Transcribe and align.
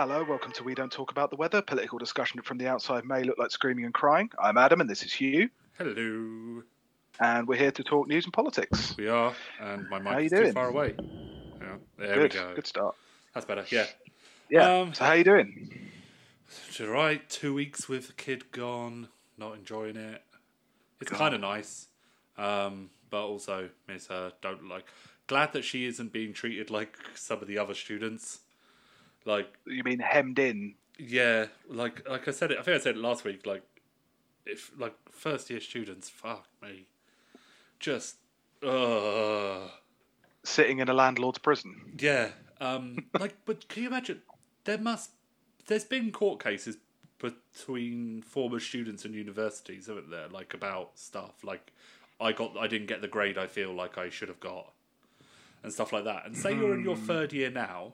Hello, 0.00 0.22
welcome 0.22 0.52
to 0.52 0.62
We 0.62 0.76
Don't 0.76 0.92
Talk 0.92 1.10
About 1.10 1.28
the 1.28 1.34
Weather. 1.34 1.60
Political 1.60 1.98
discussion 1.98 2.40
from 2.40 2.56
the 2.56 2.68
outside 2.68 3.04
may 3.04 3.24
look 3.24 3.36
like 3.36 3.50
screaming 3.50 3.84
and 3.84 3.92
crying. 3.92 4.30
I'm 4.40 4.56
Adam, 4.56 4.80
and 4.80 4.88
this 4.88 5.02
is 5.02 5.12
Hugh, 5.12 5.50
Hello. 5.76 6.62
and 7.18 7.48
we're 7.48 7.58
here 7.58 7.72
to 7.72 7.82
talk 7.82 8.06
news 8.06 8.22
and 8.22 8.32
politics. 8.32 8.94
We 8.96 9.08
are, 9.08 9.34
and 9.60 9.88
my 9.90 9.98
mic 9.98 10.26
is 10.26 10.30
too 10.30 10.36
doing? 10.36 10.52
far 10.52 10.68
away. 10.68 10.94
Yeah, 11.60 11.76
there 11.98 12.14
good, 12.14 12.32
we 12.32 12.38
go. 12.38 12.54
good 12.54 12.66
start. 12.68 12.94
That's 13.34 13.44
better. 13.44 13.64
Yeah. 13.72 13.86
Yeah. 14.48 14.82
Um, 14.82 14.94
so 14.94 15.04
how 15.04 15.14
you 15.14 15.24
doing? 15.24 15.90
All 16.78 16.86
right. 16.86 17.28
Two 17.28 17.52
weeks 17.52 17.88
with 17.88 18.06
the 18.06 18.12
kid 18.12 18.52
gone, 18.52 19.08
not 19.36 19.56
enjoying 19.56 19.96
it. 19.96 20.22
It's 21.00 21.10
kind 21.10 21.34
of 21.34 21.40
nice, 21.40 21.88
um, 22.36 22.90
but 23.10 23.24
also 23.24 23.68
miss 23.88 24.06
her. 24.06 24.32
Don't 24.42 24.68
like. 24.68 24.86
Glad 25.26 25.54
that 25.54 25.64
she 25.64 25.86
isn't 25.86 26.12
being 26.12 26.32
treated 26.32 26.70
like 26.70 26.96
some 27.16 27.42
of 27.42 27.48
the 27.48 27.58
other 27.58 27.74
students. 27.74 28.42
Like, 29.28 29.52
You 29.66 29.84
mean 29.84 29.98
hemmed 30.00 30.38
in? 30.38 30.74
yeah, 30.98 31.46
like 31.68 32.08
like 32.08 32.26
I 32.26 32.30
said 32.32 32.50
it. 32.50 32.58
I 32.58 32.62
think 32.62 32.76
I 32.76 32.80
said 32.80 32.96
it 32.96 33.00
last 33.00 33.24
week. 33.24 33.46
Like, 33.46 33.62
if 34.46 34.72
like 34.78 34.94
first 35.10 35.50
year 35.50 35.60
students, 35.60 36.08
fuck 36.08 36.48
me, 36.62 36.86
just, 37.78 38.16
uh 38.66 39.68
Sitting 40.44 40.78
in 40.78 40.88
a 40.88 40.94
landlord's 40.94 41.38
prison. 41.38 41.92
Yeah. 41.98 42.30
Um, 42.60 43.04
like, 43.20 43.36
but 43.44 43.68
can 43.68 43.82
you 43.82 43.88
imagine? 43.90 44.22
There 44.64 44.78
must. 44.78 45.10
There's 45.66 45.84
been 45.84 46.10
court 46.10 46.42
cases 46.42 46.78
between 47.18 48.22
former 48.22 48.60
students 48.60 49.04
and 49.04 49.14
universities, 49.14 49.88
haven't 49.88 50.10
there? 50.10 50.28
Like 50.28 50.54
about 50.54 50.98
stuff 50.98 51.44
like 51.44 51.72
I 52.20 52.32
got, 52.32 52.56
I 52.56 52.66
didn't 52.66 52.86
get 52.86 53.02
the 53.02 53.08
grade 53.08 53.36
I 53.36 53.46
feel 53.46 53.74
like 53.74 53.98
I 53.98 54.08
should 54.08 54.28
have 54.28 54.40
got, 54.40 54.72
and 55.62 55.72
stuff 55.72 55.92
like 55.92 56.04
that. 56.04 56.24
And 56.24 56.36
say 56.36 56.54
you're 56.54 56.74
in 56.74 56.82
your 56.82 56.96
third 56.96 57.32
year 57.32 57.50
now, 57.50 57.92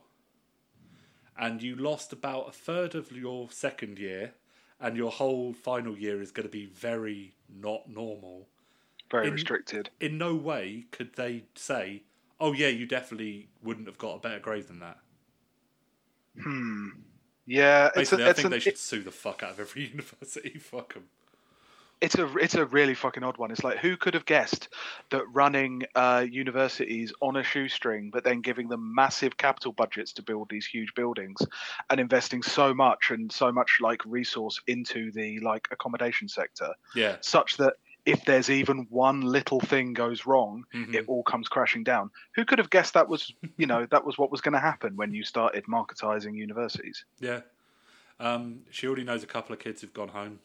and 1.39 1.63
you 1.63 1.77
lost 1.77 2.13
about 2.13 2.49
a 2.49 2.53
third 2.53 2.95
of 2.95 3.13
your 3.13 3.51
second 3.51 3.99
year, 3.99 4.33
and 4.81 4.97
your 4.97 5.11
whole 5.11 5.53
final 5.53 5.97
year 5.97 6.21
is 6.23 6.31
going 6.33 6.47
to 6.47 6.53
be 6.53 6.67
very 6.67 7.35
not 7.49 7.89
normal 7.89 8.49
Very 9.11 9.29
In- 9.29 9.33
restricted. 9.35 9.91
in 10.01 10.19
no 10.19 10.35
way 10.35 10.87
could 10.91 11.15
they 11.15 11.45
say, 11.55 12.03
"Oh 12.41 12.53
yeah, 12.53 12.69
you 12.69 12.87
definitely 12.87 13.49
wouldn't 13.63 13.87
have 13.87 13.99
got 13.99 14.17
a 14.17 14.21
better 14.21 14.41
grade 14.41 14.67
than 14.69 14.81
that." 14.81 14.99
Hmm. 16.41 16.89
Yeah, 17.47 17.91
Basically, 17.95 18.25
a, 18.25 18.31
I 18.31 18.33
think 18.33 18.47
an, 18.47 18.51
they 18.53 18.59
should 18.59 18.79
sue 18.79 19.03
the 19.03 19.11
fuck 19.11 19.43
out 19.43 19.51
of 19.53 19.61
every 19.61 19.85
university. 19.91 20.59
Fuck 20.59 20.95
them. 20.95 21.05
It's 22.01 22.17
a 22.17 22.37
it's 22.37 22.55
a 22.55 22.67
really 22.67 22.95
fucking 22.95 23.23
odd 23.23 23.39
one. 23.39 23.51
It's 23.51 23.65
like 23.65 23.79
who 23.79 23.97
could 23.97 24.15
have 24.15 24.27
guessed 24.27 24.69
that 25.11 25.25
running 25.33 25.83
uh, 25.95 26.27
universities 26.29 27.13
on 27.23 27.37
a 27.37 27.43
shoestring, 27.43 28.11
but 28.11 28.25
then 28.25 28.41
giving 28.41 28.69
them 28.69 28.95
massive 28.95 29.37
capital 29.37 29.73
budgets 29.73 30.13
to 30.15 30.23
build 30.23 30.49
these 30.51 30.67
huge 30.67 30.95
buildings, 30.95 31.39
and 31.91 32.01
investing 32.01 32.43
so 32.43 32.75
much 32.75 33.11
and 33.11 33.31
so 33.33 33.51
much 33.53 33.79
like 33.81 34.05
resource 34.05 34.61
into 34.67 35.11
the 35.13 35.41
like 35.41 35.69
accommodation 35.71 36.29
sector, 36.29 36.75
Yeah, 36.95 37.19
such 37.21 37.57
that 37.57 37.75
if 38.05 38.25
there's 38.27 38.51
even 38.51 38.87
one 38.91 39.23
little 39.23 39.61
thing 39.61 39.95
goes 39.95 40.27
wrong, 40.27 40.65
Mhm. 40.75 40.95
it 40.95 41.05
all 41.07 41.23
comes 41.23 41.49
crashing 41.49 41.85
down. 41.85 42.11
Who 42.35 42.45
could 42.45 42.59
have 42.59 42.69
guessed 42.71 42.95
that 42.95 43.09
was 43.09 43.33
you 43.57 43.67
know 43.67 43.87
that 43.91 44.05
was 44.05 44.19
what 44.19 44.31
was 44.31 44.41
going 44.43 44.53
to 44.55 44.61
happen 44.61 44.97
when 44.97 45.15
you 45.15 45.25
started 45.25 45.65
marketizing 45.65 46.37
universities? 46.37 47.05
yeah. 47.21 47.43
Um, 48.21 48.65
she 48.71 48.87
already 48.87 49.05
knows 49.05 49.23
a 49.25 49.27
couple 49.27 49.53
of 49.53 49.59
kids 49.61 49.81
who've 49.81 49.93
gone 49.93 50.09
home. 50.09 50.41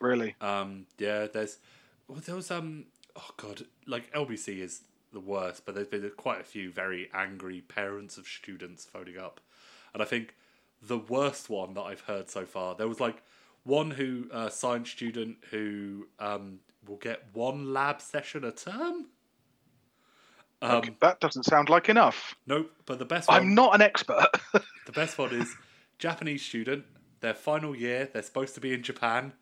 Really? 0.00 0.34
Um, 0.40 0.86
yeah, 0.98 1.26
there's 1.32 1.58
well, 2.08 2.20
there 2.24 2.36
was 2.36 2.50
um, 2.50 2.86
oh 3.16 3.30
god, 3.36 3.62
like 3.86 4.12
LBC 4.12 4.58
is 4.58 4.82
the 5.12 5.20
worst, 5.20 5.64
but 5.64 5.74
there's 5.74 5.88
been 5.88 6.10
quite 6.16 6.40
a 6.40 6.44
few 6.44 6.70
very 6.70 7.08
angry 7.14 7.60
parents 7.60 8.18
of 8.18 8.26
students 8.26 8.84
phoning 8.84 9.18
up, 9.18 9.40
and 9.92 10.02
I 10.02 10.06
think 10.06 10.34
the 10.82 10.98
worst 10.98 11.48
one 11.48 11.74
that 11.74 11.82
I've 11.82 12.02
heard 12.02 12.28
so 12.30 12.44
far, 12.44 12.74
there 12.74 12.88
was 12.88 13.00
like 13.00 13.22
one 13.62 13.92
who 13.92 14.26
uh, 14.32 14.48
science 14.50 14.90
student 14.90 15.38
who 15.50 16.06
um 16.18 16.60
will 16.86 16.96
get 16.96 17.24
one 17.32 17.72
lab 17.72 18.00
session 18.00 18.44
a 18.44 18.52
term. 18.52 19.06
Um, 20.60 20.76
Okay, 20.76 20.96
that 21.00 21.20
doesn't 21.20 21.44
sound 21.44 21.68
like 21.68 21.88
enough. 21.88 22.34
Nope, 22.46 22.70
but 22.86 22.98
the 22.98 23.04
best 23.04 23.28
one. 23.28 23.40
I'm 23.40 23.54
not 23.54 23.74
an 23.74 23.82
expert. 23.82 24.28
The 24.86 24.92
best 24.92 25.16
one 25.16 25.32
is 25.32 25.56
Japanese 25.98 26.42
student. 26.42 26.84
Their 27.20 27.32
final 27.32 27.74
year, 27.74 28.08
they're 28.12 28.22
supposed 28.22 28.54
to 28.56 28.60
be 28.60 28.74
in 28.74 28.82
Japan. 28.82 29.32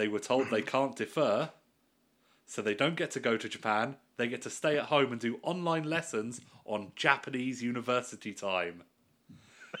They 0.00 0.08
were 0.08 0.18
told 0.18 0.48
they 0.48 0.62
can't 0.62 0.96
defer, 0.96 1.50
so 2.46 2.62
they 2.62 2.72
don't 2.72 2.96
get 2.96 3.10
to 3.10 3.20
go 3.20 3.36
to 3.36 3.50
Japan. 3.50 3.96
They 4.16 4.28
get 4.28 4.40
to 4.42 4.48
stay 4.50 4.78
at 4.78 4.86
home 4.86 5.12
and 5.12 5.20
do 5.20 5.38
online 5.42 5.84
lessons 5.84 6.40
on 6.64 6.92
Japanese 6.96 7.62
university 7.62 8.32
time. 8.32 8.84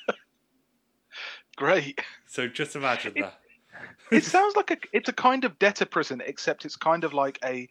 Great. 1.56 2.00
So 2.26 2.48
just 2.48 2.76
imagine 2.76 3.14
that. 3.16 3.40
It 4.10 4.24
sounds 4.24 4.56
like 4.56 4.70
a 4.70 4.76
it's 4.92 5.08
a 5.08 5.14
kind 5.14 5.46
of 5.46 5.58
debtor 5.58 5.86
prison, 5.86 6.20
except 6.22 6.66
it's 6.66 6.76
kind 6.76 7.04
of 7.04 7.14
like 7.14 7.38
a 7.42 7.66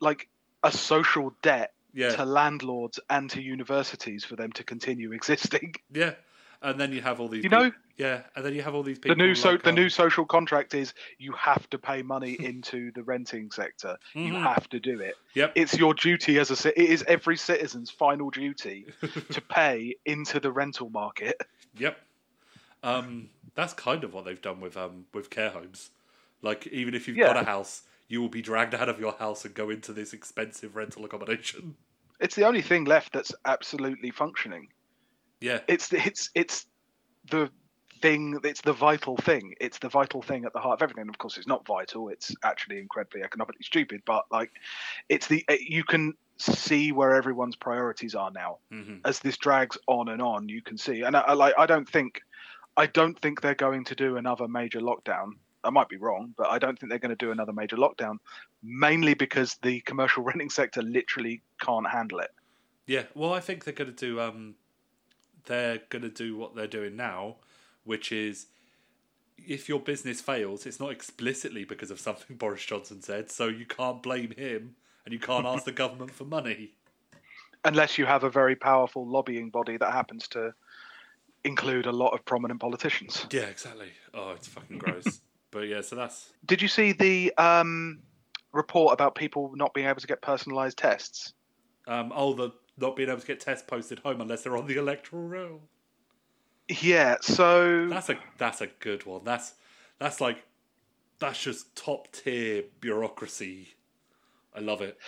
like 0.00 0.28
a 0.62 0.70
social 0.70 1.34
debt 1.42 1.72
Yeah, 1.92 2.10
to 2.10 2.24
landlords 2.24 3.00
and 3.10 3.28
to 3.30 3.42
universities 3.42 4.24
for 4.24 4.36
them 4.36 4.52
to 4.52 4.62
continue 4.62 5.10
existing. 5.10 5.74
yeah. 5.92 6.14
And 6.60 6.80
then 6.80 6.92
you 6.92 7.00
have 7.02 7.20
all 7.20 7.28
these. 7.28 7.44
You 7.44 7.50
know, 7.50 7.64
peop- 7.70 7.74
yeah, 7.98 8.22
and 8.36 8.44
then 8.44 8.54
you 8.54 8.62
have 8.62 8.74
all 8.74 8.82
these 8.82 8.98
the 8.98 9.10
people. 9.10 9.16
new 9.16 9.34
so 9.34 9.50
like, 9.52 9.62
the 9.62 9.68
um, 9.70 9.74
new 9.76 9.88
social 9.88 10.24
contract 10.24 10.74
is 10.74 10.92
you 11.18 11.32
have 11.32 11.68
to 11.70 11.78
pay 11.78 12.02
money 12.02 12.36
into 12.38 12.90
the 12.92 13.02
renting 13.02 13.50
sector. 13.50 13.96
You 14.14 14.32
Mhm. 14.34 14.42
have 14.42 14.68
to 14.70 14.80
do 14.80 15.00
it. 15.00 15.14
Yep. 15.34 15.52
It's 15.56 15.76
your 15.76 15.94
duty 15.94 16.38
as 16.38 16.50
a 16.50 16.68
it 16.80 16.90
is 16.90 17.04
every 17.08 17.36
citizen's 17.36 17.90
final 17.90 18.30
duty 18.30 18.86
to 19.32 19.40
pay 19.40 19.96
into 20.04 20.40
the 20.40 20.50
rental 20.52 20.90
market. 20.90 21.40
Yep. 21.76 21.98
Um, 22.82 23.30
that's 23.54 23.72
kind 23.74 24.04
of 24.04 24.14
what 24.14 24.24
they've 24.24 24.40
done 24.40 24.60
with 24.60 24.76
um 24.76 25.06
with 25.12 25.30
care 25.30 25.50
homes. 25.50 25.90
Like 26.42 26.66
even 26.68 26.94
if 26.94 27.08
you've 27.08 27.18
got 27.18 27.36
a 27.36 27.44
house, 27.44 27.82
you 28.06 28.20
will 28.20 28.28
be 28.28 28.42
dragged 28.42 28.74
out 28.74 28.88
of 28.88 29.00
your 29.00 29.12
house 29.12 29.44
and 29.44 29.54
go 29.54 29.70
into 29.70 29.92
this 29.92 30.12
expensive 30.12 30.76
rental 30.76 31.04
accommodation. 31.04 31.76
It's 32.20 32.34
the 32.36 32.46
only 32.46 32.62
thing 32.62 32.84
left 32.84 33.12
that's 33.12 33.32
absolutely 33.44 34.10
functioning. 34.10 34.68
Yeah. 35.40 35.60
it's 35.68 35.88
the- 35.88 36.04
it's 36.06 36.30
it's 36.34 36.66
the 37.30 37.50
thing 38.00 38.38
it's 38.44 38.60
the 38.60 38.72
vital 38.72 39.16
thing. 39.16 39.54
It's 39.60 39.78
the 39.80 39.88
vital 39.88 40.22
thing 40.22 40.44
at 40.44 40.52
the 40.52 40.60
heart 40.60 40.80
of 40.80 40.82
everything. 40.82 41.08
Of 41.08 41.18
course 41.18 41.36
it's 41.36 41.46
not 41.48 41.66
vital. 41.66 42.08
It's 42.08 42.34
actually 42.44 42.78
incredibly 42.78 43.22
economically 43.22 43.64
stupid 43.64 44.02
but 44.06 44.24
like 44.30 44.50
it's 45.08 45.26
the 45.26 45.44
eh, 45.48 45.58
you 45.60 45.82
can 45.84 46.14
see 46.38 46.92
where 46.92 47.16
everyone's 47.16 47.56
priorities 47.56 48.14
are 48.14 48.30
now. 48.30 48.58
Hmm 48.70 48.98
as 49.04 49.18
this 49.20 49.36
drags 49.36 49.76
on 49.88 50.08
and 50.08 50.22
on 50.22 50.48
you 50.48 50.62
can 50.62 50.78
see. 50.78 51.02
And 51.02 51.16
I, 51.16 51.20
I 51.20 51.32
like 51.34 51.54
i 51.58 51.66
don't 51.66 51.88
think 51.88 52.20
i 52.76 52.86
don't 52.86 53.18
think 53.20 53.40
they're 53.40 53.54
going 53.56 53.84
to 53.84 53.94
do 53.96 54.16
another 54.16 54.46
major 54.46 54.80
lockdown. 54.80 55.32
I 55.64 55.70
might 55.70 55.88
be 55.88 55.96
wrong 55.96 56.34
but 56.36 56.48
i 56.50 56.58
don't 56.58 56.78
think 56.78 56.90
they're 56.90 57.00
going 57.00 57.16
to 57.18 57.24
do 57.26 57.32
another 57.32 57.52
major 57.52 57.76
lockdown 57.76 58.18
mainly 58.62 59.14
because 59.14 59.56
the 59.62 59.80
commercial 59.80 60.22
renting 60.28 60.50
sector 60.50 60.82
literally 60.82 61.42
can't 61.60 61.88
handle 61.88 62.20
it. 62.20 62.30
Yeah. 62.86 63.02
Well, 63.14 63.34
I 63.34 63.40
think 63.40 63.64
they're 63.64 63.74
going 63.74 63.92
to 63.94 64.06
do 64.06 64.20
um, 64.20 64.54
they're 65.48 65.80
going 65.88 66.02
to 66.02 66.08
do 66.08 66.36
what 66.36 66.54
they're 66.54 66.66
doing 66.68 66.94
now, 66.96 67.36
which 67.84 68.12
is 68.12 68.46
if 69.36 69.68
your 69.68 69.80
business 69.80 70.20
fails, 70.20 70.66
it's 70.66 70.78
not 70.80 70.92
explicitly 70.92 71.64
because 71.64 71.90
of 71.90 71.98
something 72.00 72.36
Boris 72.38 72.64
Johnson 72.64 73.02
said, 73.02 73.30
so 73.30 73.48
you 73.48 73.66
can't 73.66 74.02
blame 74.02 74.30
him 74.30 74.76
and 75.04 75.12
you 75.12 75.18
can't 75.18 75.46
ask 75.46 75.64
the 75.64 75.72
government 75.82 76.12
for 76.12 76.24
money. 76.24 76.72
unless 77.64 77.98
you 77.98 78.06
have 78.06 78.22
a 78.24 78.30
very 78.30 78.54
powerful 78.54 79.06
lobbying 79.06 79.50
body 79.50 79.76
that 79.76 79.92
happens 79.92 80.28
to 80.28 80.52
include 81.44 81.86
a 81.86 81.92
lot 81.92 82.10
of 82.14 82.24
prominent 82.24 82.60
politicians. 82.60 83.26
Yeah, 83.30 83.42
exactly. 83.42 83.88
Oh, 84.14 84.30
it's 84.32 84.46
fucking 84.48 84.78
gross. 84.78 85.20
but 85.50 85.60
yeah, 85.60 85.80
so 85.80 85.96
that's 85.96 86.30
Did 86.46 86.62
you 86.62 86.68
see 86.68 86.92
the 86.92 87.32
um, 87.38 88.00
report 88.52 88.92
about 88.92 89.14
people 89.14 89.52
not 89.54 89.72
being 89.74 89.86
able 89.88 90.00
to 90.00 90.06
get 90.06 90.20
personalised 90.22 90.74
tests? 90.76 91.32
um, 91.86 92.12
oh 92.14 92.34
the 92.34 92.50
not 92.80 92.96
being 92.96 93.08
able 93.08 93.20
to 93.20 93.26
get 93.26 93.40
tests 93.40 93.64
posted 93.66 94.00
home 94.00 94.20
unless 94.20 94.42
they're 94.42 94.56
on 94.56 94.66
the 94.66 94.76
electoral 94.76 95.22
roll. 95.26 95.60
Yeah, 96.68 97.16
so 97.20 97.88
That's 97.88 98.10
a 98.10 98.18
that's 98.36 98.60
a 98.60 98.66
good 98.66 99.06
one. 99.06 99.22
That's 99.24 99.54
that's 99.98 100.20
like 100.20 100.44
that's 101.18 101.42
just 101.42 101.74
top 101.74 102.12
tier 102.12 102.64
bureaucracy. 102.80 103.68
I 104.54 104.60
love 104.60 104.82
it. 104.82 104.98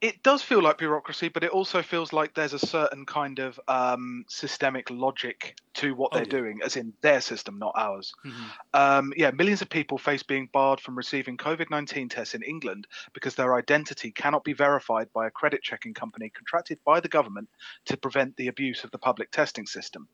It 0.00 0.22
does 0.22 0.42
feel 0.42 0.62
like 0.62 0.78
bureaucracy, 0.78 1.28
but 1.28 1.42
it 1.42 1.50
also 1.50 1.82
feels 1.82 2.12
like 2.12 2.34
there's 2.34 2.52
a 2.52 2.58
certain 2.58 3.04
kind 3.04 3.40
of 3.40 3.58
um, 3.66 4.24
systemic 4.28 4.90
logic 4.90 5.56
to 5.74 5.94
what 5.94 6.12
Oh, 6.12 6.18
they're 6.18 6.24
yeah. 6.24 6.38
doing, 6.40 6.60
as 6.64 6.76
in 6.76 6.94
their 7.00 7.20
system, 7.20 7.58
not 7.58 7.72
ours. 7.76 8.14
Mhm. 8.24 8.52
Um, 8.74 9.12
yeah, 9.16 9.30
millions 9.32 9.62
of 9.62 9.70
people 9.70 9.98
face 9.98 10.22
being 10.22 10.48
barred 10.52 10.80
from 10.80 10.96
receiving 10.96 11.36
COVID 11.36 11.70
19 11.70 12.08
tests 12.08 12.34
in 12.34 12.42
England 12.42 12.86
because 13.12 13.34
their 13.34 13.56
identity 13.56 14.12
cannot 14.12 14.44
be 14.44 14.52
verified 14.52 15.12
by 15.12 15.26
a 15.26 15.30
credit 15.32 15.62
checking 15.62 15.94
company 15.94 16.30
contracted 16.30 16.78
by 16.84 17.00
the 17.00 17.08
government 17.08 17.48
to 17.86 17.96
prevent 17.96 18.36
the 18.36 18.48
abuse 18.48 18.84
of 18.84 18.90
the 18.92 18.98
public 18.98 19.30
testing 19.32 19.66
system. 19.66 20.08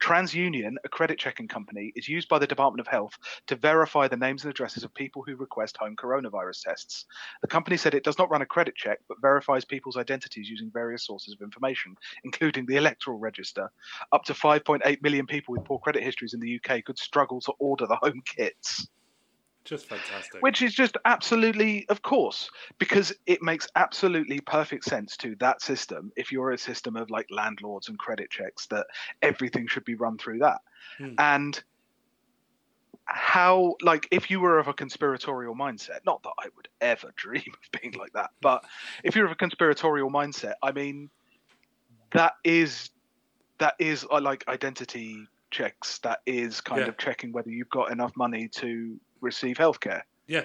TransUnion, 0.00 0.74
a 0.84 0.88
credit 0.88 1.18
checking 1.18 1.48
company, 1.48 1.92
is 1.96 2.08
used 2.08 2.28
by 2.28 2.38
the 2.38 2.46
Department 2.46 2.80
of 2.80 2.90
Health 2.90 3.18
to 3.46 3.56
verify 3.56 4.08
the 4.08 4.16
names 4.16 4.44
and 4.44 4.50
addresses 4.50 4.84
of 4.84 4.94
people 4.94 5.22
who 5.26 5.36
request 5.36 5.76
home 5.76 5.96
coronavirus 5.96 6.64
tests. 6.64 7.06
The 7.42 7.48
company 7.48 7.76
said 7.76 7.94
it 7.94 8.04
does 8.04 8.18
not 8.18 8.30
run 8.30 8.42
a 8.42 8.46
credit 8.46 8.74
check, 8.74 9.00
but 9.08 9.20
verifies 9.20 9.64
people's 9.64 9.96
identities 9.96 10.48
using 10.48 10.70
various 10.70 11.04
sources 11.04 11.34
of 11.34 11.42
information, 11.42 11.96
including 12.24 12.66
the 12.66 12.76
electoral 12.76 13.18
register. 13.18 13.70
Up 14.12 14.24
to 14.24 14.34
5.8 14.34 15.02
million 15.02 15.26
people 15.26 15.52
with 15.52 15.64
poor 15.64 15.78
credit 15.78 16.02
histories 16.02 16.34
in 16.34 16.40
the 16.40 16.60
UK 16.62 16.84
could 16.84 16.98
struggle 16.98 17.40
to 17.42 17.52
order 17.58 17.86
the 17.86 17.96
home 17.96 18.22
kits. 18.24 18.88
Just 19.68 19.86
fantastic. 19.86 20.40
Which 20.40 20.62
is 20.62 20.72
just 20.72 20.96
absolutely, 21.04 21.86
of 21.90 22.00
course, 22.00 22.48
because 22.78 23.12
it 23.26 23.42
makes 23.42 23.68
absolutely 23.76 24.40
perfect 24.40 24.84
sense 24.84 25.16
to 25.18 25.36
that 25.40 25.60
system. 25.60 26.10
If 26.16 26.32
you're 26.32 26.52
a 26.52 26.58
system 26.58 26.96
of 26.96 27.10
like 27.10 27.26
landlords 27.30 27.88
and 27.88 27.98
credit 27.98 28.30
checks, 28.30 28.66
that 28.68 28.86
everything 29.20 29.66
should 29.66 29.84
be 29.84 29.94
run 29.94 30.16
through 30.16 30.38
that. 30.38 30.62
Hmm. 30.96 31.14
And 31.18 31.62
how, 33.04 33.74
like, 33.82 34.08
if 34.10 34.30
you 34.30 34.40
were 34.40 34.58
of 34.58 34.68
a 34.68 34.74
conspiratorial 34.74 35.54
mindset, 35.54 36.00
not 36.06 36.22
that 36.22 36.32
I 36.38 36.48
would 36.56 36.68
ever 36.80 37.12
dream 37.16 37.42
of 37.52 37.80
being 37.80 37.92
like 37.92 38.12
that, 38.14 38.30
but 38.40 38.64
if 39.04 39.16
you're 39.16 39.26
of 39.26 39.32
a 39.32 39.36
conspiratorial 39.36 40.10
mindset, 40.10 40.54
I 40.62 40.72
mean, 40.72 41.10
that 42.12 42.34
is 42.42 42.90
that 43.58 43.74
is 43.78 44.06
uh, 44.10 44.20
like 44.20 44.48
identity 44.48 45.26
checks. 45.50 45.98
That 46.00 46.20
is 46.26 46.60
kind 46.60 46.82
Yeah. 46.82 46.88
of 46.88 46.96
checking 46.96 47.32
whether 47.32 47.50
you've 47.50 47.70
got 47.70 47.90
enough 47.90 48.16
money 48.16 48.48
to 48.48 48.98
receive 49.20 49.56
healthcare. 49.56 50.02
yeah, 50.26 50.44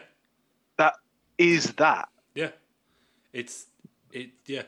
That 0.78 0.96
is 1.38 1.74
that. 1.74 2.10
yeah. 2.36 2.52
It's 3.34 3.68
it. 4.12 4.30
Yeah. 4.46 4.64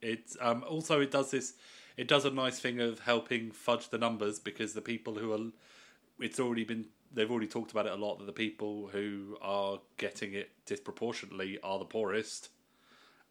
It's 0.00 0.36
um. 0.40 0.64
Also, 0.68 1.00
it 1.00 1.10
does 1.10 1.30
this. 1.30 1.54
It 1.96 2.06
does 2.08 2.24
a 2.24 2.30
nice 2.30 2.60
thing 2.60 2.80
of 2.80 2.98
helping 3.00 3.50
fudge 3.52 3.88
the 3.88 3.98
numbers 3.98 4.38
because 4.38 4.72
the 4.74 4.80
people 4.82 5.14
who 5.14 5.32
are, 5.32 5.50
it's 6.20 6.38
already 6.38 6.64
been. 6.64 6.86
They've 7.12 7.30
already 7.30 7.46
talked 7.48 7.70
about 7.72 7.86
it 7.86 7.92
a 7.92 7.96
lot 7.96 8.18
that 8.18 8.26
the 8.26 8.32
people 8.32 8.88
who 8.92 9.36
are 9.40 9.80
getting 9.96 10.34
it 10.34 10.50
disproportionately 10.66 11.58
are 11.62 11.78
the 11.78 11.84
poorest, 11.84 12.50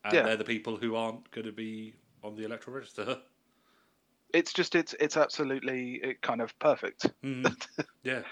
and 0.04 0.14
Yeah. 0.14 0.24
they're 0.24 0.38
the 0.38 0.44
people 0.46 0.78
who 0.78 0.96
aren't 0.96 1.30
going 1.32 1.46
to 1.46 1.52
be 1.54 1.94
on 2.24 2.36
the 2.36 2.44
electoral 2.46 2.78
register. 2.78 3.20
It's 4.34 4.52
just 4.52 4.74
it's 4.74 4.96
it's 5.00 5.16
absolutely 5.16 6.18
kind 6.24 6.42
of 6.42 6.58
perfect. 6.58 7.06
Mhm. 7.24 7.56
yeah. 8.04 8.24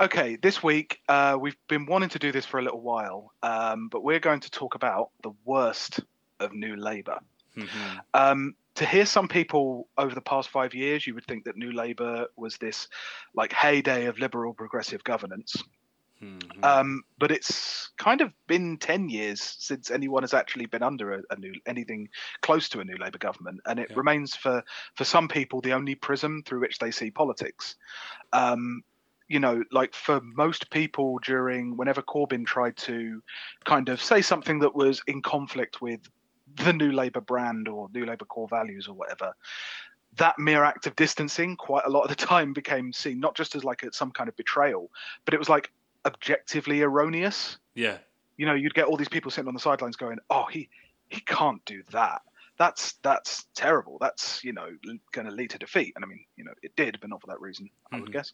Okay, 0.00 0.36
this 0.36 0.62
week 0.62 1.00
uh, 1.08 1.38
we've 1.40 1.56
been 1.68 1.86
wanting 1.86 2.08
to 2.10 2.18
do 2.18 2.32
this 2.32 2.44
for 2.44 2.58
a 2.58 2.62
little 2.62 2.80
while, 2.80 3.32
um, 3.42 3.88
but 3.88 4.02
we're 4.02 4.18
going 4.18 4.40
to 4.40 4.50
talk 4.50 4.74
about 4.74 5.10
the 5.22 5.30
worst 5.44 6.00
of 6.40 6.52
New 6.52 6.74
Labour. 6.74 7.20
Mhm. 7.56 8.00
Um, 8.12 8.56
to 8.74 8.84
hear 8.84 9.06
some 9.06 9.28
people 9.28 9.88
over 9.96 10.12
the 10.12 10.20
past 10.20 10.48
five 10.48 10.74
years, 10.74 11.06
you 11.06 11.14
would 11.14 11.26
think 11.26 11.44
that 11.44 11.56
New 11.56 11.70
Labour 11.70 12.26
was 12.34 12.56
this 12.58 12.88
like 13.34 13.52
heyday 13.52 14.06
of 14.06 14.18
liberal 14.18 14.52
progressive 14.52 15.04
governance. 15.04 15.62
Mhm. 16.20 16.64
Um, 16.64 17.04
but 17.18 17.30
it's 17.30 17.92
kind 17.96 18.20
of 18.20 18.32
been 18.48 18.78
10 18.78 19.08
years 19.08 19.40
since 19.40 19.92
anyone 19.92 20.24
has 20.24 20.34
actually 20.34 20.66
been 20.66 20.82
under 20.82 21.12
a, 21.12 21.22
a 21.30 21.36
new 21.36 21.54
anything 21.66 22.08
close 22.40 22.68
to 22.70 22.80
a 22.80 22.84
new 22.84 22.96
Labour 22.96 23.18
government, 23.18 23.60
and 23.66 23.78
it 23.78 23.90
Yeah. 23.90 23.96
remains 23.96 24.34
for 24.34 24.64
for 24.96 25.04
some 25.04 25.28
people 25.28 25.60
the 25.60 25.72
only 25.72 25.94
prism 25.94 26.42
through 26.42 26.60
which 26.60 26.78
they 26.80 26.90
see 26.90 27.12
politics. 27.12 27.76
Um, 28.32 28.82
you 29.28 29.40
know, 29.40 29.62
like 29.72 29.94
for 29.94 30.20
most 30.22 30.70
people 30.70 31.18
during 31.24 31.76
whenever 31.76 32.02
Corbyn 32.02 32.44
tried 32.44 32.76
to 32.78 33.22
kind 33.64 33.88
of 33.88 34.02
say 34.02 34.20
something 34.20 34.58
that 34.60 34.74
was 34.74 35.02
in 35.06 35.22
conflict 35.22 35.80
with 35.80 36.00
the 36.56 36.72
New 36.72 36.92
Labour 36.92 37.20
brand 37.20 37.68
or 37.68 37.88
New 37.94 38.04
Labour 38.04 38.26
core 38.26 38.48
values 38.48 38.86
or 38.86 38.94
whatever, 38.94 39.32
that 40.16 40.38
mere 40.38 40.62
act 40.62 40.86
of 40.86 40.94
distancing 40.96 41.56
quite 41.56 41.84
a 41.86 41.90
lot 41.90 42.02
of 42.02 42.10
the 42.10 42.14
time 42.26 42.52
became 42.52 42.92
seen 42.92 43.18
not 43.18 43.34
just 43.34 43.54
as 43.54 43.64
like 43.64 43.82
a, 43.82 43.92
some 43.92 44.10
kind 44.10 44.28
of 44.28 44.36
betrayal, 44.36 44.90
but 45.24 45.34
it 45.34 45.38
was 45.38 45.48
like 45.48 45.70
objectively 46.04 46.82
erroneous. 46.82 47.58
yeah. 47.74 47.98
You 48.36 48.46
know, 48.46 48.54
you'd 48.54 48.74
get 48.74 48.86
all 48.86 48.96
these 48.96 49.08
people 49.08 49.30
sitting 49.30 49.46
on 49.46 49.54
the 49.54 49.60
sidelines 49.60 49.94
going, 49.94 50.18
"Oh, 50.28 50.46
he 50.50 50.68
he 51.08 51.20
can't 51.20 51.64
do 51.64 51.84
that. 51.92 52.22
That's 52.58 52.94
that's 53.02 53.46
terrible. 53.54 53.98
That's 54.00 54.42
you 54.44 54.52
know 54.52 54.68
going 55.12 55.26
to 55.26 55.32
lead 55.32 55.50
to 55.50 55.58
defeat." 55.58 55.92
And 55.96 56.04
I 56.04 56.08
mean, 56.08 56.24
you 56.36 56.44
know, 56.44 56.52
it 56.62 56.74
did, 56.76 56.98
but 57.00 57.10
not 57.10 57.20
for 57.20 57.26
that 57.28 57.40
reason, 57.40 57.68
I 57.92 57.98
would 58.00 58.10
Mhm. 58.10 58.12
guess. 58.12 58.32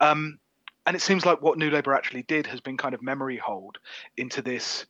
Um, 0.00 0.38
and 0.86 0.96
it 0.96 1.00
seems 1.02 1.24
like 1.26 1.40
what 1.42 1.58
New 1.58 1.70
Labour 1.70 1.94
actually 1.94 2.22
did 2.24 2.46
has 2.46 2.60
been 2.60 2.76
kind 2.76 2.94
of 2.94 3.02
memory 3.02 3.36
hold 3.36 3.78
into 4.16 4.42
this 4.42 4.86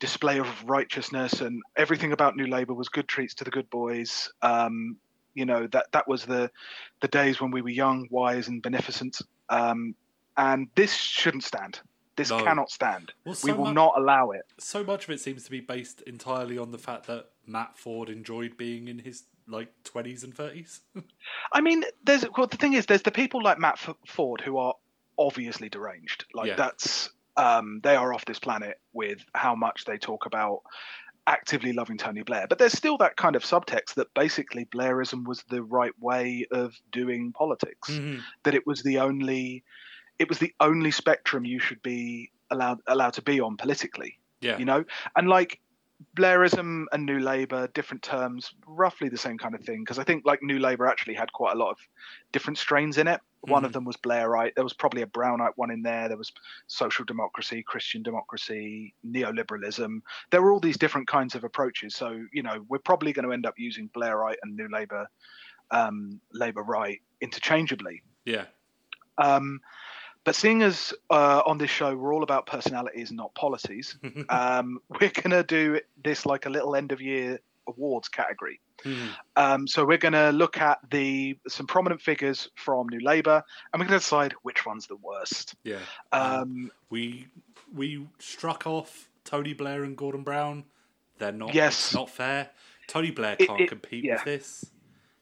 display 0.00 0.38
of 0.38 0.64
righteousness 0.64 1.40
and 1.40 1.60
everything 1.76 2.12
about 2.12 2.36
New 2.36 2.46
Labour 2.46 2.74
was 2.74 2.88
good 2.88 3.08
treats 3.08 3.34
to 3.34 3.44
the 3.44 3.50
good 3.50 3.68
boys. 3.70 4.30
Um, 4.42 4.98
you 5.34 5.44
know 5.44 5.66
that 5.68 5.86
that 5.92 6.08
was 6.08 6.24
the 6.24 6.50
the 7.00 7.08
days 7.08 7.40
when 7.40 7.50
we 7.50 7.62
were 7.62 7.68
young, 7.70 8.08
wise, 8.10 8.48
and 8.48 8.62
beneficent. 8.62 9.18
Um, 9.48 9.94
and 10.36 10.68
this 10.76 10.94
shouldn't 10.94 11.44
stand. 11.44 11.80
This 12.16 12.30
No. 12.30 12.38
cannot 12.42 12.70
stand. 12.70 13.12
Well, 13.24 13.36
we 13.44 13.52
will 13.52 13.72
not 13.72 13.94
allow 13.96 14.30
it. 14.30 14.42
so 14.58 14.82
much 14.82 15.04
of 15.04 15.10
it 15.10 15.20
seems 15.20 15.44
to 15.44 15.50
be 15.50 15.60
based 15.60 16.00
entirely 16.02 16.58
on 16.58 16.72
the 16.72 16.78
fact 16.78 17.06
that 17.06 17.26
Matt 17.48 17.76
Forde 17.78 18.10
enjoyed 18.10 18.56
being 18.56 18.88
in 18.88 18.98
his 18.98 19.24
like 19.46 19.68
twenties 19.84 20.24
and 20.24 20.34
thirties. 20.34 20.80
I 21.52 21.60
mean, 21.60 21.84
there's 22.04 22.24
well, 22.36 22.46
the 22.46 22.56
thing 22.56 22.74
is, 22.74 22.86
there's 22.86 23.02
the 23.02 23.10
people 23.10 23.42
like 23.42 23.58
Matt 23.58 23.78
F- 23.82 23.96
Forde 24.06 24.40
who 24.42 24.58
are 24.58 24.74
obviously 25.18 25.68
deranged. 25.68 26.26
Like 26.34 26.48
Yeah. 26.48 26.56
that's 26.56 27.10
um, 27.36 27.80
they 27.82 27.96
are 27.96 28.12
off 28.12 28.24
this 28.24 28.38
planet 28.38 28.80
with 28.92 29.24
how 29.34 29.54
much 29.54 29.84
they 29.84 29.96
talk 29.96 30.26
about 30.26 30.60
actively 31.26 31.72
loving 31.72 31.96
Tony 31.98 32.22
Blair. 32.22 32.46
But 32.48 32.58
there's 32.58 32.72
still 32.72 32.96
that 32.98 33.16
kind 33.16 33.36
of 33.36 33.42
subtext 33.44 33.94
that 33.94 34.12
basically 34.14 34.64
Blairism 34.64 35.26
was 35.26 35.44
the 35.48 35.62
right 35.62 35.92
way 36.00 36.46
of 36.50 36.74
doing 36.90 37.32
politics. 37.32 37.88
That 38.42 38.54
it 38.54 38.66
was 38.66 38.82
the 38.82 38.98
only, 38.98 39.62
it 40.18 40.28
was 40.28 40.38
the 40.38 40.52
only 40.58 40.90
spectrum 40.90 41.44
you 41.44 41.58
should 41.60 41.82
be 41.82 42.32
allowed 42.50 42.78
allowed 42.86 43.12
to 43.14 43.22
be 43.22 43.40
on 43.40 43.56
politically. 43.56 44.18
Yeah, 44.40 44.56
you 44.58 44.64
know 44.64 44.84
and 45.16 45.28
like 45.28 45.60
blairism 46.16 46.84
and 46.92 47.04
new 47.04 47.18
labour 47.18 47.68
different 47.74 48.02
terms 48.02 48.54
roughly 48.66 49.08
the 49.08 49.18
same 49.18 49.36
kind 49.36 49.54
of 49.54 49.60
thing 49.62 49.80
because 49.82 49.98
i 49.98 50.04
think 50.04 50.24
like 50.24 50.40
new 50.42 50.58
labour 50.60 50.86
actually 50.86 51.14
had 51.14 51.32
quite 51.32 51.54
a 51.54 51.58
lot 51.58 51.70
of 51.70 51.78
different 52.32 52.58
strains 52.58 52.98
in 52.98 53.08
it. 53.08 53.20
One 53.42 53.64
of 53.64 53.70
Mhm. 53.70 53.74
them 53.74 53.84
was 53.84 53.96
blairite. 53.96 54.54
There 54.56 54.64
was 54.64 54.74
probably 54.74 55.02
a 55.02 55.06
brownite 55.06 55.52
one 55.56 55.70
in 55.70 55.82
there. 55.82 56.08
There 56.08 56.16
was 56.16 56.32
social 56.66 57.04
democracy 57.04 57.62
christian 57.62 58.02
democracy 58.02 58.94
neoliberalism. 59.06 60.00
There 60.30 60.42
were 60.42 60.52
all 60.52 60.60
these 60.60 60.76
different 60.76 61.06
kinds 61.08 61.34
of 61.36 61.44
approaches. 61.44 61.94
So 61.94 62.26
you 62.32 62.42
know 62.42 62.64
we're 62.68 62.78
probably 62.80 63.12
going 63.12 63.26
to 63.26 63.32
end 63.32 63.46
up 63.46 63.54
using 63.56 63.88
blairite 63.90 64.36
and 64.42 64.56
new 64.56 64.68
labour 64.68 65.06
um, 65.70 66.20
labour 66.32 66.62
right 66.62 67.00
interchangeably. 67.20 68.02
Yeah, 68.24 68.46
um, 69.18 69.60
but 70.24 70.34
seeing 70.34 70.62
as 70.62 70.92
uh, 71.10 71.42
on 71.46 71.58
this 71.58 71.70
show 71.70 71.94
we're 71.96 72.12
all 72.14 72.22
about 72.22 72.46
personalities 72.46 73.10
not 73.12 73.34
policies, 73.34 73.96
um, 74.28 74.78
we're 75.00 75.10
going 75.10 75.30
to 75.30 75.42
do 75.42 75.80
this 76.02 76.26
like 76.26 76.46
a 76.46 76.50
little 76.50 76.74
end 76.76 76.92
of 76.92 77.00
year 77.00 77.40
awards 77.66 78.08
category. 78.08 78.60
Mhm. 78.84 79.08
Um, 79.36 79.66
so 79.66 79.84
we're 79.84 79.98
going 79.98 80.12
to 80.12 80.30
look 80.30 80.58
at 80.58 80.78
the 80.90 81.36
some 81.48 81.66
prominent 81.66 82.00
figures 82.00 82.48
from 82.54 82.88
New 82.88 83.00
Labour, 83.00 83.42
and 83.72 83.80
we're 83.80 83.86
going 83.88 83.98
to 83.98 84.04
decide 84.04 84.34
which 84.42 84.64
one's 84.64 84.86
the 84.86 84.96
worst. 84.96 85.54
yeah. 85.64 85.78
Um, 86.12 86.70
we 86.90 87.26
we 87.74 88.06
struck 88.18 88.66
off 88.66 89.08
Tony 89.24 89.52
Blair 89.52 89.82
and 89.82 89.96
Gordon 89.96 90.22
Brown. 90.22 90.64
They're 91.18 91.32
not. 91.32 91.54
Yes. 91.54 91.92
not 91.92 92.08
fair. 92.08 92.50
Tony 92.86 93.10
Blair 93.10 93.36
can't 93.36 93.60
it- 93.62 93.68
compete 93.68 94.04
yeah. 94.04 94.14
with 94.14 94.24
this. 94.24 94.64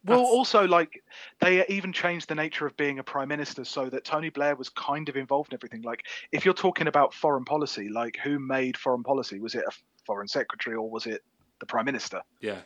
Well, 0.07 0.19
That's- 0.19 0.31
also 0.33 0.65
like 0.67 1.03
they 1.39 1.65
even 1.67 1.93
changed 1.93 2.29
the 2.29 2.35
nature 2.35 2.65
of 2.65 2.75
being 2.77 2.99
a 2.99 3.03
prime 3.03 3.27
minister 3.27 3.63
so 3.65 3.89
that 3.89 4.05
Tony 4.05 4.29
Blair 4.29 4.55
was 4.55 4.69
kind 4.69 5.07
of 5.09 5.15
involved 5.17 5.51
in 5.53 5.57
everything. 5.57 5.81
Like 5.83 6.03
if 6.31 6.45
you're 6.45 6.53
talking 6.53 6.87
about 6.87 7.13
foreign 7.13 7.45
policy, 7.45 7.89
like 7.89 8.17
who 8.23 8.39
made 8.39 8.77
foreign 8.77 9.03
policy? 9.03 9.39
Was 9.39 9.53
it 9.55 9.63
a 9.67 9.71
foreign 10.05 10.27
secretary 10.27 10.75
or 10.75 10.89
was 10.89 11.05
it 11.05 11.21
the 11.59 11.65
prime 11.65 11.85
minister? 11.85 12.21
Yeah, 12.41 12.59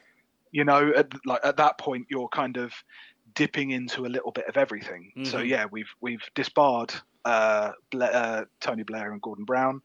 you 0.52 0.64
know 0.66 0.92
at, 0.96 1.08
like 1.26 1.42
at 1.44 1.58
that 1.58 1.78
point 1.78 2.08
you're 2.10 2.30
kind 2.30 2.58
of 2.58 2.74
dipping 3.34 3.72
into 3.72 4.06
a 4.06 4.10
little 4.10 4.32
bit 4.32 4.46
of 4.48 4.58
everything 4.58 5.14
so 5.24 5.38
Mhm. 5.38 5.48
yeah 5.48 5.66
we've 5.72 5.90
we've 6.02 6.22
disbarred 6.36 6.94
uh, 7.24 7.72
uh, 8.02 8.44
Tony 8.60 8.84
Blair 8.84 9.14
and 9.14 9.22
Gordon 9.22 9.46
Brown 9.46 9.82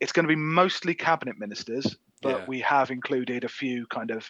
it's 0.00 0.10
going 0.10 0.24
to 0.24 0.28
be 0.28 0.34
mostly 0.34 0.94
cabinet 0.94 1.38
ministers 1.38 1.96
but 2.22 2.38
Yeah. 2.40 2.44
we 2.48 2.60
have 2.62 2.90
included 2.90 3.44
a 3.44 3.48
few 3.48 3.86
kind 3.86 4.10
of 4.10 4.28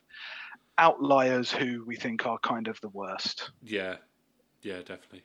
outliers 0.78 1.50
who 1.50 1.84
we 1.84 1.96
think 1.96 2.26
are 2.26 2.38
kind 2.38 2.68
of 2.68 2.80
the 2.80 2.88
worst 2.88 3.50
yeah, 3.62 3.96
yeah, 4.62 4.78
definitely. 4.78 5.22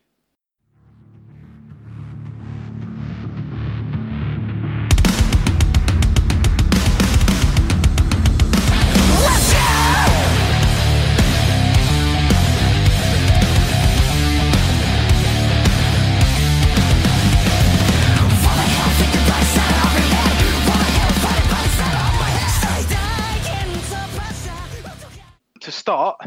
Start 25.83 26.17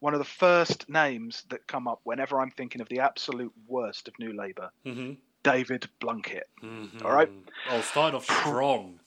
one 0.00 0.12
of 0.12 0.18
the 0.20 0.24
first 0.44 0.86
names 0.88 1.44
that 1.48 1.66
come 1.66 1.88
up 1.88 2.00
whenever 2.04 2.40
I'm 2.40 2.50
thinking 2.50 2.82
of 2.82 2.88
the 2.90 3.00
absolute 3.00 3.52
worst 3.66 4.06
of 4.06 4.14
New 4.18 4.32
Labour, 4.34 4.70
Mm-hmm. 4.84 5.14
David 5.42 5.88
Blunkett. 6.00 6.42
Mm-hmm. 6.62 7.06
All 7.06 7.12
right. 7.12 7.30
Oh, 7.70 7.80
starting 7.80 8.16
off 8.16 8.24
strong. 8.24 9.00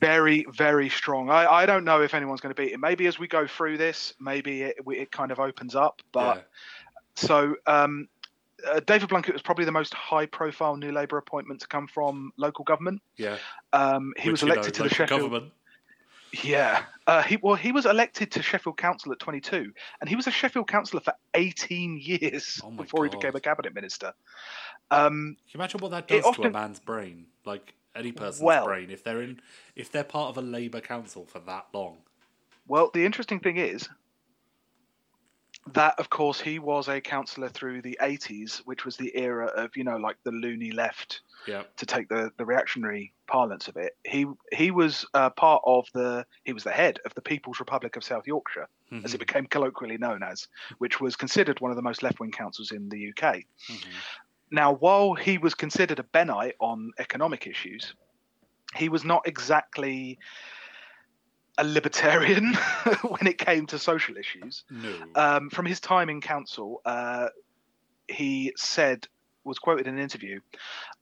Very, 0.00 0.44
very 0.52 0.90
strong. 0.90 1.30
I, 1.30 1.46
I 1.46 1.66
don't 1.66 1.84
know 1.84 2.02
if 2.02 2.12
anyone's 2.12 2.42
going 2.42 2.54
to 2.54 2.60
beat 2.62 2.72
him. 2.72 2.80
Maybe 2.80 3.06
as 3.06 3.18
we 3.18 3.26
go 3.26 3.46
through 3.46 3.78
this, 3.78 4.12
maybe 4.20 4.62
it, 4.62 4.76
it 4.86 5.10
kind 5.10 5.30
of 5.32 5.40
opens 5.40 5.74
up. 5.74 6.02
But 6.12 6.36
yeah. 6.36 6.42
so 7.16 7.56
um, 7.66 8.08
uh, 8.68 8.80
David 8.80 9.08
Blunkett 9.08 9.32
was 9.32 9.40
probably 9.40 9.64
the 9.64 9.72
most 9.72 9.94
high-profile 9.94 10.76
New 10.76 10.92
Labour 10.92 11.16
appointment 11.16 11.60
to 11.62 11.68
come 11.68 11.86
from 11.86 12.32
local 12.36 12.64
government. 12.64 13.00
Yeah. 13.16 13.38
Um, 13.72 14.12
he 14.18 14.28
Which, 14.28 14.42
was 14.42 14.42
you 14.42 14.52
elected 14.52 14.74
know, 14.74 14.84
to 14.84 14.88
the 14.88 14.94
Sheffield. 14.94 15.20
government. 15.22 15.52
Yeah. 16.32 16.84
Uh, 17.06 17.22
he 17.22 17.36
well, 17.36 17.54
he 17.54 17.72
was 17.72 17.86
elected 17.86 18.30
to 18.32 18.42
Sheffield 18.42 18.76
Council 18.76 19.12
at 19.12 19.18
22, 19.18 19.72
and 20.00 20.08
he 20.08 20.16
was 20.16 20.26
a 20.26 20.30
Sheffield 20.30 20.68
councillor 20.68 21.00
for 21.00 21.14
18 21.34 21.98
years 22.02 22.60
Oh 22.62 22.70
before 22.70 23.04
he 23.04 23.10
became 23.10 23.34
a 23.34 23.40
cabinet 23.40 23.74
minister. 23.74 24.12
Um, 24.90 25.36
Can 25.50 25.52
you 25.52 25.58
imagine 25.60 25.80
what 25.80 25.90
that 25.92 26.08
does 26.08 26.24
to 26.36 26.42
a 26.42 26.50
man's 26.50 26.80
brain? 26.80 27.26
Like 27.44 27.74
any 27.94 28.12
person's 28.12 28.42
Well- 28.42 28.66
brain, 28.66 28.90
if 28.90 29.02
they're 29.04 29.22
in, 29.22 29.40
if 29.74 29.90
they're 29.90 30.04
part 30.04 30.30
of 30.30 30.38
a 30.38 30.42
Labour 30.46 30.80
council 30.80 31.24
for 31.26 31.38
that 31.40 31.66
long. 31.72 31.98
well, 32.66 32.90
the 32.92 33.04
interesting 33.06 33.40
thing 33.40 33.56
is 33.56 33.88
that, 35.74 35.98
of 35.98 36.10
course, 36.10 36.40
he 36.40 36.58
was 36.58 36.88
a 36.88 37.00
councillor 37.00 37.48
through 37.48 37.82
the 37.82 37.98
80s, 38.00 38.58
which 38.64 38.84
was 38.84 38.96
the 38.96 39.16
era 39.16 39.46
of 39.46 39.76
you 39.76 39.84
know 39.84 39.96
like 39.96 40.16
the 40.24 40.30
loony 40.32 40.70
left 40.72 41.22
Yeah. 41.46 41.62
to 41.76 41.86
take 41.86 42.08
the, 42.08 42.30
the 42.36 42.44
reactionary 42.44 43.12
parlance 43.26 43.68
of 43.68 43.76
it. 43.76 43.96
He 44.04 44.26
he 44.52 44.70
was 44.70 45.06
uh, 45.14 45.30
part 45.30 45.62
of 45.66 45.86
the 45.94 46.26
he 46.44 46.52
was 46.52 46.64
the 46.64 46.72
head 46.72 46.98
of 47.04 47.14
the 47.14 47.22
People's 47.22 47.60
Republic 47.60 47.96
of 47.96 48.04
South 48.04 48.26
Yorkshire, 48.26 48.68
as 49.04 49.14
it 49.14 49.16
Mhm. 49.16 49.26
became 49.26 49.46
colloquially 49.46 49.98
known 49.98 50.22
as, 50.22 50.48
which 50.78 51.00
was 51.00 51.16
considered 51.16 51.60
one 51.60 51.70
of 51.70 51.76
the 51.76 51.82
most 51.82 52.02
left 52.02 52.20
wing 52.20 52.32
councils 52.32 52.72
in 52.72 52.88
the 52.88 53.12
UK. 53.12 53.44
Mhm. 53.68 53.92
Now, 54.50 54.72
while 54.74 55.14
he 55.14 55.36
was 55.38 55.54
considered 55.54 55.98
a 55.98 56.04
Bennite 56.04 56.56
on 56.58 56.90
economic 56.98 57.46
issues, 57.46 57.94
he 58.76 58.88
was 58.88 59.04
not 59.04 59.26
exactly 59.26 60.18
a 61.58 61.64
libertarian 61.64 62.54
when 63.02 63.26
it 63.26 63.36
came 63.36 63.66
to 63.66 63.78
social 63.78 64.16
issues. 64.16 64.64
No. 64.70 64.94
Um, 65.14 65.50
from 65.50 65.66
his 65.66 65.80
time 65.80 66.08
in 66.08 66.20
council, 66.20 66.80
uh, 66.84 67.28
he 68.06 68.52
said, 68.56 69.06
was 69.44 69.58
quoted 69.58 69.86
in 69.86 69.94
an 69.94 70.00
interview, 70.00 70.40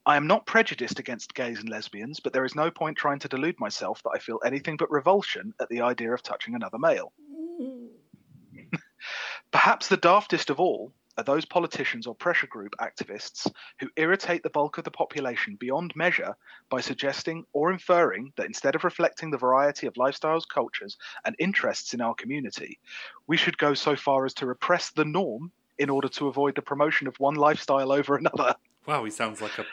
I 0.05 0.17
am 0.17 0.25
not 0.25 0.45
prejudiced 0.45 0.99
against 0.99 1.33
gays 1.33 1.59
and 1.59 1.69
lesbians, 1.69 2.19
but 2.19 2.33
there 2.33 2.45
is 2.45 2.55
no 2.55 2.71
point 2.71 2.97
trying 2.97 3.19
to 3.19 3.27
delude 3.27 3.59
myself 3.59 4.01
that 4.03 4.11
I 4.15 4.19
feel 4.19 4.39
anything 4.43 4.77
but 4.77 4.89
revulsion 4.89 5.53
at 5.61 5.69
the 5.69 5.81
idea 5.81 6.13
of 6.13 6.23
touching 6.23 6.55
another 6.55 6.79
male. 6.79 7.11
Perhaps 9.51 9.89
the 9.89 9.97
daftest 9.97 10.49
of 10.49 10.59
all 10.59 10.91
are 11.17 11.23
those 11.23 11.45
politicians 11.45 12.05
or 12.05 12.15
pressure 12.15 12.47
group 12.47 12.73
activists 12.79 13.51
who 13.79 13.89
irritate 13.95 14.43
the 14.43 14.49
bulk 14.49 14.77
of 14.77 14.83
the 14.83 14.91
population 14.91 15.55
beyond 15.59 15.95
measure 15.95 16.35
by 16.69 16.79
suggesting 16.79 17.43
or 17.53 17.71
inferring 17.71 18.31
that 18.37 18.45
instead 18.45 18.75
of 18.75 18.83
reflecting 18.83 19.31
the 19.31 19.37
variety 19.37 19.87
of 19.87 19.93
lifestyles, 19.95 20.43
cultures, 20.47 20.97
and 21.25 21.35
interests 21.39 21.93
in 21.93 22.01
our 22.01 22.13
community, 22.13 22.79
we 23.27 23.37
should 23.37 23.57
go 23.57 23.73
so 23.73 23.95
far 23.95 24.25
as 24.25 24.33
to 24.35 24.45
repress 24.45 24.91
the 24.91 25.05
norm 25.05 25.51
in 25.79 25.89
order 25.89 26.07
to 26.07 26.27
avoid 26.27 26.55
the 26.55 26.61
promotion 26.61 27.07
of 27.07 27.19
one 27.19 27.35
lifestyle 27.35 27.91
over 27.91 28.15
another. 28.15 28.55
wow, 28.85 29.03
he 29.03 29.11
sounds 29.11 29.41
like 29.41 29.57
a 29.57 29.65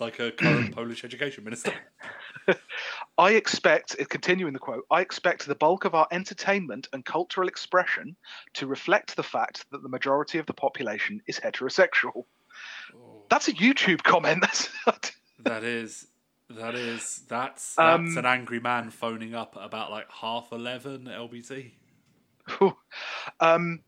like 0.00 0.18
a 0.18 0.32
current 0.32 0.72
Polish 0.74 1.04
education 1.04 1.44
minister. 1.44 1.72
I 3.18 3.32
expect, 3.32 3.96
uh, 4.00 4.04
continuing 4.08 4.52
the 4.52 4.58
quote, 4.58 4.84
I 4.90 5.00
expect 5.00 5.46
the 5.46 5.54
bulk 5.54 5.84
of 5.84 5.94
our 5.94 6.08
entertainment 6.10 6.88
and 6.92 7.04
cultural 7.04 7.46
expression 7.48 8.16
to 8.54 8.66
reflect 8.66 9.16
the 9.16 9.22
fact 9.22 9.66
that 9.70 9.82
the 9.82 9.88
majority 9.88 10.38
of 10.38 10.46
the 10.46 10.54
population 10.54 11.20
is 11.26 11.38
heterosexual. 11.38 12.24
That's 13.28 13.48
a 13.48 13.52
YouTube 13.52 14.02
comment. 14.02 14.42
That's 14.86 15.12
That 15.40 15.64
is, 15.64 16.06
that 16.50 16.74
is, 16.74 17.22
that's 17.28 17.74
that's 17.74 17.78
Um, 17.78 18.18
an 18.18 18.26
angry 18.26 18.60
man 18.60 18.90
phoning 18.90 19.34
up 19.34 19.56
at 19.56 19.64
about 19.64 19.90
like 19.90 20.10
half 20.10 20.52
eleven 20.52 21.04
LBC. 21.04 21.72
um, 23.40 23.80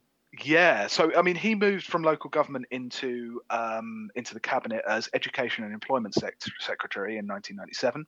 yeah. 0.42 0.86
So 0.86 1.12
I 1.16 1.22
mean, 1.22 1.36
he 1.36 1.54
moved 1.54 1.86
from 1.86 2.02
local 2.02 2.30
government 2.30 2.66
into 2.70 3.40
um, 3.50 4.10
into 4.14 4.34
the 4.34 4.40
cabinet 4.40 4.82
as 4.88 5.08
Education 5.14 5.64
and 5.64 5.72
Employment 5.72 6.14
Sec- 6.14 6.40
Secretary 6.60 7.18
in 7.18 7.26
1997, 7.26 8.06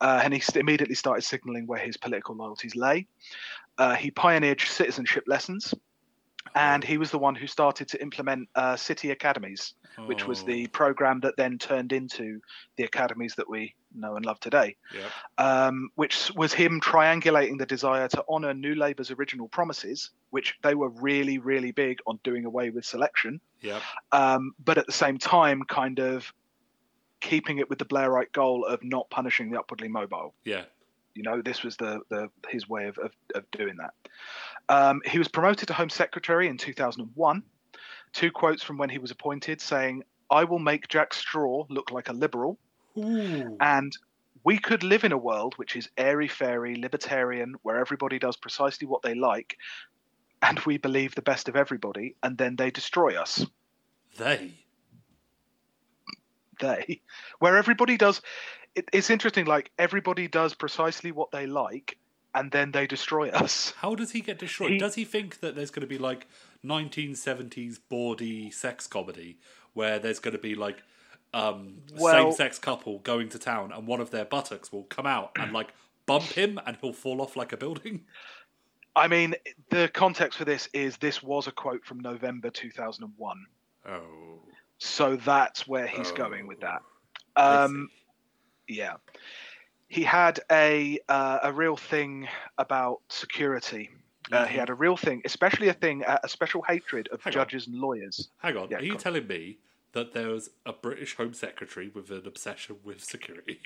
uh, 0.00 0.20
and 0.24 0.34
he 0.34 0.42
immediately 0.58 0.94
started 0.94 1.22
signalling 1.22 1.66
where 1.66 1.78
his 1.78 1.96
political 1.96 2.34
loyalties 2.34 2.76
lay. 2.76 3.06
Uh, 3.78 3.94
he 3.94 4.10
pioneered 4.10 4.60
citizenship 4.60 5.24
lessons, 5.26 5.74
and 6.54 6.84
he 6.84 6.98
was 6.98 7.10
the 7.10 7.18
one 7.18 7.34
who 7.34 7.46
started 7.46 7.88
to 7.88 8.00
implement 8.00 8.48
uh, 8.54 8.76
city 8.76 9.10
academies, 9.10 9.74
which 10.06 10.26
was 10.26 10.42
Oh, 10.42 10.46
the 10.46 10.66
program 10.68 11.20
that 11.20 11.36
then 11.36 11.58
turned 11.58 11.92
into 11.92 12.40
the 12.76 12.84
academies 12.84 13.34
that 13.36 13.48
we 13.48 13.74
know 13.94 14.16
and 14.16 14.24
love 14.24 14.40
today. 14.40 14.76
Yep. 14.94 15.10
um, 15.38 15.90
which 15.94 16.30
was 16.34 16.52
him 16.52 16.80
triangulating 16.80 17.58
the 17.58 17.66
desire 17.66 18.08
to 18.08 18.24
honour 18.28 18.54
New 18.54 18.74
Labour's 18.74 19.10
original 19.10 19.48
promises, 19.48 20.10
which 20.30 20.56
they 20.62 20.74
were 20.74 20.88
really, 20.90 21.38
really 21.38 21.70
big 21.72 21.98
on 22.06 22.18
doing 22.24 22.44
away 22.44 22.70
with 22.70 22.84
selection, 22.84 23.40
Yep. 23.60 23.82
um, 24.12 24.52
but 24.64 24.78
at 24.78 24.86
the 24.86 24.92
same 24.92 25.18
time, 25.18 25.62
kind 25.68 25.98
of 26.00 26.32
keeping 27.20 27.58
it 27.58 27.70
with 27.70 27.78
the 27.78 27.86
Blairite 27.86 28.32
goal 28.32 28.64
of 28.66 28.82
not 28.84 29.08
punishing 29.10 29.50
the 29.50 29.58
upwardly 29.58 29.88
mobile. 29.88 30.34
Yeah. 30.44 30.64
You 31.14 31.22
know, 31.22 31.40
this 31.40 31.62
was 31.62 31.76
the, 31.76 32.00
the 32.10 32.28
his 32.48 32.68
way 32.68 32.86
of, 32.86 32.98
of, 32.98 33.12
of 33.34 33.50
doing 33.52 33.76
that. 33.78 33.94
Um, 34.68 35.00
he 35.06 35.18
was 35.18 35.28
promoted 35.28 35.68
to 35.68 35.74
Home 35.74 35.88
Secretary 35.88 36.48
in 36.48 36.58
2001. 36.58 37.42
Two 38.12 38.30
quotes 38.30 38.62
from 38.62 38.78
when 38.78 38.90
he 38.90 38.98
was 38.98 39.10
appointed 39.10 39.60
saying, 39.60 40.02
I 40.30 40.44
will 40.44 40.58
make 40.58 40.88
Jack 40.88 41.14
Straw 41.14 41.64
look 41.68 41.90
like 41.92 42.08
a 42.08 42.12
liberal. 42.12 42.58
Ooh. 42.98 43.56
And 43.60 43.96
we 44.44 44.58
could 44.58 44.82
live 44.82 45.04
in 45.04 45.12
a 45.12 45.18
world 45.18 45.54
which 45.56 45.74
is 45.74 45.88
airy 45.96 46.28
fairy, 46.28 46.76
libertarian, 46.76 47.54
where 47.62 47.78
everybody 47.78 48.18
does 48.18 48.36
precisely 48.36 48.86
what 48.86 49.02
they 49.02 49.14
like, 49.14 49.56
and 50.42 50.60
we 50.60 50.76
believe 50.76 51.14
the 51.14 51.22
best 51.22 51.48
of 51.48 51.56
everybody, 51.56 52.14
and 52.22 52.36
then 52.36 52.56
they 52.56 52.70
destroy 52.70 53.20
us. 53.20 53.46
They. 54.18 54.52
They, 56.60 57.00
where 57.40 57.56
everybody 57.56 57.96
does, 57.96 58.20
it, 58.74 58.88
it's 58.92 59.10
interesting. 59.10 59.46
Like 59.46 59.72
everybody 59.78 60.28
does 60.28 60.54
precisely 60.54 61.10
what 61.10 61.30
they 61.32 61.46
like, 61.46 61.98
and 62.34 62.50
then 62.52 62.70
they 62.70 62.86
destroy 62.86 63.30
us. 63.30 63.72
How 63.78 63.94
does 63.94 64.12
he 64.12 64.20
get 64.20 64.38
destroyed? 64.38 64.72
He- 64.72 64.78
does 64.78 64.94
he 64.94 65.04
think 65.04 65.40
that 65.40 65.56
there's 65.56 65.70
going 65.70 65.82
to 65.82 65.86
be 65.86 65.98
like 65.98 66.28
1970s 66.64 67.78
bawdy 67.88 68.50
sex 68.50 68.86
comedy 68.86 69.38
where 69.72 69.98
there's 69.98 70.20
going 70.20 70.36
to 70.36 70.40
be 70.40 70.54
like 70.54 70.82
um, 71.34 71.82
Well- 71.96 72.30
same-sex 72.32 72.58
couple 72.58 73.00
going 73.00 73.28
to 73.30 73.38
town 73.38 73.72
and 73.72 73.86
one 73.86 74.00
of 74.00 74.10
their 74.10 74.24
buttocks 74.24 74.72
will 74.72 74.84
come 74.84 75.06
out 75.06 75.32
and 75.38 75.52
like 75.52 75.72
bump 76.06 76.24
him 76.24 76.60
and 76.66 76.76
he'll 76.80 76.92
fall 76.92 77.20
off 77.20 77.36
like 77.36 77.52
a 77.52 77.56
building? 77.56 78.04
I 78.96 79.08
mean, 79.08 79.34
the 79.70 79.90
context 79.92 80.38
for 80.38 80.44
this 80.44 80.68
is 80.72 80.96
this 80.98 81.22
was 81.22 81.48
a 81.48 81.52
quote 81.52 81.84
from 81.84 81.98
November 81.98 82.48
2001, 82.50 83.46
Oh. 83.86 84.40
so 84.78 85.16
that's 85.16 85.66
where 85.66 85.86
he's 85.88 86.12
Oh. 86.12 86.14
going 86.14 86.46
with 86.46 86.60
that. 86.60 86.80
Um, 87.36 87.88
yeah 88.68 88.94
he 89.88 90.02
had 90.02 90.40
a 90.50 90.98
uh, 91.08 91.40
a 91.42 91.52
real 91.52 91.76
thing 91.76 92.26
about 92.58 93.00
security 93.10 93.90
uh, 94.32 94.46
he 94.46 94.54
Mhm. 94.56 94.60
had 94.60 94.70
a 94.70 94.74
real 94.74 94.96
thing 94.96 95.20
especially 95.26 95.68
a 95.68 95.74
thing 95.74 96.02
uh, 96.04 96.18
a 96.24 96.28
special 96.28 96.62
hatred 96.62 97.08
of 97.08 97.20
Hang 97.22 97.32
on. 97.32 97.34
judges 97.34 97.66
and 97.66 97.76
lawyers 97.76 98.30
Hang 98.38 98.56
on, 98.56 98.70
Yeah, 98.70 98.78
are 98.78 98.82
you 98.82 98.92
on. 98.92 98.98
telling 98.98 99.26
me 99.26 99.58
that 99.94 100.12
there 100.12 100.28
was 100.28 100.50
a 100.66 100.72
British 100.72 101.16
Home 101.16 101.32
Secretary 101.34 101.88
with 101.92 102.10
an 102.10 102.22
obsession 102.26 102.76
with 102.84 103.02
security? 103.02 103.60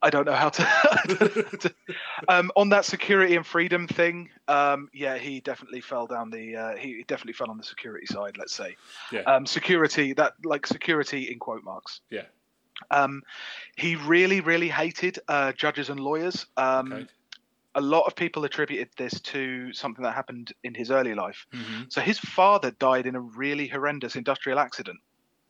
i 0.00 0.10
don't 0.10 0.26
know 0.26 0.32
how 0.32 0.48
to 0.48 1.74
um, 2.28 2.52
on 2.56 2.68
that 2.68 2.84
security 2.84 3.34
and 3.34 3.44
freedom 3.44 3.86
thing 3.88 4.30
um, 4.46 4.88
yeah 4.92 5.18
he 5.18 5.40
definitely 5.40 5.80
fell 5.80 6.06
down 6.06 6.30
the 6.30 6.54
uh, 6.56 6.76
he 6.76 7.04
definitely 7.08 7.32
fell 7.32 7.50
on 7.50 7.56
the 7.58 7.64
security 7.64 8.06
side 8.06 8.36
let's 8.38 8.54
say 8.54 8.76
Yeah. 9.10 9.22
um, 9.22 9.44
security 9.44 10.12
that 10.14 10.34
like 10.44 10.66
security 10.66 11.30
in 11.32 11.38
quote 11.40 11.64
marks 11.64 12.00
Yeah. 12.10 12.26
um, 12.92 13.22
he 13.76 13.96
really 13.96 14.40
really 14.40 14.68
hated 14.68 15.18
uh, 15.26 15.52
judges 15.52 15.90
and 15.90 15.98
lawyers 15.98 16.46
um, 16.56 16.92
Okay. 16.92 17.06
A 17.78 17.80
lot 17.80 18.06
of 18.06 18.16
people 18.16 18.44
attributed 18.44 18.88
this 18.96 19.20
to 19.20 19.72
something 19.72 20.02
that 20.02 20.14
happened 20.14 20.52
in 20.64 20.74
his 20.74 20.90
early 20.90 21.14
life. 21.14 21.46
hmm 21.52 21.82
So 21.88 22.00
his 22.00 22.18
father 22.18 22.72
died 22.72 23.06
in 23.06 23.14
a 23.14 23.20
really 23.20 23.68
horrendous 23.68 24.16
industrial 24.16 24.58
accident. 24.58 24.98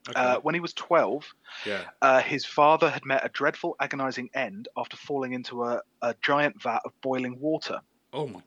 Okay. 0.09 0.19
Uh, 0.19 0.39
when 0.39 0.53
he 0.55 0.61
was 0.61 0.73
12, 0.73 1.25
yeah. 1.65 1.81
uh, 2.01 2.21
his 2.21 2.45
father 2.45 2.89
had 2.89 3.03
met 3.05 3.25
a 3.25 3.29
dreadful, 3.29 3.75
agonizing 3.79 4.29
end 4.33 4.67
after 4.77 4.95
falling 4.95 5.33
into 5.33 5.63
a, 5.63 5.81
a 6.01 6.15
giant 6.21 6.61
vat 6.61 6.81
of 6.85 6.91
boiling 7.01 7.39
water. 7.39 7.79
Oh 8.13 8.27
my. 8.27 8.41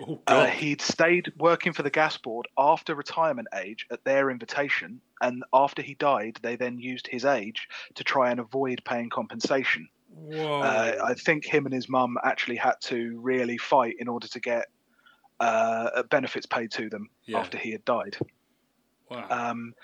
Oh 0.00 0.20
Uh, 0.26 0.44
god. 0.46 0.50
he'd 0.50 0.80
stayed 0.80 1.32
working 1.38 1.72
for 1.72 1.82
the 1.82 1.90
gas 1.90 2.16
board 2.18 2.46
after 2.58 2.94
retirement 2.94 3.48
age 3.54 3.86
at 3.90 4.04
their 4.04 4.30
invitation, 4.30 5.00
and 5.20 5.44
after 5.52 5.80
he 5.82 5.94
died, 5.94 6.38
they 6.42 6.56
then 6.56 6.78
used 6.78 7.06
his 7.06 7.24
age 7.24 7.68
to 7.94 8.04
try 8.04 8.30
and 8.30 8.40
avoid 8.40 8.82
paying 8.84 9.08
compensation. 9.10 9.88
Whoa. 10.20 10.60
Uh, 10.60 10.96
I 11.04 11.14
think 11.14 11.44
him 11.44 11.64
and 11.66 11.74
his 11.74 11.88
mum 11.88 12.16
actually 12.24 12.56
had 12.56 12.74
to 12.82 13.18
really 13.20 13.58
fight 13.58 13.96
in 13.98 14.08
order 14.08 14.28
to 14.28 14.40
get 14.40 14.66
uh, 15.40 16.02
benefits 16.10 16.46
paid 16.46 16.70
to 16.72 16.88
them 16.90 17.08
Yeah. 17.26 17.38
after 17.38 17.56
he 17.58 17.70
had 17.72 17.84
died. 17.84 18.16
wow. 19.10 19.26
Um, 19.30 19.74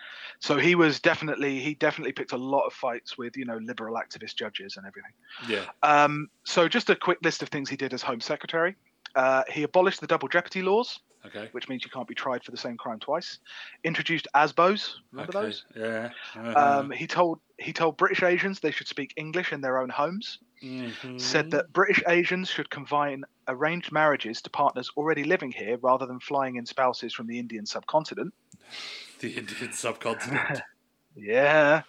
so 0.40 0.56
he 0.58 0.74
was 0.74 1.00
definitely 1.00 1.60
he 1.60 1.74
definitely 1.74 2.12
picked 2.12 2.32
a 2.32 2.36
lot 2.36 2.66
of 2.66 2.72
fights 2.72 3.16
with 3.16 3.36
you 3.36 3.44
know 3.44 3.56
liberal 3.58 3.94
activist 3.96 4.34
judges 4.36 4.76
and 4.76 4.86
everything. 4.86 5.12
yeah. 5.48 5.64
Um, 5.82 6.28
so 6.44 6.68
just 6.68 6.90
a 6.90 6.96
quick 6.96 7.18
list 7.22 7.42
of 7.42 7.48
things 7.48 7.70
he 7.70 7.76
did 7.76 7.94
as 7.94 8.02
Home 8.02 8.20
Secretary. 8.20 8.74
Uh, 9.14 9.44
he 9.48 9.62
abolished 9.62 10.00
the 10.00 10.06
double 10.08 10.26
jeopardy 10.28 10.60
laws, 10.60 10.98
Okay. 11.26 11.48
which 11.52 11.68
means 11.68 11.84
you 11.84 11.90
can't 11.90 12.06
be 12.06 12.14
tried 12.14 12.44
for 12.44 12.50
the 12.50 12.56
same 12.56 12.76
crime 12.76 12.98
twice. 12.98 13.38
Introduced 13.82 14.28
ASBOs. 14.34 14.96
Remember 15.10 15.38
okay. 15.38 15.46
those? 15.46 15.64
Yeah. 15.74 16.10
Uh-huh. 16.36 16.80
Um, 16.80 16.90
he 16.90 17.06
told 17.06 17.40
he 17.58 17.72
told 17.72 17.96
British 17.96 18.22
Asians 18.22 18.60
they 18.60 18.70
should 18.70 18.88
speak 18.88 19.14
English 19.16 19.52
in 19.52 19.60
their 19.60 19.78
own 19.78 19.88
homes. 19.88 20.38
Mhm. 20.62 21.20
Said 21.20 21.50
that 21.52 21.72
British 21.72 22.02
Asians 22.06 22.48
should 22.50 22.68
combine 22.70 23.24
arranged 23.48 23.92
marriages 23.92 24.42
to 24.42 24.50
partners 24.50 24.90
already 24.96 25.24
living 25.24 25.52
here 25.52 25.78
rather 25.78 26.06
than 26.06 26.20
flying 26.20 26.56
in 26.56 26.66
spouses 26.66 27.12
from 27.14 27.26
the 27.26 27.38
Indian 27.38 27.66
subcontinent. 27.66 28.34
the 29.20 29.30
Indian 29.30 29.72
subcontinent. 29.72 30.60
Yeah. 31.16 31.82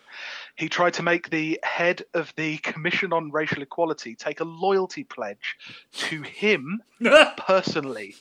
He 0.56 0.70
tried 0.70 0.94
to 0.94 1.04
make 1.04 1.30
the 1.30 1.60
head 1.63 2.04
of 2.13 2.32
the 2.36 2.58
Commission 2.60 3.12
on 3.12 3.32
Racial 3.32 3.62
Equality 3.62 4.15
take 4.15 4.39
a 4.39 4.44
loyalty 4.44 5.04
pledge 5.04 5.58
to 5.94 6.22
him 6.22 6.82
personally. 7.38 8.15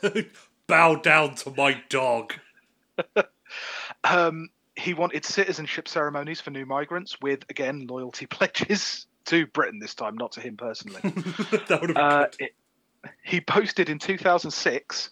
Bow 0.66 0.96
down 0.96 1.34
to 1.36 1.52
my 1.56 1.82
dog. 1.88 2.34
Um, 4.04 4.48
he 4.76 4.94
wanted 4.94 5.24
citizenship 5.24 5.86
ceremonies 5.86 6.40
for 6.40 6.50
new 6.50 6.64
migrants 6.64 7.18
with, 7.20 7.44
again, 7.50 7.86
loyalty 7.88 8.24
pledges 8.30 9.06
to 9.26 9.46
Britain 9.48 9.78
this 9.78 9.94
time, 9.94 10.16
not 10.16 10.32
to 10.32 10.40
him 10.40 10.56
personally. 10.56 11.00
that 11.02 11.78
would 11.80 11.90
have 11.90 11.96
Uh, 11.96 12.26
it- 12.38 12.54
he 13.24 13.40
posted 13.40 13.88
in 13.90 13.98
2006 13.98 15.10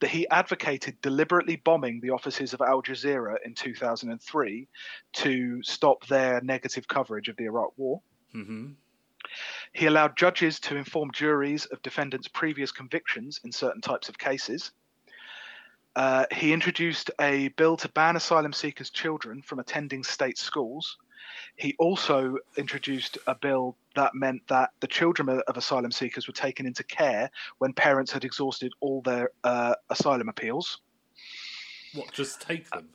that 0.00 0.10
he 0.10 0.28
advocated 0.28 1.00
deliberately 1.00 1.56
bombing 1.56 2.00
the 2.00 2.10
offices 2.10 2.52
of 2.52 2.60
Al 2.60 2.82
Jazeera 2.82 3.36
in 3.44 3.54
2003 3.54 4.68
to 5.14 5.62
stop 5.62 6.06
their 6.08 6.40
negative 6.42 6.86
coverage 6.88 7.28
of 7.28 7.36
the 7.36 7.44
Iraq 7.44 7.72
War. 7.78 8.02
Mhm. 8.34 8.74
He 9.72 9.86
allowed 9.86 10.16
judges 10.16 10.60
to 10.60 10.76
inform 10.76 11.12
juries 11.12 11.66
of 11.66 11.82
defendants' 11.82 12.28
previous 12.28 12.72
convictions 12.72 13.40
in 13.44 13.52
certain 13.52 13.80
types 13.80 14.08
of 14.08 14.18
cases. 14.18 14.72
Uh, 15.96 16.24
he 16.32 16.52
introduced 16.52 17.10
a 17.20 17.48
bill 17.48 17.76
to 17.76 17.88
ban 17.90 18.16
asylum 18.16 18.52
seekers' 18.52 18.90
children 18.90 19.42
from 19.42 19.58
attending 19.58 20.04
state 20.04 20.38
schools. 20.38 20.96
He 21.56 21.74
also 21.78 22.36
introduced 22.56 23.18
a 23.26 23.34
bill 23.34 23.76
that 23.96 24.14
meant 24.14 24.42
that 24.48 24.70
the 24.80 24.86
children 24.86 25.28
of 25.28 25.56
asylum 25.56 25.90
seekers 25.90 26.26
were 26.26 26.32
taken 26.32 26.64
into 26.64 26.84
care 26.84 27.30
when 27.58 27.72
parents 27.72 28.12
had 28.12 28.24
exhausted 28.24 28.72
all 28.80 29.02
their 29.02 29.30
uh, 29.44 29.74
asylum 29.90 30.28
appeals. 30.28 30.78
What? 31.94 32.12
Just 32.12 32.40
take 32.40 32.70
them. 32.70 32.88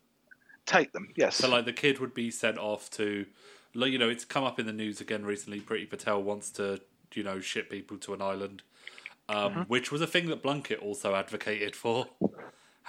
Take 0.65 0.93
them, 0.93 1.09
yes. 1.15 1.35
So, 1.35 1.49
like, 1.49 1.65
the 1.65 1.73
kid 1.73 1.99
would 1.99 2.13
be 2.13 2.31
sent 2.31 2.57
off 2.57 2.89
to, 2.91 3.25
like, 3.75 3.91
you 3.91 3.97
know, 3.99 4.09
it's 4.09 4.25
come 4.25 4.43
up 4.43 4.59
in 4.59 4.65
the 4.65 4.73
news 4.73 5.01
again 5.01 5.25
recently. 5.25 5.59
Priti 5.59 5.89
Patel 5.89 6.23
wants 6.23 6.49
to, 6.51 6.81
you 7.13 7.23
know, 7.23 7.39
ship 7.39 7.69
people 7.69 7.97
to 7.99 8.13
an 8.13 8.21
island, 8.21 8.63
um, 9.29 9.35
Mm-hmm. 9.51 9.61
which 9.63 9.91
was 9.91 10.01
a 10.01 10.07
thing 10.07 10.27
that 10.29 10.41
Blunkett 10.41 10.81
also 10.81 11.15
advocated 11.15 11.75
for. 11.75 12.07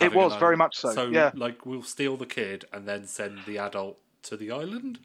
It 0.01 0.15
was, 0.15 0.37
very 0.37 0.57
much 0.57 0.77
so, 0.77 0.93
So, 0.93 1.07
yeah. 1.09 1.31
like, 1.35 1.65
we'll 1.65 1.83
steal 1.83 2.17
the 2.17 2.27
kid 2.27 2.67
and 2.73 2.87
then 2.87 3.07
send 3.07 3.41
the 3.47 3.59
adult 3.59 3.99
to 4.25 4.37
the 4.37 4.51
island. 4.51 4.99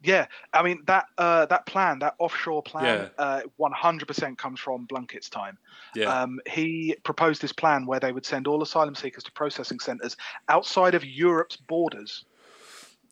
Yeah, 0.00 0.26
I 0.52 0.62
mean 0.62 0.84
that 0.86 1.06
uh, 1.18 1.46
that 1.46 1.66
plan, 1.66 1.98
that 1.98 2.14
offshore 2.20 2.62
plan, 2.62 3.10
uh, 3.18 3.40
100% 3.58 4.38
comes 4.38 4.60
from 4.60 4.86
Blunkett's 4.86 5.28
time. 5.28 5.58
Yeah, 5.96 6.22
Um, 6.22 6.38
he 6.48 6.94
proposed 7.02 7.42
this 7.42 7.52
plan 7.52 7.84
where 7.84 7.98
they 7.98 8.12
would 8.12 8.24
send 8.24 8.46
all 8.46 8.62
asylum 8.62 8.94
seekers 8.94 9.24
to 9.24 9.32
processing 9.32 9.80
centres 9.80 10.16
outside 10.48 10.94
of 10.94 11.04
Europe's 11.04 11.56
borders, 11.56 12.24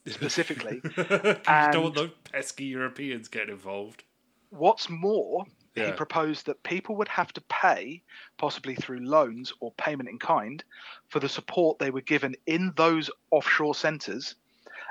specifically. 0.07 0.81
you 0.97 1.37
don't 1.73 1.83
want 1.83 1.95
those 1.95 2.11
pesky 2.33 2.65
Europeans 2.65 3.29
getting 3.29 3.51
involved. 3.55 4.05
What's 4.51 4.89
more, 4.89 5.45
he 5.75 5.93
proposed 5.93 6.47
that 6.47 6.63
people 6.63 6.97
would 6.97 7.09
have 7.09 7.33
to 7.35 7.41
pay, 7.43 8.03
possibly 8.39 8.75
through 8.75 9.01
loans 9.01 9.53
or 9.61 9.73
payment 9.73 10.09
in 10.09 10.19
kind, 10.19 10.65
for 11.09 11.21
the 11.21 11.29
support 11.29 11.79
they 11.79 11.91
were 11.91 12.01
given 12.01 12.35
in 12.47 12.73
those 12.77 13.11
offshore 13.31 13.75
centres. 13.75 14.37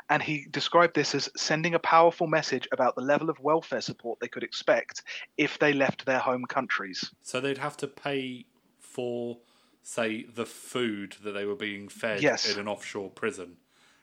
And 0.10 0.22
he 0.22 0.46
described 0.52 0.94
this 0.94 1.16
as 1.16 1.28
sending 1.36 1.74
a 1.74 1.80
powerful 1.80 2.28
message 2.28 2.68
about 2.72 2.96
the 2.96 3.02
level 3.02 3.32
of 3.32 3.40
welfare 3.40 3.82
support 3.82 4.20
they 4.20 4.28
could 4.28 4.44
expect 4.44 5.02
if 5.38 5.58
they 5.58 5.74
left 5.74 6.06
their 6.06 6.20
home 6.20 6.46
countries. 6.46 7.10
So 7.24 7.42
they'd 7.42 7.58
have 7.58 7.78
to 7.78 7.88
pay 7.88 8.46
for, 8.80 9.40
say, 9.82 10.26
the 10.32 10.46
food 10.46 11.16
that 11.24 11.32
they 11.32 11.46
were 11.46 11.56
being 11.56 11.88
fed 11.90 12.22
Yes. 12.22 12.54
in 12.54 12.60
an 12.60 12.68
offshore 12.68 13.10
prison. 13.10 13.58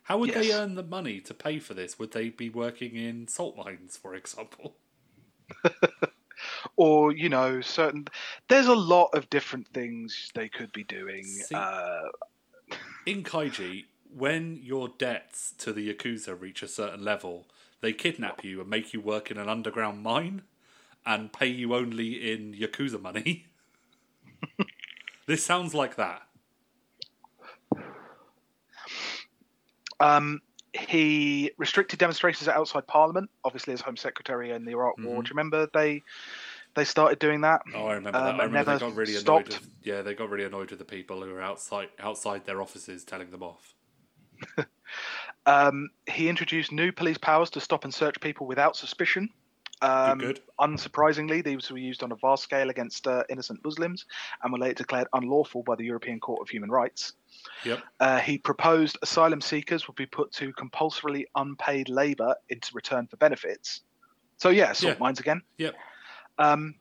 How 0.05 0.19
would 0.19 0.31
they 0.35 0.53
earn 0.53 0.75
the 0.75 0.83
money 0.83 1.21
to 1.21 1.35
pay 1.35 1.59
for 1.59 1.75
this? 1.75 1.99
Would 1.99 2.13
they 2.13 2.29
be 2.29 2.51
working 2.51 2.97
in 2.97 3.29
salt 3.29 3.57
mines, 3.57 3.97
for 3.97 4.15
example? 4.15 4.77
Or, 6.77 7.13
you 7.13 7.29
know, 7.29 7.61
certain. 7.61 8.07
There's 8.49 8.67
a 8.67 8.75
lot 8.75 9.11
of 9.15 9.31
different 9.31 9.69
things 9.69 10.31
they 10.35 10.49
could 10.49 10.73
be 10.73 10.83
doing. 10.85 11.25
See- 11.25 11.55
Uh, 11.55 12.09
In 13.07 13.23
Kaiji, 13.23 13.85
when 14.13 14.57
your 14.57 14.89
debts 14.89 15.53
to 15.59 15.73
the 15.73 15.93
Yakuza 15.93 16.39
reach 16.41 16.63
a 16.63 16.69
certain 16.69 17.05
level, 17.05 17.47
they 17.81 17.93
kidnap 17.93 18.43
you 18.45 18.61
and 18.61 18.69
make 18.69 18.93
you 18.93 19.01
work 19.01 19.31
in 19.31 19.39
an 19.39 19.49
underground 19.49 20.03
mine 20.03 20.43
and 21.05 21.33
pay 21.33 21.47
you 21.49 21.75
only 21.75 22.33
in 22.33 22.55
Yakuza 22.55 23.01
money. 23.01 23.47
this 25.27 25.45
sounds 25.45 25.75
like 25.75 25.97
that. 25.97 26.23
Um, 30.03 30.41
he 30.75 31.51
restricted 31.59 31.99
demonstrations 31.99 32.49
outside 32.49 32.87
Parliament, 32.87 33.31
obviously 33.45 33.75
as 33.75 33.81
Home 33.83 33.97
Secretary 33.97 34.51
in 34.53 34.65
the 34.65 34.71
Iraq 34.73 34.97
War. 34.99 35.21
Mhm. 35.21 35.25
Do 35.25 35.29
you 35.29 35.33
remember 35.33 35.69
they 35.75 36.03
they 36.75 36.85
started 36.87 37.19
doing 37.19 37.43
that? 37.43 37.61
Oh, 37.75 37.87
I 37.87 37.95
remember 37.95 38.19
Um, 38.19 38.25
that. 38.25 38.41
I 38.41 38.45
remember 38.45 38.73
they 38.73 38.79
got 38.81 38.95
really 38.97 39.13
stopped. 39.13 39.49
annoyed. 39.49 39.61
With, 39.61 39.71
yeah, 39.83 40.01
they 40.01 40.15
got 40.15 40.31
really 40.31 40.45
annoyed 40.47 40.71
with 40.71 40.79
the 40.79 40.87
people 40.87 41.23
who 41.23 41.31
were 41.31 41.43
outside 41.43 41.91
outside 41.99 42.47
their 42.47 42.63
offices 42.63 43.05
telling 43.05 43.31
them 43.31 43.43
off. 43.43 43.75
Um, 45.47 45.89
he 46.09 46.29
introduced 46.29 46.71
new 46.71 46.93
police 46.93 47.19
powers 47.19 47.51
to 47.51 47.61
stop 47.61 47.85
and 47.85 47.93
search 47.93 48.21
people 48.21 48.47
without 48.47 48.77
suspicion. 48.77 49.29
Um, 49.81 50.19
good. 50.19 50.41
Unsurprisingly, 50.61 51.43
these 51.43 51.69
were 51.71 51.79
used 51.79 52.05
on 52.05 52.13
a 52.13 52.17
vast 52.17 52.45
scale 52.45 52.71
against 52.71 53.09
uh, 53.09 53.25
innocent 53.29 53.59
Muslims 53.65 54.07
and 54.43 54.53
were 54.53 54.59
later 54.61 54.75
declared 54.75 55.09
unlawful 55.15 55.65
by 55.65 55.75
the 55.75 55.85
European 55.85 56.21
Court 56.21 56.41
of 56.41 56.49
Human 56.49 56.71
Rights. 56.71 57.15
Yep. 57.65 57.81
Uh, 58.01 58.19
he 58.19 58.39
proposed 58.39 58.99
asylum 59.03 59.41
seekers 59.41 59.87
would 59.87 59.97
be 59.97 60.07
put 60.07 60.33
to 60.33 60.53
compulsorily 60.55 61.27
unpaid 61.37 61.89
labour 61.89 62.35
in 62.49 62.61
return 62.75 63.07
for 63.07 63.17
benefits. 63.17 63.83
So 64.39 64.51
yeah, 64.51 64.73
salt 64.73 64.95
Yeah. 64.95 64.99
mines 64.99 65.21
again. 65.21 65.43
Yep. 65.59 65.75
Um, 66.39 66.75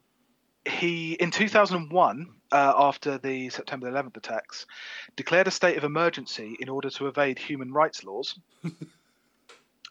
he 0.65 1.13
in 1.13 1.32
2001, 1.32 2.28
uh, 2.52 2.74
after 2.76 3.17
the 3.17 3.50
September 3.50 3.89
11th 3.89 4.17
attacks, 4.17 4.65
declared 5.15 5.47
a 5.47 5.52
state 5.52 5.78
of 5.78 5.84
emergency 5.84 6.56
in 6.60 6.69
order 6.69 6.89
to 6.91 7.08
evade 7.08 7.39
human 7.39 7.71
rights 7.71 8.04
laws. 8.04 8.39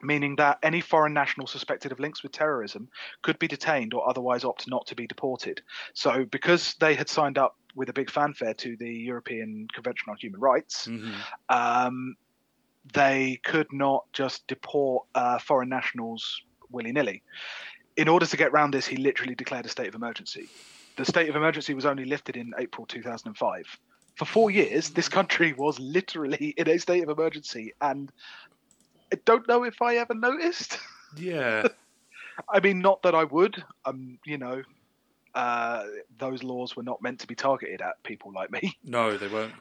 Meaning 0.02 0.36
that 0.36 0.58
any 0.62 0.80
foreign 0.80 1.12
national 1.12 1.46
suspected 1.46 1.92
of 1.92 2.00
links 2.00 2.22
with 2.22 2.32
terrorism 2.32 2.88
could 3.22 3.38
be 3.38 3.48
detained 3.48 3.92
or 3.92 4.08
otherwise 4.08 4.44
opt 4.44 4.68
not 4.68 4.86
to 4.86 4.94
be 4.94 5.06
deported. 5.06 5.60
So, 5.94 6.24
because 6.24 6.74
they 6.80 6.94
had 6.94 7.08
signed 7.08 7.38
up 7.38 7.56
with 7.74 7.88
a 7.88 7.92
big 7.92 8.10
fanfare 8.10 8.54
to 8.54 8.76
the 8.76 8.90
European 8.90 9.68
Convention 9.72 10.06
on 10.08 10.16
Human 10.16 10.40
Rights, 10.40 10.86
hmm 10.86 11.12
um, 11.48 12.16
they 12.92 13.40
could 13.44 13.72
not 13.72 14.04
just 14.12 14.46
deport 14.46 15.04
uh, 15.14 15.38
foreign 15.38 15.68
nationals 15.68 16.42
willy 16.70 16.92
nilly. 16.92 17.22
In 17.96 18.08
order 18.08 18.26
to 18.26 18.36
get 18.36 18.50
around 18.50 18.72
this, 18.72 18.86
he 18.86 18.96
literally 18.96 19.34
declared 19.34 19.66
a 19.66 19.68
state 19.68 19.88
of 19.88 19.94
emergency. 19.94 20.48
The 20.96 21.04
state 21.04 21.28
of 21.28 21.36
emergency 21.36 21.74
was 21.74 21.86
only 21.86 22.04
lifted 22.04 22.36
in 22.36 22.52
April 22.58 22.86
2005. 22.86 23.78
For 24.16 24.24
four 24.24 24.50
years, 24.50 24.90
this 24.90 25.08
country 25.08 25.52
was 25.52 25.78
literally 25.78 26.54
in 26.56 26.68
a 26.68 26.78
state 26.78 27.02
of 27.02 27.08
emergency, 27.08 27.72
and 27.80 28.10
I 29.12 29.18
don't 29.24 29.46
know 29.48 29.64
if 29.64 29.82
I 29.82 29.96
ever 29.96 30.14
noticed. 30.14 30.78
Yeah. 31.16 31.66
I 32.48 32.60
mean, 32.60 32.78
not 32.78 33.02
that 33.02 33.16
I 33.16 33.24
would. 33.24 33.60
Um, 33.84 34.20
you 34.24 34.38
know, 34.38 34.62
uh, 35.34 35.84
those 36.18 36.44
laws 36.44 36.76
were 36.76 36.84
not 36.84 37.02
meant 37.02 37.18
to 37.20 37.26
be 37.26 37.34
targeted 37.34 37.82
at 37.82 38.02
people 38.02 38.32
like 38.32 38.50
me. 38.50 38.78
no, 38.84 39.16
they 39.16 39.26
weren't. 39.26 39.52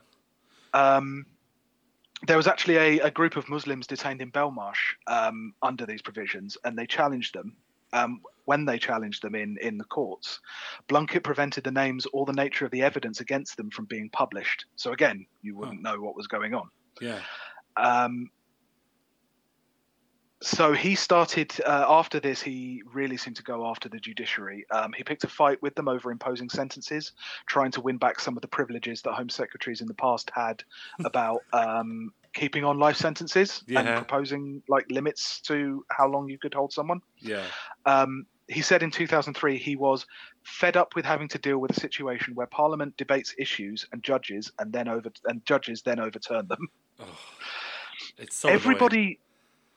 Um, 0.73 1.25
there 2.27 2.37
was 2.37 2.47
actually 2.47 2.77
a, 2.77 2.99
a 2.99 3.11
group 3.11 3.35
of 3.35 3.49
Muslims 3.49 3.87
detained 3.87 4.21
in 4.21 4.31
Belmarsh 4.31 4.95
um, 5.07 5.53
under 5.61 5.85
these 5.85 6.01
provisions, 6.01 6.57
and 6.63 6.77
they 6.77 6.85
challenged 6.85 7.33
them. 7.33 7.55
Um, 7.93 8.21
when 8.45 8.65
they 8.65 8.77
challenged 8.77 9.23
them 9.23 9.33
in, 9.33 9.57
in 9.61 9.79
the 9.79 9.83
courts, 9.83 10.39
Blunkett 10.87 11.23
prevented 11.23 11.63
the 11.63 11.71
names 11.71 12.05
or 12.13 12.25
the 12.25 12.33
nature 12.33 12.65
of 12.65 12.71
the 12.71 12.83
evidence 12.83 13.19
against 13.19 13.57
them 13.57 13.71
from 13.71 13.85
being 13.85 14.09
published. 14.09 14.65
So 14.75 14.91
again, 14.91 15.25
you 15.41 15.55
wouldn't 15.55 15.81
know 15.81 15.99
what 15.99 16.15
was 16.15 16.27
going 16.27 16.53
on. 16.53 16.69
Yeah. 17.01 17.21
Um, 17.77 18.29
so 20.41 20.71
he 20.71 20.95
started 20.95 21.53
uh, 21.65 21.85
after 21.87 22.19
this. 22.19 22.41
He 22.41 22.81
really 22.93 23.17
seemed 23.17 23.35
to 23.37 23.43
go 23.43 23.67
after 23.67 23.89
the 23.89 23.99
judiciary. 23.99 24.65
Um, 24.71 24.93
he 24.93 25.03
picked 25.03 25.23
a 25.25 25.27
fight 25.27 25.61
with 25.61 25.75
them 25.75 25.89
over 25.89 26.11
imposing 26.11 26.49
sentences, 26.49 27.11
trying 27.45 27.71
to 27.71 27.81
win 27.81 27.97
back 27.97 28.19
some 28.19 28.37
of 28.37 28.41
the 28.41 28.47
privileges 28.47 29.01
that 29.01 29.13
Home 29.13 29.29
Secretaries 29.29 29.81
in 29.81 29.87
the 29.87 29.93
past 29.93 30.31
had 30.33 30.63
about 31.05 31.41
um, 31.51 32.13
keeping 32.33 32.63
on 32.63 32.79
life 32.79 32.95
sentences 32.95 33.63
and 33.67 33.87
proposing 33.97 34.63
like 34.69 34.85
limits 34.89 35.41
to 35.41 35.83
how 35.89 36.07
long 36.07 36.29
you 36.29 36.37
could 36.37 36.53
hold 36.53 36.71
someone. 36.71 37.01
Yeah. 37.17 37.43
Um, 37.85 38.25
he 38.47 38.61
said 38.61 38.81
in 38.81 38.89
2003 38.89 39.57
he 39.57 39.75
was 39.75 40.07
fed 40.43 40.75
up 40.75 40.95
with 40.95 41.05
having 41.05 41.27
to 41.27 41.37
deal 41.37 41.59
with 41.59 41.69
a 41.69 41.79
situation 41.79 42.33
where 42.33 42.47
Parliament 42.47 42.97
debates 42.97 43.35
issues 43.37 43.85
and 43.91 44.01
judges 44.03 44.51
and 44.57 44.73
then 44.73 44.87
over 44.87 45.11
and 45.25 45.45
judges 45.45 45.83
then 45.83 45.99
overturn 45.99 46.47
them. 46.47 46.67
Oh, 46.99 47.05
it's 48.17 48.35
so 48.35 48.49
annoying. 48.49 49.17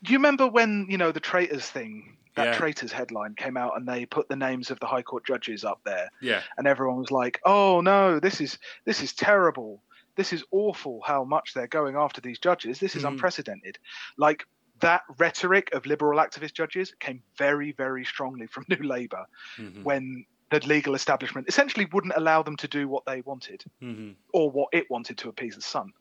Do 0.03 0.12
you 0.12 0.19
remember 0.19 0.47
when 0.49 0.87
you 0.88 0.99
know 0.99 1.12
the 1.12 1.21
traitors 1.21 1.69
thing? 1.69 2.17
That 2.35 2.47
Yeah. 2.47 2.55
traitors 2.55 2.91
headline 2.93 3.35
came 3.35 3.59
out 3.59 3.77
and 3.77 3.87
they 3.87 4.07
put 4.07 4.29
the 4.29 4.37
names 4.37 4.71
of 4.71 4.81
the 4.81 4.87
High 4.87 5.03
Court 5.03 5.25
judges 5.27 5.65
up 5.65 5.83
there, 5.85 6.09
Yeah. 6.21 6.43
and 6.57 6.67
everyone 6.67 6.97
was 6.97 7.11
like, 7.11 7.38
"Oh 7.45 7.83
no, 7.83 8.19
this 8.19 8.41
is 8.41 8.59
this 8.87 9.03
is 9.03 9.12
terrible. 9.12 9.85
This 10.17 10.33
is 10.33 10.43
awful. 10.51 11.03
How 11.05 11.25
much 11.25 11.53
they're 11.53 11.67
going 11.69 11.95
after 11.95 12.21
these 12.23 12.38
judges. 12.38 12.81
This 12.81 12.97
is 12.97 13.03
Mhm. 13.03 13.09
unprecedented." 13.09 13.79
Like 14.17 14.47
that 14.81 15.03
rhetoric 15.19 15.73
of 15.75 15.85
liberal 15.87 16.19
activist 16.19 16.55
judges 16.55 16.95
came 17.01 17.23
very, 17.37 17.73
very 17.73 18.05
strongly 18.05 18.47
from 18.47 18.65
New 18.69 18.83
Labour 18.83 19.27
Mhm. 19.59 19.85
when 19.85 20.25
the 20.51 20.61
legal 20.67 20.95
establishment 20.95 21.49
essentially 21.49 21.85
wouldn't 21.93 22.15
allow 22.17 22.43
them 22.43 22.57
to 22.57 22.67
do 22.69 22.88
what 22.88 23.05
they 23.05 23.21
wanted 23.23 23.62
Mhm. 23.83 24.17
or 24.33 24.51
what 24.51 24.69
it 24.73 24.91
wanted 24.91 25.19
to 25.19 25.29
appease 25.29 25.55
the 25.55 25.62
sun. 25.62 25.93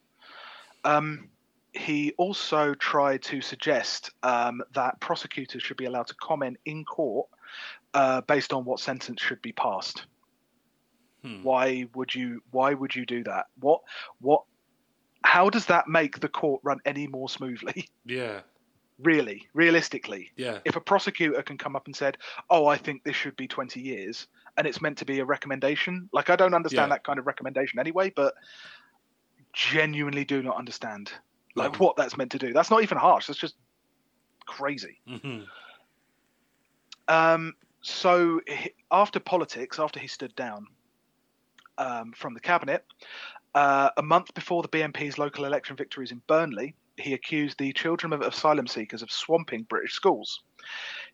Um, 0.85 1.29
he 1.73 2.13
also 2.17 2.73
tried 2.73 3.21
to 3.23 3.41
suggest 3.41 4.11
um, 4.23 4.61
that 4.73 4.99
prosecutors 4.99 5.63
should 5.63 5.77
be 5.77 5.85
allowed 5.85 6.07
to 6.07 6.15
comment 6.15 6.57
in 6.65 6.83
court 6.83 7.29
uh, 7.93 8.21
based 8.21 8.51
on 8.53 8.65
what 8.65 8.79
sentence 8.79 9.21
should 9.21 9.41
be 9.41 9.53
passed. 9.53 10.05
Hmm. 11.23 11.43
Why 11.43 11.85
would 11.93 12.13
you? 12.15 12.41
Why 12.51 12.73
would 12.73 12.95
you 12.95 13.05
do 13.05 13.23
that? 13.25 13.45
What? 13.59 13.81
What? 14.19 14.43
How 15.23 15.49
does 15.49 15.67
that 15.67 15.87
make 15.87 16.19
the 16.19 16.27
court 16.27 16.61
run 16.63 16.79
any 16.85 17.07
more 17.07 17.29
smoothly? 17.29 17.87
Yeah. 18.05 18.41
really, 18.99 19.47
realistically, 19.53 20.29
Yeah. 20.35 20.59
if 20.65 20.75
a 20.75 20.81
prosecutor 20.81 21.41
can 21.41 21.57
come 21.57 21.75
up 21.75 21.85
and 21.87 21.95
said, 21.95 22.17
"Oh, 22.49 22.65
I 22.67 22.77
think 22.77 23.03
this 23.03 23.15
should 23.15 23.35
be 23.35 23.47
20 23.47 23.79
years," 23.81 24.27
and 24.57 24.67
it's 24.67 24.81
meant 24.81 24.97
to 24.99 25.05
be 25.05 25.19
a 25.19 25.25
recommendation, 25.25 26.09
like 26.11 26.29
I 26.29 26.35
don't 26.35 26.53
understand 26.53 26.89
Yeah. 26.89 26.95
that 26.95 27.03
kind 27.03 27.17
of 27.19 27.25
recommendation 27.27 27.79
anyway, 27.79 28.11
but 28.15 28.33
genuinely 29.53 30.25
do 30.25 30.41
not 30.43 30.57
understand 30.57 31.11
like 31.55 31.79
what 31.79 31.95
that's 31.95 32.17
meant 32.17 32.31
to 32.31 32.37
do. 32.37 32.53
That's 32.53 32.71
not 32.71 32.83
even 32.83 32.97
harsh. 32.97 33.27
That's 33.27 33.39
just 33.39 33.55
crazy. 34.45 34.99
Mhm. 35.07 35.47
Um, 37.07 37.53
so 37.81 38.41
after 38.91 39.19
politics, 39.19 39.79
after 39.79 39.99
he 39.99 40.07
stood 40.07 40.35
down 40.35 40.67
um, 41.77 42.13
from 42.13 42.33
the 42.33 42.39
cabinet, 42.39 42.85
uh, 43.55 43.89
a 43.97 44.01
month 44.03 44.33
before 44.33 44.61
the 44.61 44.69
BNP's 44.69 45.17
local 45.17 45.45
election 45.45 45.75
victories 45.75 46.11
in 46.11 46.21
Burnley, 46.27 46.75
he 46.97 47.13
accused 47.13 47.57
the 47.57 47.73
children 47.73 48.13
of 48.13 48.21
asylum 48.21 48.67
seekers 48.67 49.01
of 49.01 49.11
swamping 49.11 49.63
British 49.63 49.93
schools. 49.93 50.41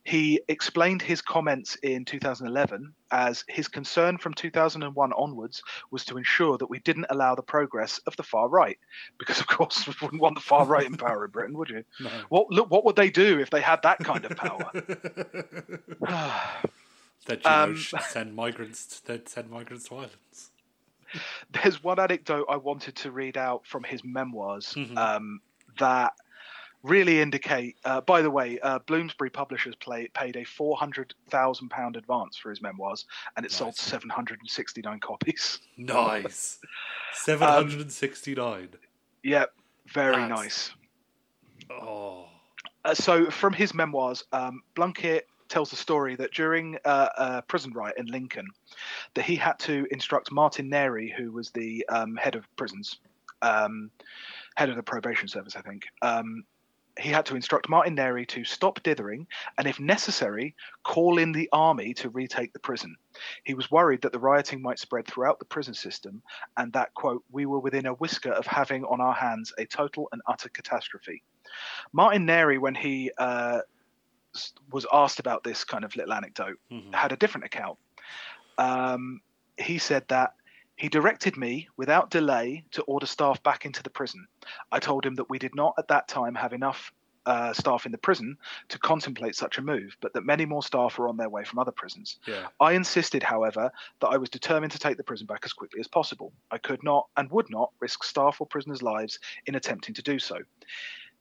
He 0.03 0.41
explained 0.47 1.01
his 1.01 1.21
comments 1.21 1.75
in 1.83 2.05
2011 2.05 2.93
as 3.11 3.43
his 3.47 3.67
concern 3.67 4.17
from 4.17 4.33
2001 4.33 5.13
onwards 5.13 5.61
was 5.91 6.05
to 6.05 6.17
ensure 6.17 6.57
that 6.57 6.69
we 6.69 6.79
didn't 6.79 7.07
allow 7.09 7.35
the 7.35 7.41
progress 7.41 7.99
of 8.07 8.15
the 8.15 8.23
far 8.23 8.47
right, 8.49 8.77
because 9.17 9.39
of 9.39 9.47
course 9.47 9.85
we 9.87 9.93
wouldn't 10.01 10.21
want 10.21 10.35
the 10.35 10.41
far 10.41 10.65
right 10.65 10.85
in 10.85 10.95
power 10.97 11.25
in 11.25 11.31
Britain, 11.31 11.57
would 11.57 11.69
you? 11.69 11.83
No. 11.99 12.09
What 12.29 12.49
look, 12.51 12.69
what 12.71 12.85
would 12.85 12.95
they 12.95 13.09
do 13.09 13.39
if 13.39 13.49
they 13.49 13.61
had 13.61 13.81
that 13.83 13.99
kind 13.99 14.25
of 14.25 14.35
power? 14.37 14.71
They'd 17.25 17.43
you 17.43 17.51
Um, 17.51 17.75
send 17.77 18.35
migrants. 18.35 18.99
They'd 19.01 19.27
send 19.27 19.49
migrants 19.49 19.89
to 19.89 19.95
islands. 19.95 20.51
There's 21.51 21.83
one 21.83 21.99
anecdote 21.99 22.45
I 22.49 22.55
wanted 22.57 22.95
to 22.97 23.11
read 23.11 23.37
out 23.37 23.65
from 23.65 23.83
his 23.83 24.03
memoirs 24.03 24.73
Mhm. 24.75 24.97
um, 24.97 25.41
that 25.79 26.13
really 26.83 27.21
indicate. 27.21 27.75
Uh, 27.85 28.01
by 28.01 28.21
the 28.21 28.29
way, 28.31 28.59
uh, 28.59 28.79
Bloomsbury 28.79 29.29
Publishers 29.29 29.75
play, 29.75 30.07
paid 30.13 30.35
a 30.35 30.43
four 30.43 30.77
hundred 30.77 31.13
thousand 31.29 31.69
pound 31.69 31.95
advance 31.95 32.37
for 32.37 32.49
his 32.49 32.61
memoirs, 32.61 33.05
and 33.35 33.45
it 33.45 33.51
sold 33.51 33.75
seven 33.75 34.09
hundred 34.09 34.39
and 34.39 34.49
sixty 34.49 34.81
nine 34.81 34.99
copies. 34.99 35.59
Nice. 35.77 36.59
Seven 37.13 37.47
hundred 37.47 37.81
and 37.81 37.91
sixty-nine. 38.03 38.69
Yep, 39.23 39.53
very 39.87 40.15
That's- 40.15 40.29
nice. 40.39 40.71
Oh. 41.69 42.25
Uh, 42.85 42.93
so, 42.93 43.29
from 43.29 43.51
his 43.51 43.73
memoirs, 43.73 44.23
um, 44.31 44.61
Blunkett 44.75 45.21
tells 45.49 45.69
the 45.69 45.75
story 45.75 46.15
that 46.15 46.33
during 46.33 46.77
uh, 46.85 47.09
a 47.17 47.41
prison 47.41 47.73
riot 47.73 47.95
in 47.97 48.05
Lincoln, 48.05 48.47
that 49.13 49.25
he 49.25 49.35
had 49.35 49.59
to 49.59 49.85
instruct 49.91 50.31
Martin 50.31 50.69
Narey, 50.69 51.13
who 51.13 51.31
was 51.31 51.51
the 51.51 51.85
um, 51.89 52.15
head 52.15 52.35
of 52.35 52.45
prisons, 52.55 52.99
um, 53.41 53.91
head 54.57 54.69
of 54.69 54.75
the 54.75 54.81
probation 54.81 55.27
service, 55.27 55.55
I 55.55 55.61
think. 55.61 55.83
Um, 56.01 56.43
he 56.99 57.09
had 57.09 57.27
to 57.27 57.35
instruct 57.35 57.69
Martin 57.69 57.95
Narey 57.95 58.27
to 58.29 58.43
stop 58.43 58.81
dithering 58.81 59.27
and, 59.59 59.67
if 59.67 59.79
necessary, 59.79 60.55
call 60.83 61.19
in 61.19 61.31
the 61.31 61.47
army 61.51 61.93
to 61.93 62.09
retake 62.09 62.53
the 62.53 62.59
prison. 62.59 62.95
He 63.43 63.53
was 63.53 63.69
worried 63.69 64.01
that 64.01 64.11
the 64.13 64.17
rioting 64.19 64.63
might 64.63 64.79
spread 64.79 65.05
throughout 65.05 65.37
the 65.37 65.45
prison 65.45 65.75
system 65.75 66.23
and 66.57 66.73
that, 66.73 66.91
quote, 66.95 67.23
we 67.31 67.45
were 67.45 67.59
within 67.59 67.85
a 67.85 67.93
whisker 67.93 68.31
of 68.31 68.47
having 68.47 68.83
on 68.85 68.99
our 68.99 69.13
hands 69.13 69.53
a 69.59 69.65
total 69.65 70.09
and 70.11 70.23
utter 70.25 70.49
catastrophe. 70.49 71.21
Martin 71.93 72.25
Narey, 72.25 72.59
when 72.59 72.73
he 72.73 73.11
uh, 73.19 73.59
was 74.71 74.87
asked 74.91 75.19
about 75.19 75.43
this 75.43 75.63
kind 75.63 75.85
of 75.85 75.95
little 75.95 76.13
anecdote, 76.13 76.57
Mhm. 76.71 76.95
had 76.95 77.11
a 77.11 77.15
different 77.17 77.45
account. 77.45 77.77
Um, 78.57 79.21
he 79.59 79.77
said 79.77 80.07
that 80.07 80.33
he 80.77 80.89
directed 80.89 81.35
me 81.35 81.67
without 81.75 82.09
delay 82.09 82.63
to 82.71 82.83
order 82.83 83.05
staff 83.05 83.41
back 83.43 83.65
into 83.65 83.83
the 83.83 83.89
prison. 83.89 84.27
I 84.71 84.79
told 84.79 85.05
him 85.05 85.15
that 85.15 85.29
we 85.29 85.39
did 85.39 85.55
not 85.55 85.73
at 85.77 85.87
that 85.89 86.07
time 86.07 86.35
have 86.35 86.53
enough 86.53 86.93
uh, 87.25 87.51
staff 87.51 87.85
in 87.85 87.91
the 87.91 87.97
prison 87.97 88.37
to 88.69 88.79
contemplate 88.79 89.35
such 89.35 89.57
a 89.57 89.61
move, 89.61 89.97
but 89.99 90.13
that 90.13 90.23
many 90.23 90.45
more 90.45 90.63
staff 90.63 90.97
were 90.97 91.09
on 91.09 91.17
their 91.17 91.29
way 91.29 91.43
from 91.43 91.59
other 91.59 91.71
prisons. 91.71 92.19
Yeah. 92.25 92.47
I 92.61 92.71
insisted, 92.73 93.21
however, 93.21 93.69
that 93.99 94.07
I 94.07 94.17
was 94.17 94.29
determined 94.29 94.71
to 94.71 94.79
take 94.79 94.95
the 94.95 95.03
prison 95.03 95.27
back 95.27 95.41
as 95.43 95.51
quickly 95.51 95.81
as 95.81 95.87
possible. 95.87 96.31
I 96.51 96.57
could 96.57 96.83
not 96.83 97.07
and 97.17 97.29
would 97.31 97.49
not 97.49 97.71
risk 97.81 98.03
staff 98.03 98.39
or 98.39 98.47
prisoners' 98.47 98.81
lives 98.81 99.19
in 99.45 99.55
attempting 99.55 99.95
to 99.95 100.01
do 100.01 100.19
so. 100.19 100.37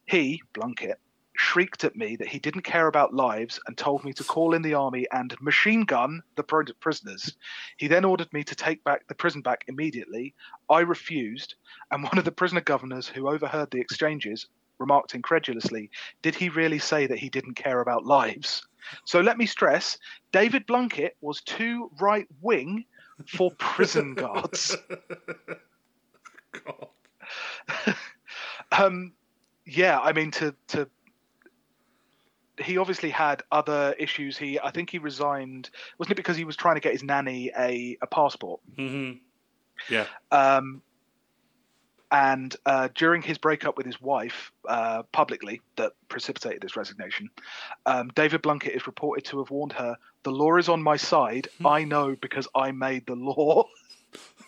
He, 0.05 0.43
Blunkett, 0.55 0.97
shrieked 1.37 1.85
at 1.85 1.97
me 1.97 2.17
that 2.17 2.29
he 2.29 2.39
didn't 2.39 2.63
care 2.63 2.87
about 2.87 3.15
lives 3.15 3.61
and 3.67 3.77
told 3.77 4.05
me 4.05 4.13
to 4.15 4.25
call 4.25 4.55
in 4.55 4.63
the 4.63 4.75
army 4.75 5.07
and 5.13 5.41
machine 5.41 5.85
gun 5.85 6.23
the 6.37 6.43
prisoners. 6.81 7.35
He 7.77 7.89
then 7.89 8.05
ordered 8.05 8.33
me 8.33 8.45
to 8.45 8.55
take 8.55 8.83
back 8.85 9.07
the 9.07 9.15
prison 9.15 9.43
back 9.43 9.65
immediately. 9.69 10.35
I 10.71 10.81
refused, 10.81 11.55
and 11.91 12.03
one 12.03 12.19
of 12.19 12.25
the 12.25 12.33
prisoner 12.33 12.61
governors 12.61 13.09
who 13.09 13.29
overheard 13.29 13.71
the 13.71 13.81
exchanges 13.81 14.47
remarked 14.79 15.15
incredulously, 15.15 15.91
Did 16.23 16.35
he 16.35 16.49
really 16.49 16.79
say 16.79 17.07
that 17.07 17.19
he 17.19 17.29
didn't 17.29 17.55
care 17.55 17.81
about 17.81 18.05
lives? 18.05 18.67
So 19.05 19.21
let 19.21 19.39
me 19.39 19.47
stress 19.47 19.99
David 20.33 20.67
Blunkett 20.67 21.13
was 21.21 21.41
too 21.43 21.91
right 22.01 22.27
wing 22.41 22.85
for 23.27 23.51
prison 23.59 24.15
guards. 24.15 24.77
God. 26.65 26.89
um, 28.73 29.13
yeah, 29.65 29.99
I 30.01 30.13
mean 30.13 30.31
to 30.33 30.55
to. 30.69 30.89
He 32.59 32.79
obviously 32.79 33.11
had 33.11 33.43
other 33.53 33.95
issues. 33.99 34.37
He, 34.39 34.59
I 34.61 34.71
think, 34.71 34.91
he 34.91 34.99
resigned. 34.99 35.71
Wasn't 35.99 36.13
it 36.13 36.17
because 36.17 36.37
he 36.37 36.45
was 36.45 36.57
trying 36.57 36.77
to 36.77 36.81
get 36.81 36.93
his 36.93 37.03
nanny 37.03 37.51
a, 37.59 37.99
a 38.03 38.07
passport? 38.07 38.61
hmm 38.77 39.13
Yeah. 39.91 40.07
Um, 40.31 40.83
and 42.11 42.55
uh, 42.65 42.89
during 42.95 43.21
his 43.21 43.37
breakup 43.37 43.77
with 43.77 43.85
his 43.85 44.01
wife 44.01 44.53
uh, 44.69 45.03
publicly, 45.13 45.61
that 45.77 45.93
precipitated 46.09 46.63
this 46.63 46.77
resignation, 46.77 47.31
um, 47.85 48.11
David 48.15 48.43
Blunkett 48.43 48.77
is 48.77 48.87
reported 48.87 49.25
to 49.27 49.39
have 49.39 49.51
warned 49.51 49.73
her, 49.73 49.97
"The 50.23 50.31
law 50.31 50.57
is 50.57 50.69
on 50.69 50.83
my 50.83 50.97
side. 50.97 51.49
I 51.65 51.85
know 51.85 52.17
because 52.21 52.47
I 52.55 52.73
made 52.73 53.07
the 53.07 53.17
law." 53.17 53.65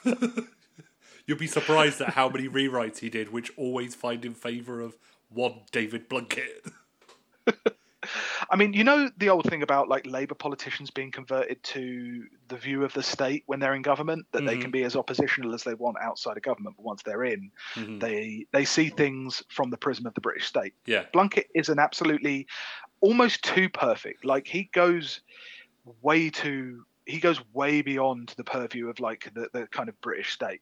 You'll 1.27 1.39
be 1.39 1.47
surprised 1.47 2.01
at 2.01 2.15
how 2.15 2.31
many 2.31 2.49
rewrites 2.49 2.99
he 2.99 3.11
did, 3.11 3.33
which 3.33 3.53
always 3.59 3.95
find 3.95 4.25
in 4.25 4.35
favour 4.35 4.81
of 4.81 4.97
one 5.29 5.61
David 5.71 6.09
Blunkett. 6.09 6.73
I 8.51 8.57
mean, 8.57 8.73
you 8.73 8.85
know 8.85 9.11
the 9.17 9.29
old 9.31 9.45
thing 9.45 9.63
about 9.63 9.89
like 9.89 10.07
Labour 10.07 10.35
politicians 10.35 10.91
being 10.91 11.11
converted 11.11 11.63
to 11.65 12.27
the 12.49 12.57
view 12.57 12.85
of 12.85 12.93
the 12.93 13.03
state 13.03 13.43
when 13.47 13.61
they're 13.61 13.75
in 13.75 13.83
government, 13.83 14.27
that 14.33 14.45
they 14.45 14.57
Mhm. 14.57 14.63
can 14.63 14.71
be 14.71 14.85
as 14.85 14.97
oppositional 14.97 15.55
as 15.55 15.65
they 15.65 15.75
want 15.75 15.97
outside 16.01 16.37
of 16.37 16.43
government, 16.43 16.77
but 16.77 16.85
once 16.85 17.03
they're 17.03 17.25
in, 17.25 17.51
Mhm. 17.75 18.01
they 18.01 18.47
they 18.53 18.65
see 18.65 18.89
things 18.89 19.43
from 19.49 19.71
the 19.71 19.77
prism 19.77 20.07
of 20.07 20.15
the 20.15 20.21
British 20.21 20.47
state. 20.47 20.75
Yeah. 20.87 21.07
Blunkett 21.13 21.47
is 21.55 21.69
an 21.69 21.79
absolutely 21.79 22.47
almost 23.01 23.43
too 23.45 23.69
perfect. 23.69 24.25
Like 24.25 24.47
he 24.47 24.65
goes 24.73 25.21
way 26.03 26.31
too 26.31 26.85
he 27.07 27.21
goes 27.21 27.41
way 27.55 27.81
beyond 27.81 28.35
the 28.37 28.45
purview 28.45 28.89
of 28.91 29.01
like 29.01 29.33
the, 29.33 29.49
the 29.55 29.67
kind 29.69 29.89
of 29.89 29.99
British 30.03 30.33
state. 30.33 30.61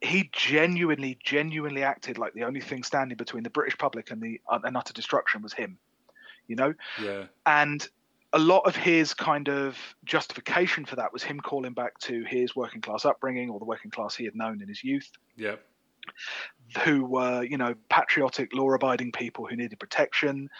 He 0.00 0.30
genuinely, 0.32 1.18
genuinely 1.22 1.82
acted 1.82 2.18
like 2.18 2.32
the 2.32 2.44
only 2.44 2.60
thing 2.60 2.82
standing 2.82 3.16
between 3.16 3.42
the 3.42 3.50
British 3.50 3.76
public 3.76 4.10
and 4.10 4.22
the 4.22 4.40
and 4.48 4.76
utter 4.76 4.92
destruction 4.94 5.42
was 5.42 5.52
him. 5.52 5.78
You 6.48 6.56
know. 6.56 6.74
Yeah. 7.00 7.24
And 7.46 7.86
a 8.32 8.38
lot 8.38 8.66
of 8.66 8.76
his 8.76 9.14
kind 9.14 9.48
of 9.48 9.78
justification 10.04 10.84
for 10.84 10.96
that 10.96 11.12
was 11.12 11.22
him 11.22 11.40
calling 11.40 11.72
back 11.72 11.98
to 12.00 12.24
his 12.24 12.54
working 12.54 12.80
class 12.80 13.04
upbringing 13.04 13.48
or 13.48 13.58
the 13.58 13.64
working 13.64 13.90
class 13.90 14.14
he 14.16 14.24
had 14.24 14.34
known 14.34 14.60
in 14.60 14.68
his 14.68 14.84
youth, 14.84 15.10
Yeah. 15.36 15.56
who 16.84 17.04
were, 17.04 17.42
you 17.42 17.56
know, 17.56 17.74
patriotic, 17.88 18.52
law 18.54 18.70
abiding 18.72 19.12
people 19.12 19.46
who 19.46 19.56
needed 19.56 19.78
protection. 19.78 20.50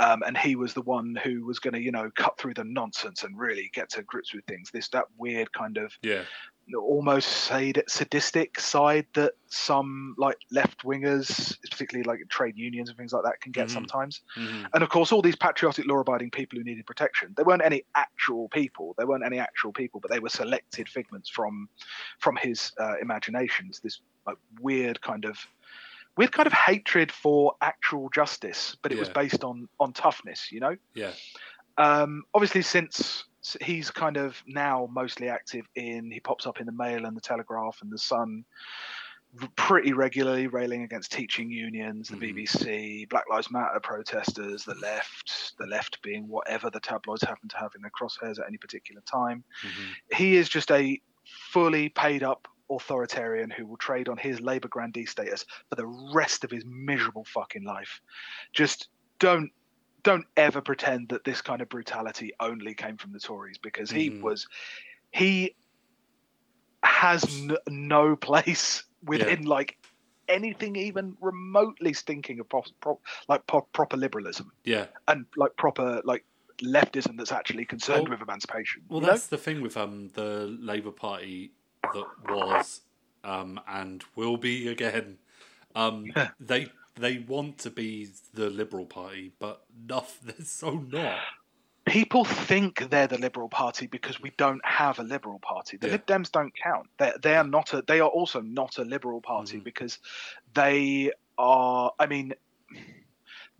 Um, 0.00 0.22
and 0.24 0.38
he 0.38 0.54
was 0.54 0.74
the 0.74 0.82
one 0.82 1.18
who 1.24 1.44
was 1.44 1.58
going 1.58 1.74
to, 1.74 1.80
you 1.80 1.90
know, 1.90 2.08
cut 2.14 2.38
through 2.38 2.54
the 2.54 2.62
nonsense 2.62 3.24
and 3.24 3.36
really 3.36 3.68
get 3.74 3.90
to 3.90 4.02
grips 4.04 4.32
with 4.32 4.44
things. 4.44 4.70
This, 4.70 4.88
that 4.90 5.06
weird 5.16 5.52
kind 5.52 5.76
of 5.76 5.92
Yeah. 6.02 6.22
Almost 6.74 7.28
sad- 7.28 7.82
sadistic 7.88 8.60
side 8.60 9.06
that 9.14 9.32
some 9.48 10.14
like 10.18 10.38
left 10.50 10.82
wingers, 10.84 11.56
particularly 11.70 12.04
like 12.04 12.20
trade 12.28 12.56
unions 12.56 12.88
and 12.88 12.98
things 12.98 13.12
like 13.12 13.22
that, 13.24 13.40
can 13.40 13.52
get 13.52 13.68
Mhm. 13.68 13.72
sometimes. 13.72 14.20
hmm 14.34 14.64
And 14.74 14.82
of 14.82 14.88
course, 14.90 15.12
all 15.12 15.22
these 15.22 15.36
patriotic, 15.36 15.86
law-abiding 15.86 16.30
people 16.30 16.58
who 16.58 16.64
needed 16.64 16.84
protection, 16.86 17.34
they 17.36 17.42
weren't 17.42 17.62
any 17.64 17.84
actual 17.94 18.48
people. 18.50 18.94
They 18.98 19.04
weren't 19.04 19.24
any 19.24 19.38
actual 19.38 19.72
people, 19.72 20.00
but 20.00 20.10
they 20.10 20.20
were 20.20 20.28
selected 20.28 20.88
figments 20.88 21.30
from 21.30 21.68
from 22.18 22.36
his 22.36 22.72
uh, 22.78 22.96
imaginations. 23.00 23.80
This 23.80 24.00
like 24.26 24.36
weird 24.60 25.00
kind 25.00 25.24
of 25.24 25.38
weird 26.16 26.32
kind 26.32 26.46
of 26.46 26.52
hatred 26.52 27.12
for 27.12 27.54
actual 27.60 28.08
justice, 28.10 28.76
but 28.82 28.92
it 28.92 28.98
was 28.98 29.08
based 29.08 29.44
on 29.44 29.68
on 29.80 29.92
toughness. 29.92 30.50
You 30.52 30.60
know 30.60 30.76
Yeah. 30.94 31.12
um, 31.78 32.24
obviously 32.34 32.62
since 32.62 33.24
he's 33.60 33.90
kind 33.90 34.16
of 34.16 34.42
now 34.46 34.88
mostly 34.90 35.28
active 35.28 35.66
in 35.74 36.10
he 36.10 36.20
pops 36.20 36.46
up 36.46 36.60
in 36.60 36.66
the 36.66 36.72
mail 36.72 37.04
and 37.06 37.16
the 37.16 37.20
telegraph 37.20 37.78
and 37.82 37.90
the 37.90 37.98
sun 37.98 38.44
pretty 39.56 39.92
regularly 39.92 40.46
railing 40.46 40.82
against 40.82 41.12
teaching 41.12 41.50
unions 41.50 42.08
the 42.08 42.16
Mhm. 42.16 42.48
bbc 42.48 43.08
black 43.10 43.24
lives 43.30 43.50
matter 43.50 43.78
protesters 43.80 44.64
the 44.64 44.74
left 44.76 45.52
the 45.58 45.66
left 45.66 46.00
being 46.02 46.26
whatever 46.26 46.70
the 46.70 46.80
tabloids 46.80 47.22
happen 47.22 47.48
to 47.48 47.58
have 47.58 47.70
in 47.76 47.82
their 47.82 47.90
crosshairs 47.90 48.38
at 48.40 48.46
any 48.48 48.56
particular 48.56 49.02
time 49.02 49.44
hmm 49.62 49.92
he 50.14 50.36
is 50.36 50.48
just 50.48 50.70
a 50.70 51.00
fully 51.52 51.90
paid 51.90 52.22
up 52.22 52.48
authoritarian 52.70 53.50
who 53.50 53.66
will 53.66 53.76
trade 53.76 54.08
on 54.08 54.16
his 54.16 54.40
labor 54.40 54.68
grandee 54.68 55.06
status 55.06 55.44
for 55.68 55.74
the 55.76 55.86
rest 56.14 56.44
of 56.44 56.50
his 56.50 56.64
miserable 56.66 57.24
fucking 57.24 57.64
life. 57.64 58.00
Just 58.52 58.88
don't 59.18 59.50
don't 60.02 60.26
ever 60.36 60.60
pretend 60.60 61.08
that 61.10 61.24
this 61.24 61.40
kind 61.42 61.60
of 61.60 61.68
brutality 61.68 62.32
only 62.40 62.74
came 62.74 62.96
from 62.96 63.12
the 63.12 63.20
Tories 63.20 63.58
because 63.58 63.90
he 63.90 64.10
Mhm. 64.10 64.20
was 64.22 64.46
he 65.12 65.54
has 66.82 67.24
n- 67.24 67.56
no 67.68 68.16
place 68.16 68.84
within 69.04 69.44
like 69.44 69.76
anything 70.28 70.76
even 70.76 71.16
remotely 71.20 71.92
stinking 71.92 72.38
of 72.40 72.48
pro- 72.48 72.62
pro- 72.80 73.00
like 73.28 73.46
pro- 73.46 73.62
proper 73.72 73.96
liberalism 73.96 74.52
Yeah. 74.64 74.86
and 75.08 75.24
like 75.36 75.56
proper 75.56 76.02
like 76.04 76.24
leftism 76.58 77.16
that's 77.16 77.32
actually 77.32 77.64
concerned 77.64 78.08
Well- 78.08 78.18
with 78.18 78.22
emancipation. 78.28 78.82
Well, 78.88 79.00
you 79.00 79.06
know? 79.06 79.12
that's 79.12 79.28
the 79.28 79.38
thing 79.38 79.62
with 79.62 79.76
um 79.76 80.08
the 80.08 80.56
Labour 80.60 80.90
Party 80.92 81.52
that 81.82 82.06
was 82.28 82.82
um 83.24 83.60
and 83.66 84.04
will 84.16 84.36
be 84.36 84.68
again. 84.68 85.18
Um, 85.74 86.04
Yeah. 86.16 86.30
they 86.38 86.70
they 86.98 87.18
want 87.18 87.58
to 87.58 87.70
be 87.70 88.08
the 88.34 88.50
Liberal 88.50 88.86
Party, 88.86 89.32
but 89.38 89.64
noth- 89.86 90.20
they're 90.24 90.44
so 90.44 90.72
not. 90.74 91.18
people 91.86 92.24
think 92.24 92.90
they're 92.90 93.06
the 93.06 93.18
Liberal 93.18 93.48
Party 93.48 93.86
because 93.86 94.20
we 94.20 94.30
don't 94.36 94.64
have 94.64 94.98
a 94.98 95.02
Liberal 95.02 95.38
Party. 95.38 95.76
The 95.78 95.86
Yeah. 95.86 95.92
Lib 95.94 96.06
Dems 96.06 96.30
don't 96.30 96.52
count. 96.56 96.86
They 96.98 97.12
they 97.22 97.36
are 97.36 97.44
not 97.44 97.72
a. 97.74 97.82
They 97.86 98.00
are 98.00 98.08
also 98.08 98.40
not 98.40 98.78
a 98.78 98.82
Liberal 98.84 99.20
Party 99.20 99.58
Mhm. 99.58 99.64
because 99.64 99.98
they 100.54 101.12
are. 101.38 101.92
I 101.98 102.06
mean, 102.06 102.34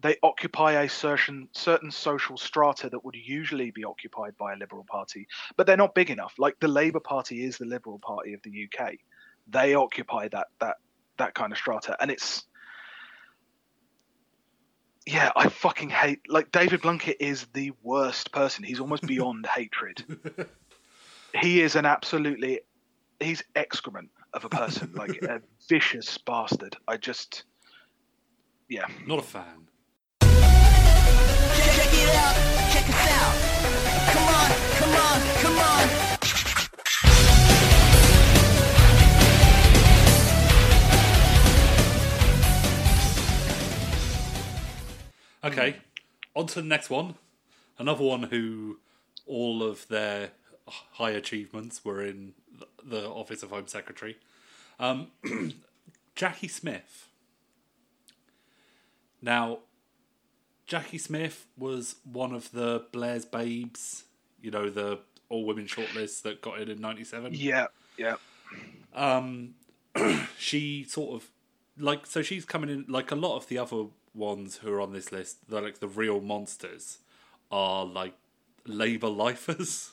they 0.00 0.16
occupy 0.22 0.72
a 0.72 0.88
certain 0.88 1.48
certain 1.52 1.90
social 1.90 2.36
strata 2.36 2.88
that 2.90 3.04
would 3.04 3.16
usually 3.16 3.70
be 3.70 3.84
occupied 3.84 4.36
by 4.36 4.52
a 4.52 4.56
Liberal 4.56 4.84
Party, 4.84 5.26
but 5.56 5.66
they're 5.66 5.76
not 5.76 5.94
big 5.94 6.10
enough. 6.10 6.34
Like 6.38 6.60
the 6.60 6.68
Labour 6.68 7.00
Party 7.00 7.44
is 7.44 7.58
the 7.58 7.64
Liberal 7.64 7.98
Party 7.98 8.32
of 8.34 8.42
the 8.42 8.50
UK. 8.64 8.98
They 9.48 9.74
occupy 9.74 10.28
that 10.28 10.48
that 10.60 10.76
that 11.16 11.34
kind 11.34 11.50
of 11.52 11.58
strata, 11.58 11.96
and 12.00 12.10
it's 12.10 12.44
yeah, 15.08 15.32
I 15.34 15.48
fucking 15.48 15.88
hate 15.88 16.20
like 16.28 16.52
David 16.52 16.82
Blunkett 16.82 17.16
is 17.18 17.46
the 17.54 17.72
worst 17.82 18.30
person. 18.30 18.62
He's 18.62 18.78
almost 18.78 19.02
beyond 19.06 19.46
hatred. 19.46 20.04
He 21.40 21.62
is 21.62 21.76
an 21.76 21.86
absolutely 21.86 22.60
he's 23.18 23.42
excrement 23.56 24.10
of 24.34 24.44
a 24.44 24.48
person, 24.48 24.92
like 24.94 25.22
a 25.22 25.40
vicious 25.68 26.18
bastard. 26.18 26.76
I 26.86 26.98
just 26.98 27.44
yeah. 28.68 28.84
Not 29.06 29.20
a 29.20 29.22
fan. 29.22 29.68
Check 30.20 30.30
it 31.92 32.14
out, 32.14 32.34
check 32.70 32.88
us 32.88 33.08
out. 33.10 33.34
Come 34.12 34.28
on, 34.28 34.50
come 34.78 34.94
on, 34.94 35.20
come 35.42 35.58
on. 35.58 36.17
Okay, 45.44 45.76
on 46.34 46.46
to 46.48 46.62
the 46.62 46.66
next 46.66 46.90
one. 46.90 47.14
Another 47.78 48.04
one 48.04 48.24
who 48.24 48.78
all 49.26 49.62
of 49.62 49.86
their 49.88 50.30
high 50.66 51.10
achievements 51.10 51.84
were 51.84 52.02
in 52.02 52.32
the 52.84 53.06
Office 53.08 53.42
of 53.42 53.50
Home 53.50 53.66
Secretary. 53.68 54.16
Um, 54.80 55.08
Jacqui 56.16 56.50
Smith. 56.50 57.08
Now, 59.22 59.60
Jacqui 60.68 61.00
Smith 61.00 61.46
was 61.56 61.96
one 62.04 62.32
of 62.32 62.50
the 62.52 62.84
Blair's 62.92 63.24
babes, 63.24 64.04
you 64.40 64.50
know, 64.50 64.70
the 64.70 65.00
all 65.28 65.44
women 65.44 65.66
shortlist 65.66 66.22
that 66.22 66.40
got 66.40 66.60
in 66.60 66.70
in 66.70 66.80
97 66.80 67.32
Yeah, 67.34 67.66
yeah. 67.98 68.16
um 68.94 69.54
she 70.38 70.84
sort 70.84 71.14
of 71.22 71.28
like 71.78 72.06
so 72.06 72.22
she's 72.22 72.44
coming 72.46 72.70
in 72.70 72.86
like 72.88 73.10
a 73.10 73.14
lot 73.14 73.36
of 73.36 73.46
the 73.48 73.58
other 73.58 73.84
ones 74.14 74.56
who 74.58 74.72
are 74.72 74.80
on 74.80 74.92
this 74.92 75.12
list 75.12 75.48
they're 75.48 75.62
like 75.62 75.78
the 75.80 75.88
real 75.88 76.20
monsters 76.20 76.98
are 77.50 77.84
like 77.84 78.14
labor 78.66 79.08
lifers 79.08 79.92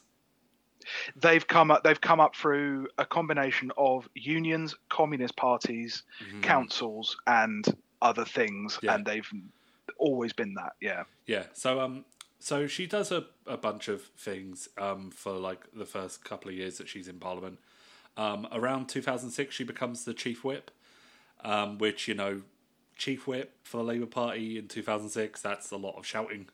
They've 1.15 1.45
come 1.47 1.71
up 1.71 1.83
they've 1.83 1.99
come 1.99 2.19
up 2.19 2.35
through 2.35 2.87
a 2.99 3.05
combination 3.05 3.71
of 3.75 4.07
unions, 4.13 4.75
communist 4.89 5.35
parties, 5.35 6.03
councils 6.41 7.17
and 7.25 7.65
other 8.01 8.25
things 8.25 8.77
Yeah. 8.83 8.93
and 8.95 9.05
they've 9.05 9.27
always 9.97 10.33
been 10.33 10.53
that, 10.55 10.73
yeah. 10.81 11.03
yeah 11.25 11.43
so 11.53 11.79
um 11.79 12.05
so 12.39 12.67
she 12.67 12.85
does 12.85 13.11
a, 13.11 13.25
a 13.47 13.57
bunch 13.57 13.87
of 13.87 14.03
things 14.17 14.69
um 14.77 15.09
for 15.09 15.31
like 15.33 15.61
the 15.73 15.85
first 15.85 16.23
couple 16.23 16.49
of 16.49 16.55
years 16.55 16.77
that 16.77 16.87
she's 16.87 17.07
in 17.07 17.17
parliament 17.17 17.57
um 18.17 18.47
around 18.51 18.87
2006 18.87 19.55
she 19.55 19.63
becomes 19.63 20.05
the 20.05 20.13
chief 20.13 20.43
whip 20.43 20.69
um 21.43 21.77
which 21.79 22.07
you 22.07 22.13
know 22.13 22.41
chief 22.95 23.27
whip 23.27 23.53
for 23.63 23.77
the 23.77 23.83
labor 23.83 24.05
party 24.05 24.57
in 24.57 24.67
2006 24.67 25.41
that's 25.41 25.71
a 25.71 25.77
lot 25.77 25.95
of 25.97 26.05
shouting 26.05 26.47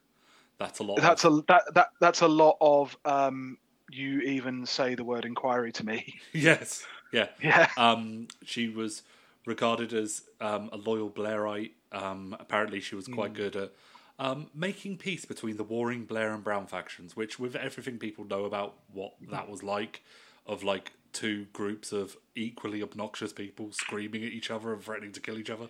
that's 0.58 0.80
a 0.80 0.84
lot 0.84 0.98
of, 0.98 1.04
That's 1.04 1.26
a 1.26 1.30
that, 1.48 1.64
that 1.74 1.88
that's 2.00 2.22
a 2.22 2.28
lot 2.28 2.58
of 2.62 2.96
um 3.04 3.58
you 3.90 4.20
even 4.22 4.66
say 4.66 4.94
the 4.96 5.04
word 5.04 5.26
inquiry 5.26 5.72
to 5.74 5.86
me. 5.86 6.20
yes 6.34 6.86
yeah 7.12 7.28
Yeah. 7.42 7.70
Um, 7.78 8.28
she 8.46 8.70
was 8.70 9.04
regarded 9.46 9.94
as 9.94 10.24
um, 10.40 10.70
a 10.72 10.78
loyal 10.78 11.10
Blairite. 11.10 11.72
Um, 11.92 12.36
apparently, 12.40 12.80
she 12.80 12.96
was 12.96 13.08
quite 13.08 13.34
good 13.34 13.56
at 13.56 13.72
um, 14.20 14.48
making 14.56 14.98
peace 14.98 15.26
between 15.26 15.58
the 15.58 15.64
warring 15.64 16.06
Blair 16.06 16.34
and 16.34 16.44
Brown 16.44 16.68
factions, 16.68 17.16
which, 17.16 17.40
with 17.40 17.56
everything 17.56 17.98
people 17.98 18.24
know 18.24 18.46
about 18.46 18.76
what 18.94 19.14
that 19.32 19.50
was 19.50 19.64
like, 19.64 20.04
of 20.46 20.64
like 20.64 20.94
two 21.12 21.48
groups 21.52 21.92
of 21.92 22.16
equally 22.36 22.82
obnoxious 22.82 23.34
people 23.34 23.72
screaming 23.74 24.24
at 24.24 24.32
each 24.32 24.50
other 24.50 24.74
and 24.74 24.82
threatening 24.82 25.12
to 25.12 25.20
kill 25.20 25.38
each 25.38 25.50
other. 25.50 25.68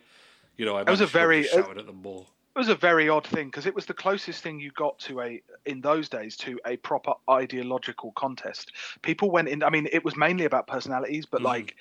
You 0.58 0.66
know, 0.66 0.76
I 0.78 0.84
was 0.84 1.02
a 1.02 1.06
very- 1.06 1.44
shouted 1.44 1.78
at 1.78 1.86
them 1.88 2.02
more. 2.02 2.26
It 2.54 2.60
was 2.60 2.68
a 2.68 2.76
very 2.76 3.08
odd 3.08 3.26
thing 3.26 3.48
because 3.48 3.66
it 3.66 3.74
was 3.74 3.86
the 3.86 3.94
closest 3.94 4.44
thing 4.44 4.60
you 4.60 4.72
got 4.72 5.00
to 5.00 5.22
a 5.22 5.42
in 5.66 5.80
those 5.80 6.10
days 6.10 6.36
to 6.38 6.60
a 6.66 6.76
proper 6.78 7.14
ideological 7.30 8.12
contest. 8.12 8.74
People 9.02 9.32
went 9.32 9.48
in. 9.48 9.64
I 9.64 9.70
mean, 9.70 9.88
it 9.94 10.04
was 10.04 10.18
mainly 10.18 10.44
about 10.44 10.68
personalities, 10.68 11.26
but 11.26 11.42
Mhm. 11.42 11.46
like 11.46 11.78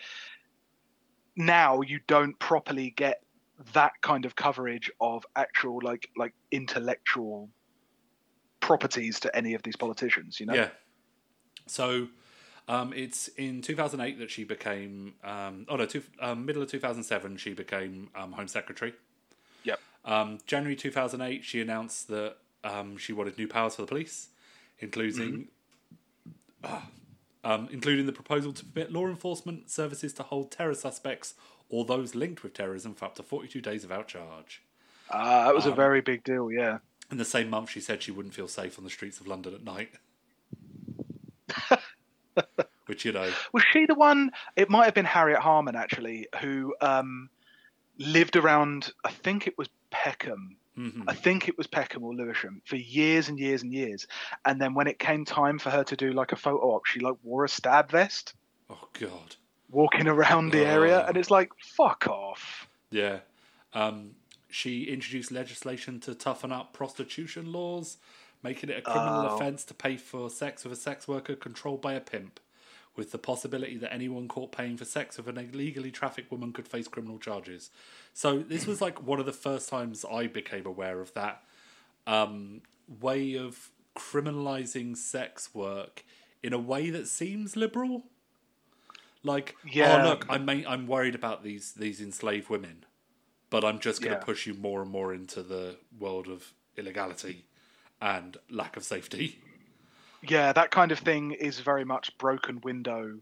now 1.35 1.80
you 1.80 2.00
don't 2.06 2.38
properly 2.38 2.90
get 2.90 3.24
that 3.72 3.92
kind 4.00 4.24
of 4.24 4.37
coverage 4.37 4.90
of 5.00 5.26
actual 5.35 5.80
like 5.83 6.09
like 6.16 6.35
intellectual 6.52 7.50
properties 8.61 9.18
to 9.20 9.37
any 9.37 9.54
of 9.54 9.62
these 9.64 9.76
politicians. 9.76 10.38
You 10.38 10.46
know, 10.46 10.54
Yeah. 10.54 10.70
So 11.66 12.09
um, 12.70 12.92
it's 12.92 13.26
in 13.37 13.62
2008 13.62 14.20
that 14.20 14.30
she 14.30 14.44
became, 14.44 15.14
um, 15.24 15.66
oh 15.68 15.74
no, 15.74 15.87
two, 15.87 16.04
um, 16.20 16.46
middle 16.46 16.62
of 16.62 16.70
2007, 16.70 17.37
she 17.37 17.52
became 17.52 18.11
um, 18.14 18.30
Home 18.30 18.46
Secretary. 18.46 18.94
Yep. 19.64 19.80
Um, 20.04 20.38
January 20.46 20.76
2008, 20.76 21.44
she 21.44 21.61
announced 21.61 22.06
that 22.09 22.37
um, 22.62 22.96
she 22.96 23.12
wanted 23.12 23.37
new 23.37 23.48
powers 23.48 23.74
for 23.74 23.83
the 23.83 23.88
police, 23.88 24.28
including. 24.78 25.48
Ah, 26.62 26.87
um, 27.44 27.68
including 27.72 28.06
the 28.06 28.12
proposal 28.12 28.52
to 28.52 28.64
permit 28.64 28.92
law 28.92 29.06
enforcement 29.06 29.68
services 29.68 30.12
to 30.12 30.22
hold 30.22 30.52
terror 30.52 30.74
suspects 30.74 31.35
or 31.70 31.85
those 31.85 32.14
linked 32.14 32.44
with 32.44 32.54
terrorism 32.54 32.94
for 32.94 33.06
up 33.06 33.16
to 33.16 33.22
42 33.24 33.61
days 33.61 33.83
without 33.83 34.06
charge. 34.06 34.62
uh, 35.11 35.44
that 35.44 35.54
was 35.54 35.66
a 35.66 35.72
very 35.72 36.02
big 36.02 36.22
deal. 36.22 36.52
Yeah, 36.52 36.78
In 37.11 37.16
the 37.16 37.24
same 37.24 37.50
month, 37.50 37.70
she 37.70 37.80
said 37.80 38.00
she 38.00 38.12
wouldn't 38.12 38.35
feel 38.35 38.46
safe 38.46 38.78
on 38.78 38.85
the 38.85 38.90
streets 38.90 39.18
of 39.18 39.26
London 39.26 39.54
at 39.54 39.64
night. 39.64 39.90
Which, 42.86 43.04
you 43.04 43.12
know, 43.12 43.30
Was 43.52 43.62
she 43.72 43.86
the 43.86 43.94
one? 43.94 44.30
It 44.56 44.68
might 44.70 44.86
have 44.86 44.94
been 44.94 45.04
Harriet 45.04 45.40
Harman 45.40 45.76
actually, 45.76 46.26
who 46.40 46.74
um, 46.80 47.30
lived 47.98 48.36
around. 48.36 48.92
I 49.04 49.10
think 49.10 49.46
it 49.46 49.56
was 49.56 49.68
Peckham. 49.90 50.56
mhm. 50.76 51.04
I 51.06 51.14
think 51.14 51.48
it 51.48 51.56
was 51.58 51.66
Peckham 51.66 52.02
or 52.02 52.14
Lewisham 52.14 52.62
for 52.64 52.76
years 52.76 53.28
and 53.28 53.38
years 53.38 53.62
and 53.62 53.72
years. 53.72 54.06
And 54.44 54.60
then 54.60 54.74
when 54.74 54.86
it 54.86 54.98
came 54.98 55.24
time 55.24 55.58
for 55.58 55.70
her 55.70 55.84
to 55.84 55.96
do 55.96 56.12
like 56.12 56.32
a 56.32 56.36
photo 56.36 56.74
op, 56.74 56.86
she 56.86 57.00
like 57.00 57.16
wore 57.22 57.44
a 57.44 57.48
stab 57.48 57.90
vest, 57.90 58.34
oh, 58.70 58.88
God. 58.98 59.36
walking 59.70 60.08
around 60.08 60.50
the 60.52 60.64
area, 60.66 61.02
Oh. 61.04 61.08
and 61.08 61.16
it's 61.16 61.30
like 61.30 61.50
fuck 61.60 62.06
off. 62.08 62.68
Yeah. 62.90 63.20
Um, 63.72 64.16
she 64.48 64.84
introduced 64.84 65.30
legislation 65.30 66.00
to 66.00 66.14
toughen 66.14 66.50
up 66.50 66.72
prostitution 66.72 67.52
laws, 67.52 67.98
making 68.42 68.70
it 68.70 68.79
a 68.79 68.83
criminal 68.83 69.26
Oh. 69.31 69.35
offence 69.37 69.64
to 69.66 69.74
pay 69.74 69.96
for 69.96 70.31
sex 70.31 70.64
with 70.64 70.72
a 70.72 70.76
sex 70.76 71.07
worker 71.07 71.35
controlled 71.37 71.81
by 71.83 71.92
a 71.94 72.00
pimp, 72.00 72.40
with 72.96 73.12
the 73.12 73.18
possibility 73.18 73.76
that 73.76 73.92
anyone 73.92 74.29
caught 74.29 74.50
paying 74.53 74.76
for 74.76 74.85
sex 74.85 75.16
with 75.16 75.29
an 75.29 75.38
illegally 75.38 75.90
trafficked 75.90 76.31
woman 76.31 76.53
could 76.53 76.66
face 76.68 76.88
criminal 76.88 77.18
charges. 77.18 77.70
So 78.12 78.38
this 78.40 78.66
was 78.66 78.81
like 78.81 79.03
one 79.03 79.20
of 79.20 79.26
the 79.26 79.33
first 79.33 79.68
times 79.68 80.05
I 80.11 80.26
became 80.26 80.66
aware 80.66 81.00
of 81.00 81.12
that 81.14 81.42
um, 82.07 82.62
way 83.00 83.35
of 83.37 83.70
criminalising 83.96 84.96
sex 84.96 85.55
work 85.55 86.05
in 86.42 86.53
a 86.53 86.59
way 86.59 86.90
that 86.90 87.07
seems 87.07 87.57
liberal. 87.57 88.05
Like, 89.22 89.57
Yeah. 89.70 90.03
oh 90.05 90.09
look, 90.09 90.26
I'm 90.31 90.48
I'm 90.48 90.87
worried 90.87 91.14
about 91.14 91.42
these 91.44 91.72
these 91.72 92.00
enslaved 92.00 92.48
women, 92.48 92.85
but 93.50 93.64
I'm 93.64 93.79
just 93.79 94.00
going 94.00 94.12
to 94.14 94.18
Yeah. 94.18 94.24
push 94.24 94.46
you 94.46 94.55
more 94.55 94.81
and 94.83 94.90
more 94.90 95.12
into 95.12 95.42
the 95.42 95.76
world 95.98 96.26
of 96.29 96.55
illegality 96.76 97.44
and 98.00 98.36
lack 98.50 98.76
of 98.76 98.84
safety. 98.84 99.38
Yeah, 100.26 100.52
that 100.52 100.70
kind 100.70 100.92
of 100.92 100.98
thing 100.98 101.32
is 101.32 101.60
very 101.60 101.84
much 101.84 102.16
broken 102.18 102.60
window 102.62 103.18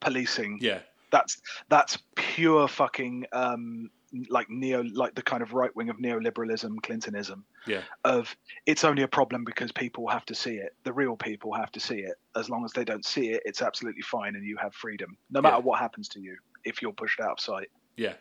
policing. 0.00 0.58
Yeah, 0.60 0.80
That's 1.10 1.40
that's 1.68 1.98
pure 2.14 2.68
fucking 2.68 3.26
um, 3.32 3.90
like 4.28 4.50
neo 4.50 4.82
like 4.82 5.14
the 5.14 5.22
kind 5.22 5.42
of 5.42 5.54
right 5.54 5.74
wing 5.74 5.88
of 5.88 5.96
neoliberalism, 5.96 6.82
Clintonism. 6.82 7.44
yeah, 7.66 7.80
Of 8.04 8.36
it's 8.66 8.84
only 8.84 9.02
a 9.02 9.08
problem 9.08 9.44
because 9.44 9.72
people 9.72 10.06
have 10.08 10.26
to 10.26 10.34
see 10.34 10.56
it. 10.56 10.74
The 10.84 10.92
real 10.92 11.16
people 11.16 11.54
have 11.54 11.72
to 11.72 11.80
see 11.80 12.00
it. 12.00 12.16
As 12.36 12.50
long 12.50 12.64
as 12.64 12.72
they 12.72 12.84
don't 12.84 13.04
see 13.04 13.30
it, 13.30 13.42
it's 13.46 13.62
absolutely 13.62 14.02
fine, 14.02 14.34
and 14.36 14.44
you 14.46 14.56
have 14.58 14.74
freedom, 14.74 15.16
no 15.30 15.40
matter 15.40 15.56
Yeah. 15.56 15.62
what 15.62 15.78
happens 15.80 16.08
to 16.10 16.20
you 16.20 16.36
if 16.64 16.82
you're 16.82 16.92
pushed 16.92 17.20
out 17.20 17.32
of 17.32 17.40
sight. 17.40 17.70
yeah. 17.96 18.14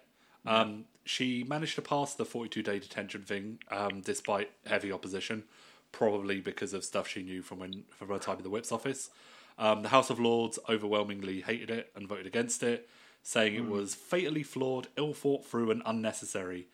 Um, 0.44 0.86
she 1.06 1.44
managed 1.44 1.76
to 1.76 1.84
pass 1.84 2.16
the 2.16 2.26
42 2.26 2.64
day 2.64 2.80
detention 2.80 3.22
thing 3.22 3.60
um, 3.70 4.02
despite 4.02 4.50
heavy 4.66 4.92
opposition, 4.92 5.44
probably 5.92 6.40
because 6.40 6.74
of 6.74 6.84
stuff 6.84 7.08
she 7.08 7.24
knew 7.24 7.42
from 7.42 7.60
when 7.60 7.84
from 7.90 8.10
her 8.10 8.20
time 8.20 8.38
in 8.38 8.44
the 8.44 8.50
Whip's 8.50 8.72
office. 8.72 9.10
Um, 9.58 9.84
the 9.84 9.90
House 9.90 10.10
of 10.10 10.20
Lords 10.20 10.58
overwhelmingly 10.70 11.42
hated 11.42 11.70
it 11.70 11.92
and 11.96 12.08
voted 12.08 12.26
against 12.26 12.64
it, 12.64 12.90
saying 13.22 13.56
it 13.56 13.68
was 13.68 13.94
fatally 13.94 14.44
flawed, 14.44 14.88
ill 14.98 15.14
thought 15.14 15.46
through, 15.46 15.72
and 15.72 15.84
unnecessary. 15.86 16.68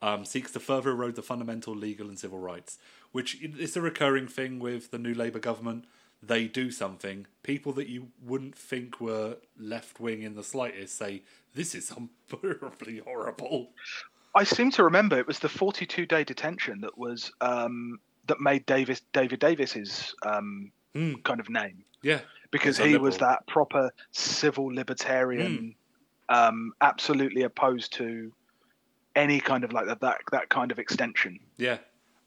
Um, 0.00 0.24
seeks 0.24 0.52
to 0.52 0.60
further 0.60 0.90
erode 0.90 1.16
the 1.16 1.22
fundamental 1.22 1.74
legal 1.74 2.06
and 2.08 2.16
civil 2.16 2.38
rights, 2.38 2.78
which 3.10 3.42
is 3.42 3.76
a 3.76 3.80
recurring 3.80 4.28
thing 4.28 4.60
with 4.60 4.92
the 4.92 4.98
new 4.98 5.12
Labour 5.12 5.40
government. 5.40 5.86
They 6.22 6.46
do 6.46 6.70
something. 6.70 7.26
People 7.42 7.72
that 7.72 7.88
you 7.88 8.08
wouldn't 8.22 8.54
think 8.54 9.00
were 9.00 9.38
left 9.58 9.98
wing 9.98 10.22
in 10.22 10.34
the 10.34 10.44
slightest 10.44 10.96
say, 10.96 11.22
This 11.54 11.74
is 11.74 11.92
unbearably 12.32 12.98
horrible. 12.98 13.70
I 14.34 14.44
seem 14.44 14.70
to 14.72 14.84
remember 14.84 15.18
it 15.18 15.26
was 15.26 15.40
the 15.40 15.48
42 15.48 16.06
day 16.06 16.22
detention 16.22 16.82
that 16.82 16.96
was 16.96 17.32
um, 17.40 17.98
that 18.28 18.40
made 18.40 18.64
Davis 18.66 19.02
David 19.12 19.40
Davis's 19.40 20.14
um, 20.24 20.70
Hmm. 20.94 21.14
kind 21.24 21.40
of 21.40 21.48
name. 21.50 21.84
Yeah. 22.02 22.20
because 22.50 22.78
he 22.78 22.96
was 22.96 23.18
that 23.18 23.46
proper 23.46 23.90
civil 24.12 24.66
libertarian, 24.66 25.74
um, 26.30 26.72
absolutely 26.80 27.42
opposed 27.42 27.92
to 27.94 28.32
any 29.14 29.38
kind 29.40 29.64
of 29.64 29.72
like 29.72 29.86
that 29.86 30.00
that, 30.00 30.18
that 30.32 30.48
kind 30.48 30.70
of 30.72 30.78
extension. 30.78 31.40
Yeah. 31.58 31.78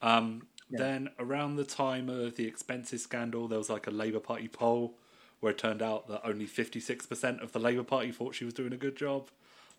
Um, 0.02 0.48
Then, 0.70 1.10
around 1.20 1.56
the 1.56 1.64
time 1.66 2.08
of 2.10 2.36
the 2.36 2.46
expenses 2.48 3.02
scandal, 3.04 3.48
there 3.48 3.58
was 3.58 3.70
like 3.70 3.88
a 3.88 3.92
Labour 3.92 4.20
Party 4.20 4.48
poll 4.48 4.96
where 5.40 5.52
it 5.54 5.58
turned 5.58 5.82
out 5.82 6.08
that 6.08 6.22
only 6.24 6.46
56% 6.46 7.42
of 7.42 7.52
the 7.52 7.60
Labour 7.60 7.84
Party 7.84 8.12
thought 8.12 8.36
she 8.36 8.46
was 8.46 8.54
doing 8.54 8.72
a 8.74 8.78
good 8.78 8.96
job. 8.96 9.30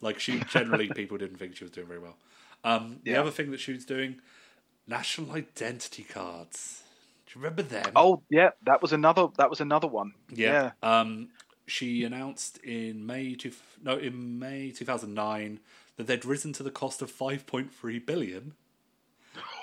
Like, 0.00 0.18
she 0.18 0.40
generally, 0.48 0.88
people 0.94 1.16
didn't 1.18 1.36
think 1.38 1.56
she 1.56 1.64
was 1.64 1.70
doing 1.70 1.86
very 1.86 2.00
well. 2.00 2.16
Um, 2.64 2.98
the 3.04 3.14
other 3.16 3.30
thing 3.30 3.50
that 3.52 3.60
she 3.60 3.72
was 3.72 3.84
doing, 3.84 4.20
national 4.86 5.32
identity 5.32 6.02
cards. 6.02 6.82
Do 7.26 7.38
you 7.38 7.44
remember 7.44 7.62
them? 7.62 7.92
Oh 7.96 8.22
yeah, 8.30 8.50
that 8.66 8.82
was 8.82 8.92
another 8.92 9.28
that 9.38 9.50
was 9.50 9.60
another 9.60 9.86
one. 9.86 10.12
Yeah. 10.28 10.72
Um, 10.82 11.28
she 11.66 12.04
announced 12.04 12.58
in 12.58 13.06
May 13.06 13.34
two, 13.34 13.52
no 13.82 13.96
in 13.96 14.38
May 14.38 14.70
two 14.70 14.84
thousand 14.84 15.14
nine 15.14 15.60
that 15.96 16.06
they'd 16.06 16.24
risen 16.24 16.52
to 16.54 16.62
the 16.62 16.70
cost 16.70 17.02
of 17.02 17.10
five 17.10 17.46
point 17.46 17.72
three 17.72 17.98
billion, 17.98 18.54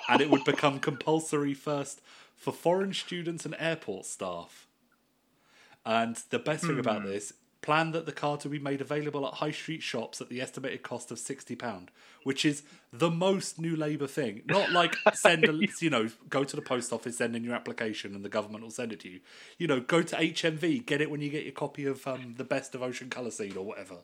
and 0.08 0.20
it 0.20 0.30
would 0.30 0.44
become 0.44 0.80
compulsory 0.80 1.54
first 1.54 2.00
for 2.36 2.52
foreign 2.52 2.94
students 2.94 3.44
and 3.44 3.54
airport 3.58 4.06
staff. 4.06 4.66
And 5.84 6.16
the 6.30 6.38
best 6.38 6.64
thing 6.64 6.78
about 6.78 7.04
this, 7.04 7.32
plan 7.62 7.92
that 7.92 8.06
the 8.06 8.12
cards 8.12 8.44
will 8.44 8.52
be 8.52 8.58
made 8.58 8.80
available 8.80 9.26
at 9.26 9.34
high 9.34 9.50
street 9.50 9.82
shops 9.82 10.20
at 10.20 10.28
the 10.28 10.40
estimated 10.40 10.82
cost 10.82 11.10
of 11.10 11.18
sixty 11.18 11.54
pound, 11.54 11.90
which 12.22 12.44
is 12.44 12.62
the 12.92 13.10
most 13.10 13.58
New 13.60 13.76
Labour 13.76 14.06
thing. 14.06 14.42
Not 14.46 14.72
like 14.72 14.96
send 15.14 15.44
a, 15.44 15.58
you 15.80 15.90
know, 15.90 16.08
go 16.28 16.44
to 16.44 16.56
the 16.56 16.62
post 16.62 16.92
office, 16.92 17.18
send 17.18 17.36
in 17.36 17.44
your 17.44 17.54
application, 17.54 18.14
and 18.14 18.24
the 18.24 18.28
government 18.28 18.64
will 18.64 18.70
send 18.70 18.92
it 18.92 19.00
to 19.00 19.08
you. 19.08 19.20
You 19.58 19.66
know, 19.66 19.80
go 19.80 20.02
to 20.02 20.16
HMV, 20.16 20.84
get 20.86 21.00
it 21.00 21.10
when 21.10 21.20
you 21.20 21.30
get 21.30 21.44
your 21.44 21.52
copy 21.52 21.84
of 21.86 22.06
um, 22.06 22.34
the 22.36 22.44
best 22.44 22.74
of 22.74 22.82
Ocean 22.82 23.10
Colour 23.10 23.30
Scene 23.30 23.56
or 23.56 23.64
whatever. 23.64 23.96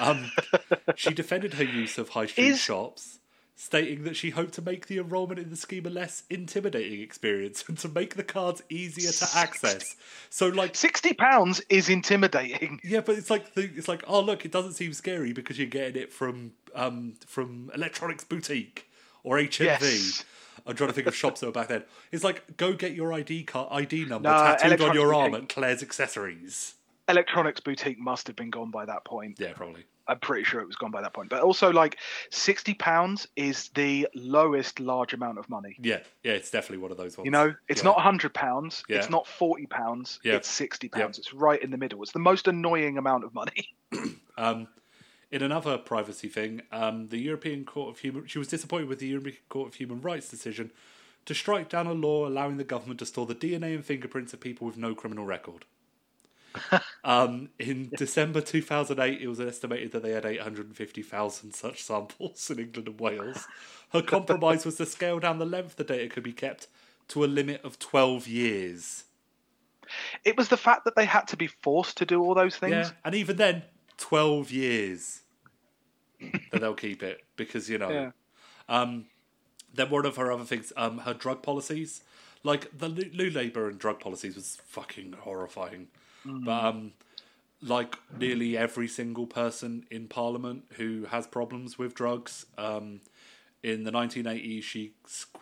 Um, 0.00 0.30
she 0.96 1.14
defended 1.14 1.54
her 1.54 1.64
use 1.64 1.98
of 1.98 2.10
high 2.10 2.26
street 2.26 2.48
Is- 2.48 2.58
shops, 2.60 3.18
stating 3.60 4.04
that 4.04 4.14
she 4.14 4.30
hoped 4.30 4.54
to 4.54 4.62
make 4.62 4.86
the 4.86 4.98
enrolment 4.98 5.40
in 5.40 5.50
the 5.50 5.56
scheme 5.56 5.84
a 5.84 5.90
less 5.90 6.22
intimidating 6.30 7.00
experience 7.00 7.64
and 7.66 7.76
to 7.76 7.88
make 7.88 8.14
the 8.14 8.22
cards 8.22 8.62
easier 8.70 9.10
to 9.10 9.26
access. 9.36 9.96
So, 10.30 10.46
like, 10.46 10.76
Sixty 10.76 11.12
pounds 11.12 11.60
is 11.68 11.88
intimidating. 11.88 12.80
yeah, 12.84 13.00
but 13.00 13.16
it's 13.18 13.30
like 13.30 13.54
the, 13.54 13.62
it's 13.76 13.88
like 13.88 14.04
oh 14.06 14.20
look, 14.20 14.44
it 14.44 14.52
doesn't 14.52 14.74
seem 14.74 14.92
scary 14.92 15.32
because 15.32 15.58
you're 15.58 15.66
getting 15.66 16.00
it 16.00 16.12
from 16.12 16.52
um 16.74 17.14
from 17.26 17.70
Electronics 17.74 18.22
Boutique 18.24 18.88
or 19.24 19.36
HMV. 19.38 19.64
Yes. 19.64 20.24
I'm 20.66 20.76
trying 20.76 20.90
to 20.90 20.94
think 20.94 21.06
of 21.08 21.14
shops 21.16 21.40
that 21.40 21.46
were 21.46 21.52
back 21.52 21.68
then. 21.68 21.82
It's 22.12 22.22
like 22.22 22.56
go 22.56 22.74
get 22.74 22.92
your 22.92 23.12
ID 23.12 23.42
card, 23.44 23.68
ID 23.72 24.04
number 24.04 24.28
Nah, 24.28 24.54
tattooed 24.54 24.80
on 24.82 24.94
your 24.94 25.12
arm 25.14 25.32
Boutique. 25.32 25.42
at 25.50 25.54
Claire's 25.54 25.82
Accessories. 25.82 26.74
Electronics 27.08 27.60
boutique 27.60 27.98
must 27.98 28.26
have 28.28 28.36
been 28.36 28.50
gone 28.50 28.70
by 28.70 28.84
that 28.84 29.04
point. 29.04 29.36
Yeah, 29.40 29.54
probably. 29.54 29.84
I'm 30.08 30.18
pretty 30.20 30.44
sure 30.44 30.60
it 30.60 30.66
was 30.66 30.76
gone 30.76 30.90
by 30.90 31.02
that 31.02 31.12
point. 31.12 31.28
But 31.30 31.42
also, 31.42 31.70
like, 31.70 31.98
sixty 32.30 32.74
pounds 32.74 33.28
is 33.36 33.68
the 33.74 34.08
lowest 34.14 34.80
large 34.80 35.12
amount 35.12 35.38
of 35.38 35.48
money. 35.48 35.76
Yeah, 35.80 36.00
yeah, 36.22 36.32
it's 36.32 36.50
definitely 36.50 36.78
one 36.78 36.90
of 36.90 36.96
those 36.96 37.16
ones. 37.16 37.26
You 37.26 37.30
know, 37.30 37.54
it's 37.68 37.82
Yeah. 37.82 37.90
not 37.90 38.00
hundred 38.00 38.34
pounds. 38.34 38.82
Yeah. 38.88 38.96
It's 38.98 39.10
not 39.10 39.26
forty 39.26 39.66
pounds. 39.66 40.18
Yeah. 40.24 40.34
It's 40.36 40.48
sixty 40.48 40.88
pounds. 40.88 41.18
It's 41.18 41.34
right 41.34 41.62
in 41.62 41.70
the 41.70 41.76
middle. 41.78 42.02
It's 42.02 42.12
the 42.12 42.18
most 42.18 42.48
annoying 42.48 42.98
amount 42.98 43.24
of 43.24 43.34
money. 43.34 43.68
Um, 44.38 44.68
in 45.32 45.42
another 45.42 45.76
privacy 45.76 46.28
thing, 46.28 46.62
um, 46.70 47.08
the 47.08 47.18
European 47.18 47.64
Court 47.64 47.90
of 47.90 47.98
Human 47.98 48.26
she 48.26 48.38
was 48.38 48.46
disappointed 48.46 48.88
with 48.88 49.00
the 49.00 49.08
European 49.08 49.36
Court 49.48 49.68
of 49.68 49.74
Human 49.74 50.00
Rights 50.00 50.28
decision 50.30 50.70
to 51.26 51.34
strike 51.34 51.68
down 51.68 51.88
a 51.88 51.92
law 51.92 52.26
allowing 52.26 52.56
the 52.56 52.64
government 52.64 53.00
to 53.00 53.06
store 53.06 53.26
the 53.26 53.34
DNA 53.34 53.74
and 53.74 53.84
fingerprints 53.84 54.32
of 54.32 54.40
people 54.40 54.66
with 54.66 54.76
no 54.78 54.94
criminal 54.94 55.26
record. 55.26 55.64
Um, 57.04 57.50
in 57.58 57.90
December 57.96 58.40
2008, 58.40 59.20
it 59.20 59.28
was 59.28 59.40
estimated 59.40 59.92
that 59.92 60.02
they 60.02 60.10
had 60.10 60.24
850,000 60.24 61.52
such 61.52 61.82
samples 61.82 62.50
in 62.50 62.58
England 62.58 62.88
and 62.88 63.00
Wales. 63.00 63.46
Her 63.92 64.02
compromise 64.02 64.64
was 64.64 64.76
to 64.76 64.86
scale 64.86 65.18
down 65.18 65.38
the 65.38 65.46
length 65.46 65.76
the 65.76 65.84
data 65.84 66.08
could 66.08 66.22
be 66.22 66.32
kept 66.32 66.68
to 67.08 67.24
a 67.24 67.26
limit 67.26 67.64
of 67.64 67.78
12 67.78 68.26
years. 68.28 69.04
It 70.24 70.36
was 70.36 70.48
the 70.48 70.56
fact 70.56 70.84
that 70.84 70.96
they 70.96 71.04
had 71.04 71.28
to 71.28 71.36
be 71.36 71.46
forced 71.46 71.96
to 71.98 72.06
do 72.06 72.22
all 72.22 72.34
those 72.34 72.56
things. 72.56 72.72
Yeah, 72.72 72.90
and 73.04 73.14
even 73.14 73.36
then, 73.36 73.62
twelve 73.96 74.50
years 74.50 75.22
that 76.20 76.60
they'll 76.60 76.74
keep 76.74 77.02
it 77.02 77.22
because 77.36 77.70
you 77.70 77.78
know. 77.78 77.90
Yeah. 77.90 78.10
Um, 78.68 79.06
then 79.72 79.90
one 79.90 80.06
of 80.06 80.16
her 80.16 80.32
other 80.32 80.44
things, 80.44 80.72
um, 80.76 80.98
her 80.98 81.14
drug 81.14 81.42
policies, 81.42 82.02
like 82.42 82.76
the 82.76 82.88
New 82.88 83.30
Labour 83.30 83.68
and 83.68 83.78
drug 83.78 84.00
policies 84.00 84.34
was 84.36 84.58
fucking 84.66 85.14
horrifying. 85.20 85.88
But 86.24 86.64
um, 86.64 86.92
like 87.62 87.96
nearly 88.16 88.56
every 88.56 88.88
single 88.88 89.26
person 89.26 89.84
in 89.90 90.08
Parliament 90.08 90.64
who 90.74 91.06
has 91.06 91.26
problems 91.26 91.78
with 91.78 91.94
drugs. 91.94 92.46
Um, 92.56 93.00
in 93.62 93.82
the 93.82 93.90
1980s, 93.90 94.62
she 94.62 94.92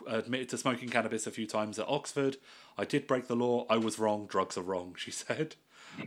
admitted 0.06 0.48
to 0.50 0.58
smoking 0.58 0.88
cannabis 0.88 1.26
a 1.26 1.30
few 1.30 1.46
times 1.46 1.78
at 1.78 1.86
Oxford. 1.86 2.38
I 2.78 2.84
did 2.84 3.06
break 3.06 3.26
the 3.26 3.36
law. 3.36 3.66
I 3.68 3.76
was 3.76 3.98
wrong. 3.98 4.26
Drugs 4.26 4.56
are 4.56 4.62
wrong, 4.62 4.94
she 4.96 5.10
said. 5.12 5.56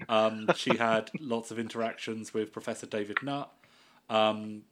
Um, 0.07 0.49
she 0.55 0.78
had 0.78 1.11
lots 1.20 1.51
of 1.51 1.59
interactions 1.59 2.34
with 2.34 2.51
Professor 2.51 2.86
David 2.86 3.17
Nutt. 3.22 3.51
Um, 4.09 4.63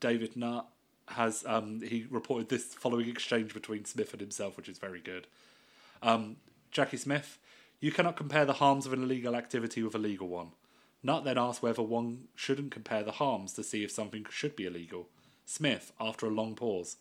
David 0.00 0.36
Nutt 0.36 0.66
has 1.08 1.44
um, 1.46 1.80
he 1.80 2.06
reported 2.10 2.48
this 2.48 2.74
following 2.74 3.08
exchange 3.08 3.54
between 3.54 3.84
Smith 3.84 4.12
and 4.12 4.20
himself, 4.20 4.56
which 4.56 4.68
is 4.68 4.78
very 4.78 5.00
good. 5.00 5.26
Um, 6.02 6.36
Jacqui 6.72 6.98
Smith, 6.98 7.38
you 7.80 7.92
cannot 7.92 8.16
compare 8.16 8.44
the 8.44 8.54
harms 8.54 8.86
of 8.86 8.92
an 8.92 9.02
illegal 9.02 9.34
activity 9.36 9.82
with 9.82 9.94
a 9.94 9.98
legal 9.98 10.28
one. 10.28 10.52
Nutt 11.02 11.24
then 11.24 11.38
asked 11.38 11.62
whether 11.62 11.82
one 11.82 12.28
shouldn't 12.34 12.72
compare 12.72 13.04
the 13.04 13.12
harms 13.12 13.52
to 13.54 13.62
see 13.62 13.84
if 13.84 13.90
something 13.90 14.26
should 14.30 14.56
be 14.56 14.66
illegal. 14.66 15.08
Smith, 15.44 15.92
after 16.00 16.26
a 16.26 16.30
long 16.30 16.54
pause, 16.56 16.96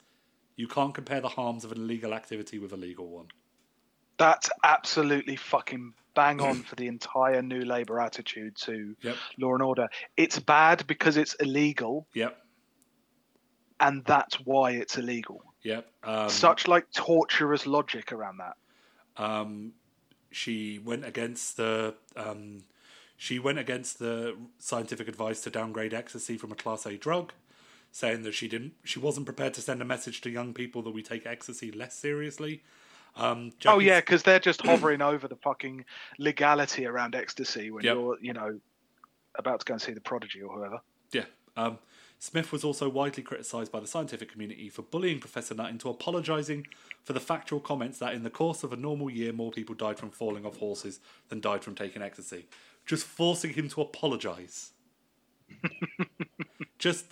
you 0.55 0.67
can't 0.67 0.93
compare 0.93 1.19
the 1.21 1.29
harms 1.29 1.65
of 1.65 1.71
an 1.71 1.79
illegal 1.79 2.13
activity 2.13 2.59
with 2.59 2.71
a 2.73 2.77
legal 2.77 3.07
one. 3.07 3.27
That's 4.17 4.49
absolutely 4.63 5.35
fucking 5.35 5.93
bang 6.15 6.41
on 6.41 6.63
for 6.63 6.75
the 6.75 6.87
entire 6.87 7.41
New 7.41 7.61
Labour 7.65 7.99
attitude 7.99 8.55
to 8.57 8.95
Yep. 9.01 9.17
law 9.37 9.53
and 9.53 9.61
order. 9.63 9.87
It's 10.15 10.39
bad 10.39 10.85
because 10.87 11.17
it's 11.17 11.35
illegal, 11.35 12.07
Yep. 12.13 12.35
and 13.79 14.03
that's 14.05 14.35
why 14.41 14.71
it's 14.71 14.97
illegal. 14.97 15.43
Yep. 15.63 15.91
Um, 16.03 16.29
Such 16.29 16.67
like 16.67 16.89
torturous 16.91 17.65
logic 17.67 18.11
around 18.11 18.37
that. 18.37 18.57
um, 19.17 19.73
she 20.31 20.79
went 20.79 21.05
against 21.05 21.57
the 21.57 21.95
um, 22.15 22.63
she 23.15 23.39
went 23.39 23.57
against 23.59 23.99
the 23.99 24.35
scientific 24.59 25.07
advice 25.07 25.41
to 25.41 25.49
downgrade 25.49 25.93
ecstasy 25.93 26.37
from 26.37 26.51
a 26.51 26.55
class 26.55 26.85
A 26.85 26.97
drug, 26.97 27.33
saying 27.91 28.23
that 28.23 28.33
she 28.33 28.47
didn't 28.47 28.73
she 28.83 28.99
wasn't 28.99 29.25
prepared 29.25 29.53
to 29.55 29.61
send 29.61 29.81
a 29.81 29.85
message 29.85 30.21
to 30.21 30.29
young 30.29 30.53
people 30.53 30.81
that 30.83 30.91
we 30.91 31.01
take 31.01 31.25
ecstasy 31.25 31.71
less 31.71 31.95
seriously. 31.95 32.63
Um, 33.15 33.51
Oh 33.65 33.79
yeah, 33.79 33.99
because 33.99 34.21
they're 34.23 34.39
just 34.39 34.61
hovering 34.61 35.01
over 35.01 35.27
the 35.27 35.37
fucking 35.37 35.85
legality 36.19 36.85
around 36.85 37.15
ecstasy 37.15 37.71
when 37.71 37.83
Yep. 37.83 37.95
you're, 37.95 38.17
you 38.21 38.33
know, 38.33 38.59
about 39.35 39.61
to 39.61 39.65
go 39.65 39.73
and 39.73 39.81
see 39.81 39.93
the 39.93 40.01
prodigy 40.01 40.41
or 40.41 40.55
whoever. 40.55 40.79
Yeah. 41.11 41.25
Um, 41.55 41.79
Smith 42.19 42.51
was 42.51 42.63
also 42.63 42.89
widely 42.89 43.21
criticised 43.21 43.71
by 43.71 43.79
the 43.79 43.87
scientific 43.87 44.31
community 44.31 44.69
for 44.69 44.81
bullying 44.81 45.19
Professor 45.19 45.53
Nutt 45.53 45.69
into 45.69 45.89
apologising 45.89 46.67
for 47.03 47.13
the 47.13 47.19
factual 47.19 47.59
comments 47.59 47.99
that 47.99 48.13
in 48.13 48.23
the 48.23 48.29
course 48.29 48.63
of 48.63 48.73
a 48.73 48.77
normal 48.77 49.09
year 49.09 49.31
more 49.31 49.51
people 49.51 49.75
died 49.75 49.99
from 49.99 50.09
falling 50.09 50.45
off 50.45 50.57
horses 50.57 50.99
than 51.29 51.39
died 51.39 51.63
from 51.63 51.75
taking 51.75 52.01
ecstasy. 52.01 52.47
Just 52.85 53.05
forcing 53.05 53.53
him 53.53 53.69
to 53.69 53.81
apologise. 53.81 54.71
Just, 56.79 57.05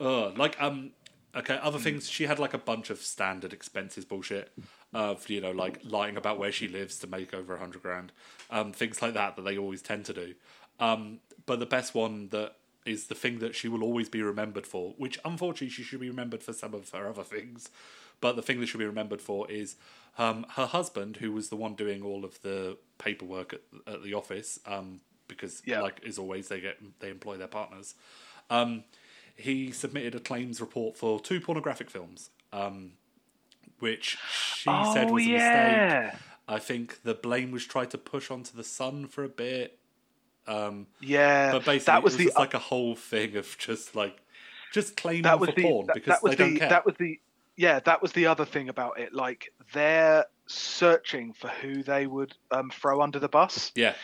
uh, 0.00 0.30
like, 0.30 0.60
um, 0.62 0.92
okay, 1.36 1.58
other 1.62 1.78
things, 1.78 2.08
she 2.08 2.24
had 2.24 2.38
like 2.38 2.54
a 2.54 2.58
bunch 2.58 2.88
of 2.88 3.00
standard 3.00 3.52
expenses 3.52 4.06
bullshit 4.06 4.50
of, 4.94 5.28
you 5.28 5.42
know, 5.42 5.50
like 5.50 5.80
lying 5.84 6.16
about 6.16 6.38
where 6.38 6.52
she 6.52 6.68
lives 6.68 6.98
to 7.00 7.06
make 7.06 7.34
over 7.34 7.54
a 7.54 7.58
hundred 7.58 7.82
grand, 7.82 8.12
um, 8.50 8.72
things 8.72 9.02
like 9.02 9.12
that 9.12 9.36
that 9.36 9.42
they 9.42 9.58
always 9.58 9.82
tend 9.82 10.06
to 10.06 10.14
do. 10.14 10.34
Um, 10.80 11.18
but 11.44 11.58
the 11.58 11.66
best 11.66 11.94
one 11.94 12.28
that 12.28 12.54
is 12.86 13.06
the 13.06 13.14
thing 13.14 13.38
that 13.40 13.54
she 13.54 13.68
will 13.68 13.82
always 13.82 14.08
be 14.08 14.22
remembered 14.22 14.66
for, 14.66 14.94
which 14.96 15.18
unfortunately 15.24 15.68
she 15.68 15.82
should 15.82 16.00
be 16.00 16.08
remembered 16.08 16.42
for 16.42 16.52
some 16.52 16.74
of 16.74 16.88
her 16.90 17.08
other 17.08 17.22
things, 17.24 17.68
but 18.20 18.36
the 18.36 18.42
thing 18.42 18.60
that 18.60 18.66
she'll 18.66 18.78
be 18.78 18.86
remembered 18.86 19.20
for 19.20 19.50
is 19.50 19.76
um, 20.16 20.46
her 20.56 20.66
husband, 20.66 21.18
who 21.18 21.32
was 21.32 21.48
the 21.48 21.56
one 21.56 21.74
doing 21.74 22.02
all 22.02 22.24
of 22.24 22.40
the 22.42 22.76
paperwork 22.98 23.52
at, 23.52 23.60
at 23.94 24.02
the 24.02 24.14
office, 24.14 24.58
um, 24.66 25.00
because 25.28 25.62
Yeah. 25.64 25.82
like 25.82 26.00
as 26.06 26.18
always 26.18 26.48
they 26.48 26.60
get 26.60 26.78
they 27.00 27.10
employ 27.10 27.36
their 27.36 27.46
partners. 27.48 27.94
Um, 28.50 28.84
he 29.36 29.70
submitted 29.70 30.14
a 30.14 30.20
claims 30.20 30.60
report 30.60 30.96
for 30.96 31.20
two 31.20 31.40
pornographic 31.40 31.90
films, 31.90 32.30
um, 32.52 32.92
which 33.78 34.16
she 34.32 34.70
said 34.92 35.10
Oh, 35.10 35.14
was 35.14 35.26
a 35.26 35.30
mistake. 35.30 36.20
I 36.48 36.58
think 36.58 37.02
the 37.02 37.14
blame 37.14 37.50
was 37.52 37.66
tried 37.66 37.90
to 37.90 37.98
push 37.98 38.30
onto 38.30 38.56
the 38.56 38.64
son 38.64 39.06
for 39.06 39.22
a 39.22 39.28
bit. 39.28 39.77
Um, 40.48 40.86
Yeah, 41.00 41.52
but 41.52 41.64
basically, 41.64 41.92
that 41.92 42.02
was, 42.02 42.16
was 42.16 42.26
the 42.26 42.32
like 42.38 42.54
a 42.54 42.58
whole 42.58 42.96
thing 42.96 43.36
of 43.36 43.56
just 43.58 43.94
like 43.94 44.18
just 44.72 44.96
claiming 44.96 45.22
that 45.22 45.38
was 45.38 45.50
for 45.50 45.56
the 45.56 45.62
porn 45.62 45.86
that, 45.86 45.94
because 45.94 46.10
that 46.10 46.22
was 46.22 46.30
they 46.30 46.36
don't 46.36 46.54
the 46.54 46.60
care. 46.60 46.68
that 46.68 46.86
was 46.86 46.94
the 46.98 47.20
yeah 47.56 47.80
that 47.80 48.02
was 48.02 48.12
the 48.12 48.26
other 48.26 48.44
thing 48.44 48.68
about 48.68 48.98
it. 48.98 49.12
Like 49.12 49.52
they're 49.72 50.24
searching 50.46 51.34
for 51.34 51.48
who 51.48 51.82
they 51.82 52.06
would 52.06 52.34
um, 52.50 52.70
throw 52.70 53.02
under 53.02 53.18
the 53.18 53.28
bus. 53.28 53.70
yeah, 53.74 53.94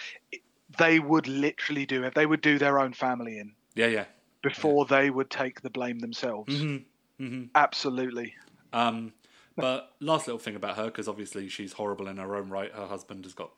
They 0.78 1.00
would 1.00 1.26
literally 1.26 1.86
do 1.86 2.04
it. 2.04 2.14
They 2.14 2.26
would 2.26 2.42
do 2.42 2.58
their 2.58 2.78
own 2.78 2.92
family 2.92 3.38
in 3.38 3.54
yeah, 3.74 3.86
yeah. 3.86 4.04
before 4.42 4.84
they 4.84 5.08
would 5.10 5.30
take 5.30 5.62
the 5.62 5.70
blame 5.70 5.98
themselves. 5.98 6.54
Mm-hmm. 6.54 7.44
Absolutely. 7.54 8.34
Um, 8.74 9.14
but 9.56 9.94
last 10.00 10.26
little 10.26 10.38
thing 10.38 10.56
about 10.56 10.76
her, 10.76 10.86
because 10.86 11.08
obviously 11.08 11.48
she's 11.48 11.72
horrible 11.72 12.08
in 12.08 12.16
her 12.18 12.36
own 12.36 12.50
right. 12.50 12.72
Her 12.72 12.86
husband 12.86 13.24
has 13.24 13.34
got 13.34 13.50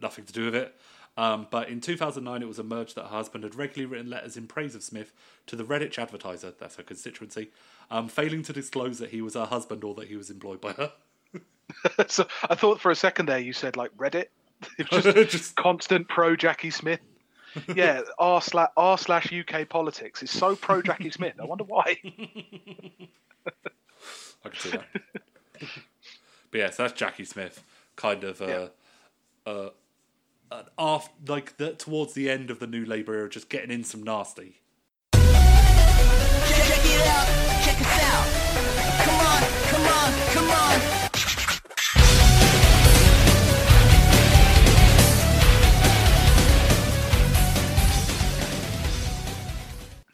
nothing 0.00 0.24
to 0.24 0.32
do 0.32 0.46
with 0.46 0.56
it. 0.56 0.74
Um, 1.16 1.46
but 1.50 1.68
in 1.68 1.80
2009, 1.80 2.42
it 2.42 2.48
was 2.48 2.58
emerged 2.58 2.94
that 2.96 3.04
her 3.04 3.08
husband 3.16 3.44
had 3.44 3.54
regularly 3.54 3.86
written 3.90 4.10
letters 4.10 4.36
in 4.36 4.46
praise 4.46 4.74
of 4.74 4.82
Smith 4.82 5.12
to 5.46 5.56
the 5.56 5.64
Redditch 5.64 5.98
advertiser, 5.98 6.52
that's 6.58 6.76
her 6.76 6.82
constituency, 6.82 7.50
um, 7.90 8.08
failing 8.08 8.42
to 8.42 8.52
disclose 8.52 8.98
that 8.98 9.10
he 9.10 9.22
was 9.22 9.34
her 9.34 9.46
husband 9.46 9.82
or 9.82 9.94
that 9.94 10.08
he 10.08 10.16
was 10.16 10.28
employed 10.30 10.60
by 10.60 10.72
her. 10.72 10.92
so 12.06 12.26
I 12.48 12.54
thought 12.54 12.80
for 12.80 12.90
a 12.90 12.96
second 12.96 13.26
there 13.26 13.38
you 13.38 13.52
said 13.52 13.76
like 13.76 13.96
Reddit, 13.96 14.26
just 14.90 15.16
Just- 15.30 15.56
constant 15.56 16.08
pro 16.08 16.36
Jacqui 16.36 16.72
Smith. 16.72 17.00
Yeah, 17.74 18.02
r 18.18 18.42
slash 18.42 18.68
r 18.76 18.98
slash 18.98 19.32
UK 19.32 19.66
politics 19.66 20.22
is 20.22 20.30
so 20.30 20.54
pro 20.54 20.82
Jacqui 20.82 21.10
Smith. 21.10 21.34
I 21.40 21.46
wonder 21.46 21.64
why. 21.64 21.96
I 24.44 24.48
can 24.50 24.58
see 24.58 24.70
that. 24.70 24.84
but 26.50 26.58
yes, 26.58 26.76
that's 26.76 26.92
Jacqui 26.92 27.26
Smith, 27.26 27.64
kind 27.96 28.24
of 28.24 28.42
uh, 28.42 28.68
uh, 29.46 29.50
uh, 29.50 29.70
after, 30.78 31.12
like 31.26 31.56
the, 31.56 31.72
towards 31.74 32.14
the 32.14 32.30
end 32.30 32.50
of 32.50 32.58
the 32.58 32.66
New 32.66 32.84
Labour 32.84 33.14
era, 33.14 33.28
just 33.28 33.48
getting 33.48 33.70
in 33.70 33.84
some 33.84 34.02
nasty. 34.02 34.60
Check 35.12 35.24
it 36.84 37.06
out, 37.06 37.26
check 37.64 37.80
us 37.80 38.02
out. 38.02 38.26
Come 39.04 39.20
on, 39.20 39.42
come 39.70 39.86
on, 39.86 40.12
come 40.32 40.50
on. 40.50 40.80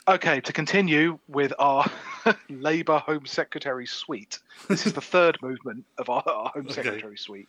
Okay, 0.09 0.41
to 0.41 0.53
continue 0.53 1.19
with 1.29 1.53
our 1.61 1.89
Labour 2.51 2.99
Home 2.99 3.25
Secretary 3.25 3.87
suite. 3.87 4.41
This 4.69 4.85
is 4.85 4.93
the 4.95 5.01
third 5.01 5.39
movement 5.43 5.85
of 5.97 6.11
our, 6.11 6.25
our 6.27 6.49
Home 6.51 6.67
Okay. 6.67 6.75
Secretary 6.75 7.17
suite. 7.17 7.49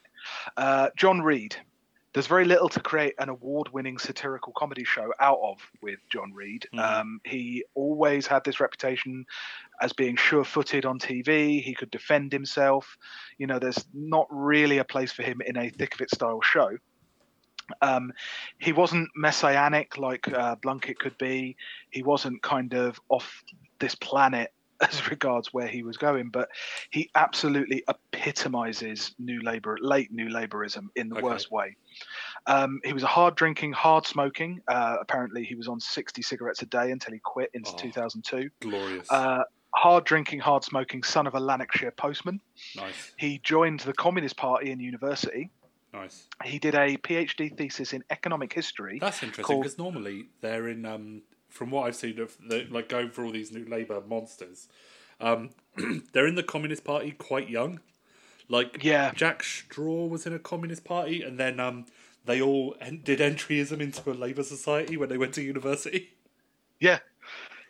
Uh, 0.56 0.90
John 0.96 1.22
Reid. 1.22 1.56
There's 2.14 2.28
very 2.28 2.46
little 2.46 2.70
to 2.70 2.80
create 2.80 3.16
an 3.18 3.30
award-winning 3.30 3.98
satirical 3.98 4.54
comedy 4.56 4.84
show 4.84 5.12
out 5.20 5.40
of 5.42 5.58
with 5.82 6.00
John 6.10 6.32
Reid. 6.34 6.68
Um, 6.78 7.20
he 7.26 7.66
always 7.74 8.28
had 8.28 8.44
this 8.44 8.60
reputation 8.60 9.26
as 9.82 9.94
being 9.94 10.16
sure-footed 10.16 10.86
on 10.86 11.00
TV. 11.00 11.62
He 11.62 11.74
could 11.74 11.90
defend 11.90 12.32
himself. 12.32 12.98
You 13.40 13.48
know, 13.48 13.58
there's 13.58 13.84
not 13.94 14.28
really 14.30 14.78
a 14.78 14.86
place 14.86 15.12
for 15.12 15.24
him 15.24 15.42
in 15.44 15.58
a 15.58 15.70
thick 15.70 15.96
of 15.96 16.02
it 16.02 16.12
style 16.12 16.42
show. 16.42 16.78
Um, 17.82 18.14
he 18.60 18.74
wasn't 18.74 19.10
messianic 19.16 19.98
like 19.98 20.28
uh, 20.28 20.56
Blunkett 20.58 21.00
could 21.00 21.18
be. 21.18 21.56
He 21.90 22.04
wasn't 22.04 22.44
kind 22.44 22.74
of 22.74 23.00
off 23.10 23.44
this 23.80 23.96
planet 23.96 24.52
as 24.84 25.10
regards 25.10 25.50
where 25.54 25.68
he 25.68 25.84
was 25.84 25.98
going, 25.98 26.30
but 26.30 26.50
he 26.92 27.10
absolutely 27.16 27.84
epitomizes 27.88 29.14
New 29.20 29.42
Labour, 29.42 29.78
late 29.82 30.12
New 30.12 30.30
Labourism 30.30 30.88
in 30.96 31.10
the 31.10 31.16
Okay. 31.16 31.24
worst 31.24 31.52
way. 31.52 31.76
Um, 32.48 32.80
he 32.84 32.94
was 32.94 33.04
a 33.04 33.08
hard 33.08 33.36
drinking, 33.36 33.74
hard 33.74 34.06
smoking. 34.06 34.60
Uh, 34.68 34.98
apparently, 35.02 35.44
he 35.44 35.56
was 35.56 35.68
on 35.68 35.80
60 35.80 36.22
cigarettes 36.22 36.62
a 36.62 36.66
day 36.66 36.92
until 36.92 37.14
he 37.14 37.20
quit 37.24 37.50
in 37.54 37.62
Oh. 37.66 37.76
2002. 37.78 38.50
Glorious. 38.62 39.08
Uh, 39.10 39.44
hard 39.76 40.04
drinking, 40.06 40.40
hard 40.40 40.64
smoking 40.64 41.04
son 41.04 41.26
of 41.28 41.34
a 41.36 41.40
Lanarkshire 41.40 41.92
postman. 41.98 42.40
nice. 42.76 43.12
He 43.18 43.40
joined 43.44 43.82
the 43.82 43.94
Communist 43.94 44.38
Party 44.38 44.72
in 44.72 44.80
university. 44.80 45.52
Nice. 45.94 46.28
He 46.44 46.58
did 46.60 46.74
a 46.76 46.98
PhD 46.98 47.56
thesis 47.56 47.94
in 47.94 48.04
economic 48.10 48.52
history. 48.52 48.98
That's 49.00 49.22
interesting 49.22 49.60
because 49.62 49.78
normally 49.78 50.30
they're 50.42 50.68
in, 50.68 50.86
um, 50.86 51.22
from 51.54 51.70
what 51.72 51.88
I've 51.88 51.96
seen 51.96 52.20
of 52.20 52.36
the, 52.46 52.68
like 52.70 52.90
going 52.90 53.12
for 53.12 53.24
all 53.24 53.32
these 53.32 53.52
new 53.52 53.66
Labour 53.66 54.02
monsters, 54.08 54.68
um, 55.22 55.52
they're 56.14 56.28
in 56.28 56.36
the 56.36 56.44
Communist 56.44 56.84
Party 56.84 57.12
quite 57.12 57.50
young. 57.50 57.80
Like 58.50 58.84
Yeah. 58.84 59.12
Jack 59.16 59.44
Straw 59.44 60.06
was 60.06 60.26
in 60.26 60.34
a 60.34 60.40
Communist 60.40 60.84
Party, 60.84 61.22
and 61.22 61.40
then 61.40 61.60
um, 61.60 61.86
they 62.26 62.42
all 62.42 62.76
en- 62.82 63.02
did 63.04 63.20
entryism 63.20 63.80
into 63.80 64.12
a 64.12 64.14
Labour 64.14 64.44
Society 64.44 64.98
when 64.98 65.10
they 65.10 65.18
went 65.18 65.34
to 65.36 65.42
university. 65.42 66.10
Yeah, 66.80 67.00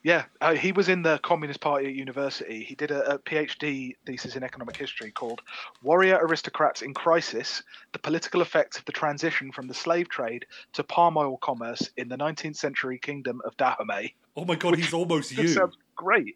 yeah. 0.04 0.26
Uh, 0.42 0.54
he 0.54 0.72
was 0.72 0.90
in 0.90 1.02
the 1.02 1.18
Communist 1.20 1.62
Party 1.62 1.88
at 1.88 1.94
university. 1.94 2.64
He 2.64 2.76
did 2.76 2.92
a, 2.92 3.16
a 3.16 3.20
PhD 3.20 3.96
thesis 4.06 4.36
in 4.36 4.44
economic 4.44 4.76
history 4.76 5.12
called 5.12 5.42
"Warrior 5.82 6.20
Aristocrats 6.22 6.82
in 6.82 6.94
Crisis: 6.94 7.64
The 7.94 8.00
Political 8.00 8.42
Effects 8.42 8.78
of 8.78 8.86
the 8.86 8.92
Transition 8.92 9.52
from 9.52 9.68
the 9.68 9.74
Slave 9.74 10.10
Trade 10.10 10.46
to 10.74 10.84
Palm 10.84 11.18
Oil 11.18 11.38
Commerce 11.38 11.90
in 11.98 12.10
the 12.10 12.18
19th 12.18 12.58
Century 12.58 13.00
Kingdom 13.00 13.42
of 13.46 13.56
Dahomey." 13.58 14.16
Oh 14.36 14.46
my 14.46 14.56
god, 14.56 14.76
he's 14.76 14.94
almost 14.94 15.32
you. 15.32 15.48
sounds 15.48 15.78
great. 15.96 16.36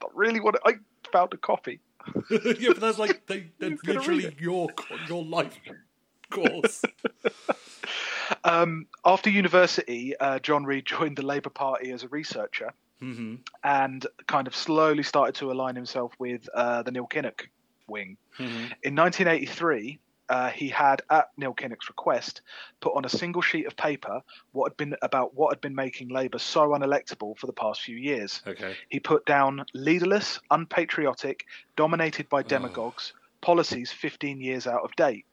But 0.00 0.16
really, 0.16 0.40
what 0.40 0.60
I 0.64 0.74
found 1.12 1.34
a 1.34 1.36
copy. 1.36 1.80
yeah, 2.30 2.68
but 2.68 2.80
that's 2.80 2.98
like 2.98 3.26
they, 3.26 3.50
that's 3.58 3.84
literally 3.84 4.34
your 4.38 4.68
your 5.08 5.24
life 5.24 5.58
course. 6.30 6.82
Um, 8.44 8.86
after 9.04 9.30
university, 9.30 10.16
uh, 10.18 10.38
John 10.40 10.64
Reid 10.64 10.86
joined 10.86 11.16
the 11.16 11.26
Labour 11.26 11.50
Party 11.50 11.90
as 11.92 12.02
a 12.02 12.08
researcher. 12.08 12.72
hmm 13.00 13.36
and 13.62 14.06
kind 14.26 14.46
of 14.48 14.54
slowly 14.56 15.02
started 15.02 15.34
to 15.36 15.52
align 15.52 15.74
himself 15.76 16.12
with 16.18 16.48
uh, 16.54 16.82
the 16.82 16.90
Neil 16.90 17.06
Kinnock 17.06 17.46
wing. 17.86 18.16
hmm 18.36 18.44
In 18.82 18.94
1983, 18.96 19.98
uh, 20.30 20.50
he 20.50 20.68
had, 20.68 21.00
at 21.08 21.28
Neil 21.38 21.54
Kinnock's 21.54 21.88
request, 21.88 22.42
put 22.80 22.94
on 22.94 23.04
a 23.04 23.08
single 23.08 23.40
sheet 23.40 23.66
of 23.66 23.76
paper 23.76 24.20
what 24.52 24.70
had 24.72 24.76
been 24.76 24.94
about 25.00 25.34
what 25.34 25.52
had 25.54 25.60
been 25.60 25.74
making 25.74 26.08
Labour 26.08 26.38
so 26.38 26.70
unelectable 26.70 27.38
for 27.38 27.46
the 27.46 27.52
past 27.52 27.80
few 27.82 27.96
years. 27.96 28.42
Okay. 28.46 28.74
He 28.90 29.00
put 29.00 29.24
down 29.24 29.64
leaderless, 29.74 30.38
unpatriotic, 30.50 31.46
dominated 31.76 32.26
Oh. 32.26 32.30
by 32.30 32.42
demagogues, 32.42 33.12
policies 33.40 33.90
15 33.92 34.40
years 34.40 34.66
out 34.66 34.82
of 34.82 34.94
date. 34.96 35.24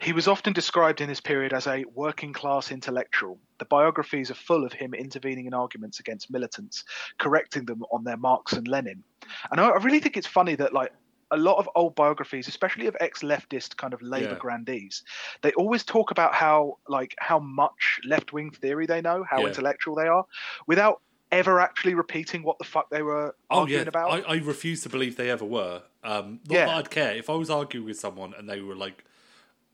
He 0.00 0.12
was 0.12 0.28
often 0.28 0.52
described 0.52 1.00
in 1.00 1.08
this 1.08 1.20
period 1.20 1.52
as 1.52 1.66
a 1.66 1.84
working 1.92 2.32
class 2.32 2.70
intellectual. 2.70 3.40
The 3.58 3.64
biographies 3.64 4.30
are 4.30 4.34
full 4.34 4.64
of 4.64 4.72
him 4.72 4.94
intervening 4.94 5.46
in 5.46 5.54
arguments 5.54 6.00
against 6.00 6.30
militants, 6.30 6.84
correcting 7.18 7.64
them 7.64 7.82
on 7.92 8.04
their 8.04 8.16
Marx 8.16 8.52
and 8.52 8.68
Lenin. 8.68 9.04
And 9.50 9.60
I 9.60 9.68
I 9.70 9.76
really 9.82 10.00
think 10.00 10.16
it's 10.16 10.26
funny 10.26 10.54
that, 10.56 10.72
like, 10.74 10.92
a 11.32 11.36
lot 11.36 11.58
of 11.58 11.68
old 11.74 11.94
biographies, 11.96 12.46
especially 12.48 12.86
of 12.86 12.96
ex-leftist 13.00 13.76
kind 13.76 13.92
of 13.94 14.00
Labour 14.02 14.36
Yeah. 14.36 14.38
grandees, 14.38 15.02
they 15.42 15.52
always 15.54 15.84
talk 15.84 16.10
about 16.10 16.34
how, 16.34 16.76
like, 16.88 17.14
how 17.18 17.38
much 17.40 17.98
left-wing 18.04 18.50
theory 18.52 18.86
they 18.86 19.00
know, 19.00 19.24
how 19.28 19.44
Yeah. 19.44 19.46
intellectual 19.46 19.94
they 19.96 20.06
are, 20.06 20.24
without 20.66 21.02
ever 21.32 21.58
actually 21.60 21.94
repeating 21.94 22.42
what 22.44 22.58
the 22.58 22.64
fuck 22.64 22.88
they 22.90 23.02
were 23.02 23.34
Oh 23.50 23.64
arguing 23.64 23.66
yeah, 23.66 23.88
about. 23.88 24.16
I, 24.16 24.20
I 24.22 24.36
refuse 24.38 24.82
to 24.82 24.88
believe 24.88 25.16
they 25.16 25.30
ever 25.30 25.44
were. 25.44 25.84
Um, 26.02 26.40
not 26.48 26.64
Yeah. 26.64 26.66
that 26.66 26.74
I'd 26.74 26.90
care 26.90 27.14
if 27.14 27.30
I 27.30 27.34
was 27.34 27.48
arguing 27.50 27.86
with 27.86 27.98
someone 27.98 28.34
and 28.34 28.48
they 28.48 28.60
were 28.60 28.74
like, 28.74 29.04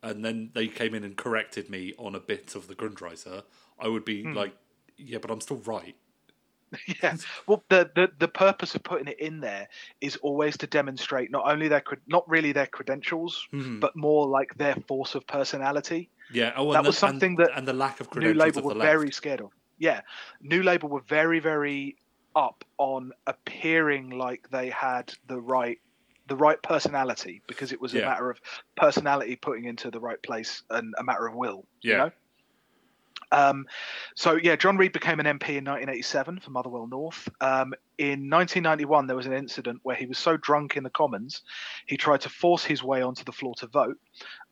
and 0.03 0.25
then 0.25 0.51
they 0.55 0.67
came 0.69 0.95
in 0.95 1.05
and 1.05 1.17
corrected 1.17 1.71
me 1.71 1.95
on 1.99 2.15
a 2.15 2.21
bit 2.21 2.55
of 2.55 2.67
the 2.67 2.75
Grundrisse, 2.75 3.43
I 3.79 3.89
would 3.89 4.05
be 4.05 4.23
Hmm. 4.23 4.35
like, 4.35 4.57
yeah, 4.97 5.19
but 5.19 5.31
I'm 5.31 5.41
still 5.41 5.59
right. 5.59 5.97
yeah. 7.03 7.17
Well, 7.47 7.63
the, 7.69 7.91
the 7.95 8.09
the 8.19 8.29
purpose 8.29 8.75
of 8.75 8.83
putting 8.83 9.07
it 9.07 9.21
in 9.21 9.41
there 9.41 9.69
is 10.01 10.17
always 10.17 10.57
to 10.59 10.67
demonstrate 10.67 11.31
not 11.31 11.45
only 11.47 11.69
their 11.69 11.83
not 12.07 12.27
really 12.29 12.53
their 12.53 12.67
credentials, 12.67 13.47
Mhm. 13.53 13.81
but 13.81 13.95
more 13.95 14.27
like 14.27 14.57
their 14.57 14.75
force 14.89 15.15
of 15.15 15.27
personality. 15.27 16.09
Yeah, 16.33 16.53
oh, 16.57 16.69
and 16.69 16.77
That 16.77 16.83
the, 16.85 16.89
was 16.89 16.99
something 16.99 17.33
and, 17.33 17.39
that 17.41 17.51
and 17.57 17.69
the 17.69 17.75
lack 17.75 18.01
of 18.01 18.07
New 18.07 18.33
credentials 18.33 18.57
Labour 18.57 18.69
were 18.69 18.81
very 18.81 19.11
scared 19.13 19.43
of. 19.43 19.51
Yeah, 19.79 20.01
New 20.41 20.63
Labour 20.63 20.87
were 20.87 21.03
very 21.03 21.41
very 21.41 21.97
up 22.35 22.65
on 22.79 23.13
appearing 23.27 24.09
like 24.11 24.49
they 24.51 24.71
had 24.71 25.13
the 25.27 25.39
right 25.39 25.79
the 26.33 26.37
right 26.37 26.63
personality 26.63 27.43
because 27.47 27.73
it 27.73 27.81
was 27.81 27.93
a 27.93 27.99
matter 27.99 28.31
of 28.31 28.41
personality 28.75 29.37
putting 29.37 29.67
into 29.67 29.91
the 29.91 30.01
right 30.01 30.23
place 30.23 30.63
and 30.71 30.95
a 30.99 31.05
matter 31.05 31.27
of 31.27 31.35
will. 31.35 31.67
Yeah. 31.83 31.91
You 31.93 31.99
know? 31.99 32.11
Um, 33.33 33.67
so 34.15 34.37
yeah, 34.37 34.57
John 34.57 34.79
Reid 34.79 34.93
became 34.93 35.21
an 35.21 35.27
MP 35.27 35.57
in 35.57 35.65
1987 35.65 36.41
for 36.41 36.51
Motherwell 36.51 36.87
North. 36.87 37.29
Um, 37.43 37.75
in 37.99 38.31
1991, 38.31 39.07
there 39.07 39.17
was 39.17 39.27
an 39.27 39.35
incident 39.35 39.81
where 39.83 39.95
he 39.95 40.07
was 40.07 40.17
so 40.17 40.39
drunk 40.39 40.79
in 40.79 40.85
the 40.85 40.91
Commons, 40.91 41.43
he 41.85 41.99
tried 41.99 42.23
to 42.23 42.31
force 42.31 42.65
his 42.65 42.83
way 42.83 43.03
onto 43.03 43.25
the 43.25 43.33
floor 43.33 43.55
to 43.57 43.67
vote. 43.67 43.99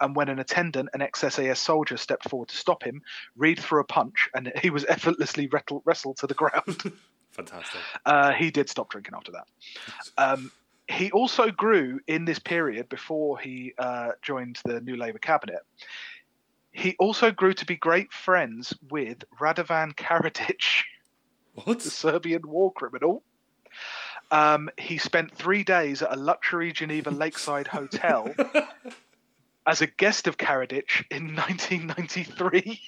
And 0.03 0.14
when 0.14 0.28
an 0.28 0.39
attendant, 0.39 0.91
an 0.93 1.01
ex-SAS 1.01 1.59
soldier, 1.59 1.97
stepped 1.97 2.28
forward 2.28 2.49
to 2.51 2.57
stop 2.57 2.83
him, 2.83 3.01
Reid 3.37 3.59
threw 3.59 3.81
a 3.81 3.85
punch, 3.85 4.28
and 4.35 4.53
he 4.62 4.68
was 4.68 4.85
effortlessly 4.85 5.47
wrestled, 5.47 5.83
wrestled 5.87 6.18
to 6.18 6.26
the 6.26 6.35
ground. 6.35 6.93
Fantastic. 7.33 7.81
Uh, 8.05 8.33
he 8.33 8.51
did 8.51 8.68
stop 8.68 8.91
drinking 8.91 9.14
after 9.14 9.33
that. 9.33 9.47
Um, 10.18 10.53
he 10.91 11.11
also 11.12 11.51
grew 11.51 12.01
in 12.07 12.24
this 12.24 12.38
period 12.38 12.88
before 12.88 13.38
he 13.38 13.72
uh, 13.78 14.11
joined 14.22 14.59
the 14.64 14.80
New 14.80 14.97
Labour 14.97 15.18
cabinet. 15.18 15.61
He 16.72 16.97
also 16.99 17.30
grew 17.30 17.55
to 17.55 17.66
be 17.66 17.76
great 17.76 18.12
friends 18.12 18.74
with 18.91 19.24
Radovan 19.41 19.95
Karadzic, 19.95 20.84
What? 21.55 21.80
the 21.80 21.91
Serbian 21.91 22.43
war 22.47 22.72
criminal. 22.72 23.22
Um, 24.30 24.70
he 24.78 24.99
spent 24.99 25.34
three 25.34 25.64
days 25.64 26.03
at 26.03 26.12
a 26.12 26.16
luxury 26.16 26.72
Geneva 26.72 27.11
lakeside 27.11 27.66
hotel 27.66 28.32
as 29.66 29.80
a 29.82 29.86
guest 29.86 30.26
of 30.26 30.36
Karadzic 30.36 31.05
in 31.11 31.34
1993. 31.34 32.80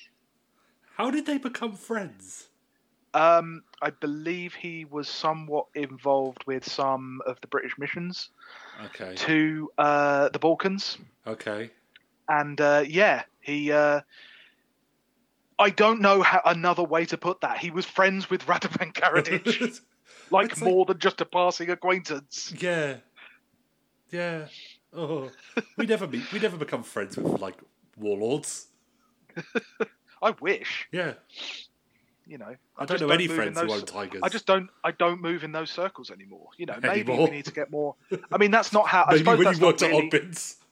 How 0.96 1.10
did 1.10 1.26
they 1.26 1.38
become 1.38 1.74
friends? 1.74 2.48
Um, 3.14 3.62
I 3.82 3.90
believe 3.90 4.54
he 4.54 4.84
was 4.86 5.08
somewhat 5.08 5.66
involved 5.74 6.44
with 6.46 6.64
some 6.68 7.20
of 7.26 7.40
the 7.42 7.46
British 7.46 7.76
missions 7.78 8.30
Okay. 8.86 9.14
to 9.16 9.70
uh, 9.78 10.28
the 10.30 10.38
Balkans, 10.38 10.98
Okay. 11.26 11.70
and 12.28 12.60
uh, 12.60 12.84
yeah, 12.86 13.22
he. 13.40 13.70
Uh, 13.72 14.00
I 15.58 15.70
don't 15.70 16.00
know 16.00 16.22
how, 16.22 16.40
another 16.44 16.82
way 16.82 17.04
to 17.04 17.16
put 17.18 17.42
that. 17.42 17.58
He 17.58 17.70
was 17.70 17.84
friends 17.86 18.28
with 18.30 18.46
Radovan 18.46 18.92
Karadzic, 18.94 19.80
like 20.30 20.50
It's 20.52 20.60
like- 20.62 20.70
more 20.72 20.84
than 20.86 20.98
just 20.98 21.20
a 21.20 21.24
passing 21.24 21.70
acquaintance. 21.70 22.52
yeah. 22.58 22.96
Yeah. 24.10 24.46
Oh, 24.94 25.30
we 25.76 25.86
never 25.86 26.06
meet. 26.06 26.30
We 26.32 26.38
never 26.40 26.56
become 26.56 26.82
friends 26.82 27.16
with 27.16 27.40
like 27.40 27.56
warlords. 27.96 28.66
I 30.22 30.30
wish, 30.40 30.88
Yeah. 30.92 31.14
You 32.26 32.38
know. 32.38 32.54
I 32.76 32.86
just 32.86 33.00
don't 33.00 33.08
know 33.08 33.14
any 33.14 33.28
move 33.28 33.38
in 33.38 33.54
friends 33.54 33.60
who 33.60 33.78
own 33.78 33.86
tigers. 33.86 34.20
I 34.22 34.28
just 34.28 34.46
don't. 34.46 34.70
I 34.84 34.92
don't 34.92 35.20
move 35.20 35.44
in 35.44 35.52
those 35.52 35.70
circles 35.70 36.10
anymore. 36.10 36.48
You 36.56 36.66
know, 36.66 36.78
maybe 36.82 37.12
Anymore. 37.12 37.28
we 37.28 37.36
need 37.36 37.44
to 37.46 37.52
get 37.52 37.70
more. 37.70 37.94
I 38.30 38.38
mean, 38.38 38.50
that's 38.50 38.72
not 38.72 38.86
how. 38.88 39.04
I 39.06 39.14
maybe 39.22 39.44
when 39.44 39.56
you 39.56 39.60
worked 39.60 39.82
really, 39.82 40.06
at 40.06 40.12
Oddbins. 40.12 40.56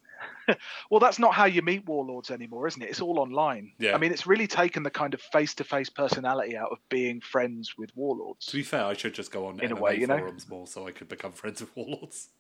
Well, 0.91 0.99
that's 0.99 1.21
not 1.21 1.33
how 1.33 1.45
you 1.45 1.63
meet 1.63 1.87
warlords 1.87 2.29
anymore, 2.29 2.67
isn't 2.67 2.83
it? 2.83 2.91
It's 2.91 3.01
all 3.01 3.21
online. 3.21 3.71
Yeah. 3.79 3.95
I 3.95 3.99
mean, 3.99 4.11
it's 4.11 4.27
really 4.27 4.49
taken 4.49 4.83
the 4.83 4.91
kind 4.91 5.15
of 5.15 5.21
face-to-face 5.21 5.91
personality 5.91 6.57
out 6.57 6.73
of 6.73 6.79
being 6.89 7.21
friends 7.21 7.79
with 7.79 7.91
warlords. 7.95 8.47
To 8.47 8.57
be 8.57 8.65
fair, 8.65 8.85
I 8.85 8.95
should 8.95 9.15
just 9.15 9.31
go 9.31 9.47
on 9.47 9.61
In 9.61 9.71
a 9.71 9.77
way, 9.77 9.97
you 9.97 10.09
know? 10.09 10.19
forums 10.19 10.49
more 10.49 10.67
so 10.67 10.89
I 10.89 10.91
could 10.91 11.09
become 11.09 11.31
friends 11.41 11.61
with 11.61 11.71
warlords. 11.77 12.31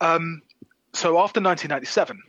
Um, 0.00 0.42
so 0.92 1.18
after 1.18 1.40
1997, 1.40 2.20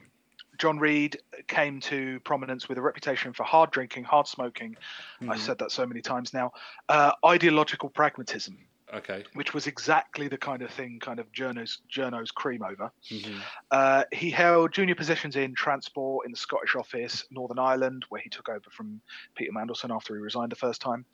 John 0.59 0.77
Reid 0.77 1.17
came 1.47 1.79
to 1.81 2.19
prominence 2.19 2.69
with 2.69 2.77
a 2.77 2.81
reputation 2.81 3.33
for 3.33 3.43
hard 3.43 3.71
drinking, 3.71 4.03
hard 4.03 4.27
smoking. 4.27 4.75
Mm-hmm. 5.21 5.31
I've 5.31 5.41
said 5.41 5.57
that 5.59 5.71
so 5.71 5.85
many 5.85 6.01
times 6.01 6.33
now. 6.33 6.51
Uh, 6.89 7.13
ideological 7.25 7.89
pragmatism, 7.89 8.57
Okay. 8.93 9.23
which 9.33 9.53
was 9.53 9.67
exactly 9.67 10.27
the 10.27 10.37
kind 10.37 10.61
of 10.61 10.71
thing, 10.71 10.99
kind 10.99 11.19
of 11.19 11.31
journos 11.31 11.77
journos 11.91 12.33
cream 12.33 12.63
over. 12.63 12.91
Mhm. 13.09 13.39
Uh, 13.69 14.03
he 14.11 14.29
held 14.31 14.71
junior 14.73 14.95
positions 14.95 15.35
in 15.35 15.53
transport 15.53 16.25
in 16.25 16.31
the 16.31 16.37
Scottish 16.37 16.75
office, 16.75 17.23
Northern 17.29 17.59
Ireland, 17.59 18.05
where 18.09 18.21
he 18.21 18.29
took 18.29 18.49
over 18.49 18.69
from 18.71 18.99
Peter 19.35 19.51
Mandelson 19.51 19.93
after 19.95 20.15
he 20.15 20.21
resigned 20.21 20.51
the 20.51 20.55
first 20.55 20.81
time. 20.81 21.05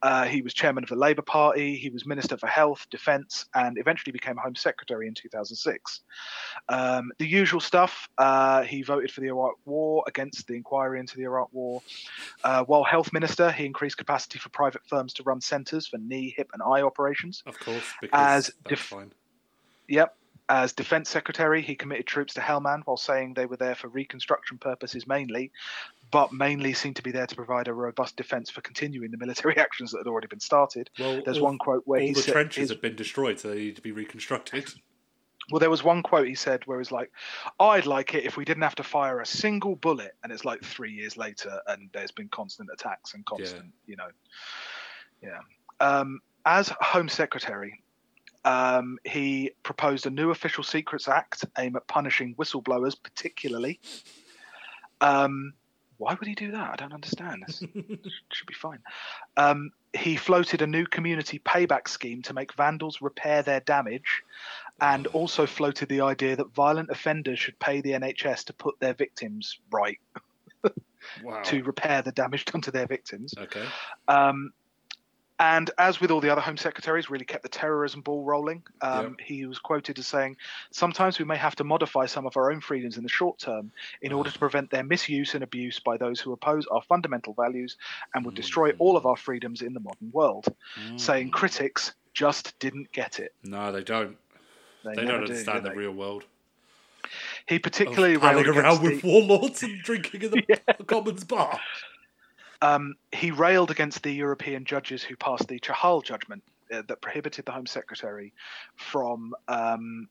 Uh, 0.00 0.24
he 0.24 0.40
was 0.40 0.54
chairman 0.54 0.84
of 0.84 0.88
the 0.88 0.96
Labour 0.96 1.22
Party. 1.22 1.76
He 1.76 1.90
was 1.90 2.06
Minister 2.06 2.38
for 2.38 2.46
Health, 2.46 2.86
Defence, 2.90 3.44
and 3.54 3.76
eventually 3.78 4.12
became 4.12 4.36
Home 4.38 4.54
Secretary 4.54 5.06
in 5.06 5.14
2006. 5.14 6.00
Um, 6.68 7.12
the 7.18 7.26
usual 7.26 7.60
stuff. 7.60 8.08
Uh, 8.16 8.62
he 8.62 8.82
voted 8.82 9.10
for 9.12 9.20
the 9.20 9.28
Iraq 9.28 9.56
War, 9.66 10.02
against 10.06 10.46
the 10.46 10.54
inquiry 10.54 10.98
into 10.98 11.16
the 11.16 11.24
Iraq 11.24 11.52
War. 11.52 11.82
Uh, 12.42 12.64
while 12.64 12.84
Health 12.84 13.12
Minister, 13.12 13.50
he 13.50 13.66
increased 13.66 13.98
capacity 13.98 14.38
for 14.38 14.48
private 14.48 14.82
firms 14.86 15.12
to 15.14 15.22
run 15.24 15.40
centres 15.40 15.86
for 15.88 15.98
knee, 15.98 16.32
hip, 16.36 16.48
and 16.54 16.62
eye 16.62 16.80
operations. 16.82 17.17
Of 17.46 17.58
course, 17.60 17.84
because 18.00 18.46
As 18.48 18.50
def- 18.68 18.78
fine. 18.80 19.12
Yep. 19.88 20.14
As 20.50 20.72
Defence 20.72 21.10
Secretary, 21.10 21.60
he 21.60 21.74
committed 21.74 22.06
troops 22.06 22.32
to 22.34 22.40
Helmand 22.40 22.82
while 22.86 22.96
saying 22.96 23.34
they 23.34 23.44
were 23.44 23.58
there 23.58 23.74
for 23.74 23.88
reconstruction 23.88 24.56
purposes 24.56 25.06
mainly, 25.06 25.52
but 26.10 26.32
mainly 26.32 26.72
seemed 26.72 26.96
to 26.96 27.02
be 27.02 27.10
there 27.10 27.26
to 27.26 27.34
provide 27.36 27.68
a 27.68 27.74
robust 27.74 28.16
defence 28.16 28.48
for 28.48 28.62
continuing 28.62 29.10
the 29.10 29.18
military 29.18 29.56
actions 29.58 29.92
that 29.92 29.98
had 29.98 30.06
already 30.06 30.26
been 30.26 30.40
started. 30.40 30.88
Well, 30.98 31.20
There's 31.22 31.36
all, 31.36 31.44
one 31.44 31.58
quote 31.58 31.82
where 31.86 32.00
all 32.00 32.06
he 32.06 32.14
the 32.14 32.22
said, 32.22 32.32
trenches 32.32 32.56
his- 32.62 32.70
have 32.70 32.80
been 32.80 32.96
destroyed, 32.96 33.38
so 33.38 33.50
they 33.50 33.56
need 33.56 33.76
to 33.76 33.82
be 33.82 33.92
reconstructed. 33.92 34.72
well, 35.50 35.60
there 35.60 35.68
was 35.68 35.84
one 35.84 36.02
quote 36.02 36.26
he 36.26 36.34
said 36.34 36.66
where 36.66 36.78
he's 36.78 36.90
like, 36.92 37.10
"I'd 37.60 37.84
like 37.84 38.14
it 38.14 38.24
if 38.24 38.38
we 38.38 38.46
didn't 38.46 38.62
have 38.62 38.74
to 38.76 38.82
fire 38.82 39.20
a 39.20 39.26
single 39.26 39.76
bullet," 39.76 40.14
and 40.22 40.32
it's 40.32 40.46
like 40.46 40.62
three 40.64 40.92
years 40.92 41.18
later, 41.18 41.60
and 41.66 41.90
there's 41.92 42.10
been 42.12 42.28
constant 42.28 42.70
attacks 42.72 43.12
and 43.12 43.24
constant, 43.26 43.70
you 43.86 43.96
know, 43.96 44.08
yeah. 45.22 45.40
Um, 45.80 46.20
as 46.48 46.72
Home 46.80 47.10
Secretary, 47.10 47.82
um, 48.46 48.98
he 49.04 49.52
proposed 49.62 50.06
a 50.06 50.10
new 50.10 50.30
Official 50.30 50.64
Secrets 50.64 51.06
Act 51.06 51.44
aimed 51.58 51.76
at 51.76 51.86
punishing 51.86 52.34
whistleblowers, 52.36 52.96
particularly. 53.00 53.78
Um, 55.02 55.52
why 55.98 56.14
would 56.14 56.26
he 56.26 56.34
do 56.34 56.52
that? 56.52 56.70
I 56.70 56.76
don't 56.76 56.94
understand. 56.94 57.44
This 57.46 57.58
should 58.32 58.46
be 58.46 58.54
fine. 58.54 58.78
Um, 59.36 59.72
he 59.92 60.16
floated 60.16 60.62
a 60.62 60.66
new 60.66 60.86
community 60.86 61.38
payback 61.44 61.86
scheme 61.86 62.22
to 62.22 62.32
make 62.32 62.54
vandals 62.54 63.02
repair 63.02 63.42
their 63.42 63.60
damage, 63.60 64.22
and 64.80 65.06
also 65.08 65.44
floated 65.44 65.90
the 65.90 66.00
idea 66.00 66.34
that 66.36 66.54
violent 66.54 66.88
offenders 66.90 67.38
should 67.38 67.58
pay 67.58 67.82
the 67.82 67.90
NHS 67.90 68.44
to 68.44 68.52
put 68.54 68.80
their 68.80 68.94
victims 68.94 69.58
right, 69.70 69.98
Wow. 71.22 71.42
to 71.42 71.62
repair 71.62 72.00
the 72.00 72.12
damage 72.12 72.44
done 72.46 72.60
to 72.62 72.70
their 72.70 72.86
victims. 72.86 73.34
Okay. 73.36 73.64
Um, 74.06 74.52
And 75.40 75.70
as 75.78 76.00
with 76.00 76.10
all 76.10 76.20
the 76.20 76.30
other 76.30 76.40
Home 76.40 76.56
Secretaries, 76.56 77.08
really 77.10 77.24
kept 77.24 77.44
the 77.44 77.48
terrorism 77.48 78.00
ball 78.00 78.24
rolling. 78.24 78.62
Um, 78.80 79.16
He 79.24 79.46
was 79.46 79.58
quoted 79.60 79.98
as 79.98 80.06
saying, 80.06 80.36
Sometimes 80.72 81.18
we 81.18 81.24
may 81.24 81.36
have 81.36 81.54
to 81.56 81.64
modify 81.64 82.06
some 82.06 82.26
of 82.26 82.36
our 82.36 82.50
own 82.50 82.60
freedoms 82.60 82.96
in 82.96 83.04
the 83.04 83.08
short 83.08 83.38
term 83.38 83.70
in 84.02 84.12
order 84.12 84.30
to 84.30 84.38
prevent 84.38 84.70
their 84.70 84.82
misuse 84.82 85.34
and 85.34 85.44
abuse 85.44 85.78
by 85.78 85.96
those 85.96 86.18
who 86.20 86.32
oppose 86.32 86.66
our 86.66 86.82
fundamental 86.82 87.34
values 87.34 87.76
and 88.14 88.24
would 88.24 88.34
destroy 88.34 88.70
all 88.78 88.96
of 88.96 89.06
our 89.06 89.16
freedoms 89.16 89.62
in 89.62 89.74
the 89.74 89.80
modern 89.80 90.10
world. 90.12 90.46
Saying 90.96 91.30
critics 91.30 91.94
just 92.14 92.58
didn't 92.58 92.90
get 92.92 93.20
it. 93.20 93.32
No, 93.44 93.70
they 93.70 93.84
don't. 93.84 94.16
They, 94.84 94.94
They 94.94 95.04
don't 95.04 95.22
understand 95.22 95.62
do 95.62 95.68
the 95.68 95.74
they? 95.74 95.76
real 95.76 95.92
world. 95.92 96.24
He 97.46 97.58
particularly 97.58 98.16
railed 98.16 98.46
around 98.46 98.58
against 98.58 98.82
with 98.82 99.02
the- 99.02 99.08
warlords 99.08 99.62
and 99.62 99.80
drinking 99.82 100.22
in 100.22 100.30
the 100.32 100.84
Commons 100.86 101.24
bar. 101.24 101.58
Um, 102.60 102.94
he 103.12 103.30
railed 103.30 103.70
against 103.70 104.02
the 104.02 104.12
European 104.12 104.64
judges 104.64 105.02
who 105.02 105.16
passed 105.16 105.48
the 105.48 105.60
Chahal 105.60 106.02
judgment 106.02 106.42
uh, 106.72 106.82
that 106.88 107.00
prohibited 107.00 107.44
the 107.44 107.52
Home 107.52 107.66
Secretary 107.66 108.32
from 108.76 109.34
um, 109.46 110.08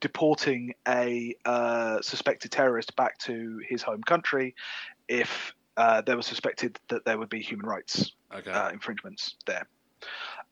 deporting 0.00 0.74
a 0.86 1.34
uh, 1.44 2.00
suspected 2.00 2.50
terrorist 2.50 2.94
back 2.96 3.18
to 3.18 3.60
his 3.68 3.82
home 3.82 4.02
country 4.02 4.54
if 5.08 5.54
uh, 5.76 6.00
there 6.02 6.16
was 6.16 6.26
suspected 6.26 6.78
that 6.88 7.04
there 7.04 7.18
would 7.18 7.28
be 7.28 7.40
human 7.40 7.66
rights 7.66 8.12
Okay. 8.34 8.50
uh, 8.50 8.70
infringements 8.70 9.36
there. 9.46 9.66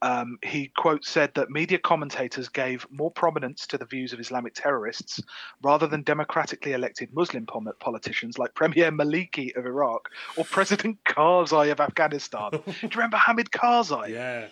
Um, 0.01 0.38
he 0.44 0.70
quote 0.76 1.05
said 1.05 1.32
that 1.34 1.51
media 1.51 1.78
commentators 1.78 2.49
gave 2.49 2.86
more 2.90 3.11
prominence 3.11 3.66
to 3.66 3.78
the 3.78 3.84
views 3.84 4.12
of 4.12 4.20
Islamic 4.20 4.55
terrorists 4.55 5.20
rather 5.62 5.88
than 5.88 6.03
democratically 6.03 6.72
elected 6.72 7.12
Muslim 7.12 7.46
pom- 7.46 7.68
politicians 7.80 8.38
like 8.38 8.55
Premier 8.55 8.92
Maliki 8.92 9.57
of 9.57 9.66
Iraq 9.66 10.09
or 10.36 10.44
President 10.44 10.99
Karzai 11.05 11.72
of 11.72 11.80
Afghanistan. 11.80 12.51
Do 12.53 12.61
you 12.66 12.88
remember 12.94 13.16
Hamid 13.16 13.51
Karzai? 13.51 14.09
yeah. 14.11 14.46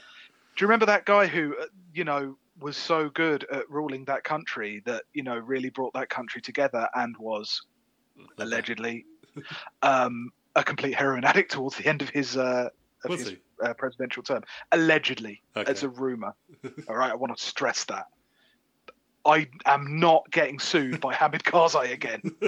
Do 0.56 0.64
you 0.64 0.68
remember 0.68 0.86
that 0.86 1.04
guy 1.04 1.26
who, 1.26 1.54
uh, 1.60 1.66
you 1.92 2.04
know, 2.04 2.36
was 2.58 2.78
so 2.78 3.10
good 3.10 3.44
at 3.52 3.68
ruling 3.70 4.06
that 4.06 4.24
country 4.24 4.82
that 4.86 5.04
you 5.12 5.22
know 5.22 5.36
really 5.36 5.68
brought 5.70 5.92
that 5.92 6.08
country 6.08 6.40
together 6.40 6.88
and 6.94 7.14
was 7.18 7.62
allegedly 8.38 9.04
um, 9.82 10.30
a 10.54 10.64
complete 10.64 10.94
heroin 10.94 11.24
addict 11.24 11.52
towards 11.52 11.76
the 11.76 11.86
end 11.86 12.02
of 12.02 12.08
his 12.08 12.36
uh, 12.36 12.68
of 13.04 13.10
Was 13.10 13.20
his 13.20 13.28
he? 13.30 13.38
Uh, 13.62 13.74
presidential 13.74 14.22
term. 14.22 14.42
Allegedly, 14.72 15.42
Okay. 15.56 15.70
it's 15.70 15.82
a 15.82 15.88
rumor. 15.88 16.34
All 16.88 16.96
right, 16.96 17.10
I 17.10 17.14
want 17.14 17.36
to 17.36 17.42
stress 17.42 17.84
that. 17.84 18.06
I 19.24 19.48
am 19.64 19.98
not 19.98 20.30
getting 20.30 20.58
sued 20.58 21.00
by 21.00 21.12
Hamid 21.14 21.42
Karzai 21.42 21.92
again. 21.92 22.22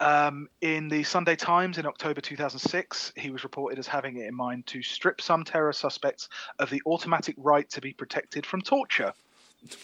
Um, 0.00 0.48
in 0.60 0.88
the 0.88 1.02
Sunday 1.02 1.34
Times 1.34 1.76
in 1.78 1.84
October 1.84 2.20
2006, 2.20 3.12
he 3.16 3.30
was 3.30 3.42
reported 3.42 3.80
as 3.80 3.88
having 3.88 4.16
it 4.18 4.26
in 4.28 4.34
mind 4.34 4.64
to 4.68 4.80
strip 4.80 5.20
some 5.20 5.42
terror 5.42 5.72
suspects 5.72 6.28
of 6.60 6.70
the 6.70 6.80
automatic 6.86 7.34
right 7.36 7.68
to 7.70 7.80
be 7.80 7.92
protected 7.92 8.46
from 8.46 8.62
torture. 8.62 9.12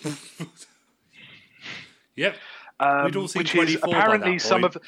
Yep. 2.16 2.37
um, 2.78 3.05
We'd 3.07 3.16
all 3.16 3.26
seen 3.26 3.41
which 3.41 3.51
24 3.55 3.66
is 3.66 3.82
apparently 3.82 4.39
some 4.39 4.61
point. 4.61 4.76
of 4.76 4.82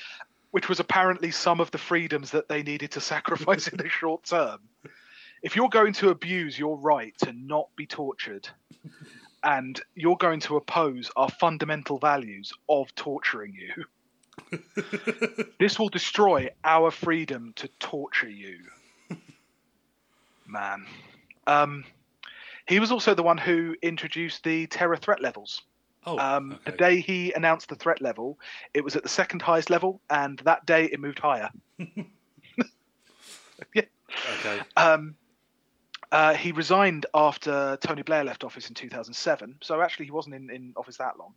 which 0.56 0.70
was 0.70 0.80
apparently 0.80 1.30
some 1.30 1.60
of 1.60 1.70
the 1.70 1.76
freedoms 1.76 2.30
that 2.30 2.48
they 2.48 2.62
needed 2.62 2.90
to 2.90 2.98
sacrifice 3.12 3.68
in 3.68 3.76
the 3.76 3.90
short 3.90 4.24
term. 4.24 4.58
If 5.42 5.54
you're 5.54 5.68
going 5.68 5.92
to 5.92 6.08
abuse 6.08 6.58
your 6.58 6.78
right 6.78 7.12
to 7.18 7.34
not 7.34 7.68
be 7.76 7.86
tortured, 7.86 8.48
and 9.44 9.78
you're 9.94 10.16
going 10.16 10.40
to 10.40 10.56
oppose 10.56 11.10
our 11.14 11.28
fundamental 11.28 11.98
values 11.98 12.54
of 12.70 12.94
torturing 12.94 13.52
you, 13.52 14.58
this 15.60 15.78
will 15.78 15.90
destroy 15.90 16.48
our 16.64 16.90
freedom 16.90 17.52
to 17.56 17.68
torture 17.78 18.30
you. 18.30 18.56
Man. 20.46 20.86
Um, 21.46 21.84
he 22.66 22.80
was 22.80 22.90
also 22.90 23.14
the 23.14 23.22
one 23.22 23.36
who 23.36 23.76
introduced 23.82 24.42
the 24.42 24.68
terror 24.68 24.96
threat 24.96 25.20
levels. 25.20 25.60
Oh, 26.06 26.18
Um, 26.18 26.58
The 26.64 26.72
day 26.72 27.00
he 27.00 27.32
announced 27.32 27.68
the 27.68 27.74
threat 27.74 28.00
level, 28.00 28.38
it 28.74 28.84
was 28.84 28.96
at 28.96 29.02
the 29.02 29.08
second 29.08 29.42
highest 29.42 29.70
level, 29.70 30.00
and 30.08 30.38
that 30.40 30.64
day 30.66 30.84
it 30.84 31.00
moved 31.00 31.18
higher. 31.18 31.50
yeah. 31.78 32.04
Okay. 34.38 34.60
Um, 34.76 35.16
uh, 36.12 36.34
he 36.34 36.52
resigned 36.52 37.06
after 37.14 37.76
Tony 37.80 38.02
Blair 38.02 38.22
left 38.22 38.44
office 38.44 38.68
in 38.68 38.74
2007, 38.74 39.56
so 39.60 39.82
actually 39.82 40.04
he 40.06 40.12
wasn't 40.12 40.36
in, 40.36 40.50
in 40.50 40.72
office 40.76 40.96
that 40.98 41.18
long. 41.18 41.34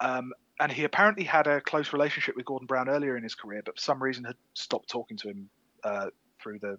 Um, 0.00 0.32
and 0.60 0.72
he 0.72 0.84
apparently 0.84 1.24
had 1.24 1.46
a 1.46 1.60
close 1.60 1.92
relationship 1.92 2.34
with 2.34 2.46
Gordon 2.46 2.66
Brown 2.66 2.88
earlier 2.88 3.16
in 3.16 3.22
his 3.22 3.34
career, 3.34 3.60
but 3.64 3.76
for 3.76 3.82
some 3.82 4.02
reason 4.02 4.24
had 4.24 4.36
stopped 4.54 4.88
talking 4.88 5.16
to 5.18 5.28
him 5.28 5.50
uh, 5.84 6.06
through 6.42 6.58
the 6.60 6.78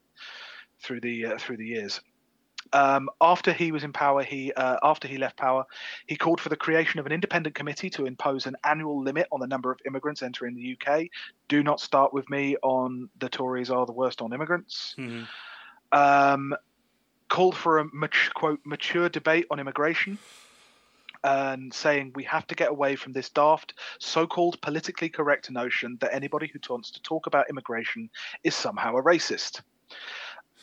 through 0.81 1.01
the 1.01 1.27
uh, 1.27 1.37
through 1.37 1.57
the 1.57 1.65
years. 1.65 2.01
Um, 2.73 3.09
after 3.19 3.51
he 3.51 3.71
was 3.71 3.83
in 3.83 3.93
power, 3.93 4.23
he 4.23 4.53
uh, 4.53 4.77
after 4.83 5.07
he 5.07 5.17
left 5.17 5.37
power, 5.37 5.65
he 6.05 6.15
called 6.15 6.39
for 6.39 6.49
the 6.49 6.55
creation 6.55 6.99
of 6.99 7.05
an 7.05 7.11
independent 7.11 7.55
committee 7.55 7.89
to 7.91 8.05
impose 8.05 8.45
an 8.45 8.55
annual 8.63 9.01
limit 9.01 9.27
on 9.31 9.39
the 9.39 9.47
number 9.47 9.71
of 9.71 9.79
immigrants 9.85 10.21
entering 10.21 10.55
the 10.55 10.77
UK. 10.77 11.07
Do 11.47 11.63
not 11.63 11.79
start 11.79 12.13
with 12.13 12.29
me 12.29 12.57
on 12.61 13.09
the 13.19 13.29
Tories 13.29 13.69
are 13.69 13.85
the 13.85 13.91
worst 13.91 14.21
on 14.21 14.33
immigrants. 14.33 14.95
Mhm. 14.97 15.27
Um, 15.91 16.55
called 17.27 17.55
for 17.55 17.79
a 17.79 17.85
mat- 17.93 18.33
quote 18.33 18.59
mature 18.65 19.09
debate 19.09 19.47
on 19.49 19.59
immigration. 19.59 20.17
And 21.21 21.73
saying 21.73 22.13
we 22.15 22.23
have 22.23 22.47
to 22.47 22.55
get 22.55 22.69
away 22.69 22.95
from 22.95 23.11
this 23.11 23.29
daft, 23.29 23.73
so-called 23.99 24.61
politically 24.61 25.09
correct 25.09 25.51
notion 25.51 25.97
that 25.99 26.13
anybody 26.13 26.47
who 26.47 26.59
wants 26.69 26.91
to 26.91 27.01
talk 27.01 27.27
about 27.27 27.49
immigration 27.49 28.09
is 28.45 28.55
somehow 28.55 28.95
a 28.95 29.03
racist 29.03 29.61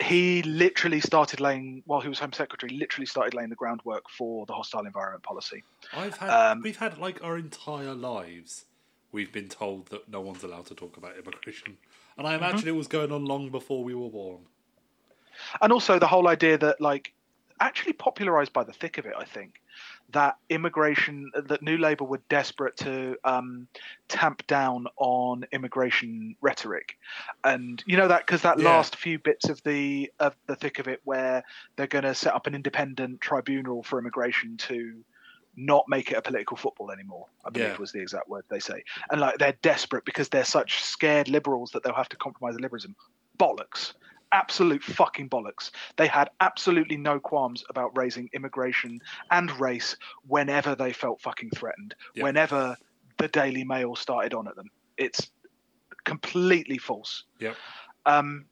he 0.01 0.43
literally 0.43 1.01
started 1.01 1.41
laying 1.41 1.83
while 1.87 2.01
he 2.01 2.09
was 2.09 2.19
home 2.19 2.33
secretary 2.33 2.73
literally 2.77 3.07
started 3.07 3.35
laying 3.35 3.49
the 3.51 3.57
groundwork 3.57 4.05
for 4.11 4.45
the 4.47 4.53
hostile 4.53 4.85
environment 4.87 5.23
policy 5.23 5.63
I've 5.93 6.17
had 6.19 6.29
Um, 6.33 6.61
we've 6.63 6.77
had 6.77 6.99
like 6.99 7.23
our 7.23 7.37
entire 7.39 7.95
lives 7.95 8.67
we've 9.13 9.33
been 9.33 9.49
told 9.49 9.87
that 9.89 10.09
no 10.09 10.21
one's 10.21 10.43
allowed 10.43 10.67
to 10.67 10.75
talk 10.75 10.97
about 10.97 11.17
immigration. 11.17 11.79
And 12.19 12.27
I 12.27 12.35
Mm-hmm. 12.35 12.45
imagine 12.45 12.69
it 12.69 12.73
was 12.73 12.89
going 12.89 13.13
on 13.13 13.25
long 13.25 13.51
before 13.51 13.83
we 13.85 13.95
were 13.95 14.11
born. 14.11 14.47
and 15.63 15.73
also 15.73 15.99
the 15.99 16.07
whole 16.07 16.29
idea 16.29 16.59
that 16.59 16.81
like 16.81 17.13
actually 17.61 17.93
popularized 17.93 18.53
by 18.53 18.65
the 18.65 18.73
thick 18.73 18.99
of 18.99 19.07
it 19.07 19.15
i 19.19 19.25
think 19.25 19.61
that 20.11 20.37
immigration 20.49 21.31
that 21.35 21.63
new 21.63 21.77
labour 21.79 22.05
were 22.05 22.21
desperate 22.29 22.77
to 22.77 23.17
um, 23.25 23.67
tamp 24.09 24.47
down 24.47 24.87
on 24.97 25.45
immigration 25.53 26.37
rhetoric 26.41 26.97
and 27.45 27.83
you 27.87 27.97
know 27.97 28.09
that 28.09 28.25
because 28.27 28.43
that 28.43 28.59
Yeah. 28.59 28.65
last 28.71 28.97
few 28.97 29.19
bits 29.19 29.49
of 29.49 29.61
the 29.65 30.11
of 30.21 30.35
the 30.47 30.55
thick 30.57 30.79
of 30.79 30.87
it 30.89 31.01
where 31.05 31.43
they're 31.77 31.87
going 31.87 32.05
to 32.05 32.15
set 32.15 32.35
up 32.35 32.47
an 32.47 32.55
independent 32.55 33.21
tribunal 33.21 33.83
for 33.83 33.99
immigration 33.99 34.57
to 34.59 35.05
not 35.57 35.85
make 35.89 36.11
it 36.13 36.17
a 36.19 36.23
political 36.23 36.57
football 36.57 36.91
anymore 36.91 37.27
i 37.45 37.51
believe 37.51 37.71
Yeah. 37.71 37.77
was 37.79 37.91
the 37.93 38.01
exact 38.01 38.29
word 38.29 38.45
they 38.49 38.61
say 38.61 38.83
and 39.11 39.21
like 39.21 39.39
they're 39.39 39.57
desperate 39.63 40.05
because 40.05 40.29
they're 40.29 40.45
such 40.45 40.83
scared 40.83 41.29
liberals 41.29 41.71
that 41.73 41.83
they'll 41.83 41.95
have 41.95 42.09
to 42.11 42.17
compromise 42.17 42.55
liberalism 42.61 42.95
bollocks 43.39 43.95
absolute 44.33 44.83
fucking 44.83 45.29
bollocks. 45.29 45.71
They 45.97 46.07
had 46.07 46.31
absolutely 46.41 46.97
no 46.97 47.19
qualms 47.21 47.65
about 47.71 47.97
raising 47.97 48.29
immigration 48.33 49.01
and 49.31 49.51
race 49.61 49.97
whenever 50.27 50.75
they 50.75 50.93
felt 50.93 51.21
fucking 51.21 51.51
threatened, 51.55 51.95
Yeah. 52.15 52.25
whenever 52.25 52.77
the 53.19 53.29
Daily 53.29 53.65
Mail 53.65 53.97
started 53.97 54.35
on 54.35 54.49
at 54.49 54.57
them. 54.57 54.71
It's 54.97 55.31
completely 56.05 56.79
false. 56.79 57.25
Yep. 57.41 57.57
Um, 58.05 58.47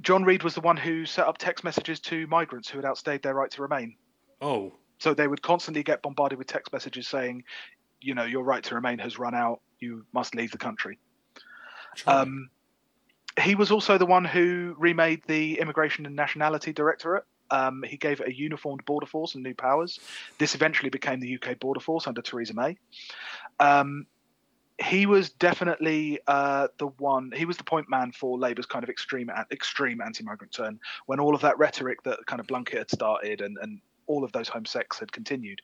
John 0.00 0.24
Reid 0.24 0.42
was 0.42 0.54
the 0.54 0.60
one 0.60 0.76
who 0.76 1.06
set 1.06 1.26
up 1.26 1.38
text 1.38 1.64
messages 1.64 2.00
to 2.00 2.26
migrants 2.26 2.68
who 2.68 2.78
had 2.78 2.84
outstayed 2.84 3.22
their 3.22 3.34
right 3.34 3.50
to 3.52 3.62
remain. 3.62 3.96
Oh, 4.40 4.74
So 4.98 5.12
they 5.14 5.26
would 5.28 5.42
constantly 5.42 5.82
get 5.82 6.02
bombarded 6.02 6.38
with 6.38 6.46
text 6.46 6.72
messages 6.72 7.06
saying, 7.08 7.44
you 8.00 8.14
know, 8.14 8.24
your 8.24 8.44
right 8.44 8.62
to 8.64 8.74
remain 8.74 8.98
has 8.98 9.18
run 9.18 9.34
out. 9.34 9.60
You 9.78 10.06
must 10.12 10.34
leave 10.34 10.50
the 10.52 10.58
country. 10.58 10.98
Um, 12.06 12.50
he 13.40 13.54
was 13.54 13.70
also 13.70 13.98
the 13.98 14.06
one 14.06 14.24
who 14.24 14.74
remade 14.78 15.22
the 15.26 15.58
Immigration 15.58 16.06
and 16.06 16.16
Nationality 16.16 16.72
Directorate. 16.72 17.24
Um, 17.50 17.84
he 17.86 17.96
gave 17.96 18.20
it 18.20 18.28
a 18.28 18.34
uniformed 18.34 18.84
border 18.84 19.06
force 19.06 19.34
and 19.34 19.44
new 19.44 19.54
powers. 19.54 20.00
This 20.38 20.54
eventually 20.54 20.90
became 20.90 21.20
the 21.20 21.38
UK 21.40 21.60
Border 21.60 21.80
Force 21.80 22.06
under 22.06 22.20
Theresa 22.20 22.54
May. 22.54 22.76
Um, 23.60 24.06
he 24.82 25.06
was 25.06 25.30
definitely 25.30 26.18
uh, 26.26 26.68
the 26.78 26.88
one. 26.98 27.32
He 27.34 27.44
was 27.44 27.56
the 27.56 27.64
point 27.64 27.88
man 27.88 28.12
for 28.12 28.38
Labour's 28.38 28.66
kind 28.66 28.82
of 28.82 28.90
extreme, 28.90 29.30
extreme 29.50 30.00
anti-migrant 30.02 30.52
turn 30.52 30.80
when 31.06 31.20
all 31.20 31.34
of 31.34 31.40
that 31.42 31.58
rhetoric 31.58 32.02
that 32.02 32.26
kind 32.26 32.40
of 32.40 32.46
Blunkett 32.46 32.78
had 32.78 32.90
started 32.90 33.40
and, 33.40 33.56
and 33.62 33.80
all 34.06 34.24
of 34.24 34.32
those 34.32 34.48
home 34.48 34.64
sex 34.64 34.98
had 34.98 35.12
continued. 35.12 35.60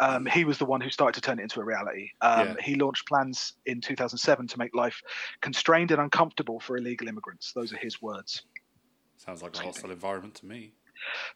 Um, 0.00 0.26
he 0.26 0.44
was 0.44 0.58
the 0.58 0.64
one 0.64 0.80
who 0.80 0.90
started 0.90 1.20
to 1.20 1.26
turn 1.26 1.38
it 1.38 1.42
into 1.42 1.60
a 1.60 1.64
reality. 1.64 2.10
Um, 2.20 2.48
Yeah. 2.48 2.54
He 2.62 2.74
launched 2.74 3.06
plans 3.06 3.54
in 3.66 3.80
2007 3.80 4.46
to 4.48 4.58
make 4.58 4.74
life 4.74 5.02
constrained 5.40 5.90
and 5.90 6.00
uncomfortable 6.00 6.60
for 6.60 6.76
illegal 6.76 7.08
immigrants. 7.08 7.52
Those 7.52 7.72
are 7.72 7.78
his 7.78 8.00
words. 8.00 8.42
Sounds 9.16 9.42
like 9.42 9.56
a 9.56 9.62
hostile 9.62 9.90
environment 9.90 10.34
to 10.36 10.46
me. 10.46 10.72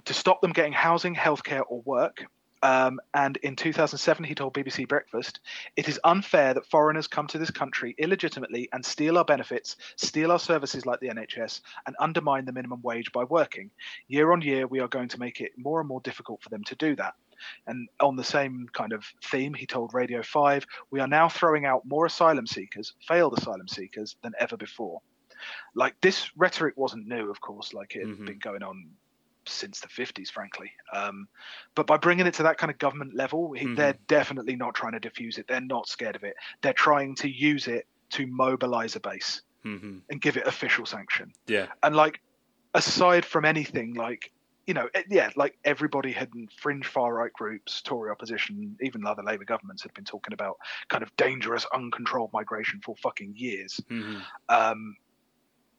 To 0.06 0.14
stop 0.14 0.40
them 0.40 0.52
getting 0.52 0.72
housing, 0.72 1.14
healthcare, 1.14 1.62
or 1.68 1.82
work, 1.82 2.24
Um, 2.64 2.98
and 3.12 3.36
in 3.38 3.56
2007, 3.56 4.24
he 4.24 4.34
told 4.34 4.54
BBC 4.54 4.88
Breakfast, 4.88 5.40
It 5.76 5.86
is 5.86 6.00
unfair 6.02 6.54
that 6.54 6.64
foreigners 6.64 7.06
come 7.06 7.26
to 7.26 7.38
this 7.38 7.50
country 7.50 7.94
illegitimately 7.98 8.70
and 8.72 8.82
steal 8.82 9.18
our 9.18 9.24
benefits, 9.24 9.76
steal 9.96 10.32
our 10.32 10.38
services 10.38 10.86
like 10.86 10.98
the 11.00 11.08
NHS, 11.10 11.60
and 11.86 11.94
undermine 12.00 12.46
the 12.46 12.52
minimum 12.52 12.80
wage 12.82 13.12
by 13.12 13.24
working. 13.24 13.70
Year 14.08 14.32
on 14.32 14.40
year, 14.40 14.66
we 14.66 14.80
are 14.80 14.88
going 14.88 15.08
to 15.08 15.20
make 15.20 15.42
it 15.42 15.52
more 15.58 15.78
and 15.78 15.86
more 15.88 16.00
difficult 16.00 16.42
for 16.42 16.48
them 16.48 16.64
to 16.64 16.74
do 16.76 16.96
that. 16.96 17.12
And 17.66 17.86
on 18.00 18.16
the 18.16 18.24
same 18.24 18.66
kind 18.72 18.94
of 18.94 19.04
theme, 19.22 19.52
he 19.52 19.66
told 19.66 19.92
Radio 19.92 20.22
5, 20.22 20.66
We 20.90 21.00
are 21.00 21.06
now 21.06 21.28
throwing 21.28 21.66
out 21.66 21.84
more 21.84 22.06
asylum 22.06 22.46
seekers, 22.46 22.94
failed 23.06 23.36
asylum 23.36 23.68
seekers, 23.68 24.16
than 24.22 24.32
ever 24.40 24.56
before. 24.56 25.02
Like 25.74 26.00
this 26.00 26.30
rhetoric 26.34 26.78
wasn't 26.78 27.08
new, 27.08 27.30
of 27.30 27.42
course, 27.42 27.74
like 27.74 27.94
it 27.94 28.06
had 28.06 28.16
Mhm. 28.16 28.26
been 28.26 28.38
going 28.38 28.62
on 28.62 28.96
since 29.48 29.80
the 29.80 29.88
50s, 29.88 30.30
frankly. 30.30 30.70
Um, 30.92 31.28
but 31.74 31.86
by 31.86 31.96
bringing 31.96 32.26
it 32.26 32.34
to 32.34 32.42
that 32.44 32.58
kind 32.58 32.70
of 32.70 32.78
government 32.78 33.14
level, 33.14 33.50
Mhm. 33.50 33.76
they're 33.76 33.98
definitely 34.06 34.56
not 34.56 34.74
trying 34.74 34.92
to 34.92 35.00
diffuse 35.00 35.38
it. 35.38 35.46
They're 35.46 35.60
not 35.60 35.88
scared 35.88 36.16
of 36.16 36.24
it. 36.24 36.36
They're 36.62 36.72
trying 36.72 37.14
to 37.16 37.28
use 37.28 37.68
it 37.68 37.86
to 38.10 38.26
mobilize 38.26 38.96
a 38.96 39.00
base 39.00 39.42
hmm 39.62 39.98
and 40.10 40.20
give 40.20 40.36
it 40.36 40.46
official 40.46 40.86
sanction. 40.86 41.32
Yeah. 41.46 41.72
And 41.82 41.96
like, 41.96 42.20
aside 42.74 43.24
from 43.24 43.44
anything, 43.44 43.94
like, 43.94 44.30
you 44.66 44.74
know, 44.74 44.88
eh, 44.94 45.02
yeah, 45.10 45.30
like 45.36 45.58
everybody 45.64 46.12
had 46.12 46.30
fringe 46.56 46.86
far 46.86 47.14
right 47.14 47.32
groups, 47.32 47.82
Tory 47.82 48.10
opposition, 48.10 48.76
even 48.80 49.06
other 49.06 49.22
Labour 49.22 49.44
governments 49.44 49.82
had 49.82 49.92
been 49.94 50.04
talking 50.04 50.32
about 50.32 50.56
kind 50.88 51.02
of 51.02 51.14
dangerous, 51.16 51.66
uncontrolled 51.74 52.32
migration 52.32 52.80
for 52.84 52.96
fucking 52.96 53.34
years. 53.36 53.80
hmm 53.88 54.18
Um, 54.48 54.96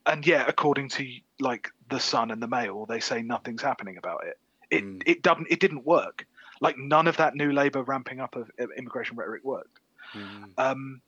and 0.06 0.26
yeah, 0.26 0.46
according 0.48 0.90
to 0.90 1.08
like 1.40 1.72
the 1.90 2.00
Sun 2.00 2.32
and 2.32 2.42
the 2.42 2.48
Mail, 2.48 2.86
they 2.86 3.00
say 3.00 3.22
nothing's 3.22 3.62
happening 3.62 3.98
about 3.98 4.24
it. 4.26 4.38
It 4.72 4.84
Mm. 4.84 5.04
it 5.06 5.22
doesn't 5.22 5.48
it 5.50 5.60
didn't 5.60 5.86
work. 5.86 6.26
Like 6.62 6.78
none 6.78 7.08
of 7.08 7.18
that 7.18 7.36
new 7.36 7.52
Labour 7.52 7.84
ramping 7.84 8.20
up 8.20 8.36
of 8.36 8.50
immigration 8.78 9.16
rhetoric 9.18 9.44
worked. 9.44 9.80
hmm 10.14 10.46
Um, 10.58 11.02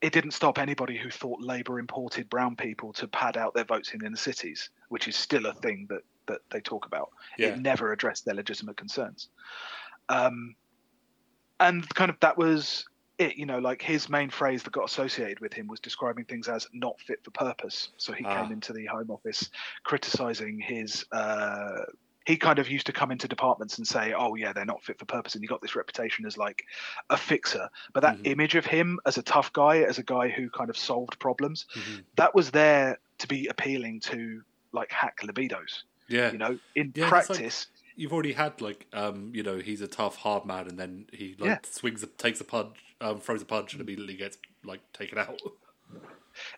it 0.00 0.12
didn't 0.12 0.32
stop 0.32 0.58
anybody 0.58 0.96
who 0.96 1.10
thought 1.10 1.40
Labour 1.40 1.78
imported 1.78 2.28
brown 2.28 2.54
people 2.54 2.92
to 2.94 3.08
pad 3.08 3.36
out 3.36 3.54
their 3.54 3.64
votes 3.64 3.92
in 3.92 4.04
inner 4.04 4.16
cities, 4.16 4.70
which 4.88 5.08
is 5.08 5.16
still 5.16 5.46
a 5.46 5.54
thing 5.54 5.86
that 5.88 6.02
that 6.26 6.40
they 6.50 6.60
talk 6.60 6.86
about. 6.86 7.10
Yeah. 7.38 7.48
It 7.48 7.58
never 7.58 7.92
addressed 7.92 8.24
their 8.24 8.34
legitimate 8.34 8.76
concerns. 8.76 9.28
Um, 10.08 10.54
and 11.60 11.88
kind 11.94 12.10
of 12.10 12.18
that 12.20 12.36
was 12.36 12.86
it. 13.18 13.36
You 13.36 13.46
know, 13.46 13.58
like 13.58 13.82
his 13.82 14.08
main 14.08 14.30
phrase 14.30 14.62
that 14.62 14.72
got 14.72 14.84
associated 14.84 15.40
with 15.40 15.52
him 15.52 15.66
was 15.66 15.80
describing 15.80 16.24
things 16.24 16.48
as 16.48 16.66
not 16.72 17.00
fit 17.00 17.20
for 17.24 17.30
purpose. 17.30 17.90
So 17.96 18.12
he 18.12 18.24
Ah. 18.24 18.26
came 18.26 18.52
into 18.52 18.72
the 18.72 18.86
Home 18.86 19.10
Office 19.10 19.48
criticising 19.84 20.60
his. 20.60 21.04
Uh, 21.12 21.82
he 22.26 22.36
kind 22.36 22.58
of 22.58 22.68
used 22.68 22.86
to 22.86 22.92
come 22.92 23.12
into 23.12 23.28
departments 23.28 23.78
and 23.78 23.86
say, 23.86 24.12
"Oh 24.12 24.34
yeah, 24.34 24.52
they're 24.52 24.64
not 24.64 24.82
fit 24.82 24.98
for 24.98 25.06
purpose," 25.06 25.34
and 25.34 25.42
he 25.44 25.48
got 25.48 25.60
this 25.62 25.76
reputation 25.76 26.26
as 26.26 26.36
like 26.36 26.62
a 27.10 27.16
fixer. 27.16 27.68
But 27.94 28.00
that 28.00 28.18
Mhm. 28.18 28.24
image 28.24 28.54
of 28.56 28.66
him 28.66 28.98
as 29.06 29.16
a 29.18 29.22
tough 29.22 29.52
guy, 29.52 29.78
as 29.78 29.98
a 29.98 30.02
guy 30.04 30.28
who 30.28 30.50
kind 30.50 30.70
of 30.70 30.76
solved 30.76 31.18
problems, 31.20 31.66
hmm 31.74 32.06
that 32.16 32.34
was 32.34 32.50
there 32.50 32.98
to 33.18 33.28
be 33.28 33.46
appealing 33.46 34.00
to 34.00 34.42
like 34.72 34.90
hack 34.90 35.18
libidos. 35.22 35.84
Yeah. 36.08 36.32
You 36.32 36.38
know, 36.38 36.58
in 36.74 36.94
Yeah, 36.94 37.12
practice, 37.12 37.66
You've 37.96 38.12
already 38.12 38.32
had 38.32 38.60
like 38.60 38.86
um, 38.92 39.32
you 39.34 39.42
know, 39.42 39.58
he's 39.58 39.80
a 39.80 39.88
tough 39.88 40.16
hard 40.16 40.44
man, 40.44 40.68
and 40.68 40.78
then 40.78 41.06
he 41.12 41.34
like 41.38 41.48
Yeah. 41.48 41.58
swings, 41.64 42.02
a, 42.02 42.06
takes 42.06 42.40
a 42.40 42.44
punch, 42.44 42.76
um, 43.00 43.20
throws 43.20 43.42
a 43.42 43.46
punch, 43.46 43.72
and 43.72 43.80
immediately 43.82 44.16
gets 44.16 44.38
like 44.64 44.80
taken 44.92 45.18
out. 45.18 45.40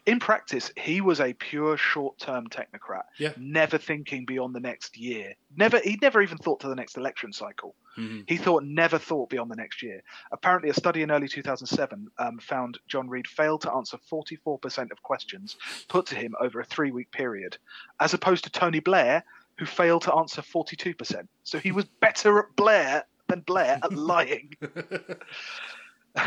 in 0.07 0.19
practice, 0.19 0.73
he 0.77 1.01
was 1.01 1.21
a 1.21 1.33
pure 1.35 1.77
short-term 1.77 2.49
technocrat, 2.49 3.05
Yeah. 3.19 3.33
never 3.37 3.79
thinking 3.79 4.25
beyond 4.25 4.55
the 4.55 4.61
next 4.61 4.97
year. 4.97 5.35
Never, 5.57 5.79
he 5.79 5.97
never 6.03 6.21
even 6.21 6.39
thought 6.39 6.61
to 6.61 6.69
the 6.69 6.75
next 6.75 6.97
election 6.97 7.33
cycle. 7.33 7.77
hmm 7.95 8.23
He 8.27 8.37
thought 8.37 8.65
never 8.65 8.99
thought 8.99 9.31
beyond 9.31 9.51
the 9.53 9.57
next 9.57 9.83
year. 9.83 10.03
Apparently, 10.33 10.71
a 10.71 10.75
study 10.75 11.03
in 11.03 11.13
early 11.13 11.29
2007 11.29 12.09
um, 12.19 12.39
found 12.39 12.79
John 12.89 13.09
Reid 13.09 13.29
failed 13.29 13.63
to 13.63 13.73
answer 13.73 13.99
44% 14.11 14.91
of 14.91 15.03
questions 15.03 15.57
put 15.89 16.07
to 16.07 16.17
him 16.17 16.35
over 16.41 16.59
a 16.61 16.65
three-week 16.65 17.13
period, 17.13 17.57
as 18.01 18.15
opposed 18.15 18.45
to 18.45 18.51
Tony 18.51 18.81
Blair, 18.81 19.25
who 19.59 19.67
failed 19.67 20.03
to 20.03 20.15
answer 20.15 20.43
42%. 20.43 21.27
So 21.43 21.59
he 21.59 21.73
was 21.73 21.85
better 22.01 22.39
at 22.39 22.57
Blair 22.57 23.05
than 23.27 23.41
Blair 23.41 23.79
at 23.83 23.93
lying. 23.97 24.55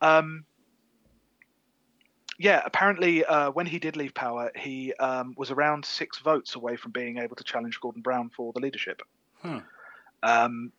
um, 0.00 0.44
yeah, 2.38 2.62
apparently, 2.64 3.24
uh, 3.24 3.50
when 3.50 3.66
he 3.66 3.78
did 3.78 3.96
leave 3.96 4.14
power, 4.14 4.50
he 4.54 4.92
um, 4.94 5.34
was 5.36 5.50
around 5.50 5.84
six 5.84 6.18
votes 6.18 6.54
away 6.54 6.76
from 6.76 6.92
being 6.92 7.18
able 7.18 7.36
to 7.36 7.44
challenge 7.44 7.80
Gordon 7.80 8.02
Brown 8.02 8.30
for 8.30 8.52
the 8.52 8.60
leadership. 8.60 9.02
Hmm. 9.40 9.58
Um, 10.22 10.72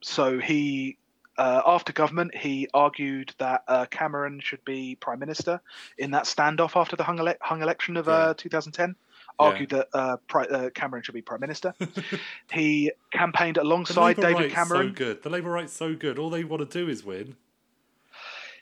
so 0.00 0.38
he, 0.38 0.96
uh, 1.36 1.62
after 1.66 1.92
government, 1.92 2.34
he 2.34 2.68
argued 2.72 3.34
that 3.38 3.62
uh, 3.68 3.86
Cameron 3.86 4.40
should 4.40 4.64
be 4.64 4.96
prime 4.96 5.18
minister 5.18 5.60
in 5.98 6.12
that 6.12 6.24
standoff 6.24 6.80
after 6.80 6.96
the 6.96 7.04
hung, 7.04 7.20
ele- 7.20 7.36
hung 7.40 7.62
election 7.62 7.96
of 7.96 8.08
uh, 8.08 8.28
yeah. 8.28 8.32
2010 8.36 8.96
argued 9.38 9.72
yeah. 9.72 9.78
that 9.78 9.88
uh, 9.98 10.16
pri- 10.28 10.46
uh, 10.46 10.70
Cameron 10.70 11.02
should 11.02 11.14
be 11.14 11.22
prime 11.22 11.40
minister. 11.40 11.74
he 12.52 12.92
campaigned 13.12 13.56
alongside 13.56 14.16
David 14.16 14.52
Cameron. 14.52 14.88
So 14.88 14.94
good. 14.94 15.22
The 15.22 15.30
Labour 15.30 15.50
right's 15.50 15.72
so 15.72 15.94
good. 15.94 16.18
All 16.18 16.30
they 16.30 16.44
want 16.44 16.68
to 16.68 16.78
do 16.78 16.88
is 16.88 17.04
win. 17.04 17.36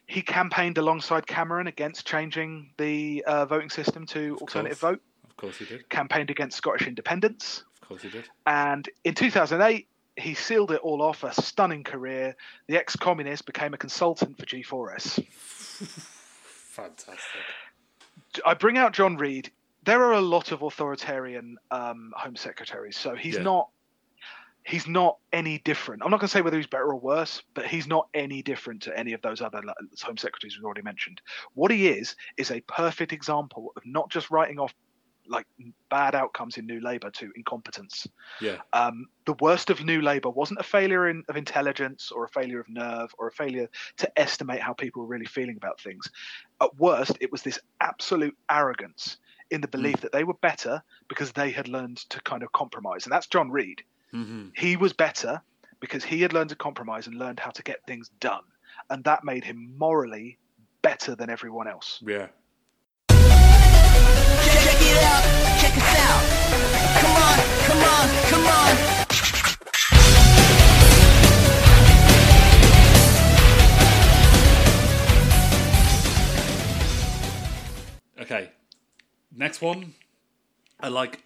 He 0.06 0.22
campaigned 0.22 0.76
alongside 0.76 1.26
Cameron 1.26 1.68
against 1.68 2.06
changing 2.06 2.70
the 2.78 3.22
uh, 3.26 3.46
voting 3.46 3.70
system 3.70 4.06
to 4.06 4.34
of 4.34 4.42
alternative 4.42 4.80
course. 4.80 4.92
vote. 4.92 5.02
Of 5.28 5.36
course, 5.36 5.56
he 5.58 5.64
did. 5.66 5.88
Campaigned 5.88 6.30
against 6.30 6.56
Scottish 6.56 6.88
independence. 6.88 7.62
Of 7.80 7.88
course, 7.88 8.02
he 8.02 8.10
did. 8.10 8.28
And 8.46 8.88
in 9.04 9.14
2008, 9.14 9.86
he 10.16 10.34
sealed 10.34 10.72
it 10.72 10.80
all 10.80 11.02
off 11.02 11.22
a 11.22 11.32
stunning 11.32 11.84
career. 11.84 12.36
The 12.66 12.76
ex 12.76 12.96
communist 12.96 13.46
became 13.46 13.74
a 13.74 13.78
consultant 13.78 14.36
for 14.38 14.46
G4S. 14.46 15.24
Fantastic. 16.70 17.40
I 18.46 18.54
bring 18.54 18.78
out 18.78 18.92
John 18.92 19.16
Reid 19.16 19.50
there 19.84 20.02
are 20.02 20.12
a 20.12 20.20
lot 20.20 20.52
of 20.52 20.62
authoritarian 20.62 21.56
um, 21.70 22.12
Home 22.16 22.36
Secretaries, 22.36 22.96
so 22.96 23.14
he's 23.14 23.36
Yeah. 23.36 23.42
not. 23.42 23.70
He's 24.62 24.86
not 24.86 25.16
any 25.32 25.56
different. 25.58 26.02
I'm 26.04 26.10
not 26.10 26.20
going 26.20 26.28
to 26.28 26.32
say 26.32 26.42
whether 26.42 26.58
he's 26.58 26.66
better 26.66 26.90
or 26.90 27.00
worse, 27.00 27.42
but 27.54 27.66
he's 27.66 27.86
not 27.86 28.08
any 28.12 28.42
different 28.42 28.82
to 28.82 28.96
any 28.96 29.14
of 29.14 29.22
those 29.22 29.40
other 29.40 29.62
Home 30.02 30.18
Secretaries 30.18 30.58
we've 30.58 30.64
already 30.66 30.82
mentioned. 30.82 31.22
What 31.54 31.70
he 31.70 31.88
is 31.88 32.14
is 32.36 32.50
a 32.50 32.60
perfect 32.60 33.14
example 33.14 33.72
of 33.74 33.82
not 33.86 34.10
just 34.10 34.30
writing 34.30 34.58
off 34.58 34.74
like 35.26 35.46
bad 35.88 36.14
outcomes 36.14 36.58
in 36.58 36.66
New 36.66 36.80
Labour 36.80 37.10
to 37.10 37.32
incompetence. 37.36 38.06
Yeah. 38.40 38.58
Um, 38.72 39.06
the 39.24 39.34
worst 39.40 39.70
of 39.70 39.82
New 39.82 40.02
Labour 40.02 40.28
wasn't 40.28 40.60
a 40.60 40.64
failure 40.64 41.08
in, 41.08 41.22
of 41.28 41.36
intelligence 41.36 42.10
or 42.10 42.24
a 42.24 42.28
failure 42.28 42.60
of 42.60 42.68
nerve 42.68 43.14
or 43.18 43.28
a 43.28 43.32
failure 43.32 43.68
to 43.98 44.20
estimate 44.20 44.60
how 44.60 44.72
people 44.74 45.02
were 45.02 45.08
really 45.08 45.26
feeling 45.26 45.56
about 45.56 45.80
things. 45.80 46.10
At 46.60 46.76
worst, 46.76 47.16
it 47.20 47.32
was 47.32 47.42
this 47.42 47.58
absolute 47.80 48.36
arrogance 48.50 49.18
in 49.50 49.60
the 49.60 49.68
belief 49.68 50.00
that 50.00 50.12
they 50.12 50.24
were 50.24 50.34
better 50.34 50.82
because 51.08 51.32
they 51.32 51.50
had 51.50 51.68
learned 51.68 51.98
to 52.10 52.20
kind 52.22 52.42
of 52.42 52.52
compromise. 52.52 53.04
And 53.04 53.12
that's 53.12 53.26
John 53.26 53.50
Reid. 53.50 53.82
hmm 54.12 54.48
He 54.54 54.76
was 54.76 54.92
better 54.92 55.42
because 55.80 56.04
he 56.04 56.22
had 56.22 56.32
learned 56.32 56.50
to 56.50 56.56
compromise 56.56 57.06
and 57.06 57.16
learned 57.16 57.40
how 57.40 57.50
to 57.50 57.62
get 57.62 57.84
things 57.86 58.10
done. 58.20 58.42
And 58.88 59.04
that 59.04 59.24
made 59.24 59.44
him 59.44 59.74
morally 59.78 60.38
better 60.82 61.14
than 61.14 61.30
everyone 61.30 61.68
else. 61.68 62.00
Yeah. 62.06 62.28
Check 63.08 64.80
it 64.80 65.02
out, 65.04 65.24
check 65.60 65.76
us 65.76 65.96
out. 65.98 66.22
Come 67.00 67.16
on, 67.16 67.38
come 67.66 67.82
on, 67.82 68.08
come 68.30 68.46
on. 68.46 69.00
Okay. 78.20 78.50
Next 79.34 79.60
one. 79.60 79.94
I 80.80 80.88
like. 80.88 81.22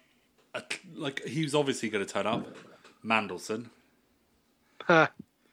A, 0.53 0.63
like 0.93 1.23
he 1.25 1.43
was 1.43 1.53
obviously 1.53 1.89
going 1.89 2.05
to 2.05 2.11
turn 2.13 2.25
up. 2.25 2.45
Mandelson. 3.03 3.69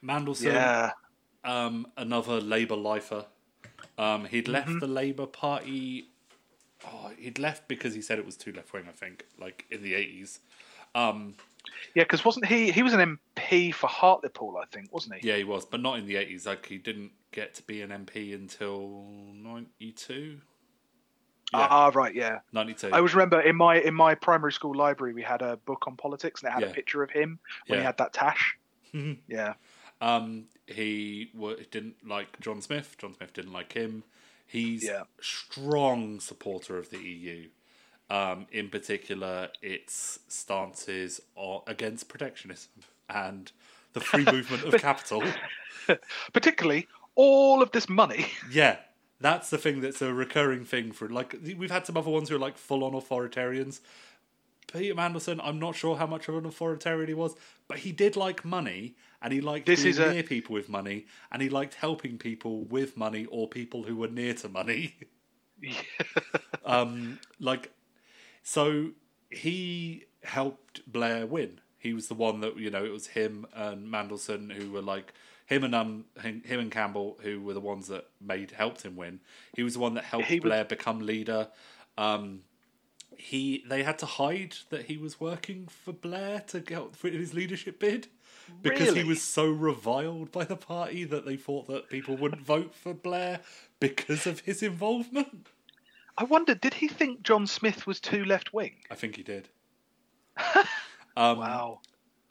Mandelson. 0.05 0.45
yeah. 0.45 0.91
um, 1.45 1.87
another 1.97 2.41
Labour 2.41 2.77
lifer. 2.77 3.25
Um, 3.99 4.25
he'd 4.27 4.49
left 4.49 4.69
Mm-hmm. 4.69 4.79
the 4.79 4.87
Labour 4.87 5.27
Party. 5.27 6.09
Oh, 6.87 7.11
he'd 7.19 7.39
left 7.39 7.69
because 7.69 7.95
he 7.95 8.03
said 8.03 8.19
it 8.19 8.27
was 8.27 8.37
too 8.37 8.53
left 8.53 8.73
wing. 8.73 8.85
I 8.89 8.93
think, 8.93 9.25
like 9.41 9.67
in 9.71 9.83
the 9.83 9.95
eighties. 9.95 10.41
Um, 10.95 11.35
Yeah, 11.95 12.05
because 12.05 12.25
wasn't 12.25 12.47
he? 12.47 12.71
He 12.71 12.83
was 12.83 12.93
an 12.93 13.19
MP 13.39 13.73
for 13.75 13.87
Hartlepool, 13.89 14.57
I 14.61 14.67
think, 14.67 14.93
wasn't 14.93 15.17
he? 15.17 15.29
yeah, 15.29 15.37
he 15.37 15.45
was, 15.45 15.65
but 15.65 15.81
not 15.81 15.99
in 15.99 16.07
the 16.07 16.17
eighties. 16.17 16.47
Like 16.47 16.67
he 16.67 16.79
didn't 16.79 17.13
get 17.33 17.55
to 17.55 17.63
be 17.63 17.83
an 17.83 17.91
MP 17.91 18.35
until 18.35 19.05
ninety 19.35 19.93
two. 19.93 20.39
Yeah. 21.53 21.67
Ah, 21.71 21.91
right, 21.95 22.15
yeah. 22.15 22.39
Ninety 22.53 22.75
two. 22.75 22.89
I 22.93 22.97
always 22.99 23.15
remember 23.15 23.41
in 23.41 23.57
my 23.57 23.77
in 23.79 23.95
my 23.95 24.15
primary 24.15 24.53
school 24.53 24.75
library 24.75 25.13
we 25.13 25.23
had 25.23 25.43
a 25.43 25.57
book 25.59 25.85
on 25.87 25.97
politics 25.97 26.43
and 26.43 26.49
it 26.51 26.53
had 26.53 26.63
Yeah. 26.63 26.69
a 26.69 26.73
picture 26.73 27.03
of 27.03 27.11
him 27.11 27.39
when 27.67 27.79
he 27.81 27.85
had 27.85 27.99
that 27.99 28.13
tash. 28.13 28.57
Yeah. 29.29 29.55
Um, 30.03 30.45
he 30.67 31.31
wa 31.35 31.55
didn't 31.71 31.97
like 32.07 32.39
John 32.41 32.61
Smith. 32.61 32.97
John 32.99 33.15
Smith 33.15 33.33
didn't 33.33 33.53
like 33.53 33.73
him. 33.73 34.05
He's 34.47 34.85
Yeah. 34.85 35.05
strong 35.21 36.21
supporter 36.21 36.77
of 36.77 36.91
the 36.91 36.99
EU. 36.99 37.49
Um, 38.11 38.47
in 38.53 38.69
particular, 38.69 39.49
its 39.63 40.19
stances 40.29 41.23
are 41.39 41.63
against 41.67 42.09
protectionism 42.11 42.71
and 43.09 43.51
the 43.95 44.01
free 44.01 44.25
movement 44.31 44.65
of 44.65 44.79
capital. 44.81 45.23
Particularly 46.33 46.89
all 47.15 47.63
of 47.63 47.71
this 47.73 47.89
money. 47.89 48.27
Yeah, 48.51 48.77
that's 49.23 49.51
the 49.51 49.59
thing 49.59 49.81
that's 49.81 50.03
a 50.03 50.13
recurring 50.13 50.65
thing 50.65 50.93
for 50.93 51.09
like 51.09 51.37
we've 51.57 51.71
had 51.71 51.87
some 51.87 51.97
other 51.97 52.11
ones 52.11 52.29
who 52.29 52.37
are 52.37 52.41
like 52.41 52.59
full 52.59 52.85
on 52.85 52.93
authoritarians. 52.93 53.81
Peter 54.73 54.95
Mandelson, 54.95 55.39
I'm 55.43 55.59
not 55.59 55.77
sure 55.77 55.97
how 55.97 56.07
much 56.07 56.29
of 56.29 56.37
an 56.37 56.47
authoritarian 56.47 57.09
he 57.09 57.15
was, 57.15 57.35
but 57.69 57.79
he 57.79 57.93
did 57.93 58.17
like 58.17 58.45
money 58.45 58.97
and 59.21 59.33
he 59.33 59.41
liked 59.41 59.67
This 59.67 59.83
being 59.83 59.91
is 59.91 59.99
a- 59.99 60.23
people 60.23 60.55
with 60.55 60.69
money 60.69 61.07
and 61.31 61.43
he 61.43 61.49
liked 61.49 61.75
helping 61.75 62.17
people 62.17 62.65
with 62.65 62.97
money 62.97 63.27
or 63.27 63.49
people 63.49 63.83
who 63.83 63.97
were 63.97 64.09
near 64.09 64.35
to 64.35 64.49
money. 64.49 64.97
um, 66.65 67.19
like, 67.39 67.71
so 68.43 68.91
he 69.31 70.05
helped 70.25 70.91
Blair 70.91 71.27
win. 71.27 71.61
He 71.79 71.93
was 71.93 72.09
the 72.09 72.15
one 72.15 72.41
that 72.41 72.57
you 72.57 72.71
know 72.71 72.85
it 72.85 72.93
was 72.93 73.09
him 73.09 73.47
and 73.55 73.89
Mandelson 73.89 74.53
who 74.53 74.71
were 74.71 74.83
like 74.83 75.13
him 75.47 75.65
and 75.65 75.75
um 75.75 76.05
him, 76.21 76.43
him 76.45 76.61
and 76.61 76.71
Campbell 76.71 77.19
who 77.23 77.41
were 77.41 77.55
the 77.55 77.61
ones 77.61 77.89
that 77.89 78.07
made 78.21 78.53
helped 78.53 78.83
him 78.83 78.97
win. 78.97 79.21
He 79.55 79.63
was 79.63 79.75
the 79.75 79.81
one 79.81 79.95
that 79.95 80.05
helped 80.05 80.27
He 80.27 80.39
Blair 80.39 80.65
become 80.65 81.01
leader. 81.01 81.49
Um, 81.99 82.43
he 83.17 83.63
they 83.69 83.83
had 83.83 83.99
to 83.99 84.07
hide 84.07 84.57
that 84.71 84.87
he 84.87 84.97
was 84.97 85.21
working 85.21 85.69
for 85.69 85.93
Blair 85.93 86.41
to 86.49 86.61
get 86.61 86.97
for 86.97 87.09
his 87.09 87.35
leadership 87.35 87.79
bid 87.79 88.09
because 88.61 88.95
he 88.95 89.05
was 89.05 89.23
so 89.23 89.51
reviled 89.51 90.33
by 90.33 90.45
the 90.45 90.57
party 90.57 91.05
that 91.05 91.25
they 91.25 91.37
thought 91.37 91.69
that 91.69 91.89
people 91.89 92.17
wouldn't 92.17 92.43
vote 92.47 92.75
for 92.75 92.95
Blair 92.95 93.41
because 93.81 94.27
of 94.27 94.41
his 94.41 94.63
involvement. 94.63 95.49
I 96.19 96.25
wonder, 96.25 96.55
did 96.55 96.75
he 96.75 96.89
think 96.89 97.23
John 97.23 97.47
Smith 97.47 97.87
was 97.87 97.99
too 97.99 98.25
left 98.25 98.53
wing? 98.53 98.75
I 98.91 98.95
think 98.95 99.17
he 99.17 99.23
did. 99.23 99.49
um, 101.17 101.39
Wow. 101.39 101.81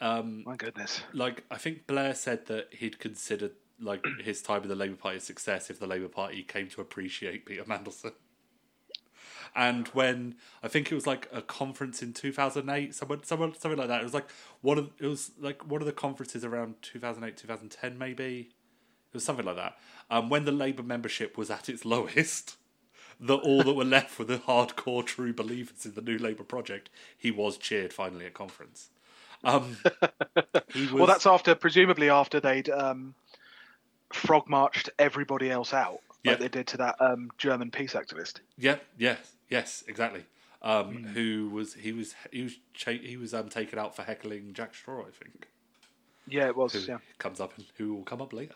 Um, 0.02 0.44
My 0.46 0.56
goodness. 0.56 1.02
like 1.14 1.44
I 1.52 1.58
think 1.58 1.86
Blair 1.88 2.16
said 2.16 2.48
that 2.48 2.74
he'd 2.74 3.00
considered 3.00 3.52
like 3.80 4.04
his 4.24 4.42
time 4.42 4.62
with 4.62 4.70
the 4.70 4.76
Labour 4.76 4.96
Party 4.96 5.18
a 5.18 5.20
success 5.22 5.70
if 5.70 5.80
the 5.80 5.88
Labour 5.88 6.08
Party 6.08 6.44
came 6.44 6.68
to 6.70 6.82
appreciate 6.82 7.46
Peter 7.46 7.64
Mandelson. 7.64 8.14
And 9.56 9.88
when 9.90 10.36
I 10.64 10.68
think 10.70 10.92
it 10.92 10.96
was 10.96 11.06
like 11.06 11.28
a 11.32 11.42
conference 11.42 12.02
in 12.02 12.14
two 12.14 12.32
thousand 12.32 12.70
eight, 12.70 12.96
someone, 12.96 13.24
someone, 13.24 13.54
something 13.54 13.78
like 13.78 13.90
that. 13.90 14.02
It 14.02 14.04
was 14.04 14.14
like 14.14 14.30
one 14.62 14.78
of 14.78 14.90
it 15.00 15.06
was 15.06 15.32
like 15.40 15.66
one 15.70 15.82
of 15.82 15.86
the 15.86 15.94
conferences 15.94 16.44
around 16.44 16.76
two 16.82 17.00
thousand 17.00 17.24
eight, 17.24 17.38
two 17.38 17.48
thousand 17.48 17.70
ten, 17.70 17.98
maybe. 17.98 18.50
It 19.10 19.14
was 19.14 19.26
something 19.26 19.46
like 19.46 19.58
that. 19.58 19.78
Um, 20.10 20.30
when 20.30 20.46
the 20.46 20.54
Labour 20.54 20.84
membership 20.84 21.38
was 21.38 21.52
at 21.52 21.68
its 21.68 21.84
lowest, 21.84 22.56
that 23.20 23.36
all 23.36 23.62
that 23.64 23.74
were 23.74 23.84
left 23.84 24.18
were 24.18 24.26
the 24.26 24.38
hardcore 24.38 25.06
true 25.06 25.34
believers 25.34 25.86
in 25.86 25.96
the 25.96 26.02
new 26.02 26.18
Labour 26.18 26.44
project. 26.44 26.90
He 27.18 27.30
was 27.30 27.58
cheered 27.58 27.92
finally 27.92 28.26
at 28.26 28.34
conference. 28.34 28.90
Um, 29.44 29.78
he 30.74 30.82
was, 30.82 30.92
Well, 30.94 31.06
that's 31.08 31.26
after, 31.26 31.56
presumably 31.56 32.10
after 32.10 32.40
they'd 32.40 32.70
um, 32.70 33.16
frog 34.14 34.48
marched 34.50 34.90
everybody 35.00 35.50
else 35.50 35.74
out, 35.74 36.00
Yeah. 36.24 36.32
like 36.32 36.40
they 36.42 36.48
did 36.50 36.68
to 36.68 36.78
that 36.78 36.96
um, 37.00 37.32
German 37.38 37.72
peace 37.72 37.94
activist. 37.94 38.40
Yeah, 38.58 38.78
yes, 38.98 39.18
yes, 39.50 39.84
exactly. 39.88 40.26
Um, 40.64 40.94
Hmm. 40.94 41.06
Who 41.08 41.50
was 41.50 41.74
he 41.74 41.92
was 41.92 42.14
he 42.32 42.44
was 42.44 42.54
cha- 42.76 42.92
he 42.92 43.18
was 43.18 43.34
um, 43.34 43.50
taken 43.50 43.80
out 43.80 43.96
for 43.96 44.04
heckling 44.04 44.54
Jack 44.54 44.76
Straw, 44.76 45.02
I 45.02 45.10
think. 45.10 45.48
Yeah, 46.28 46.46
it 46.48 46.56
was. 46.56 46.74
Who 46.74 46.80
Yeah. 46.82 47.00
comes 47.18 47.40
up 47.40 47.58
and 47.58 47.66
who 47.78 47.96
will 47.96 48.04
come 48.04 48.22
up 48.22 48.32
later. 48.32 48.54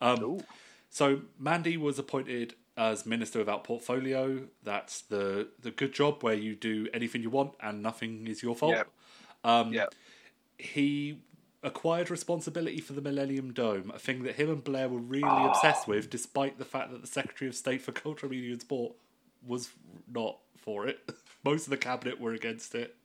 Um, 0.00 0.40
so 0.88 1.20
Mandy 1.38 1.76
was 1.76 1.98
appointed 1.98 2.54
as 2.78 3.04
minister 3.04 3.40
without 3.40 3.62
portfolio. 3.64 4.44
That's 4.62 5.02
the 5.02 5.48
the 5.60 5.70
good 5.70 5.92
job 5.92 6.22
where 6.22 6.32
you 6.34 6.54
do 6.54 6.88
anything 6.94 7.20
you 7.20 7.28
want 7.28 7.52
and 7.60 7.82
nothing 7.82 8.26
is 8.26 8.42
your 8.42 8.56
fault. 8.56 8.72
Yeah. 8.72 8.84
Um, 9.44 9.72
Yeah. 9.72 9.86
He 10.58 11.20
acquired 11.62 12.10
responsibility 12.10 12.80
for 12.80 12.92
the 12.92 13.00
Millennium 13.00 13.52
Dome, 13.52 13.90
a 13.94 13.98
thing 13.98 14.22
that 14.24 14.36
him 14.36 14.48
and 14.50 14.62
Blair 14.62 14.88
were 14.88 14.98
really 14.98 15.24
Ah. 15.24 15.48
obsessed 15.50 15.86
with, 15.88 16.10
despite 16.10 16.58
the 16.58 16.64
fact 16.64 16.90
that 16.92 17.00
the 17.00 17.06
Secretary 17.06 17.48
of 17.48 17.54
State 17.54 17.82
for 17.82 17.92
Culture, 17.92 18.28
Media 18.28 18.52
and 18.52 18.60
Sport 18.60 18.94
was 19.46 19.70
not 20.12 20.38
for 20.56 20.86
it. 20.86 21.00
Most 21.44 21.64
of 21.66 21.70
the 21.70 21.76
cabinet 21.76 22.20
were 22.20 22.32
against 22.32 22.74
it. 22.74 22.96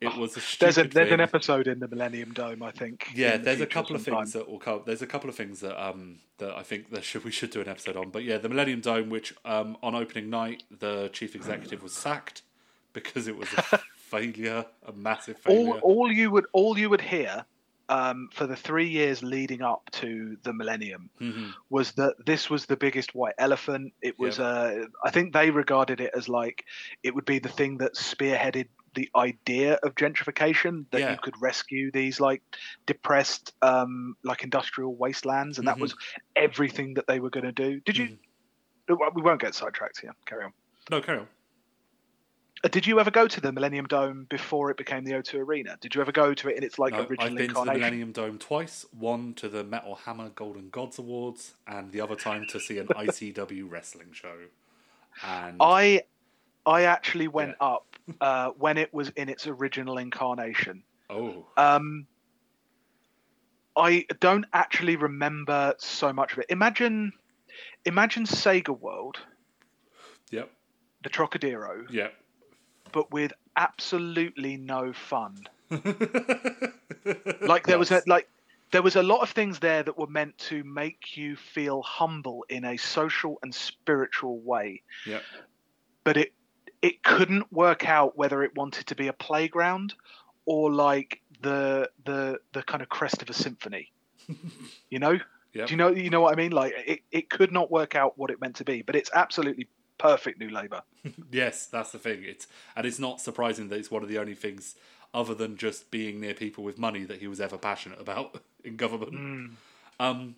It 0.00 0.14
was 0.16 0.36
a 0.36 0.40
stupid. 0.40 0.60
There's 0.74 0.78
a 0.78 0.88
there's 0.88 1.10
an 1.12 1.20
episode 1.20 1.66
in 1.66 1.80
the 1.80 1.88
Millennium 1.88 2.32
Dome, 2.32 2.62
I 2.62 2.70
think. 2.70 3.08
Yeah, 3.16 3.36
the 3.36 3.42
there's 3.42 3.60
a 3.60 3.66
couple 3.66 3.96
of 3.96 4.02
things 4.04 4.32
that 4.32 4.48
will 4.48 4.60
come. 4.60 4.82
There's 4.86 5.02
a 5.02 5.08
couple 5.08 5.28
of 5.28 5.34
things 5.34 5.58
that 5.58 5.76
um 5.84 6.20
that 6.38 6.56
I 6.56 6.62
think 6.62 6.90
that 6.90 7.02
should 7.02 7.24
we 7.24 7.32
should 7.32 7.50
do 7.50 7.60
an 7.60 7.66
episode 7.68 7.96
on. 7.96 8.10
But 8.10 8.22
yeah, 8.22 8.38
the 8.38 8.48
Millennium 8.48 8.80
Dome, 8.80 9.10
which 9.10 9.34
um 9.44 9.76
on 9.82 9.96
opening 9.96 10.30
night 10.30 10.62
the 10.70 11.08
chief 11.12 11.34
executive 11.34 11.82
was 11.82 11.94
sacked 11.94 12.42
because 12.92 13.26
it 13.26 13.36
was 13.36 13.48
a 13.72 13.80
failure, 14.08 14.64
a 14.86 14.92
massive 14.92 15.38
failure. 15.38 15.78
all 15.80 16.10
you 16.10 16.30
would 16.30 16.46
all 16.52 16.78
you 16.78 16.88
would 16.90 17.00
hear 17.00 17.44
um, 17.90 18.28
for 18.34 18.46
the 18.46 18.54
three 18.56 18.86
years 18.88 19.22
leading 19.22 19.62
up 19.62 19.82
to 19.92 20.36
the 20.42 20.52
millennium 20.52 21.08
Mhm. 21.20 21.54
was 21.70 21.92
that 21.92 22.14
this 22.26 22.50
was 22.50 22.66
the 22.66 22.76
biggest 22.76 23.14
white 23.14 23.34
elephant. 23.38 23.94
It 24.02 24.18
was, 24.18 24.38
Yeah. 24.38 24.44
uh, 24.44 24.86
I 25.04 25.10
think 25.10 25.32
they 25.32 25.50
regarded 25.50 25.98
it 26.02 26.10
as 26.14 26.28
like 26.28 26.66
it 27.02 27.14
would 27.14 27.24
be 27.24 27.38
the 27.38 27.48
thing 27.48 27.78
that 27.78 27.94
spearheaded 27.94 28.68
the 28.94 29.08
idea 29.16 29.78
of 29.82 29.94
gentrification 29.94 30.84
that 30.90 31.00
Yeah. 31.00 31.12
you 31.12 31.18
could 31.22 31.40
rescue 31.40 31.90
these 31.90 32.20
like 32.20 32.42
depressed 32.84 33.54
um, 33.62 34.16
like 34.22 34.42
industrial 34.44 34.94
wastelands, 34.96 35.56
and 35.58 35.66
Mhm. 35.66 35.70
that 35.72 35.78
was 35.80 35.94
everything 36.36 36.92
that 36.94 37.06
they 37.06 37.20
were 37.20 37.30
going 37.30 37.46
to 37.46 37.52
do. 37.52 37.80
Did 37.80 37.96
you? 37.96 38.06
Mm-hmm. 38.88 39.16
We 39.16 39.22
won't 39.22 39.40
get 39.40 39.54
sidetracked 39.54 40.00
here. 40.00 40.14
Carry 40.26 40.44
on. 40.44 40.52
No, 40.90 41.00
carry 41.00 41.18
on. 41.20 41.28
Uh, 42.64 42.68
Did 42.68 42.86
you 42.86 42.98
ever 42.98 43.10
go 43.10 43.28
to 43.28 43.40
the 43.40 43.52
Millennium 43.52 43.86
Dome 43.86 44.26
before 44.28 44.70
it 44.70 44.76
became 44.76 45.04
the 45.04 45.12
O2 45.12 45.34
Arena? 45.34 45.76
Did 45.80 45.94
you 45.94 46.00
ever 46.00 46.10
go 46.12 46.34
to 46.34 46.48
it 46.48 46.56
in 46.56 46.64
its 46.64 46.78
like 46.78 46.92
No, 46.92 47.00
original 47.00 47.26
I've 47.28 47.36
been 47.36 47.48
to 47.48 47.54
the? 47.54 47.72
Millennium 47.72 48.12
Dome 48.12 48.38
twice. 48.38 48.84
One 48.98 49.34
to 49.34 49.48
the 49.48 49.62
Metal 49.62 49.94
Hammer 49.94 50.30
Golden 50.30 50.68
Gods 50.70 50.98
Awards, 50.98 51.54
and 51.66 51.92
the 51.92 52.00
other 52.00 52.16
time 52.16 52.46
to 52.50 52.58
see 52.58 52.78
an 52.78 52.86
ICW 52.88 53.70
wrestling 53.70 54.08
show. 54.12 54.34
And 55.24 55.56
I 55.60 56.02
I 56.66 56.82
actually 56.82 57.28
went 57.28 57.54
up 57.60 57.96
uh, 58.20 58.50
when 58.58 58.76
it 58.76 58.92
was 58.92 59.08
in 59.10 59.28
its 59.28 59.46
original 59.46 59.98
incarnation. 59.98 60.82
oh, 61.10 61.46
Um, 61.56 62.06
I 63.76 64.06
don't 64.20 64.44
actually 64.52 64.96
remember 64.96 65.74
so 65.78 66.12
much 66.12 66.32
of 66.32 66.40
it. 66.40 66.46
Imagine, 66.48 67.12
imagine 67.84 68.24
Sega 68.24 68.76
World, 68.78 69.18
yep, 70.30 70.50
the 71.04 71.08
Trocadero, 71.08 71.86
yep. 71.90 72.12
But 72.92 73.10
with 73.12 73.32
absolutely 73.56 74.56
no 74.56 74.92
fun. 74.92 75.36
Like 77.40 77.66
there 77.66 77.78
was 77.78 77.90
a 77.90 78.02
like 78.06 78.28
there 78.70 78.82
was 78.82 78.96
a 78.96 79.02
lot 79.02 79.22
of 79.22 79.30
things 79.30 79.60
there 79.60 79.82
that 79.82 79.96
were 79.96 80.06
meant 80.06 80.36
to 80.38 80.62
make 80.64 81.16
you 81.16 81.36
feel 81.36 81.82
humble 81.82 82.44
in 82.48 82.64
a 82.64 82.76
social 82.76 83.38
and 83.42 83.54
spiritual 83.54 84.40
way. 84.40 84.82
Yep. 85.06 85.22
but 86.04 86.16
it 86.16 86.32
it 86.82 87.02
couldn't 87.02 87.52
work 87.52 87.88
out 87.88 88.16
whether 88.16 88.42
it 88.42 88.54
wanted 88.54 88.86
to 88.88 88.94
be 88.94 89.08
a 89.08 89.12
playground 89.12 89.94
or 90.44 90.70
like 90.70 91.20
the 91.40 91.90
the 92.04 92.40
the 92.52 92.62
kind 92.62 92.82
of 92.82 92.88
crest 92.88 93.22
of 93.22 93.30
a 93.30 93.34
symphony. 93.34 93.92
you 94.90 94.98
know? 94.98 95.18
Yep. 95.54 95.66
Do 95.66 95.72
you 95.72 95.76
know 95.76 95.88
you 95.88 96.10
know 96.10 96.20
what 96.20 96.32
I 96.32 96.36
mean? 96.36 96.52
Like 96.52 96.74
it, 96.86 97.00
it 97.10 97.30
could 97.30 97.52
not 97.52 97.70
work 97.70 97.94
out 97.94 98.18
what 98.18 98.30
it 98.30 98.40
meant 98.40 98.56
to 98.56 98.64
be, 98.64 98.82
but 98.82 98.96
it's 98.96 99.10
absolutely 99.14 99.68
perfect 99.98 100.40
new 100.40 100.50
labour. 100.50 100.82
Yes, 101.30 101.66
that's 101.66 101.92
the 101.92 101.98
thing. 101.98 102.22
It's 102.22 102.46
and 102.76 102.86
it's 102.86 102.98
not 102.98 103.20
surprising 103.20 103.68
that 103.68 103.78
it's 103.78 103.90
one 103.90 104.02
of 104.02 104.08
the 104.08 104.18
only 104.18 104.34
things 104.34 104.74
other 105.14 105.34
than 105.34 105.56
just 105.56 105.90
being 105.90 106.20
near 106.20 106.34
people 106.34 106.64
with 106.64 106.78
money 106.78 107.04
that 107.04 107.20
he 107.20 107.26
was 107.26 107.40
ever 107.40 107.56
passionate 107.56 108.00
about 108.00 108.42
in 108.64 108.76
government. 108.76 109.52
Um, 109.98 110.36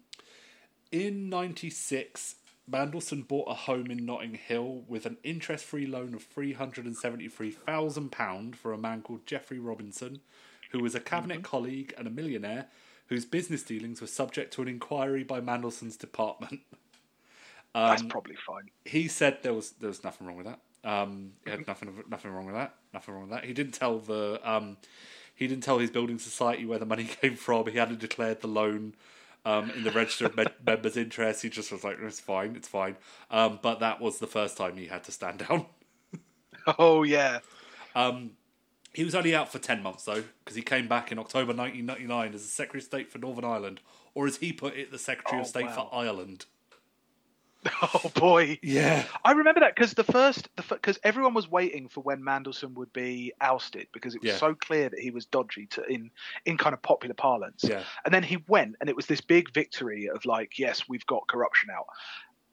in 0.92 1.28
'96, 1.28 2.36
Mandelson 2.70 3.26
bought 3.26 3.50
a 3.50 3.54
home 3.54 3.90
in 3.90 4.04
Notting 4.04 4.34
Hill 4.34 4.84
with 4.86 5.06
an 5.06 5.16
interest-free 5.24 5.86
loan 5.86 6.14
of 6.14 6.22
three 6.22 6.52
hundred 6.52 6.84
and 6.86 6.96
seventy-three 6.96 7.50
thousand 7.50 8.10
pound 8.12 8.56
for 8.56 8.72
a 8.72 8.78
man 8.78 9.02
called 9.02 9.26
Geoffrey 9.26 9.58
Robinson, 9.58 10.20
who 10.70 10.80
was 10.80 10.94
a 10.94 11.00
cabinet 11.00 11.42
colleague 11.42 11.92
and 11.98 12.06
a 12.06 12.10
millionaire 12.10 12.66
whose 13.08 13.24
business 13.24 13.64
dealings 13.64 14.00
were 14.00 14.06
subject 14.06 14.52
to 14.54 14.62
an 14.62 14.68
inquiry 14.68 15.24
by 15.24 15.40
Mandelson's 15.40 15.96
department. 15.96 16.60
That's 17.74 18.02
Um, 18.02 18.08
probably 18.08 18.36
fine. 18.36 18.70
he 18.84 19.06
said 19.08 19.42
there 19.42 19.54
was 19.54 19.72
there 19.72 19.88
was 19.88 20.02
nothing 20.04 20.26
wrong 20.26 20.36
with 20.36 20.46
that. 20.46 20.60
Um, 20.82 21.32
he 21.44 21.50
had 21.50 21.66
nothing 21.66 22.02
nothing 22.08 22.30
wrong 22.32 22.46
with 22.46 22.54
that. 22.54 22.74
Nothing 22.92 23.14
wrong 23.14 23.22
with 23.24 23.32
that. 23.32 23.44
He 23.44 23.52
didn't 23.52 23.72
tell 23.74 23.98
the 23.98 24.40
um, 24.42 24.76
he 25.34 25.46
didn't 25.46 25.62
tell 25.62 25.78
his 25.78 25.90
building 25.90 26.18
society 26.18 26.64
where 26.66 26.78
the 26.78 26.86
money 26.86 27.04
came 27.20 27.36
from. 27.36 27.66
He 27.68 27.78
hadn't 27.78 28.00
declared 28.00 28.40
the 28.40 28.48
loan 28.48 28.94
um, 29.44 29.70
in 29.70 29.84
the 29.84 29.90
register 29.92 30.26
of 30.26 30.36
me- 30.36 30.46
members' 30.66 30.96
interest. 30.96 31.42
He 31.42 31.48
just 31.50 31.70
was 31.70 31.84
like, 31.84 31.98
"It's 32.00 32.18
fine, 32.20 32.56
it's 32.56 32.68
fine." 32.68 32.96
Um, 33.30 33.58
but 33.62 33.78
that 33.80 34.00
was 34.00 34.18
the 34.18 34.26
first 34.26 34.56
time 34.56 34.76
he 34.76 34.86
had 34.86 35.04
to 35.04 35.12
stand 35.12 35.38
down. 35.48 35.66
Oh 36.78 37.02
yeah. 37.04 37.38
Um, 37.94 38.32
he 38.92 39.04
was 39.04 39.14
only 39.14 39.34
out 39.34 39.50
for 39.52 39.58
ten 39.58 39.82
months 39.82 40.04
though, 40.04 40.24
because 40.44 40.56
he 40.56 40.62
came 40.62 40.88
back 40.88 41.12
in 41.12 41.18
October 41.18 41.52
1999 41.54 42.34
as 42.34 42.42
the 42.42 42.48
Secretary 42.48 42.80
of 42.80 42.84
State 42.84 43.10
for 43.12 43.18
Northern 43.18 43.44
Ireland, 43.44 43.80
or 44.14 44.26
as 44.26 44.38
he 44.38 44.52
put 44.52 44.74
it, 44.76 44.90
the 44.90 44.98
Secretary 44.98 45.38
Oh, 45.38 45.42
of 45.42 45.46
State 45.48 45.66
wow. 45.66 45.88
for 45.90 45.94
Ireland. 45.94 46.46
Oh 47.82 48.10
boy. 48.14 48.58
Yeah. 48.62 49.04
I 49.24 49.32
remember 49.32 49.60
that 49.60 49.74
because 49.74 49.94
the 49.94 50.04
first, 50.04 50.48
because 50.68 50.98
everyone 51.02 51.34
was 51.34 51.50
waiting 51.50 51.88
for 51.88 52.00
when 52.02 52.22
Mandelson 52.22 52.72
would 52.74 52.92
be 52.92 53.32
ousted 53.40 53.86
because 53.92 54.14
it 54.14 54.22
was 54.22 54.32
Yeah. 54.32 54.36
so 54.38 54.54
clear 54.54 54.88
that 54.88 54.98
he 54.98 55.10
was 55.10 55.26
dodgy 55.26 55.66
to 55.66 55.84
in 55.84 56.10
in 56.46 56.56
kind 56.56 56.72
of 56.74 56.80
popular 56.82 57.14
parlance. 57.14 57.64
Yeah. 57.64 57.82
And 58.04 58.14
then 58.14 58.22
he 58.22 58.38
went, 58.48 58.76
and 58.80 58.88
it 58.88 58.96
was 58.96 59.06
this 59.06 59.20
big 59.20 59.52
victory 59.52 60.08
of 60.08 60.24
like, 60.24 60.58
yes, 60.58 60.88
we've 60.88 61.04
got 61.06 61.26
corruption 61.28 61.70
out, 61.70 61.86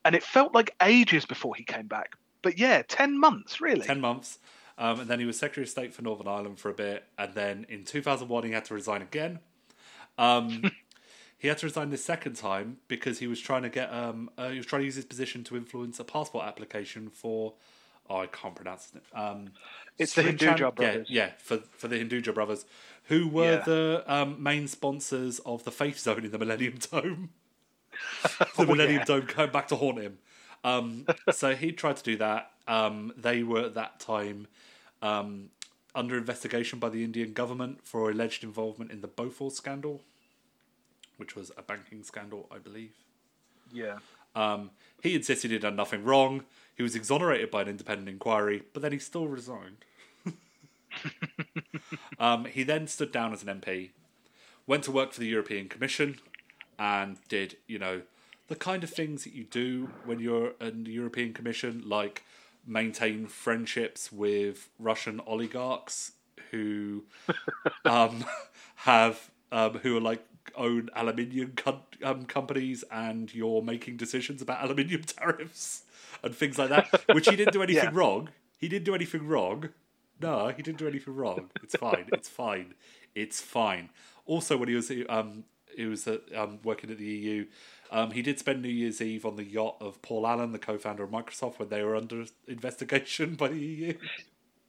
and 0.04 0.16
it 0.16 0.24
felt 0.24 0.54
like 0.54 0.76
ages 0.82 1.26
before 1.26 1.56
he 1.56 1.64
came 1.64 1.88
back. 1.88 2.16
But 2.42 2.58
yeah, 2.58 2.82
ten 2.88 3.18
months 3.20 3.62
really. 3.62 3.86
10 3.86 4.02
months. 4.02 4.40
Um, 4.78 5.00
and 5.02 5.10
then 5.10 5.20
he 5.20 5.26
was 5.26 5.40
Secretary 5.40 5.64
of 5.64 5.70
State 5.70 5.94
for 5.94 6.04
Northern 6.04 6.28
Ireland 6.28 6.60
for 6.60 6.70
a 6.70 6.74
bit. 6.74 7.04
And 7.18 7.34
then 7.34 7.66
in 7.68 7.84
2001, 7.84 8.44
he 8.44 8.52
had 8.52 8.66
to 8.66 8.74
resign 8.76 9.02
again. 9.02 9.40
Um, 10.20 10.72
he 11.38 11.48
had 11.48 11.58
to 11.60 11.66
resign 11.68 11.90
the 11.90 11.98
second 11.98 12.36
time 12.36 12.78
because 12.88 13.20
he 13.20 13.28
was 13.28 13.40
trying 13.40 13.64
to 13.64 13.70
get, 13.70 13.92
um, 13.94 14.30
uh, 14.38 14.50
he 14.50 14.58
was 14.58 14.66
trying 14.66 14.82
to 14.82 14.86
use 14.86 14.96
his 14.96 15.06
position 15.06 15.44
to 15.46 15.56
influence 15.56 16.00
a 16.00 16.04
passport 16.04 16.46
application 16.46 17.10
for, 17.10 17.54
oh, 18.10 18.18
I 18.18 18.28
can't 18.28 18.56
pronounce 18.56 18.92
it. 18.96 19.04
Um, 19.18 19.52
It's 19.98 20.14
the 20.14 20.24
Srinchan- 20.24 20.58
Hinduja 20.58 20.76
brothers. 20.76 21.08
Yeah, 21.10 21.32
for, 21.38 21.58
for 21.78 21.88
the 21.88 21.98
Hinduja 22.04 22.34
brothers, 22.34 22.66
who 23.06 23.28
were 23.28 23.54
Yeah. 23.58 23.64
the 23.64 24.04
um, 24.08 24.42
main 24.42 24.68
sponsors 24.68 25.40
of 25.40 25.64
the 25.64 25.72
Faith 25.72 26.00
Zone 26.00 26.26
in 26.26 26.32
the 26.32 26.40
Millennium 26.40 26.76
Dome. 26.92 27.30
the 28.40 28.48
Oh, 28.58 28.66
Millennium 28.66 29.00
yeah. 29.00 29.06
Dome 29.06 29.28
came 29.28 29.52
back 29.52 29.68
to 29.70 29.76
haunt 29.76 30.00
him. 30.02 30.18
Um, 30.64 31.06
so 31.32 31.56
he 31.56 31.72
tried 31.72 31.98
to 31.98 32.04
do 32.04 32.18
that. 32.18 32.52
Um, 32.68 33.14
they 33.16 33.44
were 33.44 33.62
at 33.62 33.76
that 33.76 34.00
time 34.00 34.48
um, 35.02 35.50
under 35.96 36.18
investigation 36.18 36.80
by 36.80 36.90
the 36.90 37.04
Indian 37.04 37.32
government 37.34 37.80
for 37.86 38.10
alleged 38.10 38.44
involvement 38.44 38.92
in 38.92 39.02
the 39.02 39.08
Bofors 39.08 39.54
scandal, 39.54 40.04
which 41.18 41.36
was 41.36 41.52
a 41.58 41.62
banking 41.62 42.04
scandal, 42.04 42.48
I 42.52 42.58
believe. 42.58 42.94
Yeah. 43.72 43.98
Um, 44.36 44.72
he 45.02 45.16
insisted 45.16 45.52
he'd 45.52 45.62
done 45.62 45.76
nothing 45.76 46.04
wrong. 46.04 46.44
He 46.76 46.84
was 46.84 46.96
exonerated 46.96 47.52
by 47.52 47.64
an 47.64 47.68
independent 47.68 48.08
inquiry, 48.08 48.64
but 48.74 48.82
then 48.82 48.92
he 48.92 49.00
still 49.00 49.28
resigned. 49.28 49.84
um, 52.20 52.46
he 52.46 52.64
then 52.64 52.88
stood 52.88 53.12
down 53.12 53.34
as 53.34 53.44
an 53.44 53.62
MP, 53.62 53.90
went 54.66 54.84
to 54.84 54.92
work 54.92 55.14
for 55.14 55.20
the 55.20 55.28
European 55.28 55.68
Commission, 55.68 56.20
and 56.78 57.18
did, 57.28 57.58
you 57.68 57.80
know, 57.80 58.02
the 58.48 58.56
kind 58.56 58.84
of 58.84 58.90
things 58.90 59.24
that 59.24 59.34
you 59.34 59.44
do 59.44 59.90
when 60.06 60.20
you're 60.20 60.54
in 60.62 60.84
the 60.84 60.92
European 60.92 61.34
Commission, 61.34 61.84
like 61.86 62.24
maintain 62.66 63.28
friendships 63.28 64.12
with 64.12 64.70
Russian 64.80 65.20
oligarchs 65.26 66.14
who 66.52 67.04
um, 67.86 68.26
have 68.76 69.32
um, 69.52 69.76
who 69.80 69.98
are 69.98 70.02
like 70.02 70.26
own 70.56 70.90
aluminium 70.96 71.54
co- 71.56 71.82
um, 72.04 72.26
companies, 72.26 72.84
and 72.92 73.34
you're 73.34 73.62
making 73.62 73.98
decisions 73.98 74.42
about 74.42 74.64
aluminium 74.66 75.04
tariffs 75.04 75.84
and 76.24 76.36
things 76.36 76.58
like 76.58 76.70
that. 76.70 77.04
Which 77.14 77.28
he 77.30 77.36
didn't 77.36 77.54
do 77.54 77.62
anything 77.68 77.84
Yeah. 77.86 77.92
wrong. 77.94 78.30
He 78.58 78.68
didn't 78.68 78.86
do 78.86 78.96
anything 78.96 79.28
wrong. 79.28 79.70
No, 80.20 80.48
he 80.48 80.64
didn't 80.64 80.80
do 80.80 80.88
anything 80.88 81.16
wrong. 81.16 81.52
It's 81.62 81.76
fine. 81.76 82.08
It's 82.12 82.28
fine. 82.30 82.74
It's 83.14 83.40
fine. 83.40 83.90
Also, 84.26 84.58
when 84.58 84.68
he 84.70 84.76
was 84.76 84.92
um, 85.10 85.44
he 85.76 85.86
was 85.86 86.08
uh, 86.08 86.18
um, 86.36 86.60
working 86.64 86.90
at 86.90 86.98
the 86.98 87.06
EU, 87.06 87.46
um, 87.92 88.10
he 88.12 88.24
did 88.24 88.40
spend 88.40 88.64
New 88.64 88.68
Year's 88.70 89.00
Eve 89.00 89.26
on 89.28 89.36
the 89.36 89.44
yacht 89.44 89.78
of 89.80 90.02
Paul 90.02 90.26
Allen, 90.26 90.52
the 90.54 90.60
co-founder 90.60 91.04
of 91.04 91.12
Microsoft, 91.12 91.60
when 91.60 91.70
they 91.70 91.84
were 91.84 91.96
under 91.96 92.26
investigation 92.48 93.36
by 93.36 93.50
the 93.50 93.60
EU. 93.60 93.94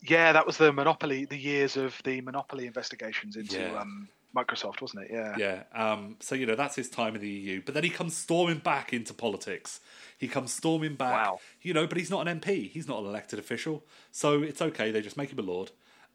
Yeah, 0.07 0.33
that 0.33 0.47
was 0.47 0.59
the 0.59 0.72
monopoly, 0.72 1.24
the 1.24 1.37
years 1.39 1.76
of 1.76 2.01
the 2.05 2.20
monopoly 2.20 2.66
investigations 2.66 3.37
into 3.37 3.59
Yeah. 3.59 3.81
um, 3.81 4.09
Microsoft, 4.37 4.81
wasn't 4.81 5.05
it? 5.05 5.11
Yeah. 5.12 5.35
Yeah. 5.39 5.62
Um, 5.74 6.16
so 6.20 6.35
you 6.35 6.47
know 6.47 6.55
that's 6.55 6.76
his 6.76 6.89
time 6.91 7.14
in 7.14 7.20
the 7.20 7.29
EU, 7.29 7.62
but 7.64 7.74
then 7.74 7.83
he 7.85 7.91
comes 7.91 8.16
storming 8.16 8.59
back 8.59 8.93
into 8.93 9.14
politics. 9.14 9.81
He 10.16 10.29
comes 10.29 10.53
storming 10.53 10.95
back. 10.97 11.26
Wow. 11.26 11.41
You 11.62 11.74
know, 11.74 11.87
but 11.87 11.99
he's 11.99 12.11
not 12.11 12.26
an 12.29 12.41
MP. 12.41 12.70
He's 12.70 12.87
not 12.89 13.01
an 13.01 13.07
elected 13.07 13.39
official, 13.39 13.85
so 14.12 14.43
it's 14.43 14.61
okay. 14.62 14.91
They 14.91 15.01
just 15.01 15.16
make 15.16 15.31
him 15.33 15.39
a 15.39 15.43
lord. 15.43 15.70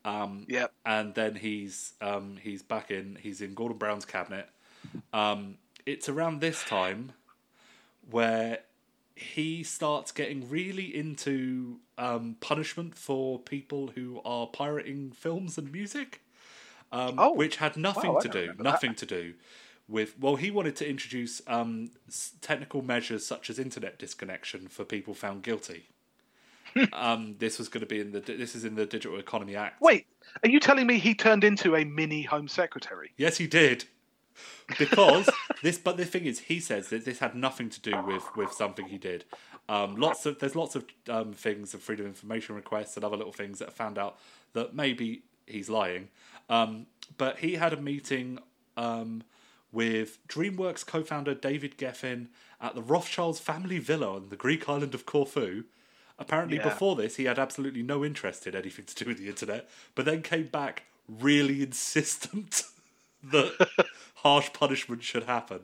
Um, 0.05 0.45
Yep. 0.49 0.72
and 0.86 1.16
then 1.16 1.36
he's 1.36 1.93
um, 2.01 2.38
he's 2.41 2.61
back 2.61 2.91
in. 2.91 3.18
He's 3.22 3.41
in 3.41 3.53
Gordon 3.53 3.78
Brown's 3.78 4.05
cabinet. 4.05 4.49
Um, 5.14 5.57
it's 5.86 6.07
around 6.09 6.39
this 6.41 6.64
time 6.64 7.14
where 8.09 8.59
he 9.16 9.64
starts 9.64 10.11
getting 10.11 10.49
really 10.49 10.95
into 10.95 11.78
um, 11.97 12.36
punishment 12.41 12.95
for 12.95 13.39
people 13.39 13.91
who 13.95 14.20
are 14.26 14.47
pirating 14.47 15.11
films 15.11 15.57
and 15.57 15.72
music, 15.72 16.22
um, 16.93 17.15
Oh, 17.17 17.33
which 17.33 17.57
had 17.57 17.75
nothing 17.75 18.13
wow, 18.13 18.19
to 18.19 18.29
do, 18.29 18.39
remember 18.41 18.63
that. 18.63 18.69
nothing 18.69 18.95
to 18.95 19.05
do 19.05 19.33
with. 19.89 20.17
Well, 20.19 20.35
he 20.37 20.51
wanted 20.51 20.75
to 20.77 20.89
introduce 20.89 21.41
um, 21.47 21.89
technical 22.41 22.81
measures 22.81 23.25
such 23.25 23.49
as 23.49 23.59
internet 23.59 23.99
disconnection 23.99 24.67
for 24.67 24.85
people 24.85 25.13
found 25.13 25.43
guilty. 25.43 25.87
um, 26.93 27.35
this 27.39 27.59
was 27.59 27.67
going 27.67 27.81
to 27.81 27.87
be 27.87 27.99
in 27.99 28.11
the. 28.11 28.19
This 28.21 28.55
is 28.55 28.63
in 28.63 28.75
the 28.75 28.85
Digital 28.85 29.19
Economy 29.19 29.55
Act. 29.55 29.81
Wait, 29.81 30.05
are 30.43 30.49
you 30.49 30.59
telling 30.59 30.87
me 30.87 30.99
he 30.99 31.13
turned 31.13 31.43
into 31.43 31.75
a 31.75 31.83
mini 31.83 32.21
Home 32.23 32.47
Secretary? 32.47 33.11
Yes, 33.17 33.37
he 33.37 33.47
did. 33.47 33.85
Because 34.79 35.29
this, 35.61 35.77
but 35.77 35.97
the 35.97 36.05
thing 36.05 36.25
is, 36.25 36.39
he 36.39 36.59
says 36.59 36.89
that 36.89 37.05
this 37.05 37.19
had 37.19 37.35
nothing 37.35 37.69
to 37.69 37.81
do 37.81 38.01
with 38.03 38.23
with 38.35 38.51
something 38.51 38.85
he 38.87 38.97
did. 38.97 39.25
Um, 39.69 39.95
lots 39.95 40.25
of 40.25 40.39
there's 40.39 40.55
lots 40.55 40.75
of 40.75 40.85
um, 41.09 41.33
things 41.33 41.73
of 41.73 41.81
freedom 41.81 42.05
of 42.05 42.11
information 42.11 42.55
requests 42.55 42.95
and 42.95 43.03
other 43.05 43.17
little 43.17 43.31
things 43.33 43.59
that 43.59 43.65
have 43.69 43.75
found 43.75 43.97
out 43.97 44.17
that 44.53 44.73
maybe 44.73 45.23
he's 45.45 45.69
lying. 45.69 46.09
Um, 46.53 46.85
but 47.17 47.39
he 47.39 47.55
had 47.55 47.73
a 47.73 47.81
meeting 47.81 48.39
um, 48.77 49.23
with 49.71 50.25
DreamWorks 50.27 50.85
co-founder 50.85 51.33
David 51.33 51.77
Geffen 51.77 52.27
at 52.61 52.75
the 52.75 52.81
Rothschilds 52.81 53.39
family 53.39 53.79
villa 53.79 54.15
on 54.15 54.29
the 54.29 54.35
Greek 54.35 54.69
island 54.69 54.93
of 54.93 55.05
Corfu. 55.05 55.63
Apparently, 56.19 56.57
Yeah. 56.57 56.69
before 56.69 56.95
this, 56.95 57.15
he 57.15 57.25
had 57.25 57.39
absolutely 57.39 57.81
no 57.81 58.05
interest 58.05 58.45
in 58.45 58.55
anything 58.55 58.85
to 58.85 58.95
do 59.03 59.05
with 59.09 59.17
the 59.17 59.29
internet, 59.29 59.67
but 59.95 60.05
then 60.05 60.21
came 60.21 60.45
back 60.47 60.83
really 61.07 61.63
insistent 61.63 62.63
that 63.23 63.69
harsh 64.15 64.53
punishment 64.53 65.01
should 65.03 65.23
happen. 65.23 65.61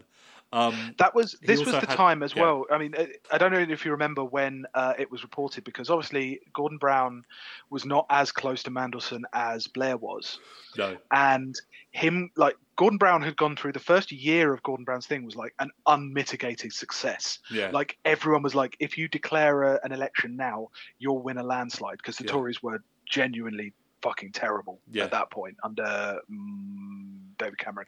Um, 0.51 0.95
That 0.97 1.13
was 1.13 1.35
this 1.43 1.59
was 1.59 1.69
the 1.71 1.79
had- 1.81 1.89
time 1.89 2.23
as 2.23 2.33
yeah. 2.35 2.41
well. 2.41 2.65
I 2.71 2.77
mean, 2.79 2.95
I- 3.31 3.37
don't 3.37 3.51
know 3.51 3.59
if 3.59 3.85
you 3.85 3.91
remember 3.91 4.23
when 4.23 4.65
uh, 4.73 4.93
it 4.97 5.11
was 5.11 5.21
reported 5.23 5.63
because 5.63 5.89
obviously 5.89 6.41
Gordon 6.53 6.77
Brown 6.79 7.23
was 7.69 7.85
not 7.85 8.05
as 8.09 8.31
close 8.31 8.63
to 8.63 8.71
Mandelson 8.71 9.21
as 9.33 9.67
Blair 9.67 9.97
was, 9.97 10.39
no, 10.77 10.97
and 11.11 11.55
him 11.91 12.31
like 12.35 12.55
Gordon 12.77 12.97
Brown 12.97 13.21
had 13.21 13.35
gone 13.37 13.55
through 13.55 13.73
the 13.73 13.79
first 13.79 14.11
year 14.11 14.51
of 14.53 14.63
Gordon 14.63 14.85
Brown's 14.85 15.05
thing 15.05 15.23
was 15.23 15.35
like 15.35 15.53
an 15.59 15.69
unmitigated 15.85 16.73
success. 16.73 17.39
yeah, 17.51 17.69
Like 17.71 17.97
everyone 18.05 18.41
was 18.41 18.55
like, 18.55 18.75
if 18.79 18.97
you 18.97 19.07
declare 19.07 19.63
a, 19.63 19.79
an 19.83 19.91
election 19.91 20.35
now, 20.35 20.69
you'll 20.97 21.21
win 21.21 21.37
a 21.37 21.43
landslide 21.43 21.97
because 21.97 22.17
the 22.17 22.23
Yeah. 22.25 22.31
Tories 22.31 22.63
were 22.63 22.81
genuinely 23.05 23.73
fucking 24.01 24.31
terrible 24.31 24.79
Yeah. 24.89 25.03
at 25.05 25.11
that 25.11 25.29
point 25.29 25.57
under 25.63 26.19
mm, 26.31 27.17
David 27.37 27.57
Cameron. 27.57 27.87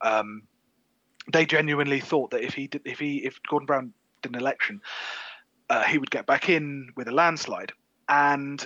Um, 0.00 0.42
they 1.32 1.46
genuinely 1.46 2.00
thought 2.00 2.30
that 2.30 2.42
if 2.42 2.54
he 2.54 2.66
did, 2.66 2.82
if 2.84 2.98
he 2.98 3.18
if 3.18 3.40
Gordon 3.48 3.66
Brown 3.66 3.92
did 4.22 4.32
an 4.34 4.38
election, 4.40 4.80
uh, 5.68 5.84
he 5.84 5.98
would 5.98 6.10
get 6.10 6.26
back 6.26 6.48
in 6.48 6.90
with 6.96 7.08
a 7.08 7.12
landslide, 7.12 7.72
and 8.08 8.64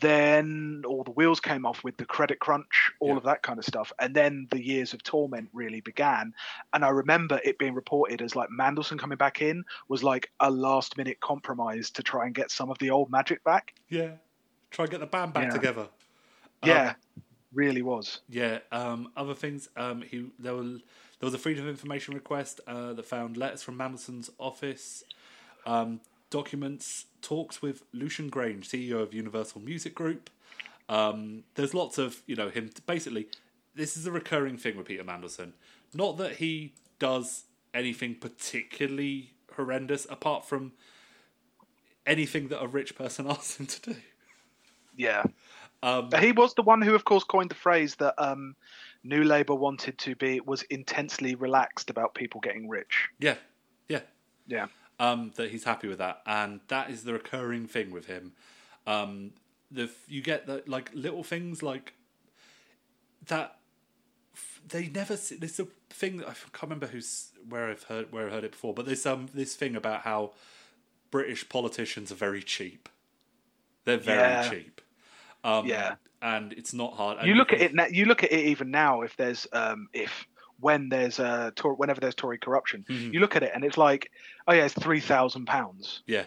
then 0.00 0.82
all 0.86 1.02
the 1.02 1.10
wheels 1.12 1.40
came 1.40 1.64
off 1.64 1.82
with 1.82 1.96
the 1.96 2.04
credit 2.04 2.38
crunch, 2.40 2.92
all 3.00 3.10
Yeah. 3.12 3.16
of 3.16 3.22
that 3.24 3.42
kind 3.42 3.58
of 3.58 3.64
stuff, 3.64 3.90
and 3.98 4.14
then 4.14 4.46
the 4.50 4.62
years 4.62 4.92
of 4.92 5.02
torment 5.02 5.48
really 5.54 5.80
began. 5.80 6.34
And 6.74 6.84
I 6.84 6.90
remember 6.90 7.40
it 7.42 7.58
being 7.58 7.72
reported 7.74 8.20
as 8.20 8.36
like 8.36 8.50
Mandelson 8.50 8.98
coming 8.98 9.16
back 9.16 9.40
in 9.40 9.64
was 9.88 10.04
like 10.04 10.30
a 10.40 10.50
last 10.50 10.98
minute 10.98 11.20
compromise 11.20 11.90
to 11.92 12.02
try 12.02 12.26
and 12.26 12.34
get 12.34 12.50
some 12.50 12.70
of 12.70 12.78
the 12.78 12.90
old 12.90 13.10
magic 13.10 13.42
back. 13.44 13.74
yeah. 13.88 14.12
Try 14.70 14.84
and 14.84 14.90
get 14.90 15.00
the 15.00 15.06
band 15.06 15.32
back 15.32 15.44
Yeah. 15.44 15.50
together. 15.50 15.82
Um, 16.62 16.68
Yeah, 16.68 16.94
really 17.52 17.82
was. 17.82 18.20
Yeah. 18.28 18.58
Um, 18.72 19.10
other 19.16 19.32
things. 19.32 19.68
Um, 19.76 20.02
he 20.02 20.30
there 20.40 20.54
were 20.56 20.78
there 21.18 21.26
was 21.26 21.34
a 21.34 21.38
freedom 21.38 21.64
of 21.64 21.70
information 21.70 22.14
request 22.14 22.60
uh, 22.66 22.92
that 22.92 23.06
found 23.06 23.36
letters 23.36 23.62
from 23.62 23.78
Mandelson's 23.78 24.30
office, 24.38 25.02
um, 25.64 26.00
documents, 26.30 27.06
talks 27.22 27.62
with 27.62 27.84
Lucian 27.92 28.30
Grainge, 28.30 28.64
CEO 28.64 29.00
of 29.02 29.14
Universal 29.14 29.62
Music 29.62 29.94
Group. 29.94 30.30
Um, 30.88 31.44
there's 31.54 31.74
lots 31.74 31.98
of 31.98 32.22
you 32.26 32.36
know 32.36 32.48
him. 32.48 32.70
Basically, 32.86 33.28
this 33.74 33.96
is 33.96 34.06
a 34.06 34.12
recurring 34.12 34.56
thing 34.58 34.76
with 34.76 34.86
Peter 34.86 35.04
Mandelson. 35.04 35.52
Not 35.94 36.18
that 36.18 36.36
he 36.36 36.74
does 36.98 37.44
anything 37.74 38.14
particularly 38.14 39.32
horrendous, 39.54 40.06
apart 40.10 40.44
from 40.44 40.72
anything 42.06 42.48
that 42.48 42.62
a 42.62 42.66
rich 42.66 42.94
person 42.94 43.26
asks 43.30 43.58
him 43.58 43.66
to 43.66 43.92
do. 43.92 43.96
Yeah. 44.96 45.24
Um, 45.82 46.10
He 46.18 46.32
was 46.32 46.54
the 46.54 46.62
one 46.62 46.80
who, 46.82 46.94
of 46.94 47.04
course, 47.04 47.24
coined 47.24 47.50
the 47.50 47.56
phrase 47.56 47.96
that 47.96 48.14
um, 48.18 48.56
New 49.06 49.24
Labour 49.24 49.54
wanted 49.54 49.98
to 49.98 50.14
be 50.16 50.40
was 50.40 50.62
intensely 50.64 51.34
relaxed 51.34 51.90
about 51.90 52.14
people 52.14 52.40
getting 52.40 52.68
rich. 52.68 53.08
yeah, 53.18 53.36
yeah. 53.88 54.00
Yeah. 54.48 54.66
um, 55.00 55.32
that 55.36 55.50
he's 55.50 55.64
happy 55.64 55.88
with 55.88 55.98
that, 55.98 56.22
and 56.26 56.60
that 56.68 56.90
is 56.90 57.04
the 57.04 57.12
recurring 57.12 57.66
thing 57.66 57.90
with 57.90 58.06
him. 58.06 58.32
Um, 58.86 59.32
the 59.70 59.90
you 60.08 60.22
get 60.22 60.46
that 60.46 60.68
like 60.68 60.90
little 60.94 61.22
things 61.24 61.62
like 61.62 61.94
that. 63.26 63.58
they 64.68 64.88
never. 64.88 65.14
s- 65.14 65.32
There's 65.38 65.58
a 65.60 65.66
thing 65.90 66.18
that 66.18 66.28
I 66.28 66.32
can't 66.34 66.62
remember 66.62 66.86
who's 66.86 67.30
where 67.48 67.68
I've 67.68 67.82
heard 67.84 68.12
where 68.12 68.28
I 68.28 68.30
heard 68.30 68.44
it 68.44 68.52
before, 68.52 68.74
but 68.74 68.86
there's 68.86 69.04
um 69.06 69.28
this 69.34 69.54
thing 69.56 69.74
about 69.76 70.02
how 70.02 70.32
British 71.10 71.48
politicians 71.48 72.12
are 72.12 72.16
very 72.16 72.42
cheap. 72.42 72.88
They're 73.84 73.96
very 73.98 74.18
Yeah. 74.18 74.48
cheap. 74.50 74.80
Um, 75.44 75.66
Yeah. 75.66 75.96
And 76.22 76.52
it's 76.52 76.72
not 76.74 76.94
hard. 76.94 77.18
And 77.18 77.26
You 77.28 77.34
look 77.34 77.52
at 77.52 77.60
it. 77.60 77.74
now- 77.74 77.86
You 77.86 78.06
look 78.06 78.22
at 78.24 78.32
it 78.32 78.46
even 78.46 78.70
now. 78.70 79.02
If 79.02 79.16
there's 79.16 79.46
um, 79.52 79.88
if 79.92 80.26
when 80.60 80.88
there's 80.88 81.18
a 81.18 81.52
Tor- 81.54 81.74
whenever 81.74 82.00
there's 82.00 82.14
Tory 82.14 82.38
corruption, 82.38 82.84
Mhm. 82.88 83.12
you 83.12 83.20
look 83.20 83.36
at 83.36 83.42
it 83.42 83.52
and 83.54 83.62
it's 83.64 83.76
like, 83.76 84.10
oh 84.48 84.52
yeah, 84.54 84.64
it's 84.64 84.74
three 84.74 85.00
thousand 85.00 85.46
pounds 85.46 86.02
Yeah, 86.06 86.24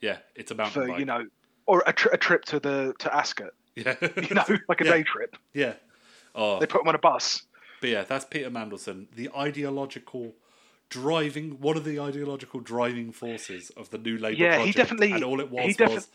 yeah, 0.00 0.18
it's 0.34 0.50
about 0.50 0.72
for 0.72 0.86
bike. 0.88 0.98
you 0.98 1.04
know, 1.04 1.26
or 1.66 1.82
a, 1.86 1.92
tri- 1.92 2.12
a 2.14 2.16
trip 2.18 2.44
to 2.46 2.58
the 2.60 2.94
to 2.98 3.14
Ascot. 3.14 3.50
yeah, 3.76 3.94
You 4.28 4.34
know, 4.34 4.44
like 4.68 4.80
a 4.80 4.84
Yeah. 4.86 4.90
day 4.92 5.02
trip. 5.04 5.36
yeah. 5.52 5.74
Oh, 6.34 6.58
They 6.60 6.66
put 6.66 6.80
them 6.80 6.88
on 6.88 6.94
a 6.94 6.98
bus. 6.98 7.42
But 7.80 7.90
yeah, 7.90 8.02
that's 8.02 8.24
Peter 8.24 8.50
Mandelson, 8.50 9.06
the 9.14 9.30
ideological 9.36 10.34
driving, 10.88 11.60
one 11.60 11.76
of 11.76 11.84
the 11.84 12.00
ideological 12.00 12.60
driving 12.60 13.12
forces 13.12 13.70
of 13.76 13.90
the 13.90 13.98
new 13.98 14.16
Labour 14.18 14.42
Yeah, 14.42 14.64
he 14.64 14.72
definitely- 14.72 15.12
and 15.12 15.22
all 15.22 15.38
it 15.40 15.50
was 15.50 15.76
defi- 15.76 15.94
was, 15.94 16.08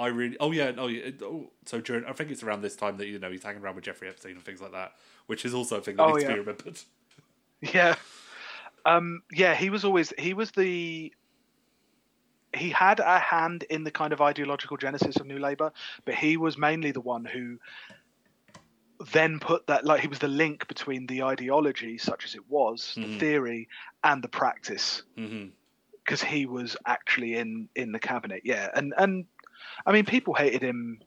I 0.00 0.06
really, 0.06 0.36
oh 0.40 0.50
yeah, 0.50 0.72
oh 0.78 0.86
yeah, 0.86 1.10
oh, 1.22 1.50
so 1.66 1.80
during, 1.80 2.06
I 2.06 2.12
think 2.12 2.30
it's 2.30 2.42
around 2.42 2.62
this 2.62 2.74
time 2.74 2.96
that 2.96 3.06
you 3.06 3.18
know 3.18 3.30
he's 3.30 3.42
hanging 3.44 3.62
around 3.62 3.74
with 3.76 3.84
Jeffrey 3.84 4.08
Epstein 4.08 4.32
and 4.32 4.42
things 4.42 4.60
like 4.62 4.72
that, 4.72 4.92
which 5.26 5.44
is 5.44 5.52
also 5.52 5.76
a 5.76 5.80
thing 5.82 5.96
that 5.96 6.02
Oh, 6.04 6.12
needs 6.12 6.24
to 6.24 6.32
be 6.32 6.38
remembered. 6.38 6.80
Yeah. 7.60 7.96
Um, 8.86 9.22
yeah, 9.30 9.54
he 9.54 9.68
was 9.68 9.84
always 9.84 10.14
he 10.18 10.32
was 10.32 10.50
the 10.52 11.12
he 12.56 12.70
had 12.70 12.98
a 12.98 13.18
hand 13.18 13.64
in 13.68 13.84
the 13.84 13.90
kind 13.90 14.14
of 14.14 14.22
ideological 14.22 14.78
genesis 14.78 15.16
of 15.16 15.26
New 15.26 15.38
Labour, 15.38 15.70
but 16.06 16.14
he 16.14 16.38
was 16.38 16.56
mainly 16.56 16.90
the 16.90 17.02
one 17.02 17.26
who 17.26 17.58
then 19.12 19.38
put 19.38 19.66
that 19.66 19.84
like 19.84 20.00
he 20.00 20.08
was 20.08 20.18
the 20.18 20.28
link 20.28 20.66
between 20.68 21.06
the 21.06 21.22
ideology, 21.22 21.98
such 21.98 22.24
as 22.24 22.34
it 22.34 22.48
was, 22.48 22.94
the 22.94 23.02
Mhm. 23.02 23.20
theory, 23.20 23.68
and 24.02 24.22
the 24.24 24.28
practice, 24.28 25.02
because 26.04 26.22
he 26.22 26.46
was 26.46 26.76
actually 26.86 27.34
in 27.36 27.68
in 27.76 27.92
the 27.92 28.00
cabinet. 28.00 28.42
Yeah, 28.44 28.70
and 28.74 28.94
and 28.96 29.26
I 29.86 29.92
mean, 29.92 30.04
people 30.04 30.34
hated 30.34 30.62
him 30.62 31.00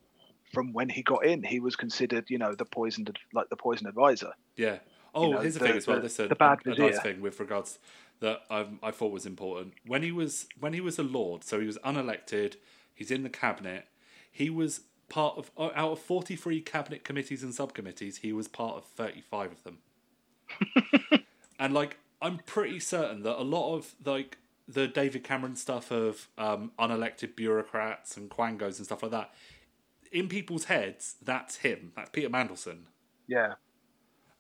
from 0.54 0.74
when 0.74 0.90
he 0.90 1.02
got 1.02 1.26
in. 1.26 1.44
He 1.44 1.60
was 1.60 1.76
considered, 1.76 2.30
you 2.30 2.38
know, 2.38 2.54
the 2.56 2.66
poisoned 2.66 3.18
like 3.34 3.50
the 3.50 3.56
poison 3.56 3.88
advisor. 3.88 4.34
Yeah. 4.56 4.78
Oh, 5.16 5.32
know, 5.32 5.40
here's 5.40 5.54
the, 5.56 5.60
the- 5.60 5.66
thing 5.68 5.78
as 5.78 5.88
well. 5.88 5.98
the- 5.98 6.04
This 6.04 6.20
is 6.20 6.30
the 6.30 6.36
bad 6.36 6.60
a, 6.66 6.72
a 6.72 6.76
nice 6.78 7.00
thing 7.02 7.22
with 7.22 7.40
regards 7.40 7.80
that 8.20 8.42
I, 8.50 8.66
I 8.82 8.92
thought 8.92 9.12
was 9.12 9.26
important 9.26 9.74
when 9.86 10.02
he 10.02 10.12
was 10.12 10.48
when 10.60 10.74
he 10.74 10.82
was 10.82 10.98
a 11.00 11.04
lord. 11.04 11.44
So 11.44 11.60
he 11.60 11.68
was 11.68 11.78
unelected. 11.80 12.56
He's 12.94 13.12
in 13.12 13.24
the 13.24 13.30
cabinet. 13.30 13.88
He 14.32 14.50
was 14.50 14.82
part 15.10 15.38
of 15.38 15.52
out 15.60 15.92
of 15.92 16.00
forty 16.00 16.36
three 16.36 16.62
cabinet 16.62 17.04
committees 17.04 17.44
and 17.44 17.54
subcommittees. 17.54 18.18
He 18.18 18.34
was 18.34 18.48
part 18.48 18.78
of 18.78 18.86
thirty 18.86 19.22
five 19.22 19.52
of 19.52 19.64
them. 19.64 19.80
and 21.60 21.74
like, 21.74 21.98
I'm 22.22 22.38
pretty 22.40 22.80
certain 22.80 23.24
that 23.24 23.40
a 23.40 23.44
lot 23.44 23.76
of 23.76 23.96
like 24.06 24.38
the 24.68 24.88
David 24.88 25.24
Cameron 25.24 25.56
stuff 25.56 25.92
of 25.92 26.30
um, 26.38 26.72
unelected 26.80 27.36
bureaucrats 27.36 28.16
and 28.18 28.30
quangos 28.30 28.78
and 28.78 28.86
stuff 28.86 29.04
like 29.04 29.12
that. 29.12 29.34
In 30.12 30.28
people's 30.30 30.66
heads, 30.66 31.16
that's 31.22 31.58
him. 31.58 31.92
That's 31.96 32.10
Peter 32.12 32.30
Mandelson. 32.30 32.84
Yeah. 33.28 33.54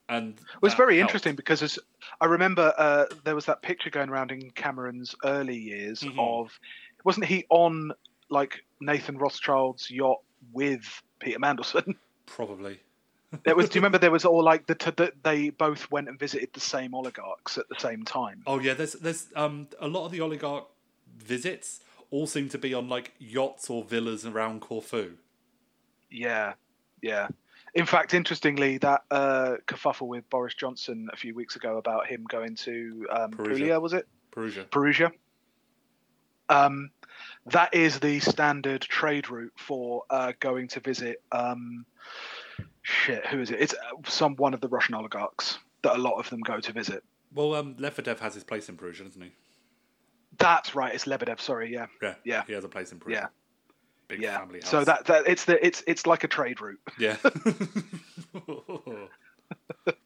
And 0.09 0.37
It 0.39 0.61
was 0.61 0.73
very 0.73 0.97
helped. 0.97 1.11
interesting 1.11 1.35
because 1.35 1.63
as, 1.63 1.79
I 2.21 2.25
remember 2.25 2.73
uh, 2.77 3.05
there 3.23 3.35
was 3.35 3.45
that 3.45 3.61
picture 3.61 3.89
going 3.89 4.09
around 4.09 4.31
in 4.31 4.51
Cameron's 4.51 5.15
early 5.23 5.57
years 5.57 6.01
Mhm. 6.01 6.19
of 6.19 6.51
wasn't 7.05 7.25
he 7.25 7.45
on 7.49 7.91
like 8.29 8.63
Nathan 8.81 9.17
Rothschild's 9.17 9.89
yacht 9.89 10.19
with 10.51 11.01
Peter 11.19 11.39
Mandelson? 11.39 11.95
Probably. 12.25 12.79
There 13.43 13.55
was. 13.55 13.69
do 13.69 13.75
you 13.75 13.81
remember 13.81 13.97
there 13.97 14.11
was 14.11 14.25
all 14.25 14.43
like 14.43 14.67
the, 14.67 14.75
t- 14.75 14.91
the 14.95 15.11
they 15.23 15.49
both 15.49 15.89
went 15.91 16.07
and 16.07 16.19
visited 16.19 16.53
the 16.53 16.59
same 16.59 16.93
oligarchs 16.93 17.57
at 17.57 17.67
the 17.69 17.75
same 17.79 18.05
time? 18.05 18.43
Oh 18.45 18.59
yeah, 18.59 18.73
there's 18.73 18.93
there's 18.93 19.27
um 19.35 19.67
a 19.79 19.87
lot 19.87 20.05
of 20.05 20.11
the 20.11 20.21
oligarch 20.21 20.67
visits 21.17 21.81
all 22.11 22.27
seem 22.27 22.47
to 22.49 22.57
be 22.57 22.73
on 22.73 22.87
like 22.89 23.13
yachts 23.19 23.69
or 23.69 23.83
villas 23.83 24.25
around 24.25 24.61
Corfu. 24.61 25.13
Yeah, 26.11 26.53
yeah. 27.01 27.27
In 27.73 27.87
fact, 27.87 28.13
interestingly, 28.13 28.77
that 28.79 29.01
uh, 29.09 29.55
kerfuffle 29.65 30.07
with 30.07 30.29
Boris 30.29 30.53
Johnson 30.53 31.09
a 31.11 31.15
few 31.15 31.33
weeks 31.33 31.55
ago 31.55 31.77
about 31.77 32.05
him 32.05 32.23
going 32.29 32.55
to 32.57 33.07
um, 33.11 33.31
Perugia. 33.31 33.53
Puglia, 33.53 33.79
was 33.79 33.93
it? 33.93 34.07
Perugia. 34.29 34.65
Perugia. 34.65 35.11
Um, 36.49 36.91
that 37.47 37.73
is 37.73 37.99
the 37.99 38.19
standard 38.19 38.81
trade 38.81 39.31
route 39.31 39.53
for 39.57 40.03
uh, 40.11 40.33
going 40.39 40.67
to 40.69 40.79
visit. 40.81 41.21
Um, 41.31 41.85
shit, 42.83 43.25
who 43.27 43.41
is 43.41 43.49
it? 43.51 43.59
It's 43.59 43.73
uh, 43.73 43.97
some 44.05 44.35
one 44.35 44.53
of 44.53 44.61
the 44.61 44.67
Russian 44.67 44.93
oligarchs 44.95 45.57
that 45.81 45.95
a 45.95 45.99
lot 45.99 46.19
of 46.19 46.29
them 46.29 46.39
go 46.41 46.59
to 46.59 46.71
visit. 46.71 47.03
Well, 47.33 47.55
um, 47.55 47.75
Lebedev 47.75 48.19
has 48.19 48.35
his 48.35 48.43
place 48.43 48.69
in 48.69 48.77
Perugia, 48.77 49.05
doesn't 49.05 49.21
he? 49.21 49.31
That's 50.37 50.75
right. 50.75 50.93
It's 50.93 51.05
Lebedev. 51.05 51.39
Sorry, 51.39 51.71
yeah, 51.73 51.87
Yeah. 52.01 52.15
Yeah. 52.23 52.43
He 52.45 52.53
has 52.53 52.63
a 52.63 52.69
place 52.69 52.91
in 52.91 52.99
Perugia. 52.99 53.21
yeah, 53.21 53.27
Big 54.07 54.21
yeah. 54.21 54.37
family 54.37 54.61
house. 54.61 54.69
So 54.69 54.83
that 54.83 55.05
that 55.05 55.27
it's 55.27 55.45
the 55.45 55.63
it's 55.65 55.83
it's 55.87 56.05
like 56.05 56.23
a 56.23 56.27
trade 56.27 56.61
route. 56.61 56.79
Yeah. 56.99 57.17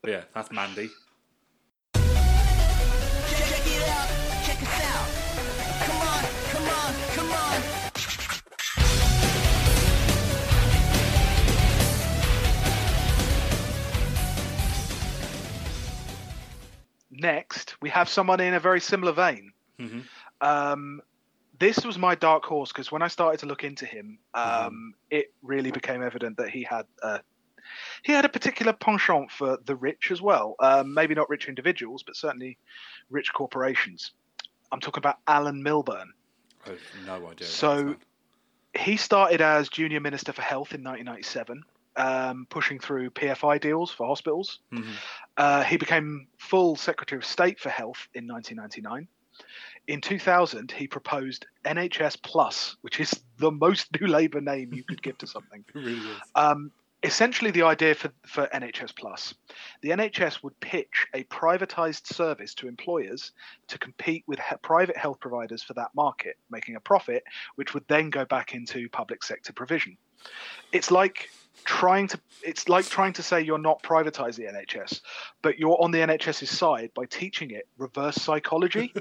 yeah, 0.06 0.24
that's 0.34 0.52
Mandy. 0.52 0.90
Check 1.94 2.06
it 3.66 3.90
out, 3.90 4.10
check 4.46 4.62
us 4.62 4.82
out. 4.84 5.17
Next, 17.22 17.76
we 17.82 17.90
have 17.90 18.10
someone 18.10 18.40
in 18.40 18.54
a 18.54 18.60
very 18.60 18.80
similar 18.80 19.12
vein. 19.12 19.52
Mhm. 19.80 20.04
Um, 20.42 21.02
this 21.60 21.84
was 21.84 21.98
my 21.98 22.14
dark 22.16 22.46
horse 22.46 22.72
because 22.72 22.92
when 22.92 23.02
I 23.02 23.08
started 23.08 23.40
to 23.40 23.46
look 23.48 23.64
into 23.64 23.86
him, 23.86 24.20
um, 24.34 24.44
Mm-hmm. 24.44 24.90
it 25.10 25.34
really 25.42 25.72
became 25.72 26.04
evident 26.04 26.38
that 26.38 26.50
he 26.50 26.64
had 26.64 26.86
uh, 27.02 27.20
he 28.04 28.14
had 28.14 28.24
a 28.26 28.30
particular 28.30 28.72
penchant 28.72 29.32
for 29.32 29.58
the 29.66 29.76
rich 29.76 30.12
as 30.12 30.22
well. 30.22 30.56
Um, 30.60 30.94
maybe 30.94 31.16
not 31.16 31.30
rich 31.30 31.48
individuals, 31.50 32.04
but 32.04 32.16
certainly 32.16 32.58
rich 33.10 33.34
corporations. 33.34 34.12
I'm 34.72 34.80
talking 34.80 35.00
about 35.02 35.18
Alan 35.28 35.64
Milburn. 35.64 36.14
I 36.66 36.70
have 36.70 36.80
no 37.06 37.28
idea. 37.30 37.48
So- 37.48 37.72
about 37.72 37.84
this 37.84 37.86
man. 37.98 38.84
He 38.86 38.96
started 38.98 39.42
as 39.42 39.70
junior 39.70 40.00
minister 40.00 40.34
for 40.34 40.44
health 40.44 40.72
in 40.76 40.84
1997, 40.84 41.64
um, 41.98 42.46
pushing 42.50 42.80
through 42.80 43.10
PFI 43.12 43.60
deals 43.60 43.92
for 43.92 44.08
hospitals. 44.08 44.60
Mhm. 44.72 44.94
Uh, 45.36 45.64
he 45.64 45.78
became 45.78 46.28
full 46.38 46.76
Secretary 46.76 47.18
of 47.20 47.26
State 47.26 47.60
for 47.60 47.70
Health 47.70 48.08
in 48.14 48.28
1999. 48.28 49.08
In 49.88 50.02
2000, 50.02 50.72
he 50.72 50.88
proposed 50.88 51.46
NHS 51.66 52.22
Plus, 52.22 52.76
which 52.82 53.00
is 53.00 53.24
the 53.38 53.52
most 53.52 53.88
New 54.00 54.08
Labour 54.08 54.42
name 54.42 54.74
you 54.74 54.84
could 54.84 55.02
give 55.02 55.18
to 55.20 55.28
something. 55.28 55.64
Really. 55.74 56.02
Um, 56.36 56.72
essentially, 57.04 57.52
the 57.52 57.62
idea 57.62 57.94
for, 57.96 58.12
for 58.26 58.48
NHS 58.54 58.96
Plus 58.96 59.34
the 59.82 59.90
NHS 59.90 60.44
would 60.44 60.60
pitch 60.60 61.06
a 61.14 61.24
privatized 61.26 62.08
service 62.08 62.54
to 62.56 62.68
employers 62.68 63.32
to 63.68 63.78
compete 63.78 64.24
with 64.28 64.40
he- 64.40 64.56
private 64.62 64.98
health 64.98 65.20
providers 65.20 65.64
for 65.64 65.74
that 65.76 65.94
market, 65.96 66.36
making 66.50 66.76
a 66.76 66.80
profit, 66.80 67.24
which 67.56 67.74
would 67.74 67.88
then 67.88 68.10
go 68.10 68.26
back 68.26 68.54
into 68.54 68.90
public 68.90 69.24
sector 69.24 69.54
provision. 69.54 69.98
It's 70.72 70.92
like 70.92 71.30
trying 71.64 72.08
to 72.08 72.20
it's 72.44 72.70
like 72.70 72.86
trying 72.86 73.14
to 73.14 73.24
say 73.24 73.42
you're 73.42 73.58
not 73.58 73.82
privatize 73.84 74.36
the 74.36 74.44
NHS, 74.44 75.02
but 75.42 75.60
you're 75.60 75.82
on 75.82 75.92
the 75.92 76.00
NHS's 76.00 76.50
side 76.50 76.92
by 76.94 77.06
teaching 77.06 77.52
it 77.52 77.68
reverse 77.78 78.16
psychology. 78.16 78.94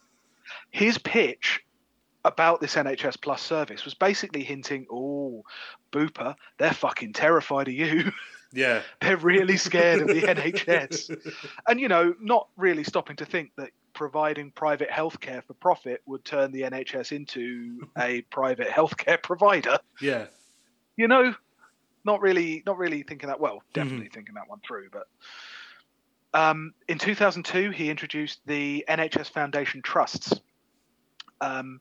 His 0.70 0.98
pitch 0.98 1.60
about 2.24 2.60
this 2.60 2.74
NHS 2.74 3.20
Plus 3.20 3.42
service 3.42 3.84
was 3.84 3.94
basically 3.94 4.42
hinting, 4.42 4.86
"Oh, 4.90 5.44
Booper, 5.92 6.34
they're 6.58 6.72
fucking 6.72 7.12
terrified 7.12 7.68
of 7.68 7.74
you. 7.74 8.12
Yeah. 8.54 8.82
they're 9.00 9.16
really 9.16 9.56
scared 9.56 10.02
of 10.02 10.08
the 10.08 10.20
NHS." 10.22 11.34
And 11.66 11.80
you 11.80 11.88
know, 11.88 12.14
not 12.20 12.48
really 12.58 12.84
stopping 12.84 13.16
to 13.16 13.24
think 13.24 13.52
that 13.56 13.70
providing 13.94 14.50
private 14.50 14.90
healthcare 14.90 15.42
for 15.44 15.54
profit 15.54 16.02
would 16.06 16.24
turn 16.24 16.52
the 16.52 16.62
NHS 16.62 17.12
into 17.12 17.88
a 17.96 18.22
private 18.22 18.68
healthcare 18.68 19.22
provider. 19.22 19.78
Yeah. 20.00 20.26
You 20.96 21.08
know, 21.08 21.34
not 22.04 22.20
really, 22.20 22.62
not 22.66 22.78
really 22.78 23.02
thinking 23.02 23.28
that 23.28 23.40
well. 23.40 23.62
Definitely 23.72 24.08
thinking 24.08 24.34
that 24.34 24.48
one 24.48 24.60
through, 24.66 24.88
but. 24.90 25.08
Um, 26.34 26.72
in 26.88 26.98
2002, 26.98 27.70
he 27.70 27.90
introduced 27.90 28.40
the 28.46 28.84
NHS 28.88 29.28
Foundation 29.30 29.82
Trusts. 29.82 30.32
Um, 31.42 31.80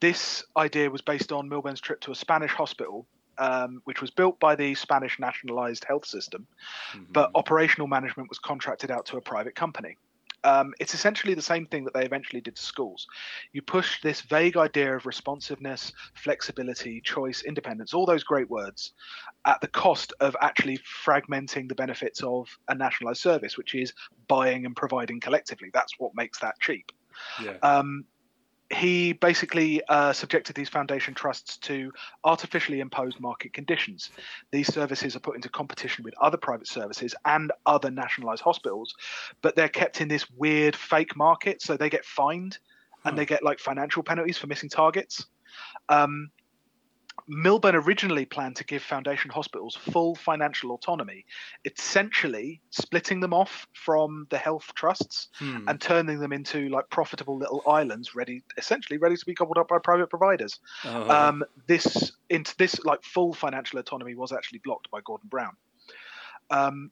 this 0.00 0.44
idea 0.56 0.90
was 0.90 1.00
based 1.00 1.30
on 1.30 1.48
Milburn's 1.48 1.80
trip 1.80 2.00
to 2.00 2.10
a 2.10 2.14
Spanish 2.14 2.50
hospital, 2.50 3.06
um, 3.38 3.82
which 3.84 4.00
was 4.00 4.10
built 4.10 4.40
by 4.40 4.56
the 4.56 4.74
Spanish 4.74 5.18
nationalized 5.20 5.84
health 5.84 6.06
system, 6.06 6.46
Mhm. 6.92 7.06
but 7.12 7.30
operational 7.34 7.86
management 7.86 8.28
was 8.28 8.38
contracted 8.38 8.90
out 8.90 9.06
to 9.06 9.16
a 9.16 9.20
private 9.20 9.54
company. 9.54 9.96
Um, 10.44 10.74
it's 10.78 10.94
essentially 10.94 11.34
the 11.34 11.42
same 11.42 11.66
thing 11.66 11.84
that 11.84 11.94
they 11.94 12.04
eventually 12.04 12.40
did 12.40 12.56
to 12.56 12.62
schools. 12.62 13.06
You 13.52 13.62
push 13.62 14.02
this 14.02 14.20
vague 14.20 14.56
idea 14.56 14.94
of 14.94 15.06
responsiveness, 15.06 15.92
flexibility, 16.14 17.00
choice, 17.00 17.42
independence, 17.42 17.94
all 17.94 18.06
those 18.06 18.24
great 18.24 18.50
words, 18.50 18.92
at 19.46 19.60
the 19.60 19.68
cost 19.68 20.12
of 20.20 20.36
actually 20.40 20.78
fragmenting 20.78 21.68
the 21.68 21.74
benefits 21.74 22.22
of 22.22 22.48
a 22.68 22.74
nationalized 22.74 23.20
service, 23.20 23.56
which 23.56 23.74
is 23.74 23.92
buying 24.28 24.66
and 24.66 24.76
providing 24.76 25.18
collectively. 25.20 25.70
That's 25.72 25.94
what 25.98 26.14
makes 26.14 26.38
that 26.40 26.60
cheap. 26.60 26.92
Yeah. 27.42 27.56
Um, 27.62 28.04
he 28.74 29.12
basically 29.12 29.82
uh, 29.88 30.12
subjected 30.12 30.56
these 30.56 30.68
foundation 30.68 31.14
trusts 31.14 31.56
to 31.58 31.92
artificially 32.24 32.80
imposed 32.80 33.20
market 33.20 33.52
conditions. 33.52 34.10
These 34.50 34.72
services 34.72 35.16
are 35.16 35.20
put 35.20 35.36
into 35.36 35.48
competition 35.48 36.04
with 36.04 36.14
other 36.20 36.36
private 36.36 36.68
services 36.68 37.14
and 37.24 37.52
other 37.66 37.90
nationalized 37.90 38.42
hospitals, 38.42 38.94
but 39.42 39.56
they're 39.56 39.68
kept 39.68 40.00
in 40.00 40.08
this 40.08 40.28
weird 40.30 40.76
fake 40.76 41.16
market. 41.16 41.62
So 41.62 41.76
they 41.76 41.90
get 41.90 42.04
fined 42.04 42.58
and 43.04 43.14
Huh. 43.14 43.16
they 43.16 43.26
get 43.26 43.42
like 43.42 43.58
financial 43.58 44.02
penalties 44.02 44.38
for 44.38 44.46
missing 44.46 44.68
targets. 44.70 45.26
Um, 45.88 46.30
Milburn 47.26 47.74
originally 47.74 48.26
planned 48.26 48.56
to 48.56 48.64
give 48.64 48.82
foundation 48.82 49.30
hospitals 49.30 49.74
full 49.74 50.14
financial 50.14 50.72
autonomy, 50.72 51.24
essentially 51.64 52.60
splitting 52.70 53.20
them 53.20 53.32
off 53.32 53.66
from 53.72 54.26
the 54.30 54.36
health 54.36 54.70
trusts 54.74 55.28
Hmm. 55.38 55.66
and 55.68 55.80
turning 55.80 56.18
them 56.20 56.32
into 56.32 56.68
like 56.68 56.88
profitable 56.90 57.38
little 57.38 57.62
islands 57.66 58.14
ready 58.14 58.42
essentially 58.58 58.98
ready 58.98 59.16
to 59.16 59.24
be 59.24 59.32
gobbled 59.34 59.58
up 59.58 59.68
by 59.68 59.78
private 59.78 60.10
providers 60.10 60.60
Oh. 60.84 61.08
um, 61.10 61.44
this 61.66 62.12
into 62.28 62.54
this 62.58 62.78
like 62.84 63.02
full 63.02 63.32
financial 63.32 63.78
autonomy 63.78 64.14
was 64.14 64.32
actually 64.32 64.60
blocked 64.62 64.90
by 64.90 65.00
gordon 65.00 65.28
brown 65.28 65.56
um, 66.50 66.90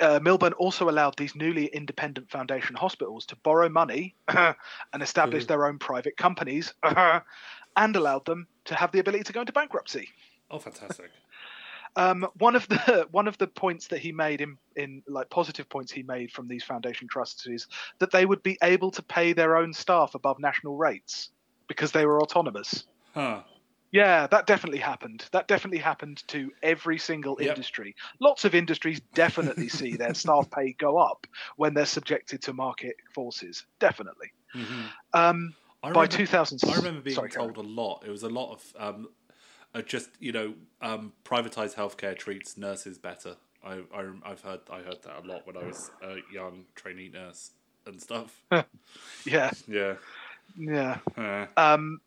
uh, 0.00 0.18
Milburn 0.22 0.52
also 0.54 0.88
allowed 0.88 1.16
these 1.16 1.36
newly 1.36 1.66
independent 1.66 2.28
foundation 2.30 2.74
hospitals 2.74 3.24
to 3.26 3.36
borrow 3.36 3.68
money 3.68 4.16
and 4.28 4.56
establish 5.02 5.44
their 5.46 5.66
own 5.66 5.78
private 5.78 6.16
companies 6.16 6.74
and 7.76 7.96
allowed 7.96 8.24
them 8.26 8.48
to 8.66 8.74
have 8.74 8.92
the 8.92 8.98
ability 9.00 9.24
to 9.24 9.32
go 9.32 9.40
into 9.40 9.52
bankruptcy. 9.52 10.08
oh, 10.50 10.58
fantastic. 10.58 11.10
Um, 11.96 12.26
one 12.34 12.56
of 12.56 12.68
the 12.68 13.06
one 13.10 13.26
of 13.26 13.38
the 13.38 13.46
points 13.46 13.88
that 13.88 13.98
he 14.00 14.12
made 14.12 14.40
in 14.40 14.58
in 14.76 15.02
like 15.06 15.30
positive 15.30 15.68
points 15.68 15.90
he 15.92 16.02
made 16.02 16.30
from 16.30 16.46
these 16.48 16.64
foundation 16.64 17.08
trusts 17.08 17.46
is 17.46 17.66
that 18.00 18.10
they 18.10 18.26
would 18.26 18.42
be 18.42 18.58
able 18.62 18.90
to 18.92 19.02
pay 19.02 19.32
their 19.32 19.56
own 19.56 19.72
staff 19.72 20.14
above 20.14 20.38
national 20.38 20.76
rates 20.76 21.30
because 21.68 21.92
they 21.92 22.04
were 22.06 22.20
autonomous. 22.22 22.84
Huh. 23.14 23.42
Yeah, 23.92 24.26
that 24.26 24.46
definitely 24.46 24.80
happened. 24.80 25.28
That 25.32 25.48
definitely 25.48 25.78
happened 25.78 26.22
to 26.28 26.50
every 26.62 26.98
single 26.98 27.38
Yep. 27.38 27.40
industry. 27.40 27.94
Lots 28.20 28.44
of 28.44 28.54
industries 28.54 29.00
definitely 29.14 29.68
see 29.68 29.96
their 29.96 30.12
staff 30.14 30.50
pay 30.50 30.72
go 30.74 30.98
up 30.98 31.26
when 31.56 31.72
they're 31.72 31.86
subjected 31.86 32.42
to 32.42 32.52
market 32.52 32.96
forces. 33.14 33.64
Definitely. 33.80 34.32
Mhm. 34.54 34.96
Um, 35.14 35.56
I 35.82 35.92
by 35.92 36.02
remember, 36.02 36.16
2000, 36.16 36.60
I 36.68 36.76
remember 36.76 37.00
being 37.00 37.14
sorry, 37.14 37.30
Karen. 37.30 37.52
told 37.54 37.64
a 37.64 37.68
lot. 37.68 38.02
It 38.06 38.10
was 38.10 38.22
a 38.22 38.28
lot 38.28 38.52
of 38.52 38.72
um, 38.78 39.08
uh, 39.74 39.82
just 39.82 40.10
you 40.18 40.32
know 40.32 40.54
um, 40.82 41.12
privatized 41.24 41.74
healthcare 41.74 42.16
treats 42.16 42.56
nurses 42.56 42.98
better. 42.98 43.36
I, 43.64 43.82
I 43.94 44.06
I've 44.24 44.40
heard 44.40 44.60
I 44.70 44.78
heard 44.78 45.02
that 45.02 45.24
a 45.24 45.26
lot 45.26 45.46
when 45.46 45.56
I 45.56 45.64
was 45.64 45.90
a 46.02 46.16
young 46.32 46.64
trainee 46.74 47.10
nurse 47.10 47.50
and 47.86 48.00
stuff. 48.00 48.42
Yeah, 49.24 49.50
Yeah. 49.66 49.96
yeah. 50.56 50.98
Uh, 51.16 51.46
Um, 51.56 52.00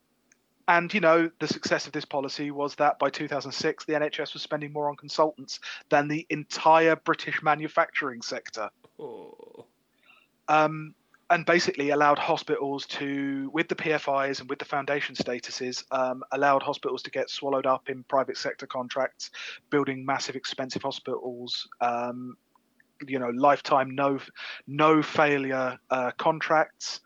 and 0.68 0.92
you 0.94 1.00
know 1.00 1.30
the 1.40 1.48
success 1.48 1.86
of 1.86 1.92
this 1.92 2.04
policy 2.04 2.50
was 2.50 2.74
that 2.76 2.98
by 2.98 3.10
2006 3.10 3.84
the 3.84 3.92
NHS 3.94 4.34
was 4.34 4.42
spending 4.42 4.72
more 4.72 4.88
on 4.88 4.96
consultants 4.96 5.60
than 5.88 6.08
the 6.08 6.26
entire 6.30 6.96
British 6.96 7.42
manufacturing 7.42 8.22
sector. 8.22 8.70
oh. 8.98 9.64
um, 10.48 10.94
and 11.30 11.46
basically 11.46 11.90
allowed 11.90 12.18
hospitals 12.18 12.86
to, 12.86 13.50
with 13.54 13.68
the 13.68 13.74
PFIs 13.74 14.40
and 14.40 14.50
with 14.50 14.58
the 14.58 14.64
foundation 14.64 15.14
statuses, 15.14 15.84
um, 15.92 16.24
allowed 16.32 16.62
hospitals 16.62 17.02
to 17.04 17.10
get 17.10 17.30
swallowed 17.30 17.66
up 17.66 17.88
in 17.88 18.02
private 18.04 18.36
sector 18.36 18.66
contracts, 18.66 19.30
building 19.70 20.04
massive, 20.04 20.34
expensive 20.34 20.82
hospitals. 20.82 21.68
Um, 21.80 22.36
you 23.06 23.18
know, 23.18 23.30
lifetime 23.30 23.94
no 23.94 24.18
no 24.66 25.02
failure 25.02 25.78
uh, 25.90 26.10
contracts. 26.18 27.00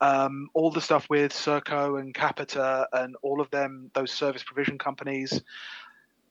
Um, 0.00 0.48
all 0.54 0.70
the 0.70 0.80
stuff 0.80 1.08
with 1.10 1.32
Serco 1.32 2.00
and 2.00 2.12
Capita 2.14 2.88
and 2.92 3.16
all 3.22 3.40
of 3.40 3.50
them, 3.50 3.90
those 3.94 4.10
service 4.10 4.42
provision 4.42 4.78
companies, 4.78 5.40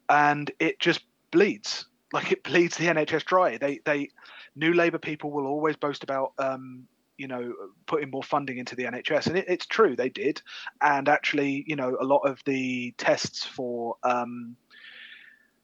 and 0.10 0.52
it 0.60 0.80
just 0.80 1.02
bleeds 1.32 1.86
like 2.14 2.32
it 2.32 2.44
bleeds 2.44 2.78
the 2.78 2.86
NHS 2.86 3.26
dry. 3.26 3.58
They 3.58 3.80
they 3.86 4.10
New 4.56 4.74
Labour 4.74 4.98
people 4.98 5.32
will 5.32 5.46
always 5.46 5.76
boast 5.76 6.04
about, 6.04 6.34
um, 6.40 6.88
you 7.18 7.28
know, 7.28 7.54
putting 7.86 8.10
more 8.10 8.24
funding 8.24 8.58
into 8.58 8.76
the 8.76 8.84
NHS, 8.84 9.28
and 9.28 9.38
it, 9.38 9.46
it's 9.48 9.66
true 9.66 9.96
they 9.96 10.10
did. 10.10 10.42
And 10.82 11.10
actually, 11.10 11.64
you 11.68 11.76
know, 11.76 11.98
a 12.00 12.06
lot 12.06 12.20
of 12.20 12.42
the 12.46 12.94
tests 12.98 13.44
for 13.46 13.96
um, 14.04 14.56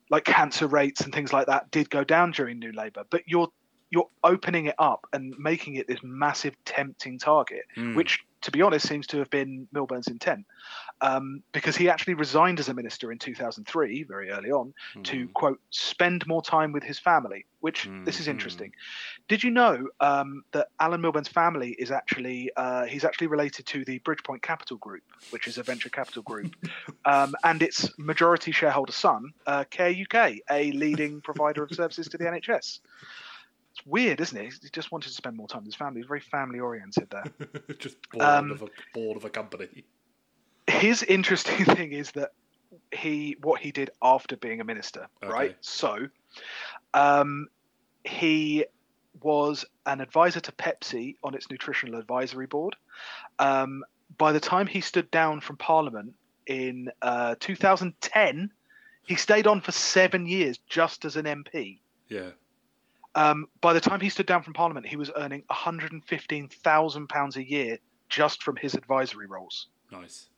like 0.10 0.26
cancer 0.26 0.68
rates 0.68 1.02
and 1.02 1.14
things 1.14 1.34
like 1.34 1.48
that 1.48 1.72
did 1.72 1.90
go 1.90 2.04
down 2.04 2.32
during 2.32 2.60
New 2.60 2.72
Labour. 2.72 3.04
But 3.10 3.24
you're 3.26 3.50
you're 3.90 4.10
opening 4.24 4.66
it 4.66 4.76
up 4.80 5.06
and 5.14 5.36
making 5.38 5.76
it 5.76 5.88
this 5.88 6.00
massive, 6.02 6.56
tempting 6.66 7.20
target, 7.20 7.62
Hmm. 7.76 7.94
which, 7.94 8.26
to 8.42 8.50
be 8.50 8.62
honest, 8.64 8.88
seems 8.88 9.06
to 9.08 9.20
have 9.20 9.30
been 9.30 9.68
Milburn's 9.72 10.08
intent, 10.08 10.48
um, 11.02 11.44
because 11.54 11.76
he 11.76 11.90
actually 11.90 12.14
resigned 12.14 12.60
as 12.60 12.70
a 12.70 12.74
minister 12.74 13.12
in 13.12 13.20
2003, 13.20 14.04
very 14.04 14.30
early 14.30 14.52
on, 14.52 14.74
to 15.04 15.28
Mhm. 15.28 15.36
quote 15.36 15.60
spend 15.72 16.26
more 16.28 16.42
time 16.42 16.72
with 16.72 16.84
his 16.84 17.00
family 17.00 17.46
which 17.60 17.90
this 18.06 18.20
is 18.20 18.28
Mhm. 18.28 18.28
interesting 18.28 18.72
did 19.28 19.44
you 19.44 19.52
know 19.52 19.88
um, 20.00 20.44
that 20.54 20.68
alan 20.80 21.02
milburn's 21.02 21.28
family 21.28 21.76
is 21.80 21.92
actually 21.92 22.50
uh, 22.58 22.86
he's 22.86 23.04
actually 23.06 23.28
related 23.28 23.66
to 23.66 23.84
the 23.86 24.00
bridgepoint 24.02 24.42
capital 24.42 24.78
group 24.78 25.04
which 25.30 25.48
is 25.48 25.58
a 25.58 25.64
venture 25.64 25.90
capital 25.90 26.24
group 26.24 26.50
um, 27.06 27.34
and 27.44 27.62
its 27.64 27.90
majority 27.98 28.52
shareholder 28.52 28.92
son 28.94 29.24
uh, 29.46 29.64
care 29.72 29.92
uk 29.92 30.16
a 30.52 30.72
leading 30.74 31.22
provider 31.22 31.64
of 31.64 31.72
services 31.74 32.08
to 32.10 32.18
the 32.18 32.26
nhs 32.26 32.80
it's 33.72 33.86
weird 33.86 34.22
isn't 34.22 34.38
it 34.38 34.54
he 34.62 34.70
just 34.74 34.92
wanted 34.92 35.10
to 35.10 35.16
spend 35.16 35.36
more 35.36 35.48
time 35.48 35.62
with 35.62 35.68
his 35.74 35.76
family 35.76 36.02
he's 36.02 36.08
very 36.08 36.22
family 36.22 36.60
oriented 36.60 37.08
there 37.12 37.30
just 37.80 38.10
bored 38.12 38.50
Um, 38.50 38.52
of 38.52 38.62
a 38.62 38.70
bored 38.94 39.18
of 39.18 39.26
a 39.26 39.30
company. 39.30 39.86
His 40.84 41.04
interesting 41.04 41.66
thing 41.76 41.92
is 41.94 42.12
that 42.12 42.30
he 42.92 43.38
what 43.42 43.62
he 43.62 43.72
did 43.72 43.90
after 44.02 44.36
being 44.38 44.60
a 44.62 44.64
minister 44.64 45.08
right 45.24 45.56
so 45.62 45.92
um 46.94 47.48
he 48.04 48.66
was 49.22 49.66
an 49.86 50.02
advisor 50.02 50.40
to 50.40 50.52
pepsi 50.54 51.16
on 51.24 51.34
its 51.34 51.50
nutritional 51.50 52.00
advisory 52.00 52.48
board 52.48 52.76
um 53.40 53.84
by 54.18 54.32
the 54.32 54.40
time 54.40 54.68
he 54.68 54.82
stood 54.82 55.10
down 55.12 55.40
from 55.40 55.56
parliament 55.58 56.14
in 56.48 56.90
uh 57.02 57.36
2010 57.40 58.50
he 59.06 59.16
stayed 59.16 59.48
on 59.48 59.62
for 59.62 59.72
seven 59.72 60.26
years 60.26 60.58
just 60.68 61.06
as 61.06 61.16
an 61.16 61.26
mp 61.26 61.80
Yeah. 62.10 62.32
um, 63.16 63.46
by 63.62 63.74
the 63.74 63.80
time 63.82 64.00
he 64.02 64.10
stood 64.10 64.26
down 64.26 64.42
from 64.44 64.54
Parliament, 64.54 64.88
he 64.88 64.96
was 64.96 65.12
earning 65.16 65.44
£115,000 65.52 67.36
a 67.36 67.50
year 67.50 67.78
just 68.10 68.42
from 68.44 68.56
his 68.56 68.74
advisory 68.74 69.28
roles. 69.28 69.68
Nice. 69.92 70.30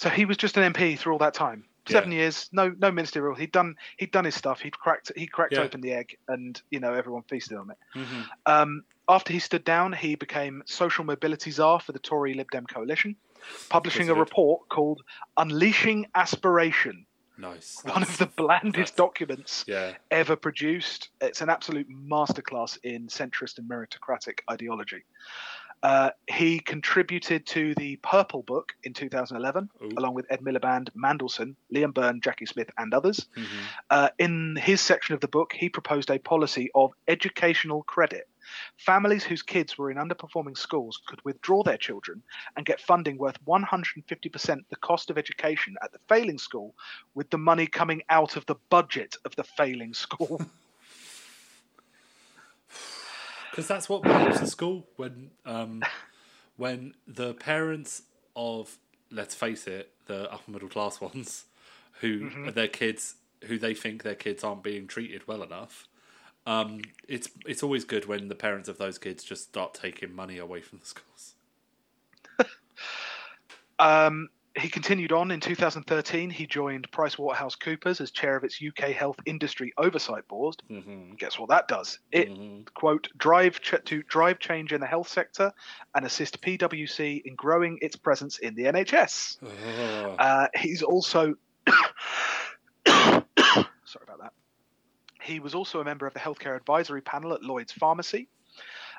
So 0.00 0.08
he 0.08 0.24
was 0.24 0.38
just 0.38 0.56
an 0.56 0.72
MP 0.72 0.98
through 0.98 1.12
all 1.12 1.18
that 1.18 1.34
time. 1.34 1.66
Seven 1.86 2.10
years, 2.10 2.48
no 2.52 2.72
no 2.78 2.90
ministerial. 2.90 3.34
He'd 3.34 3.52
done 3.52 3.74
he'd 3.98 4.12
done 4.12 4.24
his 4.24 4.34
stuff. 4.34 4.60
He'd 4.62 4.78
cracked 4.78 5.12
he 5.14 5.26
cracked 5.26 5.52
Yeah. 5.52 5.60
open 5.60 5.82
the 5.82 5.92
egg, 5.92 6.16
and 6.26 6.58
you 6.70 6.80
know 6.80 6.94
everyone 6.94 7.24
feasted 7.24 7.58
on 7.58 7.70
it. 7.70 7.76
hmm 7.92 8.22
Um, 8.46 8.84
after 9.10 9.30
he 9.34 9.40
stood 9.40 9.64
down, 9.64 9.92
he 9.92 10.14
became 10.14 10.62
social 10.64 11.04
mobility 11.04 11.50
czar 11.50 11.80
for 11.80 11.92
the 11.92 11.98
Tory 11.98 12.32
Lib 12.32 12.50
Dem 12.50 12.64
coalition, 12.64 13.14
publishing 13.68 14.08
a 14.08 14.14
report 14.14 14.70
called 14.70 15.02
"Unleashing 15.36 16.06
Aspiration," 16.14 17.06
Nice. 17.36 17.82
one 17.84 18.02
of 18.02 18.16
the 18.16 18.26
blandest 18.26 18.96
documents 18.96 19.64
Yeah. 19.68 19.96
ever 20.10 20.34
produced. 20.36 21.10
It's 21.20 21.42
an 21.42 21.50
absolute 21.50 21.88
masterclass 21.90 22.78
in 22.84 23.08
centrist 23.08 23.58
and 23.58 23.68
meritocratic 23.68 24.38
ideology. 24.50 25.04
Uh, 25.82 26.10
he 26.28 26.60
contributed 26.60 27.46
to 27.46 27.74
the 27.76 27.96
Purple 27.96 28.42
Book 28.42 28.72
in 28.84 28.92
2011, 28.92 29.70
Ooh. 29.82 29.88
along 29.96 30.14
with 30.14 30.26
Ed 30.30 30.40
Miliband, 30.40 30.90
Mandelson, 30.94 31.54
Liam 31.74 31.94
Byrne, 31.94 32.20
Jacqui 32.20 32.46
Smith, 32.46 32.70
and 32.76 32.92
others. 32.92 33.26
Mhm. 33.34 33.46
Uh, 33.88 34.08
in 34.18 34.56
his 34.56 34.80
section 34.80 35.14
of 35.14 35.20
the 35.20 35.28
book, 35.28 35.52
he 35.54 35.70
proposed 35.70 36.10
a 36.10 36.18
policy 36.18 36.70
of 36.74 36.92
educational 37.08 37.82
credit. 37.84 38.28
Families 38.76 39.24
whose 39.24 39.42
kids 39.42 39.78
were 39.78 39.90
in 39.90 39.96
underperforming 39.96 40.56
schools 40.56 41.00
could 41.06 41.24
withdraw 41.24 41.62
their 41.62 41.76
children 41.78 42.22
and 42.56 42.66
get 42.66 42.80
funding 42.80 43.16
worth 43.16 43.38
150% 43.46 44.60
the 44.68 44.76
cost 44.76 45.08
of 45.08 45.16
education 45.16 45.76
at 45.82 45.92
the 45.92 45.98
failing 46.08 46.38
school, 46.38 46.74
with 47.14 47.30
the 47.30 47.38
money 47.38 47.66
coming 47.66 48.02
out 48.10 48.36
of 48.36 48.44
the 48.46 48.56
budget 48.68 49.16
of 49.24 49.34
the 49.36 49.44
failing 49.44 49.94
school. 49.94 50.40
Because 53.50 53.66
that's 53.66 53.88
what 53.88 54.06
happens 54.08 54.40
at 54.40 54.48
school 54.48 54.86
when 54.96 55.30
um, 55.44 55.88
when 56.56 56.94
the 57.06 57.34
parents 57.34 58.02
of 58.36 58.78
let's 59.10 59.34
face 59.34 59.66
it, 59.66 59.92
the 60.06 60.30
upper 60.32 60.50
middle 60.50 60.68
class 60.68 61.00
ones, 61.00 61.44
who 62.00 62.26
Mm-hmm. 62.26 62.50
their 62.54 62.68
kids 62.68 63.16
who 63.44 63.58
they 63.58 63.74
think 63.74 64.02
their 64.02 64.14
kids 64.14 64.44
aren't 64.44 64.62
being 64.62 64.86
treated 64.86 65.26
well 65.26 65.42
enough, 65.42 65.88
Um, 66.46 66.82
it's 67.08 67.28
it's 67.46 67.62
always 67.62 67.84
good 67.84 68.06
when 68.06 68.28
the 68.28 68.34
parents 68.34 68.68
of 68.68 68.78
those 68.78 68.98
kids 68.98 69.24
just 69.24 69.44
start 69.44 69.74
taking 69.74 70.14
money 70.14 70.38
away 70.38 70.60
from 70.62 70.78
the 70.80 70.86
schools. 70.86 71.34
Um, 73.78 74.28
he 74.58 74.68
continued 74.68 75.12
on 75.12 75.30
in 75.30 75.38
2013. 75.40 76.28
He 76.30 76.46
joined 76.46 76.90
PricewaterhouseCoopers 76.90 78.00
as 78.00 78.10
chair 78.10 78.36
of 78.36 78.42
its 78.44 78.60
UK 78.60 78.90
Health 78.90 79.18
Industry 79.24 79.72
Oversight 79.78 80.26
Board. 80.26 80.56
Mm-hmm. 80.68 81.14
Guess 81.14 81.38
what 81.38 81.48
that 81.50 81.68
does? 81.68 82.00
It 82.10 82.28
Mhm. 82.30 82.66
quote 82.74 83.08
drive 83.16 83.60
ch- 83.60 83.74
to 83.84 84.02
drive 84.02 84.38
change 84.40 84.72
in 84.72 84.80
the 84.80 84.86
health 84.88 85.08
sector 85.08 85.52
and 85.94 86.04
assist 86.04 86.40
PwC 86.42 87.22
in 87.24 87.36
growing 87.36 87.78
its 87.80 87.94
presence 87.96 88.38
in 88.38 88.54
the 88.56 88.64
NHS. 88.64 89.38
Oh, 89.42 90.16
Uh, 90.18 90.48
he's 90.56 90.82
also 90.82 91.34
sorry 92.86 94.04
about 94.04 94.18
that. 94.20 94.32
He 95.22 95.38
was 95.38 95.54
also 95.54 95.80
a 95.80 95.84
member 95.84 96.06
of 96.06 96.14
the 96.14 96.20
healthcare 96.20 96.56
advisory 96.56 97.02
panel 97.02 97.32
at 97.34 97.42
Lloyd's 97.42 97.72
Pharmacy. 97.72 98.28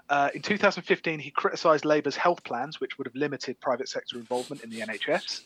Uh, 0.10 0.30
in 0.34 0.41
2015, 0.41 1.19
he 1.19 1.32
criticised 1.32 1.86
Labour's 1.86 2.15
health 2.15 2.44
plans, 2.44 2.80
which 2.80 2.98
would 2.98 3.07
have 3.07 3.15
limited 3.15 3.60
private 3.60 3.90
sector 3.90 4.18
involvement 4.18 4.64
in 4.64 4.69
the 4.69 4.80
NHS. 4.82 5.41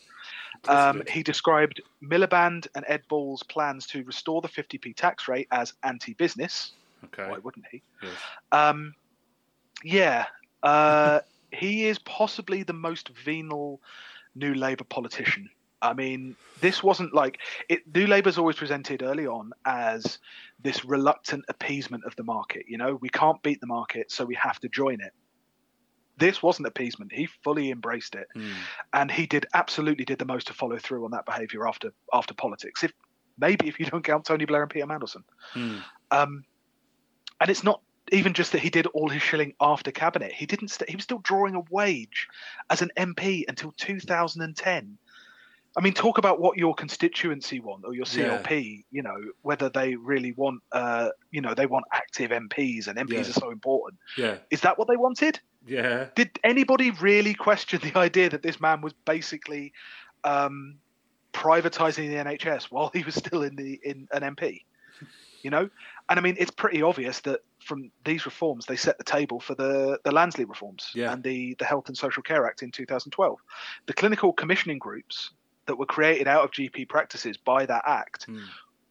Um, 0.68 1.02
he 1.08 1.22
described 1.22 1.82
Miliband 2.02 2.66
and 2.74 2.84
Ed 2.88 3.02
Balls' 3.08 3.42
plans 3.42 3.86
to 3.88 4.02
restore 4.04 4.40
the 4.40 4.48
50p 4.48 4.96
tax 4.96 5.28
rate 5.28 5.48
as 5.52 5.74
anti-business. 5.82 6.72
okay. 7.04 7.28
Why 7.30 7.38
wouldn't 7.38 7.66
he? 7.70 7.82
Yes. 8.02 8.12
Um, 8.52 8.94
yeah, 9.84 10.26
uh, 10.62 11.20
he 11.52 11.86
is 11.86 11.98
possibly 12.00 12.62
the 12.62 12.72
most 12.72 13.10
venal 13.10 13.80
New 14.34 14.54
Labour 14.54 14.84
politician. 14.84 15.48
I 15.86 15.92
mean, 15.94 16.36
this 16.60 16.82
wasn't 16.82 17.14
like 17.14 17.38
it. 17.68 17.82
New 17.94 18.06
Labour's 18.06 18.38
always 18.38 18.56
presented 18.56 19.02
early 19.02 19.26
on 19.26 19.52
as 19.64 20.18
this 20.62 20.84
reluctant 20.84 21.44
appeasement 21.48 22.04
of 22.04 22.16
the 22.16 22.24
market. 22.24 22.64
You 22.68 22.78
know, 22.78 22.96
we 22.96 23.08
can't 23.08 23.42
beat 23.42 23.60
the 23.60 23.66
market, 23.66 24.10
so 24.10 24.24
we 24.24 24.34
have 24.34 24.58
to 24.60 24.68
join 24.68 25.00
it. 25.00 25.12
This 26.18 26.42
wasn't 26.42 26.66
appeasement. 26.68 27.12
He 27.12 27.26
fully 27.44 27.70
embraced 27.70 28.14
it, 28.14 28.26
Hmm. 28.34 28.52
and 28.92 29.10
he 29.10 29.26
did 29.26 29.46
absolutely 29.52 30.04
did 30.06 30.18
the 30.18 30.24
most 30.24 30.46
to 30.46 30.54
follow 30.54 30.78
through 30.78 31.04
on 31.04 31.10
that 31.10 31.26
behaviour 31.26 31.66
after 31.68 31.92
after 32.12 32.32
politics. 32.34 32.82
If 32.84 32.92
maybe 33.38 33.68
if 33.68 33.78
you 33.78 33.86
don't 33.86 34.02
count 34.02 34.24
Tony 34.24 34.46
Blair 34.46 34.62
and 34.62 34.70
Peter 34.70 34.86
Mandelson. 34.86 35.24
Hmm. 35.52 35.78
Um, 36.10 36.44
and 37.40 37.50
it's 37.50 37.62
not 37.64 37.82
even 38.12 38.32
just 38.32 38.52
that 38.52 38.60
he 38.62 38.70
did 38.70 38.86
all 38.86 39.10
his 39.10 39.20
shilling 39.20 39.52
after 39.60 39.90
cabinet. 39.90 40.32
He 40.32 40.46
didn't. 40.46 40.68
St- 40.68 40.88
he 40.88 40.96
was 40.96 41.02
still 41.04 41.18
drawing 41.18 41.54
a 41.54 41.60
wage 41.70 42.28
as 42.70 42.80
an 42.80 42.90
MP 42.96 43.44
until 43.48 43.72
2010. 43.72 44.96
I 45.76 45.82
mean, 45.82 45.92
talk 45.92 46.16
about 46.16 46.40
what 46.40 46.56
your 46.56 46.74
constituency 46.74 47.60
want 47.60 47.84
or 47.84 47.92
your 47.94 48.06
Yeah. 48.10 48.38
CLP. 48.42 48.84
You 48.90 49.02
know 49.02 49.16
whether 49.42 49.68
they 49.68 49.94
really 49.94 50.32
want. 50.32 50.62
Uh, 50.72 51.10
you 51.30 51.40
know 51.42 51.54
they 51.54 51.66
want 51.66 51.84
active 51.92 52.30
MPs, 52.30 52.86
and 52.88 52.98
MPs 52.98 53.12
Yeah. 53.12 53.20
are 53.20 53.24
so 53.44 53.50
important. 53.50 54.00
Yeah. 54.16 54.38
Is 54.50 54.62
that 54.62 54.78
what 54.78 54.88
they 54.88 54.96
wanted? 54.96 55.38
Yeah. 55.66 56.06
Did 56.14 56.38
anybody 56.44 56.90
really 56.92 57.34
question 57.34 57.80
the 57.82 57.96
idea 57.98 58.30
that 58.30 58.42
this 58.42 58.60
man 58.60 58.80
was 58.80 58.94
basically 59.04 59.72
um, 60.24 60.76
privatizing 61.32 62.08
the 62.08 62.16
NHS 62.24 62.64
while 62.64 62.90
he 62.94 63.02
was 63.02 63.14
still 63.14 63.42
in 63.42 63.56
the 63.56 63.78
in 63.84 64.08
an 64.12 64.22
MP? 64.34 64.62
You 65.42 65.50
know, 65.50 65.68
and 66.08 66.18
I 66.18 66.22
mean, 66.22 66.36
it's 66.38 66.50
pretty 66.50 66.82
obvious 66.82 67.20
that 67.20 67.40
from 67.60 67.90
these 68.04 68.24
reforms, 68.24 68.66
they 68.66 68.74
set 68.76 68.96
the 68.98 69.04
table 69.04 69.38
for 69.40 69.54
the 69.54 69.98
the 70.04 70.10
Lansley 70.10 70.48
reforms 70.48 70.90
Yeah. 70.94 71.12
and 71.12 71.22
the 71.22 71.54
the 71.58 71.64
Health 71.66 71.88
and 71.88 71.96
Social 71.96 72.22
Care 72.22 72.46
Act 72.46 72.62
in 72.62 72.70
2012. 72.70 73.38
The 73.86 73.92
clinical 73.92 74.32
commissioning 74.32 74.78
groups 74.78 75.30
that 75.66 75.76
were 75.76 75.86
created 75.86 76.26
out 76.28 76.44
of 76.44 76.50
GP 76.50 76.88
practices 76.88 77.36
by 77.36 77.66
that 77.66 77.82
act 77.86 78.24
Hmm. 78.24 78.40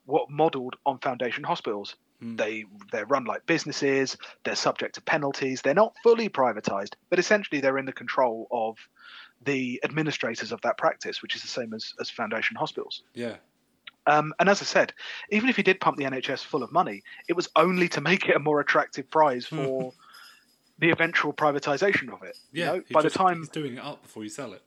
were 0.06 0.26
modelled 0.30 0.76
on 0.85 0.99
foundation 0.99 1.43
hospitals. 1.43 1.95
Hmm. 2.19 2.35
They 2.35 2.65
they're 2.91 3.06
run 3.06 3.26
like 3.26 3.45
businesses. 3.45 4.18
They're 4.43 4.56
subject 4.56 4.95
to 4.95 5.02
penalties. 5.02 5.61
They're 5.61 5.73
not 5.73 5.95
fully 6.03 6.30
privatized, 6.30 6.93
but 7.10 7.19
essentially 7.19 7.61
they're 7.61 7.77
in 7.77 7.85
the 7.85 7.93
control 7.93 8.47
of 8.52 8.77
the 9.43 9.80
administrators 9.84 10.52
of 10.52 10.61
that 10.61 10.77
practice, 10.77 11.22
which 11.22 11.35
is 11.35 11.41
the 11.41 11.47
same 11.47 11.73
as 11.73 11.93
as 11.99 12.10
foundation 12.10 12.56
hospitals. 12.56 13.03
Yeah. 13.14 13.35
Um, 14.07 14.34
and 14.39 14.47
as 14.49 14.61
I 14.61 14.65
said, 14.65 14.93
even 15.31 15.49
if 15.49 15.56
he 15.56 15.64
did 15.64 15.80
pump 15.80 15.97
the 15.97 16.03
NHS 16.06 16.43
full 16.45 16.61
of 16.61 16.72
money, 16.72 17.02
it 17.27 17.34
was 17.34 17.49
only 17.56 17.89
to 17.89 18.02
make 18.02 18.30
it 18.30 18.35
a 18.35 18.39
more 18.39 18.60
attractive 18.60 19.10
prize 19.10 19.47
for 19.47 19.93
the 20.77 20.91
eventual 20.91 21.34
privatization 21.34 22.14
of 22.14 22.22
it. 22.22 22.38
you 22.52 22.61
Yeah. 22.64 22.65
know? 22.73 22.84
by 22.91 23.02
just- 23.02 23.14
the 23.15 23.18
time 23.18 23.38
he's 23.39 23.49
doing 23.49 23.77
it 23.77 23.84
up 23.84 24.03
before 24.03 24.23
you 24.23 24.30
sell 24.30 24.53
it. 24.53 24.61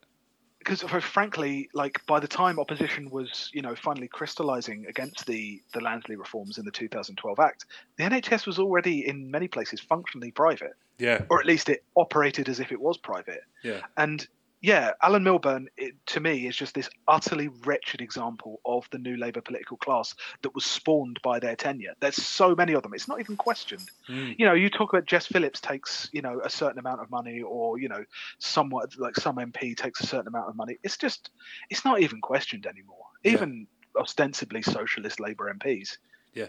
Because 0.58 0.82
frankly, 0.82 1.68
like 1.72 2.04
by 2.06 2.20
the 2.20 2.28
time 2.28 2.58
opposition 2.58 3.10
was, 3.10 3.50
you 3.52 3.62
know, 3.62 3.74
finally 3.74 4.08
crystallizing 4.08 4.86
against 4.88 5.26
the 5.26 5.62
the 5.72 5.80
Lansley 5.80 6.18
reforms 6.18 6.58
in 6.58 6.64
the 6.64 6.70
2012 6.70 7.38
Act, 7.38 7.64
the 7.96 8.04
NHS 8.04 8.46
was 8.46 8.58
already 8.58 9.06
in 9.06 9.30
many 9.30 9.48
places 9.48 9.80
functionally 9.80 10.30
private, 10.30 10.74
Yeah. 10.98 11.24
or 11.30 11.40
at 11.40 11.46
least 11.46 11.68
it 11.68 11.84
operated 11.96 12.48
as 12.48 12.60
if 12.60 12.72
it 12.72 12.80
was 12.80 12.98
private. 12.98 13.42
Yeah. 13.62 13.80
And 13.96 14.26
yeah, 14.60 14.92
Alan 15.02 15.22
Milburn, 15.22 15.68
it, 15.76 15.94
to 16.06 16.20
me, 16.20 16.46
is 16.46 16.56
just 16.56 16.74
this 16.74 16.90
utterly 17.06 17.48
wretched 17.64 18.00
example 18.00 18.60
of 18.64 18.88
the 18.90 18.98
new 18.98 19.16
Labour 19.16 19.40
political 19.40 19.76
class 19.76 20.14
that 20.42 20.54
was 20.54 20.64
spawned 20.64 21.20
by 21.22 21.38
their 21.38 21.54
tenure. 21.54 21.94
There's 22.00 22.16
so 22.16 22.54
many 22.54 22.72
of 22.72 22.82
them; 22.82 22.92
it's 22.94 23.08
not 23.08 23.20
even 23.20 23.36
questioned 23.36 23.88
Hmm. 24.06 24.32
you 24.38 24.46
know, 24.46 24.54
you 24.54 24.70
talk 24.70 24.92
about 24.92 25.04
Jess 25.04 25.26
Phillips 25.26 25.60
takes, 25.60 26.08
you 26.12 26.22
know, 26.22 26.40
a 26.42 26.50
certain 26.50 26.78
amount 26.78 27.00
of 27.00 27.10
money, 27.10 27.42
or 27.42 27.78
you 27.78 27.88
know, 27.88 28.04
somewhat 28.38 28.98
like 28.98 29.16
some 29.16 29.36
MP 29.36 29.76
takes 29.76 30.00
a 30.02 30.06
certain 30.06 30.28
amount 30.28 30.48
of 30.48 30.56
money. 30.56 30.78
It's 30.82 30.96
just, 30.96 31.30
it's 31.70 31.84
not 31.84 32.00
even 32.00 32.20
questioned 32.20 32.66
anymore. 32.66 33.04
Yeah. 33.22 33.32
Even 33.32 33.66
ostensibly 33.96 34.62
socialist 34.62 35.20
Labour 35.20 35.52
MPs. 35.54 35.98
Yeah. 36.34 36.46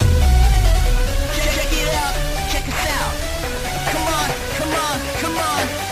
Check 0.00 0.10
it 1.72 1.94
out, 1.94 2.14
check 2.50 2.68
us 2.68 2.86
out. 2.90 3.14
Come 3.92 4.06
on, 4.14 4.30
come 4.56 4.74
on, 4.74 5.00
come 5.20 5.36
on. 5.38 5.91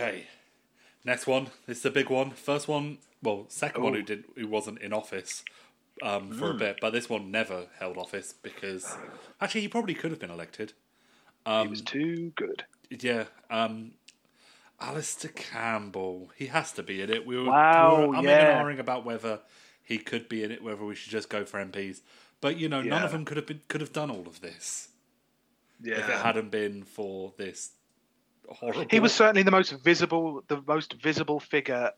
Okay. 0.00 0.26
Next 1.04 1.26
one. 1.26 1.48
This 1.66 1.78
is 1.78 1.82
the 1.82 1.90
big 1.90 2.10
one. 2.10 2.30
First 2.30 2.68
one. 2.68 2.98
Well, 3.22 3.46
second 3.48 3.82
one 3.82 3.94
Oh. 3.94 3.96
who 3.96 4.02
did 4.02 4.24
who 4.36 4.46
wasn't 4.46 4.80
in 4.80 4.92
office 4.92 5.44
um, 6.02 6.30
for 6.32 6.50
a 6.50 6.52
Hmm. 6.52 6.58
bit, 6.58 6.78
but 6.80 6.90
this 6.92 7.08
one 7.08 7.30
never 7.32 7.66
held 7.78 7.96
office 7.98 8.32
because 8.32 8.96
actually 9.40 9.62
he 9.62 9.68
probably 9.68 9.94
could 9.94 10.10
have 10.12 10.20
been 10.20 10.30
elected. 10.30 10.72
he 11.44 11.50
Um, 11.52 11.70
was 11.70 11.82
too 11.82 12.32
good. 12.36 12.64
Yeah. 12.90 13.24
Um, 13.50 13.94
Alastair 14.80 15.32
Campbell. 15.34 16.30
He 16.36 16.46
has 16.46 16.70
to 16.72 16.82
be 16.84 17.00
in 17.02 17.10
it. 17.10 17.26
We 17.26 17.36
were, 17.36 17.44
Wow, 17.46 18.00
we 18.02 18.06
were 18.06 18.14
umming 18.14 18.24
yeah. 18.24 18.62
ahhing 18.62 18.78
about 18.78 19.04
whether 19.04 19.40
he 19.82 19.98
could 19.98 20.28
be 20.28 20.44
in 20.44 20.52
it, 20.52 20.62
whether 20.62 20.84
we 20.84 20.94
should 20.94 21.10
just 21.10 21.28
go 21.28 21.44
for 21.44 21.58
MPs. 21.58 22.02
But 22.40 22.56
you 22.58 22.68
know, 22.68 22.82
none 22.82 23.02
of 23.02 23.10
them 23.10 23.24
could 23.24 23.36
have 23.36 23.46
been 23.46 23.62
could 23.68 23.80
have 23.80 23.92
done 23.92 24.10
all 24.10 24.28
of 24.28 24.40
this 24.40 24.90
Yeah, 25.80 25.98
if 25.98 26.08
it 26.08 26.16
hadn't 26.18 26.50
been 26.50 26.84
for 26.84 27.32
this 27.36 27.70
horrible. 28.50 28.86
he 28.90 29.00
was 29.00 29.12
certainly 29.12 29.42
the 29.42 29.50
most 29.50 29.72
visible, 29.82 30.42
the 30.48 30.62
most 30.66 30.94
visible 31.02 31.40
figure 31.40 31.90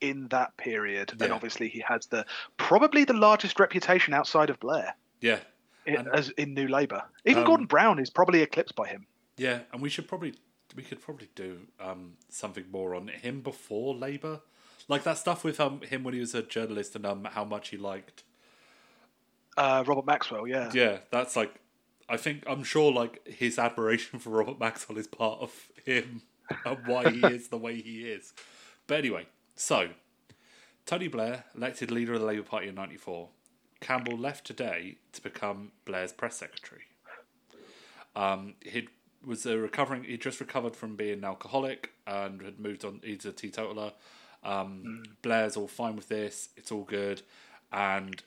in 0.00 0.28
that 0.28 0.56
period, 0.56 1.12
and 1.20 1.32
obviously 1.32 1.68
he 1.68 1.82
has 1.86 2.06
the 2.06 2.26
probably 2.56 3.04
the 3.04 3.14
largest 3.14 3.58
reputation 3.60 4.12
outside 4.12 4.50
of 4.50 4.58
Blair 4.60 4.94
yeah. 5.20 5.38
in, 5.86 5.96
And- 5.96 6.08
as 6.08 6.28
in 6.30 6.54
New 6.54 6.68
Labour. 6.68 7.02
Even 7.24 7.42
Um, 7.42 7.46
Gordon 7.46 7.66
Brown 7.66 7.98
is 7.98 8.10
probably 8.10 8.42
eclipsed 8.42 8.74
by 8.74 8.88
him. 8.88 9.06
Yeah, 9.36 9.60
and 9.72 9.80
we 9.80 9.88
should 9.88 10.06
probably 10.08 10.34
we 10.76 10.82
could 10.82 11.00
probably 11.00 11.28
do 11.34 11.60
um, 11.80 12.14
something 12.28 12.64
more 12.70 12.94
on 12.94 13.08
him 13.08 13.40
before 13.40 13.94
Labour, 13.94 14.40
like 14.88 15.04
that 15.04 15.18
stuff 15.18 15.44
with 15.44 15.60
um, 15.60 15.80
him 15.82 16.02
when 16.02 16.14
he 16.14 16.20
was 16.20 16.34
a 16.34 16.42
journalist 16.42 16.96
and 16.96 17.06
um, 17.06 17.24
how 17.24 17.44
much 17.44 17.68
he 17.68 17.76
liked. 17.76 18.24
Uh, 19.56 19.84
Robert 19.86 20.04
Maxwell, 20.04 20.48
yeah. 20.48 20.70
Yeah, 20.74 20.98
that's 21.10 21.36
like 21.36 21.54
I 22.08 22.16
think 22.16 22.44
I'm 22.46 22.64
sure 22.64 22.92
like 22.92 23.26
his 23.26 23.58
admiration 23.58 24.18
for 24.18 24.30
Robert 24.30 24.58
Maxwell 24.58 24.98
is 24.98 25.06
part 25.06 25.40
of 25.40 25.52
him 25.84 26.22
and 26.64 26.86
why 26.86 27.10
he 27.10 27.20
is 27.26 27.48
the 27.48 27.58
way 27.58 27.80
he 27.80 28.02
is. 28.02 28.32
But 28.86 28.98
anyway, 28.98 29.26
so 29.54 29.90
Tony 30.86 31.08
Blair 31.08 31.44
elected 31.56 31.90
leader 31.90 32.14
of 32.14 32.20
the 32.20 32.26
Labour 32.26 32.42
Party 32.42 32.68
in 32.68 32.74
'94. 32.74 33.28
Campbell 33.80 34.16
left 34.16 34.46
today 34.46 34.96
to 35.12 35.22
become 35.22 35.72
Blair's 35.84 36.12
press 36.12 36.36
secretary. 36.36 36.82
Um, 38.16 38.54
he 38.60 38.88
was 39.24 39.44
a 39.46 39.58
recovering. 39.58 40.04
He 40.04 40.16
just 40.16 40.40
recovered 40.40 40.76
from 40.76 40.96
being 40.96 41.18
an 41.18 41.24
alcoholic 41.24 41.90
and 42.06 42.40
had 42.42 42.58
moved 42.58 42.84
on. 42.84 43.00
He's 43.02 43.24
a 43.24 43.32
teetotaler. 43.32 43.92
Um, 44.42 45.02
Blair's 45.22 45.56
all 45.56 45.68
fine 45.68 45.96
with 45.96 46.08
this. 46.08 46.50
It's 46.56 46.70
all 46.70 46.84
good. 46.84 47.22
And 47.72 48.22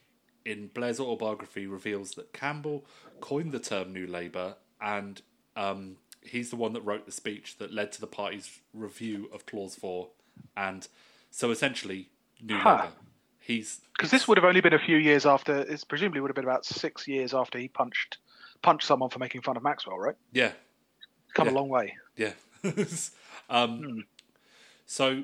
in 0.48 0.68
Blair's 0.74 1.00
autobiography, 1.00 1.68
reveals 1.68 2.12
that 2.12 2.34
Campbell 2.34 2.86
coined 3.20 3.52
the 3.52 3.60
term 3.60 3.94
New 3.94 4.08
Labour, 4.08 4.56
and 4.82 5.22
um, 5.56 5.98
he's 6.22 6.50
the 6.50 6.56
one 6.56 6.74
that 6.74 6.82
wrote 6.82 7.06
the 7.06 7.12
speech 7.12 7.58
that 7.58 7.74
led 7.74 7.92
to 7.94 8.02
the 8.02 8.08
party's 8.08 8.60
review 8.74 9.30
of 9.34 9.46
Clause 9.46 9.76
Four. 9.76 10.10
And 10.56 10.88
so, 11.32 11.52
essentially, 11.52 12.10
New 12.42 12.58
Huh. 12.58 12.76
Labour. 12.78 12.92
He's 13.40 13.80
Because 13.96 14.12
this 14.12 14.28
would 14.28 14.38
have 14.38 14.46
only 14.46 14.60
been 14.62 14.74
a 14.74 14.80
few 14.80 14.98
years 14.98 15.26
after. 15.26 15.58
It's 15.60 15.84
presumably 15.84 16.20
would 16.22 16.30
have 16.30 16.36
been 16.36 16.44
about 16.44 16.66
six 16.66 17.08
years 17.08 17.34
after 17.34 17.58
he 17.58 17.68
punched 17.68 18.18
punched 18.62 18.88
someone 18.88 19.10
for 19.10 19.20
making 19.20 19.42
fun 19.42 19.56
of 19.56 19.64
Maxwell, 19.64 19.98
right? 20.00 20.16
yeah, 20.34 20.52
Come 21.36 21.48
Yeah. 21.48 21.54
a 21.54 21.56
long 21.56 21.70
way. 21.70 21.96
Yeah. 22.16 22.34
Um, 23.50 24.06
So 24.86 25.24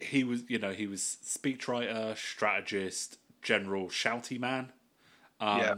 he 0.00 0.24
was, 0.24 0.42
you 0.48 0.58
know, 0.58 0.72
he 0.72 0.86
was 0.86 1.00
speechwriter, 1.24 2.16
strategist, 2.16 3.18
general, 3.42 3.88
shouty 3.88 4.38
man. 4.38 4.72
Um, 5.40 5.58
Yeah. 5.58 5.74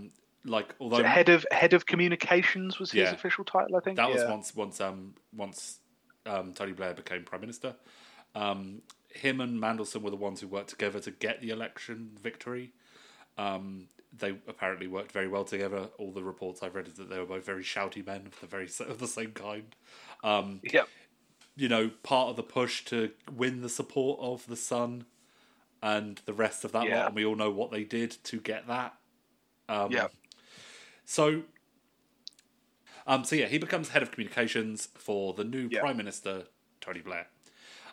Like, 0.46 0.74
although 0.78 0.98
So 0.98 1.04
head 1.04 1.30
of 1.30 1.46
head 1.50 1.72
of 1.72 1.86
communications 1.86 2.78
was 2.78 2.92
his 2.92 3.08
Yeah. 3.08 3.14
official 3.14 3.44
title, 3.44 3.76
I 3.76 3.80
think. 3.80 3.96
that 3.96 4.10
was 4.10 4.22
once 4.24 4.54
once 4.54 4.78
um 4.80 5.14
once 5.34 5.80
um, 6.26 6.52
Tony 6.52 6.72
Blair 6.72 6.92
became 6.94 7.24
prime 7.24 7.40
minister. 7.40 7.74
Um, 8.34 8.82
him 9.08 9.40
and 9.40 9.58
Mandelson 9.60 10.02
were 10.02 10.10
the 10.10 10.16
ones 10.16 10.40
who 10.40 10.48
worked 10.48 10.70
together 10.70 11.00
to 11.00 11.10
get 11.10 11.40
the 11.40 11.50
election 11.50 12.10
victory. 12.20 12.72
Um, 13.38 13.88
they 14.16 14.30
apparently 14.46 14.86
worked 14.86 15.12
very 15.12 15.28
well 15.28 15.44
together. 15.44 15.88
All 15.98 16.12
the 16.12 16.22
reports 16.22 16.62
I've 16.62 16.74
read 16.74 16.88
is 16.88 16.94
that 16.94 17.08
they 17.10 17.18
were 17.18 17.26
both 17.26 17.44
very 17.44 17.62
shouty 17.64 18.04
men 18.06 18.26
of 18.26 18.38
the 18.40 18.46
very 18.46 18.68
of 18.80 18.98
the 18.98 19.08
same 19.08 19.32
kind. 19.32 19.74
Um, 20.22 20.60
Yeah. 20.62 20.84
you 21.56 21.68
know, 21.68 21.90
part 22.02 22.28
of 22.30 22.36
the 22.36 22.42
push 22.42 22.84
to 22.86 23.12
win 23.32 23.62
the 23.62 23.68
support 23.68 24.20
of 24.20 24.46
the 24.46 24.56
Sun 24.56 25.06
and 25.84 26.20
the 26.24 26.32
rest 26.32 26.64
of 26.64 26.72
that 26.72 26.86
Yeah. 26.88 26.96
lot, 26.96 27.06
and 27.08 27.14
we 27.14 27.26
all 27.26 27.36
know 27.36 27.50
what 27.50 27.70
they 27.70 27.84
did 27.84 28.10
to 28.24 28.40
get 28.40 28.66
that. 28.68 28.98
Um, 29.68 29.92
Yeah. 29.92 30.08
So, 31.04 31.42
um, 33.06 33.24
so 33.24 33.36
yeah, 33.36 33.46
he 33.46 33.58
becomes 33.58 33.90
head 33.90 34.02
of 34.02 34.10
communications 34.10 34.86
for 34.94 35.34
the 35.34 35.44
new 35.44 35.68
Yeah. 35.70 35.80
prime 35.80 35.98
minister, 35.98 36.46
Tony 36.80 37.00
Blair. 37.00 37.28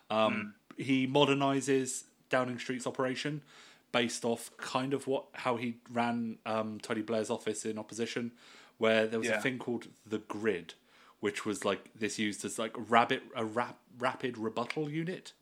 Um, 0.09 0.55
He 0.77 1.05
modernizes 1.05 2.05
Downing 2.29 2.57
Street's 2.57 2.87
operation 2.87 3.43
based 3.91 4.23
off 4.23 4.55
kind 4.57 4.93
of 4.93 5.05
what 5.05 5.25
how 5.33 5.57
he 5.57 5.79
ran 5.91 6.39
um, 6.45 6.79
Tony 6.79 7.01
Blair's 7.01 7.29
office 7.29 7.65
in 7.65 7.77
opposition, 7.77 8.31
where 8.77 9.05
there 9.05 9.19
was 9.19 9.27
Yeah. 9.27 9.39
a 9.39 9.41
thing 9.41 9.59
called 9.59 9.89
the 10.05 10.19
grid, 10.19 10.75
which 11.19 11.45
was 11.45 11.65
like 11.65 11.93
this 11.93 12.17
used 12.17 12.45
as 12.45 12.57
like 12.57 12.71
rabbit 12.77 13.21
a 13.35 13.43
rap, 13.43 13.79
rapid 13.99 14.37
rebuttal 14.37 14.89
unit. 14.89 15.33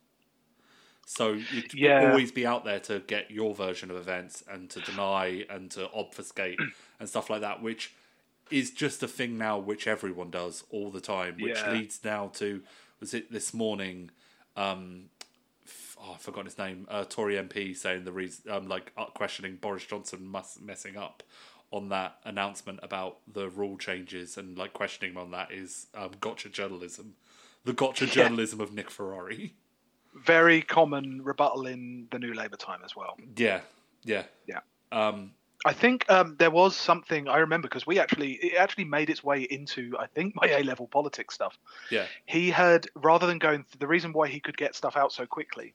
So 1.10 1.34
you'd 1.34 1.74
Yeah. 1.74 2.04
always 2.04 2.32
be 2.32 2.46
out 2.46 2.66
there 2.66 2.80
to 2.82 3.00
get 3.00 3.32
your 3.32 3.56
version 3.56 3.90
of 3.90 3.98
events 3.98 4.44
and 4.48 4.70
to 4.70 4.80
deny 4.80 5.44
and 5.50 5.72
to 5.72 5.90
obfuscate 5.92 6.60
and 7.00 7.10
stuff 7.10 7.32
like 7.32 7.42
that, 7.42 7.64
which 7.64 7.96
is 8.52 8.70
just 8.70 9.02
a 9.02 9.08
thing 9.08 9.36
now 9.36 9.58
which 9.58 9.88
everyone 9.88 10.30
does 10.30 10.64
all 10.70 10.92
the 10.92 11.02
time, 11.02 11.40
which 11.40 11.66
Yeah. 11.66 11.72
leads 11.72 12.04
now 12.04 12.28
to 12.36 12.62
was 13.00 13.16
it 13.16 13.32
this 13.32 13.56
morning? 13.56 14.12
Um, 14.56 15.06
oh, 16.00 16.12
I've 16.14 16.22
forgotten 16.22 16.46
his 16.46 16.60
name. 16.60 16.86
Uh, 16.88 17.06
Tory 17.06 17.36
MP 17.38 17.76
saying 17.76 18.04
the 18.04 18.12
reason, 18.12 18.52
um, 18.52 18.68
like 18.68 18.92
uh, 18.96 19.06
questioning 19.06 19.56
Boris 19.56 19.86
Johnson 19.86 20.28
mus- 20.28 20.60
messing 20.62 20.96
up 20.96 21.24
on 21.72 21.90
that 21.90 22.18
announcement 22.24 22.82
about 22.84 23.18
the 23.32 23.50
rule 23.50 23.78
changes 23.80 24.38
and 24.38 24.60
like 24.60 24.74
questioning 24.74 25.14
him 25.14 25.18
on 25.18 25.32
that 25.32 25.52
is 25.52 25.88
um, 25.96 26.12
gotcha 26.22 26.50
journalism, 26.50 27.16
the 27.66 27.74
gotcha 27.74 28.06
journalism 28.06 28.62
of 28.62 28.72
Nick 28.74 28.92
Ferrari. 28.92 29.56
Very 30.14 30.62
common 30.62 31.22
rebuttal 31.24 31.68
in 31.68 32.08
the 32.12 32.20
New 32.20 32.34
Labour 32.34 32.58
time 32.58 32.82
as 32.84 32.96
well. 32.96 33.18
Yeah, 33.36 33.62
yeah, 34.04 34.24
Yeah. 34.48 34.60
um, 34.92 35.34
I 35.66 35.74
think 35.74 36.10
um, 36.10 36.36
there 36.40 36.52
was 36.52 36.76
something 36.76 37.28
I 37.28 37.40
remember 37.40 37.68
because 37.68 37.86
we 37.86 38.00
actually 38.00 38.34
it 38.34 38.56
actually 38.56 38.86
made 38.86 39.10
its 39.10 39.24
way 39.24 39.42
into 39.42 39.94
I 40.00 40.08
think 40.08 40.34
my 40.42 40.48
A 40.48 40.64
level 40.64 40.88
politics 40.88 41.36
stuff. 41.36 41.58
yeah, 41.92 42.06
He 42.26 42.50
had 42.50 42.88
rather 42.96 43.28
than 43.28 43.40
going 43.40 43.66
the 43.78 43.88
reason 43.88 44.14
why 44.14 44.28
he 44.30 44.40
could 44.40 44.58
get 44.58 44.74
stuff 44.76 44.96
out 44.96 45.12
so 45.12 45.26
quickly 45.26 45.74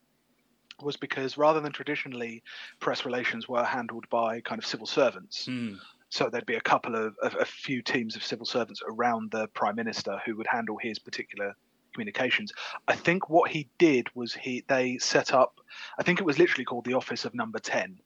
was 0.83 0.97
because 0.97 1.37
rather 1.39 1.61
than 1.61 1.71
traditionally 1.71 2.43
press 2.81 3.05
relations 3.05 3.49
were 3.49 3.63
handled 3.63 4.09
by 4.09 4.41
kind 4.41 4.59
of 4.59 4.67
civil 4.67 4.87
servants. 4.87 5.45
Hmm. 5.47 5.75
So 6.09 6.29
there'd 6.31 6.47
be 6.47 6.55
a 6.57 6.61
couple 6.61 6.95
of, 6.97 7.15
of 7.23 7.35
a 7.41 7.45
few 7.45 7.83
teams 7.83 8.17
of 8.17 8.25
civil 8.25 8.47
servants 8.47 8.81
around 8.89 9.31
the 9.33 9.49
prime 9.49 9.77
minister 9.77 10.21
who 10.25 10.37
would 10.37 10.47
handle 10.47 10.79
his 10.81 10.99
particular 10.99 11.55
communications. 11.95 12.53
I 12.89 12.97
think 12.97 13.31
what 13.31 13.51
he 13.51 13.69
did 13.79 14.09
was 14.15 14.35
he 14.35 14.65
they 14.69 14.99
set 14.99 15.33
up 15.33 15.61
I 15.99 16.03
think 16.03 16.21
it 16.21 16.25
was 16.27 16.39
literally 16.39 16.65
called 16.65 16.85
the 16.85 16.95
office 16.95 17.25
of 17.25 17.35
number 17.35 17.59
10 17.59 17.99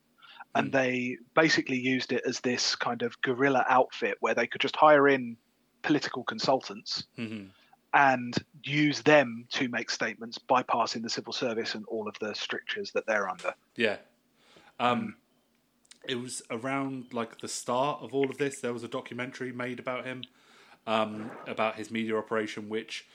and 0.55 0.69
Mm. 0.69 0.73
they 0.73 1.16
basically 1.35 1.78
used 1.78 2.12
it 2.12 2.23
as 2.27 2.40
this 2.40 2.77
kind 2.77 3.02
of 3.02 3.20
guerrilla 3.23 3.65
outfit 3.69 4.16
where 4.20 4.35
they 4.35 4.47
could 4.47 4.60
just 4.60 4.77
hire 4.77 5.09
in 5.09 5.36
political 5.82 6.23
consultants 6.24 7.05
Mhm. 7.19 7.51
and 7.94 8.35
use 8.65 9.02
them 9.02 9.47
to 9.51 9.69
make 9.69 9.90
statements 9.90 10.39
bypassing 10.39 11.02
the 11.02 11.10
civil 11.10 11.32
service 11.32 11.74
and 11.74 11.85
all 11.86 12.09
of 12.09 12.16
the 12.20 12.35
strictures 12.35 12.93
that 12.93 13.06
they're 13.06 13.28
under. 13.28 13.55
yeah. 13.77 13.97
Um, 14.81 15.16
it 16.06 16.15
was 16.15 16.40
around 16.51 17.12
like 17.12 17.40
the 17.40 17.48
start 17.48 18.01
of 18.01 18.15
all 18.15 18.31
of 18.31 18.39
this. 18.39 18.60
There 18.60 18.73
was 18.73 18.85
a 18.85 18.89
documentary 18.89 19.52
made 19.52 19.78
about 19.81 20.05
him, 20.06 20.23
um, 20.86 21.31
about 21.47 21.74
his 21.77 21.90
media 21.90 22.16
operation, 22.16 22.69
which 22.69 23.06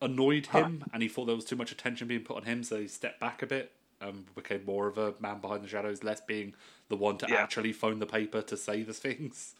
annoyed 0.00 0.46
him, 0.46 0.84
and 0.92 1.02
he 1.02 1.08
thought 1.08 1.26
there 1.26 1.34
was 1.36 1.44
too 1.44 1.56
much 1.56 1.72
attention 1.72 2.08
being 2.08 2.22
put 2.22 2.36
on 2.36 2.44
him, 2.44 2.62
so 2.62 2.80
he 2.80 2.88
stepped 2.88 3.20
back 3.20 3.42
a 3.42 3.46
bit. 3.46 3.72
Um, 4.00 4.26
became 4.36 4.64
more 4.64 4.86
of 4.86 4.96
a 4.96 5.14
man 5.18 5.40
behind 5.40 5.64
the 5.64 5.68
shadows, 5.68 6.04
less 6.04 6.20
being 6.20 6.54
the 6.88 6.94
one 6.96 7.18
to 7.18 7.26
Yeah. 7.28 7.36
actually 7.42 7.72
phone 7.72 7.98
the 7.98 8.06
paper 8.06 8.42
to 8.42 8.56
say 8.56 8.82
the 8.82 8.92
things. 8.94 9.56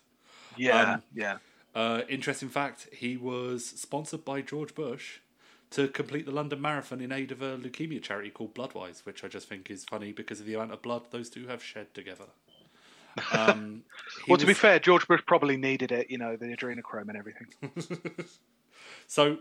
Yeah, 0.57 0.95
Um, 0.95 1.03
yeah. 1.13 1.39
Uh, 1.75 2.03
interesting 2.09 2.49
fact: 2.49 2.89
he 2.93 3.17
was 3.17 3.65
sponsored 3.67 4.25
by 4.25 4.41
George 4.43 4.75
Bush 4.77 5.19
to 5.71 5.89
complete 5.89 6.25
the 6.25 6.31
London 6.33 6.61
Marathon 6.63 7.01
in 7.01 7.13
aid 7.13 7.31
of 7.33 7.43
a 7.43 7.59
leukemia 7.59 8.01
charity 8.01 8.31
called 8.31 8.55
Bloodwise, 8.55 9.05
which 9.05 9.23
I 9.25 9.29
just 9.29 9.49
think 9.49 9.71
is 9.71 9.85
funny 9.85 10.13
because 10.13 10.41
of 10.41 10.47
the 10.47 10.55
amount 10.55 10.73
of 10.73 10.83
blood 10.83 11.03
those 11.11 11.29
two 11.29 11.47
have 11.49 11.63
shed 11.63 11.93
together. 11.93 12.27
Um, 13.33 13.83
Well, 14.29 14.39
to 14.39 14.47
be 14.47 14.55
fair, 14.55 14.79
George 14.79 15.07
Bush 15.09 15.21
probably 15.27 15.57
needed 15.57 15.91
it, 15.93 16.11
you 16.11 16.19
know, 16.19 16.37
the 16.37 16.47
adrenochrome 16.47 17.09
and 17.09 17.17
everything. 17.17 17.49
so 19.07 19.39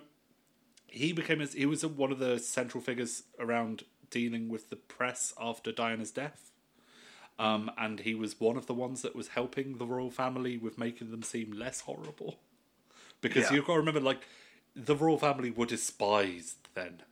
he 0.98 1.14
became 1.14 1.42
as 1.42 1.54
he 1.54 1.66
was 1.66 1.86
one 1.86 2.12
of 2.12 2.20
the 2.20 2.40
central 2.40 2.82
figures 2.82 3.24
around 3.40 3.84
dealing 4.10 4.50
with 4.50 4.70
the 4.70 4.76
press 4.76 5.34
after 5.40 5.72
Diana's 5.72 6.12
death. 6.12 6.52
Um, 7.40 7.70
and 7.78 8.00
he 8.00 8.16
was 8.16 8.40
one 8.40 8.58
of 8.58 8.66
the 8.66 8.74
ones 8.74 9.04
that 9.04 9.16
was 9.16 9.30
helping 9.30 9.78
the 9.78 9.86
royal 9.86 10.10
family 10.10 10.58
with 10.58 10.78
making 10.78 11.12
them 11.12 11.22
seem 11.22 11.52
less 11.52 11.82
horrible. 11.82 12.40
Because 13.22 13.46
Yeah. 13.46 13.58
you've 13.58 13.66
got 13.66 13.74
to 13.74 13.80
remember, 13.80 14.00
like, 14.00 14.28
the 14.76 14.96
royal 14.96 15.20
family 15.20 15.52
were 15.52 15.66
despised 15.66 16.68
then. 16.74 17.04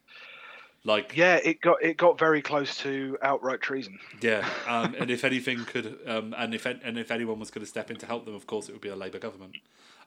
Like, 0.83 1.15
Yeah, 1.15 1.39
it 1.43 1.61
got 1.61 1.81
it 1.81 1.97
got 1.97 2.19
very 2.19 2.43
close 2.43 2.77
to 2.77 3.17
outright 3.21 3.61
treason. 3.61 3.99
Yeah, 4.21 4.47
um, 4.67 4.95
and 4.95 5.09
if 5.09 5.23
anything 5.23 5.65
could, 5.65 5.99
um, 6.05 6.35
and 6.37 6.53
if 6.53 6.65
and 6.65 6.97
if 6.99 7.09
anyone 7.09 7.39
was 7.39 7.49
going 7.49 7.63
to 7.63 7.69
step 7.69 7.89
in 7.89 7.97
to 7.97 8.05
help 8.05 8.25
them, 8.25 8.35
of 8.35 8.45
course, 8.45 8.69
it 8.69 8.73
would 8.73 8.81
be 8.81 8.89
a 8.89 8.95
Labour 8.95 9.19
government. 9.19 9.55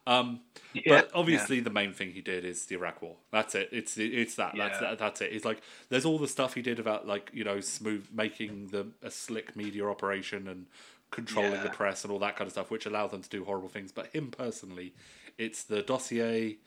Um, 0.08 0.40
Yeah, 0.74 0.82
but 0.86 1.10
obviously, 1.14 1.60
the 1.60 1.70
main 1.70 1.92
thing 1.92 2.12
he 2.12 2.20
did 2.20 2.44
is 2.44 2.66
the 2.66 2.74
Iraq 2.76 3.02
War. 3.02 3.16
That's 3.30 3.54
it. 3.54 3.68
It's 3.72 3.96
it's 3.98 4.34
that. 4.36 4.54
That's 4.56 4.78
that, 4.80 4.98
that's 4.98 5.20
it. 5.20 5.32
It's 5.32 5.44
like 5.44 5.62
there's 5.88 6.04
all 6.04 6.18
the 6.18 6.28
stuff 6.28 6.54
he 6.54 6.62
did 6.62 6.78
about 6.78 7.06
like 7.06 7.30
you 7.32 7.44
know 7.44 7.60
smooth 7.60 8.06
making 8.12 8.68
the 8.68 8.88
a 9.02 9.10
slick 9.10 9.56
media 9.56 9.86
operation 9.86 10.48
and 10.48 10.66
controlling 11.10 11.62
the 11.62 11.70
press 11.70 12.04
and 12.04 12.12
all 12.12 12.18
that 12.20 12.36
kind 12.36 12.46
of 12.46 12.52
stuff, 12.52 12.70
which 12.70 12.86
allowed 12.86 13.10
them 13.10 13.22
to 13.22 13.28
do 13.28 13.44
horrible 13.44 13.68
things. 13.68 13.92
But 13.92 14.08
him 14.08 14.30
personally, 14.30 14.94
it's 15.38 15.62
the 15.62 15.82
dossier. 15.82 16.58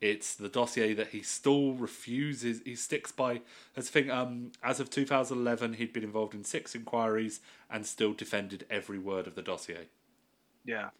It's 0.00 0.34
the 0.36 0.48
dossier 0.48 0.94
that 0.94 1.08
he 1.08 1.22
still 1.22 1.72
refuses. 1.72 2.62
He 2.64 2.76
sticks 2.76 3.10
by. 3.12 3.42
The 3.74 3.82
thing. 3.82 4.10
Um, 4.10 4.52
as 4.62 4.78
of 4.80 4.90
2011, 4.90 5.74
he'd 5.74 5.92
been 5.92 6.04
involved 6.04 6.34
in 6.34 6.44
six 6.44 6.74
inquiries 6.74 7.40
and 7.68 7.84
still 7.84 8.12
defended 8.12 8.64
every 8.70 8.98
word 8.98 9.26
of 9.26 9.34
the 9.34 9.42
dossier. 9.42 9.88
Yeah. 10.64 10.90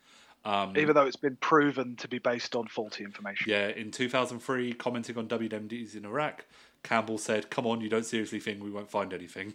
Um, 0.48 0.76
Even 0.78 0.94
though 0.94 1.04
it's 1.06 1.16
been 1.16 1.36
proven 1.36 1.94
to 1.96 2.08
be 2.08 2.18
based 2.18 2.54
on 2.56 2.66
faulty 2.68 3.04
information. 3.04 3.50
yeah, 3.50 3.68
in 3.68 3.90
2003, 3.90 4.72
commenting 4.72 5.18
on 5.18 5.28
WMDs 5.28 5.94
in 5.94 6.04
Iraq, 6.06 6.46
Campbell 6.82 7.18
said, 7.18 7.50
"Come 7.50 7.66
on, 7.66 7.80
you 7.82 7.88
don't 7.90 8.06
seriously 8.06 8.40
think 8.40 8.62
we 8.62 8.70
won't 8.70 8.90
find 8.90 9.12
anything." 9.12 9.54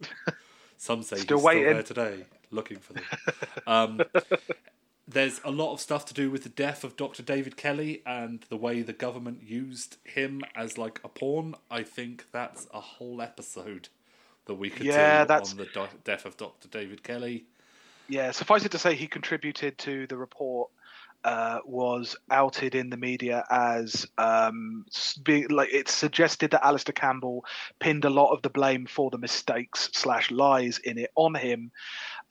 Some 0.76 1.02
say 1.02 1.16
Still 1.16 1.38
he's 1.38 1.44
waiting. 1.44 1.62
still 1.62 1.72
there 1.74 1.82
today, 2.16 2.24
looking 2.50 2.78
for 2.78 2.92
them. 2.94 3.04
um, 3.66 4.00
there's 5.08 5.40
a 5.44 5.50
lot 5.50 5.72
of 5.72 5.80
stuff 5.80 6.04
to 6.06 6.14
do 6.14 6.30
with 6.30 6.42
the 6.42 6.48
death 6.50 6.84
of 6.84 6.96
Dr. 6.96 7.22
David 7.22 7.56
Kelly 7.56 8.02
and 8.04 8.44
the 8.50 8.56
way 8.56 8.82
the 8.82 8.92
government 8.92 9.42
used 9.42 9.96
him 10.04 10.42
as 10.54 10.76
like 10.76 11.00
a 11.04 11.08
pawn. 11.08 11.54
I 11.70 11.84
think 11.84 12.26
that's 12.32 12.66
a 12.74 12.80
whole 12.80 13.22
episode 13.22 13.88
that 14.46 14.54
we 14.54 14.68
could 14.68 14.84
Yeah, 14.86 15.22
do 15.22 15.28
that's- 15.28 15.52
on 15.52 15.56
the 15.58 15.66
do- 15.66 15.88
death 16.04 16.26
of 16.26 16.36
Dr. 16.36 16.68
David 16.68 17.02
Kelly. 17.02 17.46
Yeah, 18.08 18.30
suffice 18.30 18.64
it 18.64 18.72
to 18.72 18.78
say, 18.78 18.94
he 18.94 19.06
contributed 19.06 19.78
to 19.78 20.06
the 20.06 20.16
report. 20.16 20.70
Uh, 21.24 21.58
was 21.64 22.16
outed 22.30 22.74
in 22.74 22.90
the 22.90 22.98
media 22.98 23.46
as 23.48 24.06
um, 24.18 24.84
being 25.22 25.48
like 25.48 25.72
it 25.72 25.88
suggested 25.88 26.50
that 26.50 26.62
Alastair 26.62 26.92
Campbell 26.92 27.46
pinned 27.78 28.04
a 28.04 28.10
lot 28.10 28.30
of 28.34 28.42
the 28.42 28.50
blame 28.50 28.84
for 28.84 29.08
the 29.08 29.16
mistakes 29.16 29.88
slash 29.94 30.30
lies 30.30 30.76
in 30.76 30.98
it 30.98 31.10
on 31.14 31.34
him. 31.34 31.70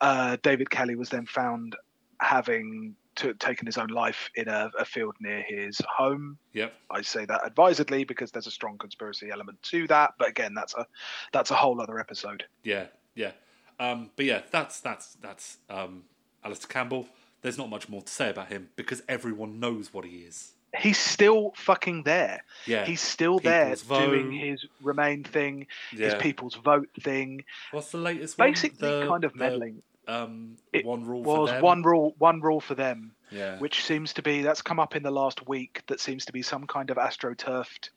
Uh, 0.00 0.36
David 0.44 0.70
Kelly 0.70 0.94
was 0.94 1.08
then 1.08 1.26
found 1.26 1.74
having 2.20 2.94
to, 3.16 3.34
taken 3.34 3.66
his 3.66 3.78
own 3.78 3.88
life 3.88 4.30
in 4.34 4.48
a, 4.48 4.70
a 4.78 4.84
field 4.84 5.14
near 5.20 5.42
his 5.42 5.80
home. 5.88 6.38
Yep. 6.52 6.72
I 6.90 7.02
say 7.02 7.24
that 7.26 7.42
advisedly 7.44 8.04
because 8.04 8.30
there's 8.30 8.46
a 8.46 8.52
strong 8.52 8.78
conspiracy 8.78 9.30
element 9.30 9.62
to 9.64 9.86
that. 9.88 10.14
But 10.18 10.28
again, 10.28 10.54
that's 10.54 10.74
a 10.74 10.86
that's 11.32 11.50
a 11.50 11.54
whole 11.54 11.80
other 11.80 11.98
episode. 11.98 12.44
Yeah, 12.62 12.86
yeah. 13.14 13.32
Um, 13.78 14.10
but 14.16 14.24
yeah, 14.24 14.42
that's 14.50 14.80
that's 14.80 15.14
that's 15.20 15.58
um, 15.68 16.04
Alastair 16.44 16.68
Campbell. 16.68 17.06
There's 17.42 17.58
not 17.58 17.68
much 17.68 17.88
more 17.88 18.02
to 18.02 18.08
say 18.12 18.30
about 18.30 18.48
him 18.48 18.68
because 18.76 19.02
everyone 19.08 19.60
knows 19.60 19.92
what 19.92 20.04
he 20.04 20.18
is. 20.18 20.52
he's 20.78 20.98
still 20.98 21.52
fucking 21.56 22.02
there. 22.04 22.42
Yeah. 22.66 22.84
He's 22.84 23.00
still 23.00 23.38
there 23.38 23.76
vote. 23.76 24.06
doing 24.06 24.32
his 24.32 24.64
Remain 24.82 25.22
thing, 25.24 25.66
his 25.90 26.14
people's 26.14 26.54
vote 26.54 26.88
thing. 27.00 27.44
What's 27.70 27.90
the 27.92 27.98
latest 27.98 28.38
one? 28.38 28.48
Basically, 28.50 28.88
The- 28.88 29.06
kind 29.06 29.24
of 29.24 29.32
the, 29.34 29.38
meddling. 29.38 29.82
Um, 30.08 30.56
It 30.72 30.84
one 30.84 31.04
rule 31.04 31.22
for 31.24 31.40
was 31.40 31.50
them. 31.50 31.62
one 31.62 31.82
rule, 31.82 32.14
one 32.18 32.40
rule 32.40 32.60
for 32.60 32.74
them, 32.74 33.12
Yeah. 33.30 33.58
which 33.58 33.84
seems 33.84 34.12
to 34.14 34.22
be 34.22 34.42
that's 34.42 34.60
come 34.62 34.80
up 34.80 34.96
in 34.96 35.02
the 35.02 35.10
last 35.10 35.46
week. 35.46 35.82
That 35.86 36.00
seems 36.00 36.24
to 36.26 36.32
be 36.32 36.42
some 36.42 36.66
kind 36.66 36.90
of 36.90 36.96
astroturfed, 36.98 37.90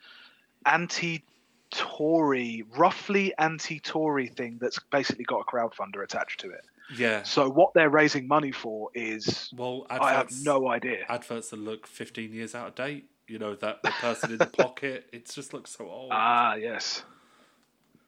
anti-Tory, 1.74 2.64
roughly 2.78 3.34
anti-Tory 3.38 4.28
thing 4.28 4.58
that's 4.62 4.80
basically 4.92 5.26
got 5.26 5.42
a 5.42 5.44
crowdfunder 5.44 6.04
attached 6.04 6.40
to 6.42 6.50
it. 6.52 6.66
yeah. 6.98 7.24
So 7.24 7.50
what 7.50 7.74
they're 7.74 7.90
raising 7.90 8.28
money 8.28 8.52
for 8.52 8.90
is 8.94 9.50
Well, 9.56 9.86
I 9.90 10.14
have 10.14 10.30
no 10.44 10.70
idea. 10.70 11.06
adverts 11.10 11.50
that 11.50 11.58
look 11.60 11.88
15 11.88 12.34
years 12.34 12.56
out 12.56 12.68
of 12.70 12.76
date. 12.76 13.10
You 13.28 13.40
know 13.40 13.56
that 13.56 13.84
the 13.84 13.90
person 13.92 14.32
in 14.32 14.38
the 14.38 14.46
pocket. 14.58 15.10
It 15.12 15.30
just 15.30 15.54
looks 15.54 15.72
so 15.72 15.90
old. 15.90 16.12
Ah, 16.14 16.56
yes. 16.56 17.04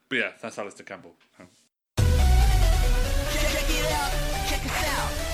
but 0.08 0.16
yeah, 0.18 0.32
that's 0.40 0.58
Alastair 0.58 0.86
Campbell. 0.86 1.14
Check 1.36 1.46
it 3.68 3.92
out, 3.92 4.48
check 4.48 5.29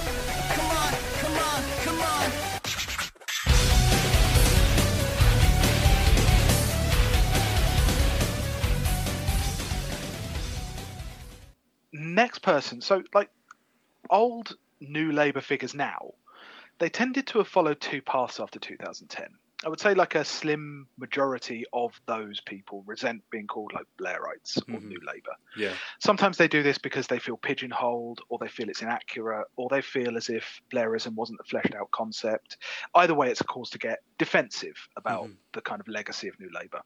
Next 11.98 12.40
person. 12.40 12.81
So, 12.81 13.02
like, 13.14 13.31
old 14.10 14.56
New 14.81 15.12
Labour 15.12 15.40
figures 15.40 15.74
now, 15.74 16.12
they 16.78 16.90
tended 16.90 17.27
to 17.28 17.39
have 17.39 17.48
followed 17.48 17.81
two 17.81 18.02
paths 18.02 18.40
after 18.40 18.59
2010. 18.59 19.28
I 19.64 19.70
would 19.70 19.81
say, 19.81 19.94
like, 19.94 20.14
a 20.14 20.24
slim 20.24 20.89
majority 20.98 21.64
of 21.73 21.93
those 22.06 22.40
people 22.43 22.85
resent 22.86 23.23
being 23.31 23.47
called, 23.47 23.73
like, 23.74 23.86
Blairites 24.01 24.62
or 24.70 24.81
Mhm. 24.81 24.82
New 24.82 25.01
Labour. 25.06 25.35
Yeah. 25.55 25.78
Sometimes 26.01 26.36
they 26.39 26.48
do 26.48 26.62
this 26.62 26.78
because 26.78 27.06
they 27.09 27.18
feel 27.18 27.39
pigeonholed, 27.39 28.20
or 28.31 28.39
they 28.39 28.48
feel 28.48 28.68
it's 28.68 28.82
inaccurate, 28.82 29.47
or 29.56 29.68
they 29.70 29.82
feel 29.82 30.16
as 30.16 30.28
if 30.28 30.60
Blairism 30.73 31.14
wasn't 31.14 31.40
a 31.40 31.44
fleshed 31.48 31.74
out 31.74 31.90
concept. 31.93 32.59
Either 32.94 33.14
way, 33.14 33.31
it's 33.31 33.40
a 33.43 33.44
cause 33.44 33.70
to 33.70 33.78
get 33.78 34.01
defensive 34.18 34.77
about 34.97 35.28
Mhm. 35.28 35.39
the 35.55 35.62
kind 35.62 35.81
of 35.81 35.89
legacy 35.89 36.28
of 36.28 36.39
New 36.40 36.51
Labour. 36.55 36.82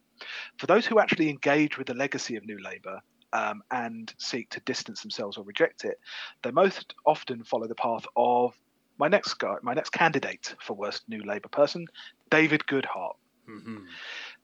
For 0.59 0.67
those 0.67 0.87
who 0.87 1.01
actually 1.01 1.31
engage 1.31 1.79
with 1.79 1.89
the 1.89 1.95
legacy 1.95 2.37
of 2.37 2.45
New 2.47 2.59
Labour 2.59 3.01
um, 3.33 3.63
and 3.71 4.13
seek 4.19 4.51
to 4.51 4.61
distance 4.61 5.03
themselves 5.03 5.37
or 5.37 5.45
reject 5.45 5.85
it, 5.85 5.99
they 6.43 6.51
most 6.51 6.95
often 7.07 7.45
follow 7.45 7.67
the 7.67 7.75
path 7.75 8.05
of 8.17 8.55
my 8.99 9.09
next 9.09 9.35
guy, 9.35 9.57
my 9.63 9.75
next 9.75 9.91
candidate 9.91 10.55
for 10.61 10.75
worst 10.75 11.03
New 11.09 11.23
Labour 11.23 11.49
person, 11.49 11.87
David 12.31 12.63
Goodhart. 12.67 13.15
hmm 13.47 13.79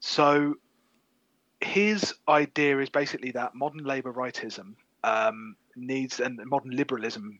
So 0.01 0.55
his 1.61 2.15
idea 2.29 2.79
is 2.81 2.91
basically 2.91 3.33
that 3.33 3.55
modern 3.55 3.85
Labour 3.85 4.13
rightism 4.13 4.75
um, 5.05 5.57
needs, 5.75 6.21
and 6.21 6.41
modern 6.47 6.71
liberalism 6.71 7.39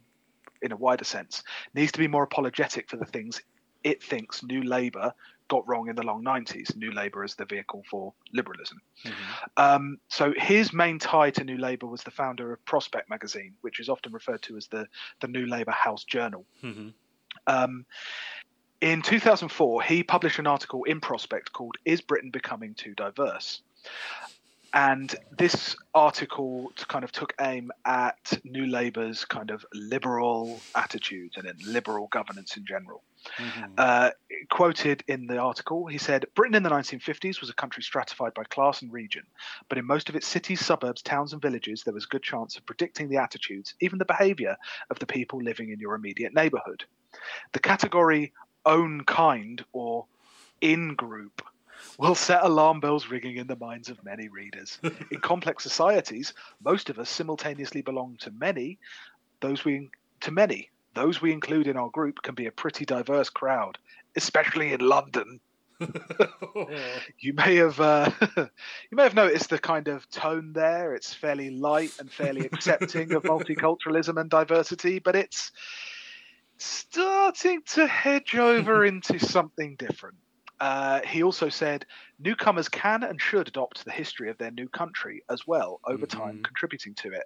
in 0.62 0.73
a 0.73 0.77
wider 0.77 1.05
sense, 1.05 1.43
needs 1.74 1.93
to 1.93 1.98
be 1.98 2.09
more 2.09 2.23
apologetic 2.23 2.89
for 2.89 2.97
the 2.97 3.05
things 3.05 3.40
it 3.85 4.02
thinks 4.02 4.43
New 4.43 4.62
Labour 4.62 5.12
got 5.48 5.66
wrong 5.68 5.89
in 5.89 5.97
the 5.97 6.02
long 6.02 6.24
90s. 6.24 6.74
New 6.77 6.93
Labour 6.93 7.24
as 7.24 7.35
the 7.35 7.44
vehicle 7.44 7.82
for 7.90 8.12
liberalism. 8.32 8.81
Um, 9.56 9.98
so 10.09 10.32
his 10.36 10.73
main 10.73 10.98
tie 10.98 11.31
to 11.31 11.44
New 11.44 11.59
Labour 11.59 11.86
was 11.86 12.02
the 12.02 12.10
founder 12.10 12.52
of 12.52 12.64
Prospect 12.64 13.09
magazine, 13.09 13.55
which 13.60 13.81
is 13.81 13.89
often 13.89 14.12
referred 14.12 14.43
to 14.43 14.56
as 14.56 14.66
the, 14.68 14.86
the 15.20 15.28
New 15.28 15.47
Labour 15.47 15.73
House 15.73 16.05
Journal. 16.05 16.44
hmm 16.60 16.89
Um, 17.47 17.86
in 18.81 19.01
2004, 19.02 19.82
he 19.82 20.02
published 20.02 20.39
an 20.39 20.47
article 20.47 20.85
in 20.85 21.01
Prospect 21.01 21.52
called 21.52 21.77
"Is 21.85 22.01
Britain 22.02 22.31
Becoming 22.31 22.74
Too 22.74 22.94
Diverse?" 22.94 23.62
And 24.74 25.14
this 25.39 25.74
article 25.94 26.70
kind 26.89 27.02
of 27.02 27.10
took 27.10 27.32
aim 27.40 27.70
at 27.86 28.39
New 28.44 28.66
Labour's 28.66 29.24
kind 29.24 29.51
of 29.51 29.64
liberal 29.73 30.60
attitudes 30.74 31.39
and 31.39 31.51
liberal 31.64 32.09
governance 32.09 32.59
in 32.59 32.66
general. 32.66 33.02
Hmm 33.36 33.64
Uh, 33.78 34.10
quoted 34.50 35.04
in 35.06 35.26
the 35.26 35.38
article, 35.38 35.86
he 35.86 35.98
said 35.98 36.24
Britain 36.34 36.54
in 36.54 36.62
the 36.62 36.70
1950s 36.70 37.40
was 37.40 37.50
a 37.50 37.54
country 37.54 37.82
stratified 37.82 38.32
by 38.34 38.44
class 38.44 38.82
and 38.82 38.92
region, 38.92 39.22
but 39.68 39.78
in 39.78 39.84
most 39.84 40.08
of 40.08 40.16
its 40.16 40.26
cities, 40.26 40.64
suburbs, 40.64 41.02
towns, 41.02 41.32
and 41.32 41.42
villages, 41.42 41.82
there 41.82 41.94
was 41.94 42.04
a 42.04 42.08
good 42.08 42.22
chance 42.22 42.56
of 42.56 42.64
predicting 42.66 43.08
the 43.08 43.16
attitudes, 43.16 43.74
even 43.80 43.98
the 43.98 44.04
behaviour 44.04 44.56
of 44.90 44.98
the 44.98 45.06
people 45.06 45.42
living 45.42 45.70
in 45.70 45.80
your 45.80 45.94
immediate 45.94 46.34
neighbourhood. 46.34 46.84
The 47.52 47.60
category 47.60 48.32
own 48.64 49.04
kind 49.04 49.64
or 49.72 50.06
in 50.60 50.94
group 50.94 51.42
will 51.98 52.14
set 52.14 52.42
alarm 52.42 52.80
bells 52.80 53.08
ringing 53.08 53.36
in 53.36 53.46
the 53.46 53.56
minds 53.56 53.88
of 53.88 54.04
many 54.04 54.28
readers. 54.28 54.78
in 55.10 55.20
complex 55.20 55.62
societies, 55.62 56.34
most 56.62 56.90
of 56.90 56.98
us 56.98 57.08
simultaneously 57.08 57.82
belong 57.82 58.16
to 58.20 58.30
many, 58.30 58.78
those 59.40 59.64
we 59.64 59.88
to 60.20 60.30
many. 60.30 60.70
Those 60.97 61.20
we 61.20 61.31
include 61.31 61.66
in 61.66 61.77
our 61.77 61.90
group 61.90 62.23
can 62.23 62.35
be 62.35 62.47
a 62.47 62.51
pretty 62.51 62.86
diverse 62.86 63.28
crowd, 63.28 63.77
especially 64.16 64.73
in 64.73 64.81
London. 64.81 65.40
You 67.20 67.35
may 67.35 67.56
have 67.56 67.78
uh, 67.78 68.10
you 68.39 68.97
may 68.97 69.02
have 69.02 69.14
noticed 69.14 69.51
the 69.51 69.59
kind 69.59 69.89
of 69.89 70.09
tone 70.09 70.55
there. 70.55 70.94
It's 70.94 71.12
fairly 71.12 71.51
light 71.51 71.93
and 71.98 72.10
fairly 72.10 72.47
accepting 72.47 73.12
of 73.12 73.24
multiculturalism 73.24 74.18
and 74.18 74.31
diversity, 74.31 74.98
but 74.98 75.14
it's 75.14 75.52
starting 76.56 77.60
to 77.74 77.86
hedge 77.86 78.35
over 78.35 78.86
into 78.86 79.18
something 79.18 79.77
different. 79.77 80.16
Uh, 80.60 81.00
he 81.06 81.22
also 81.22 81.48
said 81.48 81.84
newcomers 82.18 82.68
can 82.68 83.02
and 83.02 83.20
should 83.20 83.48
adopt 83.48 83.84
the 83.84 83.90
history 83.92 84.30
of 84.30 84.38
their 84.38 84.50
new 84.50 84.68
country 84.68 85.22
as 85.28 85.46
well 85.46 85.80
over 85.86 86.06
time, 86.06 86.38
Mhm. 86.38 86.44
contributing 86.44 86.94
to 86.94 87.12
it, 87.12 87.24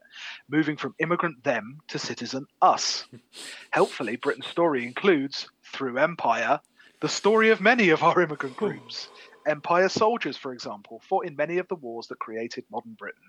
moving 0.49 0.77
from 0.77 0.95
immigrant 0.99 1.43
them 1.45 1.79
to 1.89 1.99
citizen 1.99 2.47
us. 2.61 3.07
Helpfully, 3.71 4.17
Britain's 4.17 4.49
story 4.49 4.85
includes, 4.85 5.49
through 5.73 5.99
empire, 5.99 6.61
the 7.01 7.09
story 7.09 7.51
of 7.51 7.61
many 7.61 7.91
of 7.91 8.03
our 8.03 8.21
immigrant 8.21 8.57
groups. 8.57 9.09
Empire 9.47 9.89
soldiers, 9.89 10.37
for 10.37 10.53
example, 10.53 11.01
fought 11.09 11.25
in 11.25 11.37
many 11.37 11.59
of 11.59 11.69
the 11.69 11.77
wars 11.77 12.09
that 12.09 12.19
created 12.19 12.65
modern 12.71 12.95
Britain. 12.95 13.23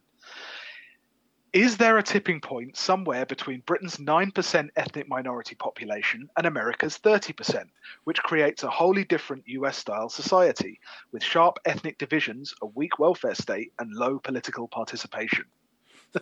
Is 1.53 1.76
there 1.76 1.98
a 1.98 2.03
tipping 2.03 2.40
point 2.40 2.78
somewhere 2.78 3.26
between 3.26 3.61
Britain's 3.65 3.98
9% 3.98 4.69
ethnic 4.78 5.10
minority 5.10 5.56
population 5.56 6.30
and 6.38 6.48
America's 6.48 6.98
30%, 6.98 7.65
which 8.06 8.23
creates 8.23 8.64
a 8.64 8.69
wholly 8.69 9.03
different 9.03 9.44
US 9.48 9.78
style 9.78 10.07
society 10.07 10.80
with 11.11 11.22
sharp 11.22 11.60
ethnic 11.65 11.98
divisions, 11.98 12.53
a 12.61 12.68
weak 12.68 12.99
welfare 12.99 13.36
state, 13.36 13.73
and 13.80 13.91
low 13.91 14.18
political 14.18 14.69
participation? 14.69 15.44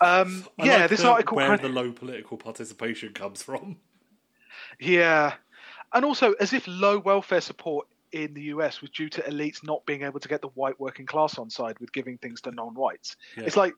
um, 0.00 0.46
yeah, 0.58 0.78
like 0.78 0.90
this 0.90 1.02
the- 1.02 1.08
article. 1.08 1.36
where 1.36 1.58
the 1.58 1.68
low 1.68 1.92
political 1.92 2.38
participation 2.38 3.12
comes 3.12 3.42
from. 3.42 3.76
Yeah. 4.80 5.34
And 5.92 6.06
also, 6.06 6.32
as 6.34 6.54
if 6.54 6.66
low 6.66 6.98
welfare 6.98 7.40
support 7.42 7.86
in 8.12 8.34
the 8.34 8.42
US 8.42 8.80
was 8.80 8.90
due 8.90 9.08
to 9.10 9.22
elites 9.22 9.64
not 9.64 9.84
being 9.86 10.02
able 10.02 10.20
to 10.20 10.28
get 10.28 10.40
the 10.40 10.48
white 10.48 10.78
working 10.80 11.06
class 11.06 11.38
on 11.38 11.50
side 11.50 11.78
with 11.78 11.92
giving 11.92 12.18
things 12.18 12.40
to 12.42 12.50
non 12.50 12.74
whites. 12.74 13.16
Yeah. 13.36 13.44
It's 13.44 13.56
like 13.56 13.74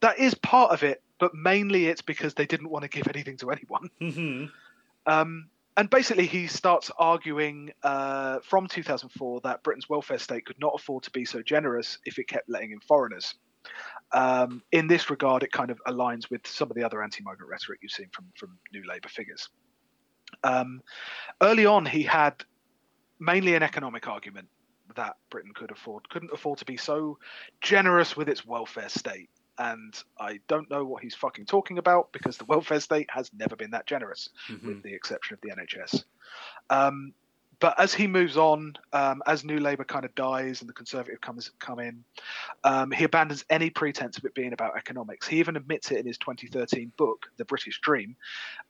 that 0.00 0.18
is 0.18 0.34
part 0.34 0.72
of 0.72 0.82
it, 0.82 1.02
but 1.18 1.34
mainly 1.34 1.86
it's 1.86 2.02
because 2.02 2.34
they 2.34 2.46
didn't 2.46 2.70
want 2.70 2.82
to 2.82 2.88
give 2.88 3.08
anything 3.08 3.36
to 3.38 3.50
anyone. 3.50 3.90
hmm 4.00 4.44
Um, 5.06 5.48
and 5.76 5.88
basically, 5.88 6.26
he 6.26 6.48
starts 6.48 6.90
arguing 6.98 7.72
uh, 7.84 8.40
from 8.42 8.66
2004 8.66 9.42
that 9.44 9.62
Britain's 9.62 9.88
welfare 9.88 10.18
state 10.18 10.44
could 10.44 10.58
not 10.58 10.72
afford 10.74 11.04
to 11.04 11.10
be 11.12 11.24
so 11.24 11.40
generous 11.40 11.98
if 12.04 12.18
it 12.18 12.26
kept 12.26 12.48
letting 12.48 12.72
in 12.72 12.80
foreigners. 12.80 13.36
Um, 14.10 14.62
in 14.72 14.88
this 14.88 15.08
regard, 15.08 15.44
it 15.44 15.52
kind 15.52 15.70
of 15.70 15.80
aligns 15.86 16.28
with 16.30 16.44
some 16.48 16.68
of 16.68 16.76
the 16.76 16.82
other 16.82 17.00
anti-migrant 17.00 17.48
rhetoric 17.48 17.78
you've 17.80 17.92
seen 17.92 18.08
from 18.12 18.26
from 18.36 18.58
New 18.72 18.82
Labour 18.88 19.08
figures. 19.08 19.48
Um, 20.42 20.82
early 21.40 21.66
on, 21.66 21.86
he 21.86 22.02
had 22.02 22.44
mainly 23.18 23.54
an 23.54 23.62
economic 23.62 24.08
argument 24.08 24.48
that 24.96 25.16
Britain 25.30 25.52
could 25.54 25.70
afford 25.70 26.08
couldn't 26.08 26.32
afford 26.32 26.58
to 26.58 26.64
be 26.64 26.76
so 26.76 27.18
generous 27.60 28.16
with 28.16 28.28
its 28.28 28.46
welfare 28.46 28.88
state. 28.88 29.28
And 29.58 29.92
I 30.20 30.38
don't 30.46 30.70
know 30.70 30.84
what 30.84 31.02
he's 31.02 31.16
fucking 31.16 31.46
talking 31.46 31.78
about 31.78 32.12
because 32.12 32.36
the 32.36 32.44
welfare 32.44 32.80
state 32.80 33.08
has 33.10 33.30
never 33.36 33.56
been 33.56 33.72
that 33.72 33.86
generous 33.86 34.30
hmm 34.46 34.66
with 34.66 34.82
the 34.82 34.94
exception 34.94 35.34
of 35.34 35.40
the 35.40 35.50
NHS. 35.50 36.04
Um, 36.70 37.12
but 37.60 37.78
as 37.78 37.92
he 37.92 38.06
moves 38.06 38.36
on, 38.36 38.74
um, 38.92 39.22
as 39.26 39.44
New 39.44 39.58
Labour 39.58 39.84
kind 39.84 40.04
of 40.04 40.14
dies 40.14 40.60
and 40.60 40.68
the 40.68 40.74
Conservative 40.74 41.20
comes 41.20 41.50
come 41.58 41.80
in, 41.80 42.04
um, 42.64 42.90
he 42.90 43.04
abandons 43.04 43.44
any 43.50 43.70
pretense 43.70 44.16
of 44.16 44.24
it 44.24 44.34
being 44.34 44.52
about 44.52 44.76
economics. 44.76 45.26
He 45.26 45.38
even 45.38 45.56
admits 45.56 45.90
it 45.90 45.98
in 45.98 46.06
his 46.06 46.18
2013 46.18 46.92
book, 46.96 47.26
The 47.36 47.44
British 47.44 47.80
Dream, 47.80 48.16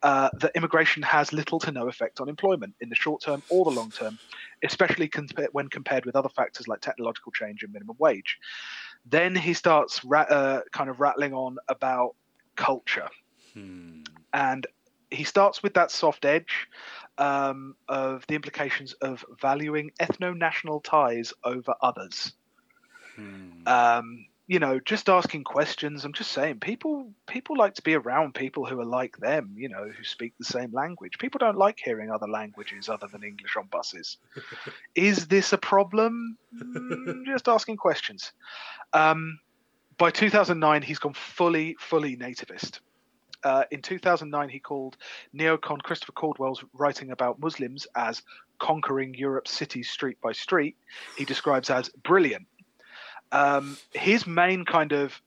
uh, 0.01 0.29
that 0.39 0.51
immigration 0.55 1.03
has 1.03 1.31
little 1.31 1.59
to 1.59 1.71
no 1.71 1.87
effect 1.87 2.19
on 2.19 2.29
employment 2.29 2.73
in 2.81 2.89
the 2.89 2.95
short 2.95 3.21
term 3.21 3.43
or 3.49 3.65
the 3.65 3.71
long 3.71 3.91
term, 3.91 4.17
especially 4.63 5.07
compa- 5.07 5.49
when 5.51 5.67
compared 5.67 6.05
with 6.05 6.15
other 6.15 6.29
factors 6.29 6.67
like 6.67 6.81
technological 6.81 7.31
change 7.31 7.63
and 7.63 7.71
minimum 7.71 7.95
wage. 7.99 8.37
Then 9.05 9.35
he 9.35 9.53
starts 9.53 10.01
uh, 10.05 10.61
kind 10.71 10.89
of 10.89 10.99
rattling 10.99 11.33
on 11.33 11.57
about 11.67 12.15
culture 12.55 13.07
Hmm. 13.53 14.01
and 14.33 14.67
he 15.11 15.23
starts 15.23 15.63
with 15.63 15.73
that 15.73 15.91
soft 15.91 16.25
edge 16.25 16.67
um, 17.19 17.75
of 17.87 18.25
the 18.27 18.35
implications 18.35 18.93
of 18.93 19.23
valuing 19.39 19.91
ethno-national 19.99 20.79
ties 20.79 21.33
over 21.43 21.75
others. 21.81 22.33
Hmm. 23.15 23.67
Um, 23.67 24.25
you 24.47 24.57
know, 24.57 24.79
just 24.79 25.09
asking 25.09 25.43
questions. 25.43 26.05
I'm 26.05 26.13
just 26.13 26.31
saying, 26.31 26.59
people 26.59 27.11
people 27.27 27.55
like 27.55 27.75
to 27.75 27.83
be 27.83 27.93
around 27.93 28.33
people 28.33 28.65
who 28.65 28.79
are 28.79 28.85
like 28.85 29.15
them. 29.17 29.53
You 29.55 29.69
know, 29.69 29.87
who 29.95 30.03
speak 30.03 30.33
the 30.39 30.45
same 30.45 30.71
language. 30.73 31.19
People 31.19 31.37
don't 31.37 31.57
like 31.57 31.77
hearing 31.83 32.09
other 32.09 32.27
languages 32.27 32.89
other 32.89 33.05
than 33.05 33.23
English 33.23 33.55
on 33.57 33.67
buses. 33.67 34.17
Is 34.95 35.27
this 35.27 35.53
a 35.53 35.57
problem? 35.59 36.35
Mm, 36.55 37.25
just 37.27 37.47
asking 37.47 37.77
questions. 37.77 38.31
Um, 38.93 39.39
by 39.99 40.09
2009, 40.09 40.81
he's 40.81 40.97
gone 40.97 41.13
fully, 41.13 41.75
fully 41.79 42.17
nativist. 42.17 42.79
Uh, 43.43 43.63
in 43.71 43.81
2009, 43.81 44.49
he 44.49 44.59
called 44.59 44.97
neocon 45.35 45.81
Christopher 45.81 46.11
Caldwell's 46.11 46.63
writing 46.73 47.11
about 47.11 47.39
Muslims 47.39 47.87
as 47.95 48.21
conquering 48.59 49.13
Europe's 49.13 49.51
cities 49.51 49.89
street 49.89 50.17
by 50.21 50.31
street. 50.33 50.75
He 51.17 51.25
describes 51.25 51.69
as 51.69 51.89
brilliant. 51.89 52.47
Um, 53.31 53.77
his 53.93 54.27
main 54.27 54.65
kind 54.65 54.91
of 54.91 55.21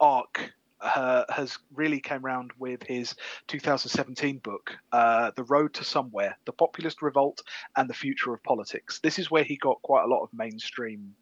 arc 0.00 0.52
uh, 0.80 1.24
has 1.28 1.58
really 1.74 2.00
came 2.00 2.24
around 2.24 2.52
with 2.58 2.82
his 2.84 3.14
2017 3.48 4.38
book, 4.38 4.76
uh, 4.92 5.32
"The 5.34 5.42
Road 5.44 5.74
to 5.74 5.84
Somewhere: 5.84 6.38
The 6.44 6.52
Populist 6.52 7.02
Revolt 7.02 7.42
and 7.76 7.90
the 7.90 7.94
Future 7.94 8.32
of 8.32 8.42
Politics." 8.44 9.00
This 9.00 9.18
is 9.18 9.30
where 9.30 9.42
he 9.42 9.56
got 9.56 9.82
quite 9.82 10.04
a 10.04 10.06
lot 10.06 10.22
of 10.22 10.32
mainstream 10.32 11.14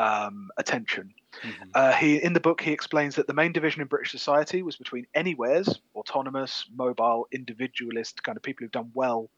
um, 0.00 0.50
attention. 0.56 1.12
Mhm. 1.44 1.70
Uh, 1.74 1.92
he 1.92 2.16
in 2.16 2.32
the 2.32 2.40
book 2.40 2.60
he 2.60 2.72
explains 2.72 3.14
that 3.16 3.26
the 3.26 3.34
main 3.34 3.52
division 3.52 3.82
in 3.82 3.86
British 3.86 4.10
society 4.10 4.62
was 4.62 4.76
between 4.76 5.06
anywheres, 5.14 5.80
autonomous, 5.94 6.64
mobile, 6.74 7.28
individualist 7.32 8.22
kind 8.22 8.36
of 8.36 8.42
people 8.42 8.64
who've 8.64 8.72
done 8.72 8.90
well 8.94 9.30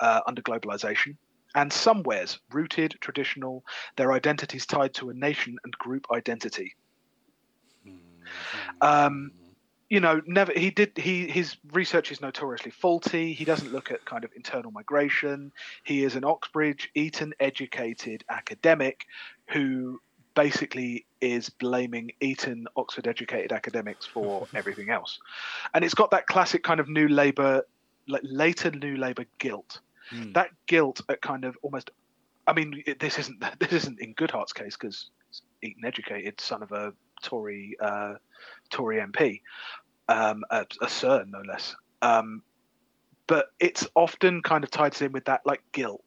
uh, 0.00 0.20
under 0.26 0.42
globalization, 0.42 1.16
and 1.54 1.72
somewheres, 1.72 2.38
rooted, 2.52 2.96
traditional, 3.00 3.64
their 3.96 4.12
identities 4.12 4.66
tied 4.66 4.94
to 4.94 5.10
a 5.10 5.14
nation 5.14 5.56
and 5.64 5.72
group 5.78 6.06
identity. 6.12 6.76
Um, 8.80 9.32
you 9.92 10.00
know, 10.00 10.22
never 10.24 10.54
he 10.54 10.70
did 10.70 10.96
he 10.96 11.28
his 11.28 11.58
research 11.70 12.10
is 12.10 12.22
notoriously 12.22 12.70
faulty. 12.70 13.34
He 13.34 13.44
doesn't 13.44 13.74
look 13.74 13.90
at 13.90 14.02
kind 14.06 14.24
of 14.24 14.30
internal 14.34 14.70
migration. 14.70 15.52
He 15.84 16.02
is 16.02 16.16
an 16.16 16.24
Oxbridge, 16.24 16.90
Eton 16.94 17.34
educated 17.38 18.24
academic 18.30 19.04
who 19.48 20.00
basically 20.34 21.04
is 21.20 21.50
blaming 21.50 22.10
Eton, 22.22 22.68
Oxford 22.74 23.06
educated 23.06 23.52
academics 23.52 24.06
for 24.06 24.48
everything 24.54 24.88
else. 24.88 25.18
And 25.74 25.84
it's 25.84 25.92
got 25.92 26.10
that 26.12 26.26
classic 26.26 26.64
kind 26.64 26.80
of 26.80 26.88
new 26.88 27.08
Labour, 27.08 27.66
like 28.08 28.22
later 28.24 28.70
new 28.70 28.96
Labour 28.96 29.26
guilt. 29.40 29.80
Hmm. 30.08 30.32
That 30.32 30.48
guilt 30.64 31.02
at 31.10 31.20
kind 31.20 31.44
of 31.44 31.58
almost, 31.60 31.90
I 32.46 32.54
mean, 32.54 32.82
this 32.98 33.18
isn't 33.18 33.44
this 33.58 33.74
isn't 33.74 34.00
in 34.00 34.14
Goodhart's 34.14 34.54
case 34.54 34.74
because 34.74 35.10
Eton 35.60 35.84
educated, 35.84 36.40
son 36.40 36.62
of 36.62 36.72
a 36.72 36.94
Tory 37.22 37.76
uh, 37.80 38.14
Tory 38.70 38.98
MP, 38.98 39.40
um, 40.08 40.44
a, 40.50 40.66
a 40.80 40.88
Sir 40.88 41.24
no 41.28 41.40
less. 41.40 41.74
Um, 42.00 42.42
but 43.26 43.46
it's 43.60 43.86
often 43.94 44.42
kind 44.42 44.64
of 44.64 44.70
tied 44.70 45.00
in 45.00 45.12
with 45.12 45.24
that 45.26 45.42
like 45.46 45.62
guilt, 45.72 46.02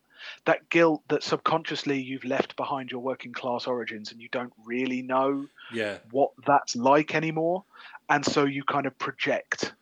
that 0.45 0.69
guilt 0.69 1.01
that 1.07 1.23
subconsciously 1.23 2.01
you've 2.01 2.25
left 2.25 2.55
behind 2.55 2.91
your 2.91 3.01
working 3.01 3.33
class 3.33 3.67
origins 3.67 4.11
and 4.11 4.21
you 4.21 4.29
don't 4.31 4.53
really 4.65 5.01
know 5.01 5.47
yeah, 5.73 5.97
what 6.11 6.31
that's 6.45 6.75
like 6.75 7.15
anymore, 7.15 7.63
and 8.09 8.25
so 8.25 8.43
you 8.43 8.63
kind 8.63 8.85
of 8.85 8.97
project 8.97 9.73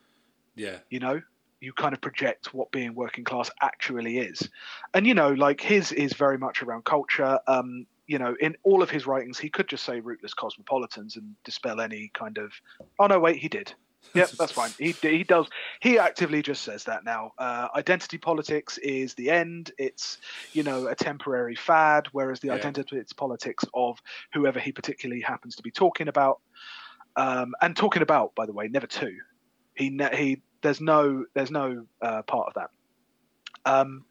yeah, 0.55 0.77
you 0.89 0.99
know 0.99 1.21
you 1.59 1.71
kind 1.71 1.93
of 1.93 2.01
project 2.01 2.53
what 2.53 2.69
being 2.71 2.93
working 2.93 3.23
class 3.23 3.49
actually 3.61 4.17
is. 4.17 4.49
And 4.93 5.07
you 5.07 5.13
know 5.13 5.29
like 5.29 5.61
his 5.61 5.91
is 5.91 6.13
very 6.13 6.37
much 6.37 6.61
around 6.61 6.85
culture. 6.85 7.39
Um 7.47 7.87
you 8.05 8.19
know 8.19 8.35
in 8.39 8.55
all 8.63 8.83
of 8.83 8.89
his 8.89 9.07
writings 9.07 9.39
he 9.39 9.49
could 9.49 9.67
just 9.67 9.83
say 9.83 9.99
rootless 9.99 10.33
cosmopolitans 10.33 11.15
and 11.15 11.35
dispel 11.43 11.79
any 11.79 12.11
kind 12.13 12.37
of 12.37 12.51
oh 12.99 13.07
no 13.07 13.19
wait 13.19 13.37
he 13.37 13.47
did 13.47 13.73
yep 14.15 14.29
that's 14.37 14.51
fine. 14.51 14.73
He, 14.77 14.95
he 15.01 15.23
does 15.23 15.47
he 15.81 15.97
actively 15.97 16.41
just 16.41 16.63
says 16.63 16.83
that 16.85 17.03
now. 17.03 17.31
Uh, 17.37 17.67
identity 17.75 18.17
politics 18.17 18.77
is 18.79 19.13
the 19.15 19.29
end. 19.29 19.71
It's 19.77 20.17
you 20.53 20.63
know 20.63 20.87
a 20.87 20.95
temporary 20.95 21.55
fad 21.55 22.07
whereas 22.11 22.39
the 22.39 22.47
Yeah. 22.49 22.55
identity 22.55 23.01
politics 23.17 23.65
of 23.73 23.99
whoever 24.33 24.59
he 24.59 24.71
particularly 24.71 25.21
happens 25.21 25.55
to 25.55 25.63
be 25.63 25.71
talking 25.71 26.07
about 26.07 26.39
um, 27.15 27.53
and 27.61 27.75
talking 27.75 28.01
about 28.01 28.35
by 28.35 28.45
the 28.45 28.53
way 28.53 28.67
never 28.67 28.87
two. 28.87 29.17
he 29.75 29.89
ne- 29.89 30.15
he 30.15 30.41
there's 30.61 30.81
no 30.81 31.25
there's 31.33 31.51
no 31.51 31.85
uh, 32.01 32.21
part 32.23 32.47
of 32.47 32.53
that. 32.55 32.69
Um, 33.65 34.05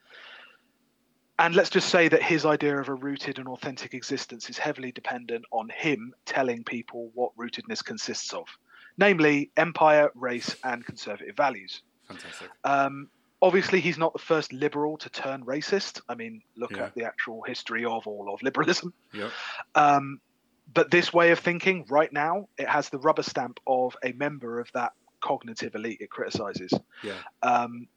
and 1.39 1.55
let's 1.55 1.71
just 1.71 1.89
say 1.89 2.09
that 2.09 2.23
his 2.23 2.45
idea 2.45 2.79
of 2.79 2.89
a 2.89 2.95
rooted 2.95 3.39
and 3.39 3.49
authentic 3.49 3.95
existence 3.95 4.49
is 4.51 4.59
heavily 4.59 4.93
dependent 4.93 5.45
on 5.51 5.69
him 5.71 6.13
telling 6.27 6.63
people 6.63 7.11
what 7.15 7.33
rootedness 7.37 7.85
consists 7.85 8.33
of 8.33 8.47
namely 8.99 9.51
empire 9.57 10.11
race 10.15 10.57
and 10.65 10.85
conservative 10.85 11.37
values 11.37 11.83
fantastic. 12.09 12.49
um, 12.65 13.09
obviously 13.41 13.81
he's 13.81 13.99
not 13.99 14.13
the 14.13 14.19
first 14.19 14.53
liberal 14.53 14.97
to 14.99 15.09
turn 15.11 15.45
racist 15.45 16.01
i 16.09 16.15
mean 16.15 16.43
look 16.57 16.71
Yeah. 16.73 16.85
at 16.85 16.95
the 16.95 17.05
actual 17.05 17.43
history 17.43 17.85
of 17.85 18.07
all 18.07 18.33
of 18.33 18.43
liberalism 18.43 18.93
Yep. 19.13 19.31
um, 19.75 20.21
but 20.75 20.91
this 20.91 21.13
way 21.13 21.33
of 21.33 21.39
thinking, 21.39 21.85
right 21.91 22.11
now, 22.11 22.49
it 22.57 22.67
has 22.67 22.89
the 22.89 22.97
rubber 22.99 23.23
stamp 23.25 23.61
of 23.67 23.95
a 24.03 24.13
member 24.13 24.59
of 24.59 24.71
that 24.73 24.93
cognitive 25.21 25.75
elite 25.75 25.99
it 26.01 26.09
criticizes. 26.09 26.73
Yeah. 27.03 27.17
Um, 27.43 27.89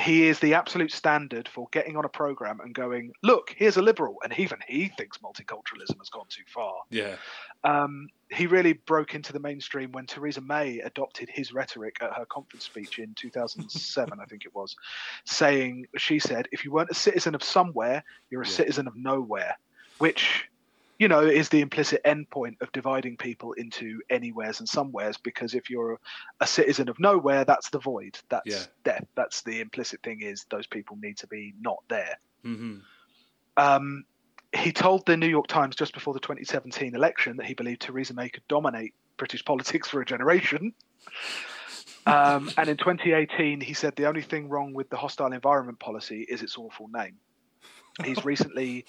he 0.00 0.26
is 0.28 0.38
the 0.40 0.54
absolute 0.54 0.92
standard 0.92 1.48
for 1.48 1.68
getting 1.72 1.96
on 1.96 2.04
a 2.04 2.08
program 2.08 2.60
and 2.60 2.74
going, 2.74 3.12
look, 3.22 3.54
here's 3.56 3.76
a 3.76 3.82
liberal. 3.82 4.16
And 4.24 4.36
even 4.38 4.58
he 4.66 4.88
thinks 4.88 5.18
multiculturalism 5.18 5.98
has 5.98 6.08
gone 6.10 6.26
too 6.28 6.42
far. 6.46 6.72
Yeah. 6.90 7.16
Um, 7.64 8.08
he 8.30 8.46
really 8.46 8.72
broke 8.74 9.14
into 9.14 9.32
the 9.32 9.40
mainstream 9.40 9.92
when 9.92 10.06
Theresa 10.06 10.40
May 10.40 10.78
adopted 10.80 11.28
his 11.28 11.52
rhetoric 11.52 11.96
at 12.00 12.14
her 12.14 12.24
conference 12.26 12.64
speech 12.64 12.98
in 12.98 13.14
2007, 13.14 14.18
I 14.20 14.24
think 14.24 14.44
it 14.44 14.54
was, 14.54 14.76
saying, 15.24 15.86
she 15.96 16.18
said, 16.18 16.48
if 16.52 16.64
you 16.64 16.72
weren't 16.72 16.90
a 16.90 16.94
citizen 16.94 17.34
of 17.34 17.42
somewhere, 17.42 18.02
you're 18.30 18.42
a 18.42 18.46
Yeah. 18.46 18.52
citizen 18.52 18.86
of 18.86 18.96
nowhere, 18.96 19.56
which, 19.98 20.48
you 21.00 21.08
know, 21.08 21.22
is 21.22 21.48
the 21.48 21.62
implicit 21.62 22.02
endpoint 22.04 22.60
of 22.60 22.70
dividing 22.72 23.16
people 23.16 23.54
into 23.54 24.02
anywheres 24.10 24.60
and 24.60 24.68
somewheres. 24.68 25.16
Because 25.16 25.54
if 25.54 25.70
you're 25.70 25.98
a 26.40 26.46
citizen 26.46 26.90
of 26.90 27.00
nowhere, 27.00 27.46
that's 27.46 27.70
the 27.70 27.78
void. 27.78 28.18
That's 28.28 28.46
Yeah. 28.46 28.66
death. 28.84 29.06
That's 29.16 29.42
the 29.42 29.60
implicit 29.60 30.02
thing 30.02 30.20
is 30.20 30.44
those 30.50 30.66
people 30.66 30.98
need 31.00 31.16
to 31.16 31.26
be 31.26 31.54
not 31.58 31.78
there. 31.88 32.16
hmm 32.44 32.80
Um, 33.56 34.04
he 34.54 34.72
told 34.72 35.06
the 35.06 35.16
New 35.16 35.28
York 35.28 35.46
Times 35.46 35.74
just 35.74 35.94
before 35.94 36.12
the 36.12 36.20
2017 36.20 36.94
election 36.94 37.38
that 37.38 37.46
he 37.46 37.54
believed 37.54 37.80
Theresa 37.80 38.12
May 38.12 38.28
could 38.28 38.46
dominate 38.46 38.94
British 39.16 39.44
politics 39.44 39.88
for 39.88 40.02
a 40.02 40.04
generation. 40.04 40.74
Um, 42.04 42.50
and 42.58 42.68
in 42.68 42.76
2018, 42.76 43.60
he 43.60 43.72
said 43.72 43.96
the 43.96 44.06
only 44.06 44.22
thing 44.22 44.50
wrong 44.50 44.74
with 44.74 44.90
the 44.90 44.96
hostile 44.96 45.32
environment 45.32 45.78
policy 45.78 46.26
is 46.28 46.42
its 46.42 46.58
awful 46.58 46.88
name. 46.88 47.16
He's 48.04 48.24
recently 48.24 48.84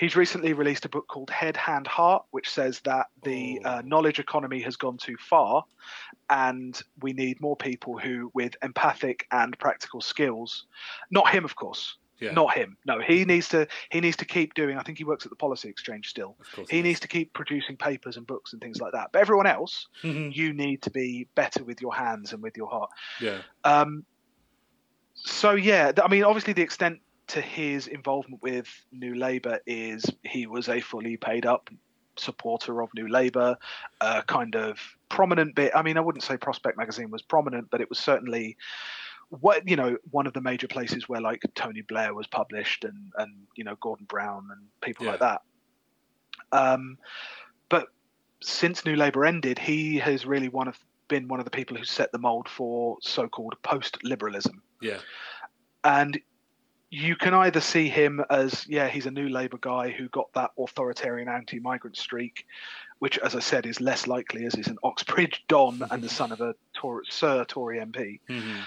he's 0.00 0.16
recently 0.16 0.52
released 0.54 0.84
a 0.86 0.88
book 0.88 1.06
called 1.06 1.30
Head, 1.30 1.56
Hand, 1.56 1.86
Heart, 1.86 2.24
which 2.32 2.48
says 2.48 2.80
that 2.80 3.06
the 3.22 3.60
uh, 3.64 3.82
Oh. 3.84 3.86
knowledge 3.86 4.18
economy 4.18 4.60
has 4.62 4.76
gone 4.76 4.96
too 4.96 5.16
far, 5.18 5.64
and 6.30 6.80
we 7.02 7.12
need 7.12 7.40
more 7.40 7.56
people 7.56 7.98
who, 7.98 8.30
with 8.34 8.56
empathic 8.62 9.26
and 9.30 9.56
practical 9.58 10.00
skills, 10.00 10.66
not 11.10 11.28
him, 11.28 11.44
of 11.44 11.54
course, 11.54 11.98
Yeah. 12.18 12.32
not 12.32 12.54
him. 12.56 12.76
No, 12.86 13.00
he 13.00 13.24
needs 13.24 13.48
to 13.50 13.66
he 13.90 14.00
needs 14.00 14.16
to 14.18 14.24
keep 14.24 14.54
doing. 14.54 14.76
I 14.78 14.82
think 14.82 14.98
he 14.98 15.04
works 15.04 15.24
at 15.26 15.30
the 15.30 15.36
Policy 15.36 15.68
Exchange 15.68 16.08
still. 16.08 16.36
Course. 16.54 16.68
He 16.70 16.82
needs 16.82 17.00
to 17.00 17.08
keep 17.08 17.32
producing 17.32 17.76
papers 17.76 18.16
and 18.16 18.26
books 18.26 18.52
and 18.52 18.60
things 18.60 18.80
like 18.80 18.92
that. 18.92 19.08
But 19.12 19.20
everyone 19.20 19.46
else, 19.46 19.86
to. 20.02 20.30
you 20.32 20.52
need 20.52 20.82
to 20.82 20.90
be 20.90 21.26
better 21.34 21.62
with 21.64 21.80
your 21.80 21.94
hands 21.94 22.32
and 22.32 22.42
with 22.42 22.56
your 22.56 22.68
heart. 22.68 22.90
yeah. 23.20 23.38
Um, 23.64 24.04
so 25.14 25.52
yeah, 25.52 25.92
I 26.02 26.08
mean, 26.08 26.24
obviously 26.24 26.52
the 26.54 26.62
extent 26.62 27.00
to 27.30 27.40
his 27.40 27.86
involvement 27.86 28.42
with 28.42 28.68
New 28.92 29.14
Labour 29.14 29.60
is 29.66 30.04
he 30.24 30.46
was 30.46 30.68
a 30.68 30.80
fully 30.80 31.16
paid 31.16 31.46
up 31.46 31.70
supporter 32.16 32.82
of 32.82 32.90
New 32.94 33.08
Labour, 33.08 33.56
uh, 34.00 34.22
kind 34.22 34.56
of 34.56 34.78
prominent 35.08 35.54
bit. 35.54 35.72
I 35.74 35.82
mean, 35.82 35.96
I 35.96 36.00
wouldn't 36.00 36.24
say 36.24 36.36
Prospect 36.36 36.76
magazine 36.76 37.10
was 37.10 37.22
prominent, 37.22 37.70
but 37.70 37.80
it 37.80 37.88
was 37.88 37.98
certainly 37.98 38.56
what 39.28 39.68
you 39.68 39.76
know 39.76 39.96
one 40.10 40.26
of 40.26 40.32
the 40.32 40.40
major 40.40 40.66
places 40.66 41.08
where 41.08 41.20
like 41.20 41.42
Tony 41.54 41.82
Blair 41.82 42.14
was 42.14 42.26
published 42.26 42.84
and 42.84 43.12
and 43.16 43.32
you 43.54 43.62
know 43.62 43.76
Gordon 43.80 44.06
Brown 44.06 44.48
and 44.50 44.66
people 44.80 45.06
like 45.06 45.20
that. 45.20 45.42
Um, 46.52 46.98
but 47.68 47.88
since 48.42 48.84
New 48.84 48.96
Labour 48.96 49.24
ended, 49.24 49.58
he 49.58 49.98
has 49.98 50.26
really 50.26 50.48
one 50.48 50.66
of 50.66 50.78
been 51.06 51.28
one 51.28 51.38
of 51.40 51.44
the 51.44 51.50
people 51.50 51.76
who 51.76 51.84
set 51.84 52.10
the 52.12 52.18
mold 52.18 52.48
for 52.48 52.96
so-called 53.02 53.54
post-liberalism 53.62 54.62
Yeah. 54.80 54.98
and 55.82 56.20
you 56.90 57.14
can 57.14 57.34
either 57.34 57.60
see 57.60 57.88
him 57.88 58.22
as 58.30 58.66
yeah 58.68 58.88
he's 58.88 59.06
a 59.06 59.10
new 59.10 59.28
labour 59.28 59.58
guy 59.60 59.90
who 59.90 60.08
got 60.08 60.32
that 60.34 60.50
authoritarian 60.58 61.28
anti-migrant 61.28 61.96
streak 61.96 62.44
which 62.98 63.16
as 63.18 63.36
i 63.36 63.38
said 63.38 63.64
is 63.64 63.80
less 63.80 64.06
likely 64.06 64.44
as 64.44 64.54
he's 64.54 64.66
an 64.66 64.78
oxbridge 64.82 65.44
don 65.48 65.80
and 65.90 66.02
the 66.02 66.08
son 66.08 66.32
of 66.32 66.40
a 66.40 66.54
Tor- 66.74 67.04
sir 67.08 67.44
tory 67.44 67.78
mp 67.78 68.20
hmm 68.28 68.60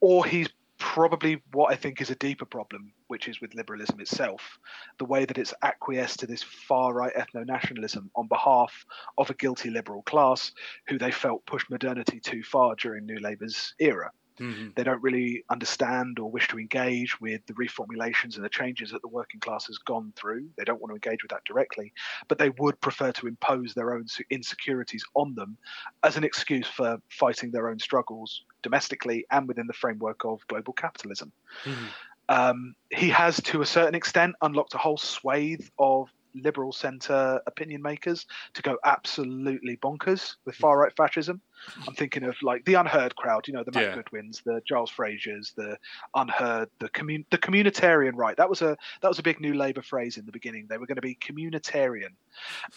or 0.00 0.24
he's 0.24 0.48
probably 0.78 1.42
what 1.52 1.72
I 1.72 1.76
think 1.76 2.00
is 2.00 2.10
a 2.10 2.14
deeper 2.14 2.44
problem, 2.44 2.92
which 3.08 3.28
is 3.28 3.40
with 3.40 3.54
liberalism 3.54 4.00
itself, 4.00 4.58
the 4.98 5.04
way 5.04 5.24
that 5.24 5.36
it's 5.36 5.52
acquiesced 5.62 6.20
to 6.20 6.26
this 6.26 6.42
far 6.42 6.94
right 6.94 7.12
ethno 7.14 7.44
nationalism 7.44 8.10
on 8.14 8.28
behalf 8.28 8.86
of 9.18 9.28
a 9.28 9.34
guilty 9.34 9.70
liberal 9.70 10.02
class 10.02 10.52
who 10.86 10.98
they 10.98 11.10
felt 11.10 11.44
pushed 11.46 11.68
modernity 11.68 12.20
too 12.20 12.42
far 12.42 12.76
during 12.76 13.06
New 13.06 13.18
Labour's 13.18 13.74
era. 13.80 14.10
Mhm. 14.38 14.74
They 14.74 14.84
don't 14.84 15.02
really 15.02 15.44
understand 15.50 16.18
or 16.18 16.30
wish 16.30 16.48
to 16.48 16.58
engage 16.58 17.20
with 17.20 17.44
the 17.46 17.54
reformulations 17.54 18.36
and 18.36 18.44
the 18.44 18.48
changes 18.48 18.90
that 18.90 19.02
the 19.02 19.08
working 19.08 19.40
class 19.40 19.66
has 19.66 19.78
gone 19.78 20.12
through. 20.16 20.48
They 20.56 20.64
don't 20.64 20.80
want 20.80 20.90
to 20.90 20.94
engage 20.94 21.22
with 21.22 21.30
that 21.30 21.44
directly, 21.44 21.92
but 22.28 22.38
they 22.38 22.50
would 22.50 22.80
prefer 22.80 23.12
to 23.12 23.26
impose 23.26 23.74
their 23.74 23.94
own 23.94 24.06
insecurities 24.30 25.04
on 25.14 25.34
them 25.34 25.58
as 26.02 26.16
an 26.16 26.24
excuse 26.24 26.68
for 26.68 27.00
fighting 27.08 27.50
their 27.50 27.68
own 27.68 27.78
struggles 27.78 28.44
domestically 28.62 29.26
and 29.30 29.48
within 29.48 29.66
the 29.66 29.72
framework 29.72 30.24
of 30.24 30.46
global 30.48 30.72
capitalism. 30.72 31.32
Mhm. 31.64 31.88
Um, 32.28 32.74
he 32.90 33.08
has, 33.08 33.40
to 33.42 33.62
a 33.62 33.66
certain 33.66 33.94
extent, 33.94 34.36
unlocked 34.42 34.74
a 34.74 34.78
whole 34.78 34.98
swathe 34.98 35.66
of 35.78 36.10
liberal 36.42 36.72
centre 36.72 37.40
opinion 37.46 37.82
makers 37.82 38.26
to 38.54 38.62
go 38.62 38.78
absolutely 38.84 39.76
bonkers 39.76 40.36
with 40.44 40.56
mm. 40.56 40.58
far 40.58 40.78
right 40.78 40.94
fascism. 40.96 41.40
I'm 41.86 41.94
thinking 41.94 42.22
of 42.24 42.36
like 42.42 42.64
the 42.64 42.74
UnHerd 42.74 43.14
crowd, 43.16 43.48
you 43.48 43.54
know, 43.54 43.64
the 43.64 43.72
Matt 43.72 43.82
Yeah. 43.82 43.94
Goodwins, 43.96 44.42
the 44.44 44.62
Giles 44.66 44.92
Frasers, 44.92 45.54
the 45.54 45.76
UnHerd, 46.14 46.68
the 46.78 46.88
commun- 46.90 47.26
the 47.30 47.38
communitarian 47.38 48.12
right. 48.14 48.36
That 48.36 48.48
was 48.48 48.62
a 48.62 48.76
that 49.02 49.08
was 49.08 49.18
a 49.18 49.22
big 49.22 49.40
new 49.40 49.54
Labour 49.54 49.82
phrase 49.82 50.16
in 50.16 50.26
the 50.26 50.32
beginning. 50.32 50.66
They 50.68 50.78
were 50.78 50.86
going 50.86 50.96
to 50.96 51.02
be 51.02 51.16
communitarian, 51.16 52.14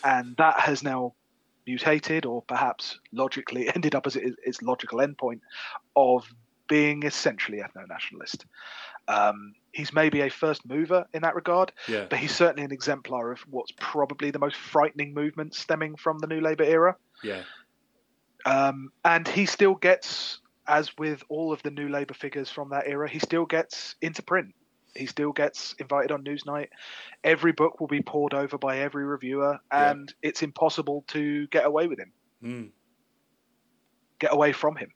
and 0.04 0.36
that 0.38 0.60
has 0.60 0.84
now 0.84 1.14
mutated, 1.66 2.26
or 2.26 2.42
perhaps 2.42 3.00
logically 3.12 3.70
ended 3.76 3.96
up 3.96 4.08
as 4.08 4.16
its 4.16 4.62
logical 4.62 5.00
endpoint 5.00 5.42
of 5.96 6.28
being 6.68 7.04
essentially 7.04 7.60
ethno 7.60 7.86
nationalist. 7.88 8.46
Um, 9.12 9.54
he's 9.74 9.94
maybe 9.94 10.22
a 10.22 10.30
first 10.30 10.66
mover 10.66 11.06
in 11.14 11.22
that 11.22 11.36
regard, 11.36 11.72
Yeah. 11.88 12.06
but 12.10 12.20
he's 12.20 12.36
certainly 12.36 12.64
an 12.64 12.72
exemplar 12.72 13.32
of 13.32 13.40
what's 13.42 13.72
probably 13.80 14.32
the 14.32 14.40
most 14.40 14.56
frightening 14.58 15.14
movement 15.14 15.54
stemming 15.56 15.96
from 15.96 16.20
the 16.20 16.28
New 16.28 16.42
Labour 16.42 16.64
era. 16.64 16.96
Yeah. 17.24 17.44
Um, 18.46 18.92
and 19.06 19.28
he 19.28 19.46
still 19.46 19.76
gets, 19.76 20.40
as 20.68 20.98
with 20.98 21.24
all 21.30 21.54
of 21.54 21.62
the 21.64 21.72
New 21.72 21.90
Labour 21.90 22.14
figures 22.14 22.50
from 22.50 22.70
that 22.70 22.88
era, 22.88 23.10
he 23.10 23.20
still 23.20 23.46
gets 23.46 23.96
into 24.02 24.22
print. 24.24 24.54
He 24.96 25.06
still 25.06 25.32
gets 25.32 25.74
invited 25.80 26.12
on 26.12 26.24
Newsnight. 26.24 26.68
Every 27.24 27.54
book 27.54 27.80
will 27.80 27.88
be 27.88 28.02
poured 28.02 28.34
over 28.34 28.58
by 28.58 28.80
every 28.80 29.06
reviewer, 29.06 29.60
Yeah. 29.72 29.92
and 29.92 30.14
it's 30.22 30.42
impossible 30.42 31.06
to 31.10 31.48
get 31.48 31.66
away 31.66 31.88
with 31.88 32.00
him, 32.00 32.12
Mm. 32.44 32.72
get 34.20 34.34
away 34.34 34.52
from 34.52 34.76
him. 34.76 34.92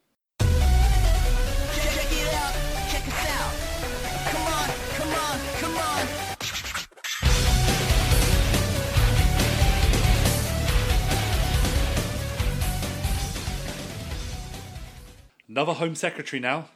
Another 15.56 15.72
Home 15.72 15.94
Secretary 15.94 16.38
now. 16.38 16.68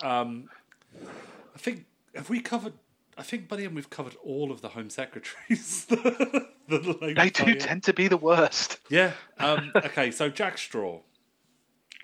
Um, 0.00 0.48
I 0.94 1.58
think 1.58 1.86
have 2.14 2.30
we 2.30 2.38
covered? 2.38 2.74
I 3.18 3.24
think 3.24 3.48
by 3.48 3.56
the 3.56 3.64
end 3.64 3.74
we've 3.74 3.90
covered 3.90 4.14
all 4.22 4.52
of 4.52 4.60
the 4.60 4.68
Home 4.68 4.88
Secretaries. 4.88 5.86
the 5.86 6.46
Labour 6.68 7.14
They 7.14 7.30
do 7.30 7.56
tend 7.56 7.82
to 7.82 7.92
be 7.92 8.06
the 8.06 8.16
worst. 8.16 8.78
Yeah. 8.88 9.14
Um, 9.40 9.72
okay, 9.74 10.12
so 10.12 10.28
Jack 10.28 10.56
Straw. 10.56 11.00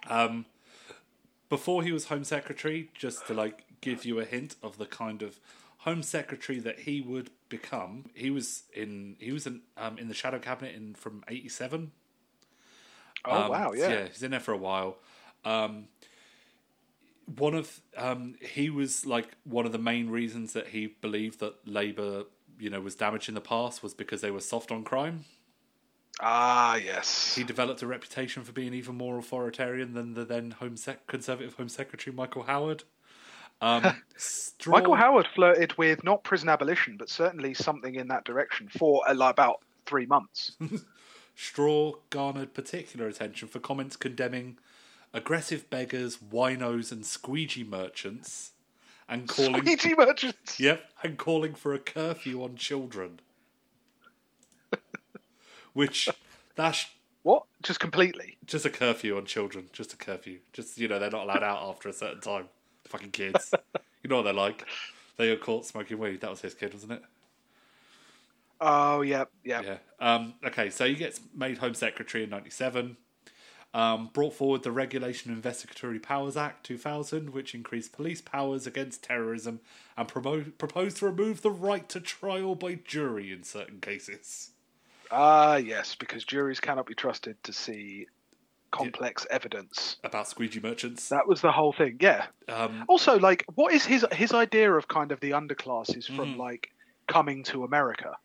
Um, 0.09 0.45
before 1.49 1.85
he 1.85 1.93
was 1.93 2.07
Home 2.07 2.25
Secretary, 2.25 2.91
just 2.93 3.29
to 3.29 3.33
like 3.35 3.65
give 3.81 4.05
you 4.05 4.19
a 4.19 4.25
hint 4.25 4.57
of 4.61 4.77
the 4.77 4.87
kind 4.87 5.23
of 5.23 5.39
Home 5.83 6.03
Secretary 6.03 6.59
that 6.59 6.81
he 6.81 7.01
would 7.01 7.31
become, 7.49 8.07
he 8.13 8.33
was 8.33 8.65
in 8.75 9.15
he 9.21 9.31
was 9.31 9.47
in 9.47 9.61
um, 9.77 9.99
in 9.99 10.09
the 10.09 10.15
Shadow 10.15 10.41
Cabinet 10.41 10.75
in 10.75 10.97
from 10.97 11.23
eighty 11.29 11.49
seven. 11.49 11.93
Oh 13.25 13.43
Um, 13.43 13.51
wow, 13.51 13.73
yeah. 13.73 13.89
Yeah, 13.89 14.09
he's 14.09 14.25
in 14.25 14.33
there 14.33 14.41
for 14.41 14.53
a 14.53 14.59
while. 14.59 14.97
Um, 15.45 15.89
one 17.37 17.55
of 17.55 17.81
um, 17.97 18.37
he 18.41 18.71
was 18.71 19.05
like 19.05 19.37
one 19.45 19.67
of 19.67 19.73
the 19.73 19.79
main 19.79 20.09
reasons 20.11 20.53
that 20.55 20.69
he 20.69 20.95
believed 21.01 21.41
that 21.41 21.55
Labour, 21.67 22.25
you 22.59 22.71
know, 22.71 22.81
was 22.81 22.95
damaged 22.95 23.29
in 23.29 23.35
the 23.35 23.41
past 23.41 23.83
was 23.83 23.95
because 23.95 24.21
they 24.21 24.31
were 24.31 24.41
soft 24.41 24.71
on 24.71 24.85
crime. 24.85 25.25
Ah, 26.21 26.77
yes. 26.77 27.35
He 27.37 27.45
developed 27.45 27.83
a 27.83 27.87
reputation 27.87 28.43
for 28.43 28.53
being 28.53 28.75
even 28.75 28.97
more 28.97 29.19
authoritarian 29.19 29.95
than 29.95 30.15
the 30.15 30.25
then 30.25 30.53
Home 30.53 30.77
Sec- 30.77 31.07
Conservative 31.07 31.55
Home 31.55 31.69
Secretary 31.69 32.15
Michael 32.15 32.43
Howard. 32.45 32.83
Um, 33.61 33.85
Straw- 34.17 34.79
Michael 34.79 34.97
Howard 34.97 35.29
flirted 35.35 35.77
with 35.79 36.03
not 36.03 36.25
prison 36.25 36.49
abolition, 36.49 36.97
but 36.97 37.09
certainly 37.09 37.55
something 37.55 37.95
in 37.95 38.09
that 38.09 38.25
direction 38.25 38.69
for 38.69 39.09
uh, 39.09 39.15
about 39.15 39.61
three 39.87 40.07
months. 40.07 40.53
Straw 41.37 41.93
garnered 42.11 42.53
particular 42.53 43.07
attention 43.07 43.47
for 43.47 43.61
comments 43.61 43.95
condemning 43.95 44.59
aggressive 45.15 45.69
beggars, 45.71 46.19
winos, 46.19 46.93
and 46.93 47.05
squeegee 47.07 47.65
merchants, 47.65 48.53
and 49.09 49.29
calling 49.29 49.63
Squeegee 49.65 49.95
merchants. 49.97 50.59
Yep, 50.61 50.85
and 51.03 51.17
calling 51.19 51.55
for 51.55 51.75
a 51.75 51.79
curfew 51.79 52.43
on 52.43 52.57
children. 52.57 53.21
Which 55.75 56.09
that's 56.57 56.87
What? 57.23 57.45
Just 57.63 57.79
completely. 57.81 58.37
just 58.47 58.65
a 58.65 58.71
curfew 58.71 59.17
on 59.17 59.27
children. 59.27 59.69
Just 59.73 59.93
a 59.93 59.97
curfew. 59.97 60.39
Just 60.53 60.79
you 60.79 60.89
know, 60.89 60.99
they're 60.99 61.11
not 61.11 61.25
allowed 61.25 61.43
out 61.43 61.63
after 61.69 61.89
a 61.89 61.93
certain 61.93 62.21
time. 62.21 62.49
Fucking 62.89 63.11
kids. 63.11 63.55
You 64.01 64.09
know 64.09 64.17
what 64.17 64.23
they're 64.23 64.33
like. 64.33 64.65
They 65.17 65.35
got 65.35 65.45
caught 65.45 65.67
smoking 65.67 65.99
weed. 65.99 66.21
That 66.21 66.31
was 66.31 66.41
his 66.41 66.55
kid, 66.55 66.73
wasn't 66.73 66.93
it? 66.93 67.03
Oh, 68.61 69.01
yeah, 69.03 69.25
yeah. 69.45 69.61
Yeah. 69.61 69.77
Um, 69.99 70.35
okay, 70.47 70.71
so 70.71 70.87
he 70.87 70.95
gets 70.95 71.21
made 71.35 71.59
Home 71.59 71.75
Secretary 71.75 72.23
in 72.23 72.31
'97. 72.31 72.97
Um, 73.79 74.11
brought 74.13 74.35
forward 74.35 74.65
the 74.65 74.73
Regulation 74.73 75.31
Investigatory 75.33 76.01
Powers 76.01 76.37
Act 76.37 76.67
2000, 76.67 77.31
which 77.31 77.55
increased 77.55 77.93
police 77.93 78.21
powers 78.21 78.67
against 78.67 79.05
terrorism 79.05 79.61
and 79.97 80.09
promo- 80.09 80.51
proposed 80.59 80.97
to 80.97 81.07
remove 81.07 81.43
the 81.43 81.51
right 81.53 81.89
to 81.91 82.01
trial 82.01 82.57
by 82.57 82.75
jury 82.75 83.31
in 83.31 83.45
certain 83.45 83.79
cases. 83.81 84.51
Ah, 85.13 85.57
yes, 85.57 85.95
because 85.95 86.25
juries 86.25 86.59
cannot 86.59 86.87
be 86.87 86.95
trusted 86.97 87.37
to 87.45 87.53
see 87.53 88.09
complex 88.73 89.27
evidence. 89.31 89.99
About 90.03 90.27
squeegee 90.27 90.59
merchants. 90.61 91.09
That 91.11 91.29
was 91.29 91.41
the 91.41 91.53
whole 91.53 91.73
thing. 91.73 91.99
Yeah. 92.01 92.27
Um, 92.49 92.85
Also, 92.89 93.17
like, 93.19 93.45
what 93.55 93.73
is 93.73 93.85
his 93.87 94.05
his 94.11 94.35
idea 94.35 94.73
of 94.73 94.89
kind 94.89 95.13
of 95.13 95.21
the 95.21 95.31
underclasses 95.31 96.05
from 96.07 96.35
Mm. 96.35 96.39
like 96.39 96.69
coming 97.07 97.45
to 97.45 97.63
America, 97.63 98.17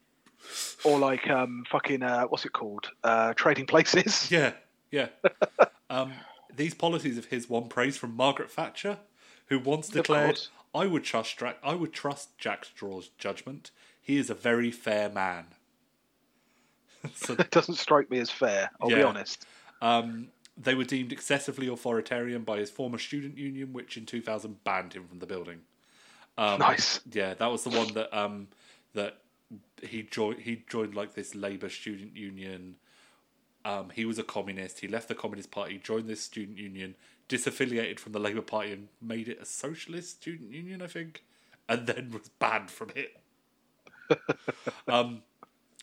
or 0.83 0.97
like 0.97 1.29
um 1.29 1.63
fucking 1.71 2.01
uh, 2.01 2.23
what's 2.23 2.43
it 2.43 2.53
called 2.53 2.89
uh, 3.03 3.33
trading 3.35 3.67
places? 3.67 4.31
yeah, 4.31 4.53
yeah. 4.93 5.07
um, 5.89 6.13
these 6.55 6.73
policies 6.73 7.17
of 7.17 7.25
his 7.25 7.49
won 7.49 7.67
praise 7.67 7.97
from 7.97 8.15
Margaret 8.15 8.51
Thatcher, 8.51 8.99
who 9.47 9.59
once 9.59 9.89
declared, 9.89 10.39
"I 10.73 10.85
would 10.85 11.03
trust 11.03 11.39
Jack. 11.39 11.57
I 11.63 11.73
would 11.73 11.91
trust 11.91 12.37
Jack 12.37 12.65
Straw's 12.65 13.09
judgment. 13.17 13.71
He 13.99 14.17
is 14.17 14.29
a 14.29 14.35
very 14.35 14.71
fair 14.71 15.09
man." 15.09 15.47
so 17.15 17.33
It 17.33 17.51
doesn't 17.51 17.75
strike 17.75 18.09
me 18.09 18.19
as 18.19 18.29
fair. 18.29 18.69
I'll 18.79 18.89
be 18.89 19.01
honest. 19.01 19.45
Um, 19.81 20.29
they 20.55 20.75
were 20.75 20.83
deemed 20.83 21.11
excessively 21.11 21.67
authoritarian 21.67 22.43
by 22.43 22.59
his 22.59 22.69
former 22.69 22.99
student 22.99 23.37
union, 23.37 23.73
which 23.73 23.97
in 23.97 24.05
2000 24.05 24.63
banned 24.63 24.93
him 24.93 25.07
from 25.07 25.19
the 25.19 25.25
building. 25.25 25.61
Um, 26.37 26.59
Nice. 26.59 27.01
Yeah, 27.11 27.33
that 27.33 27.51
was 27.51 27.63
the 27.63 27.71
one 27.71 27.93
that 27.93 28.15
um, 28.17 28.47
that 28.93 29.17
he 29.81 30.03
joined. 30.03 30.39
He 30.39 30.63
joined 30.69 30.95
like 30.95 31.13
this 31.15 31.35
Labour 31.35 31.69
student 31.69 32.15
union. 32.15 32.75
Um, 33.65 33.91
he 33.93 34.05
was 34.05 34.19
a 34.19 34.23
communist. 34.23 34.79
He 34.81 34.87
left 34.87 35.07
the 35.07 35.15
Communist 35.15 35.51
Party, 35.51 35.79
joined 35.81 36.07
this 36.07 36.21
student 36.21 36.57
union, 36.57 36.95
disaffiliated 37.29 37.99
from 37.99 38.11
the 38.11 38.19
Labour 38.19 38.41
Party, 38.41 38.73
and 38.73 38.87
made 39.01 39.29
it 39.29 39.41
a 39.41 39.45
socialist 39.45 40.21
student 40.21 40.51
union, 40.51 40.81
I 40.81 40.87
think, 40.87 41.23
and 41.69 41.87
then 41.87 42.11
was 42.11 42.29
banned 42.39 42.71
from 42.71 42.89
it. 42.95 43.17
um, 44.87 45.21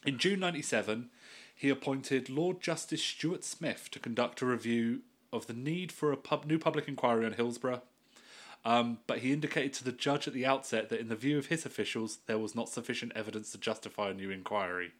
in 0.04 0.18
June 0.18 0.40
'97, 0.40 1.08
he 1.54 1.68
appointed 1.68 2.28
Lord 2.28 2.60
Justice 2.60 3.02
Stuart 3.02 3.44
Smith 3.44 3.88
to 3.92 3.98
conduct 3.98 4.42
a 4.42 4.46
review 4.46 5.00
of 5.32 5.46
the 5.46 5.52
need 5.52 5.92
for 5.92 6.12
a 6.12 6.16
pub- 6.16 6.44
new 6.44 6.58
public 6.58 6.88
inquiry 6.88 7.24
on 7.24 7.32
Hillsborough. 7.32 7.82
Um, 8.64 8.98
but 9.06 9.18
he 9.18 9.32
indicated 9.32 9.72
to 9.74 9.84
the 9.84 9.92
judge 9.92 10.28
at 10.28 10.34
the 10.34 10.44
outset 10.44 10.90
that, 10.90 11.00
in 11.00 11.08
the 11.08 11.16
view 11.16 11.38
of 11.38 11.46
his 11.46 11.64
officials, 11.64 12.18
there 12.26 12.38
was 12.38 12.54
not 12.54 12.68
sufficient 12.68 13.12
evidence 13.14 13.52
to 13.52 13.58
justify 13.58 14.10
a 14.10 14.14
new 14.14 14.30
inquiry. 14.30 14.92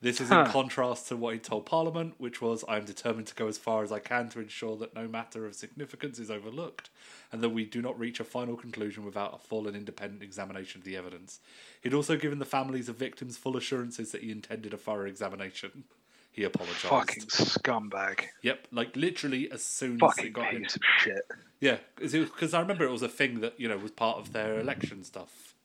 This 0.00 0.20
is 0.20 0.30
in 0.30 0.36
Huh. 0.36 0.52
contrast 0.52 1.08
to 1.08 1.16
what 1.16 1.34
he 1.34 1.40
told 1.40 1.66
Parliament, 1.66 2.14
which 2.18 2.40
was, 2.40 2.64
I 2.68 2.76
am 2.76 2.84
determined 2.84 3.26
to 3.28 3.34
go 3.34 3.48
as 3.48 3.58
far 3.58 3.82
as 3.82 3.90
I 3.90 3.98
can 3.98 4.28
to 4.28 4.38
ensure 4.40 4.76
that 4.76 4.94
no 4.94 5.08
matter 5.08 5.44
of 5.44 5.56
significance 5.56 6.20
is 6.20 6.30
overlooked, 6.30 6.88
and 7.32 7.42
that 7.42 7.48
we 7.48 7.64
do 7.64 7.82
not 7.82 7.98
reach 7.98 8.20
a 8.20 8.24
final 8.24 8.56
conclusion 8.56 9.04
without 9.04 9.34
a 9.34 9.38
full 9.38 9.66
and 9.66 9.76
independent 9.76 10.22
examination 10.22 10.80
of 10.80 10.84
the 10.84 10.96
evidence. 10.96 11.40
He'd 11.82 11.94
also 11.94 12.16
given 12.16 12.38
the 12.38 12.44
families 12.44 12.88
of 12.88 12.96
victims 12.96 13.36
full 13.36 13.56
assurances 13.56 14.12
that 14.12 14.22
he 14.22 14.30
intended 14.30 14.72
a 14.72 14.76
thorough 14.76 15.06
examination. 15.06 15.82
he 16.30 16.44
apologized. 16.44 16.84
Fucking 16.84 17.22
scumbag. 17.24 18.20
Yep, 18.42 18.68
like 18.70 18.94
literally 18.94 19.50
as 19.50 19.64
soon 19.64 19.98
as 20.04 20.16
it 20.18 20.32
got 20.32 20.54
in. 20.54 20.62
piece 20.62 20.76
of 20.76 20.82
shit. 21.00 21.22
Yeah, 21.58 21.78
because 21.96 22.54
I 22.54 22.60
remember 22.60 22.84
it 22.84 22.92
was 22.92 23.02
a 23.02 23.08
thing 23.08 23.40
that 23.40 23.58
you 23.58 23.68
know 23.68 23.76
was 23.78 23.90
part 23.90 24.18
of 24.18 24.32
their 24.32 24.60
election 24.60 25.02
stuff. 25.02 25.56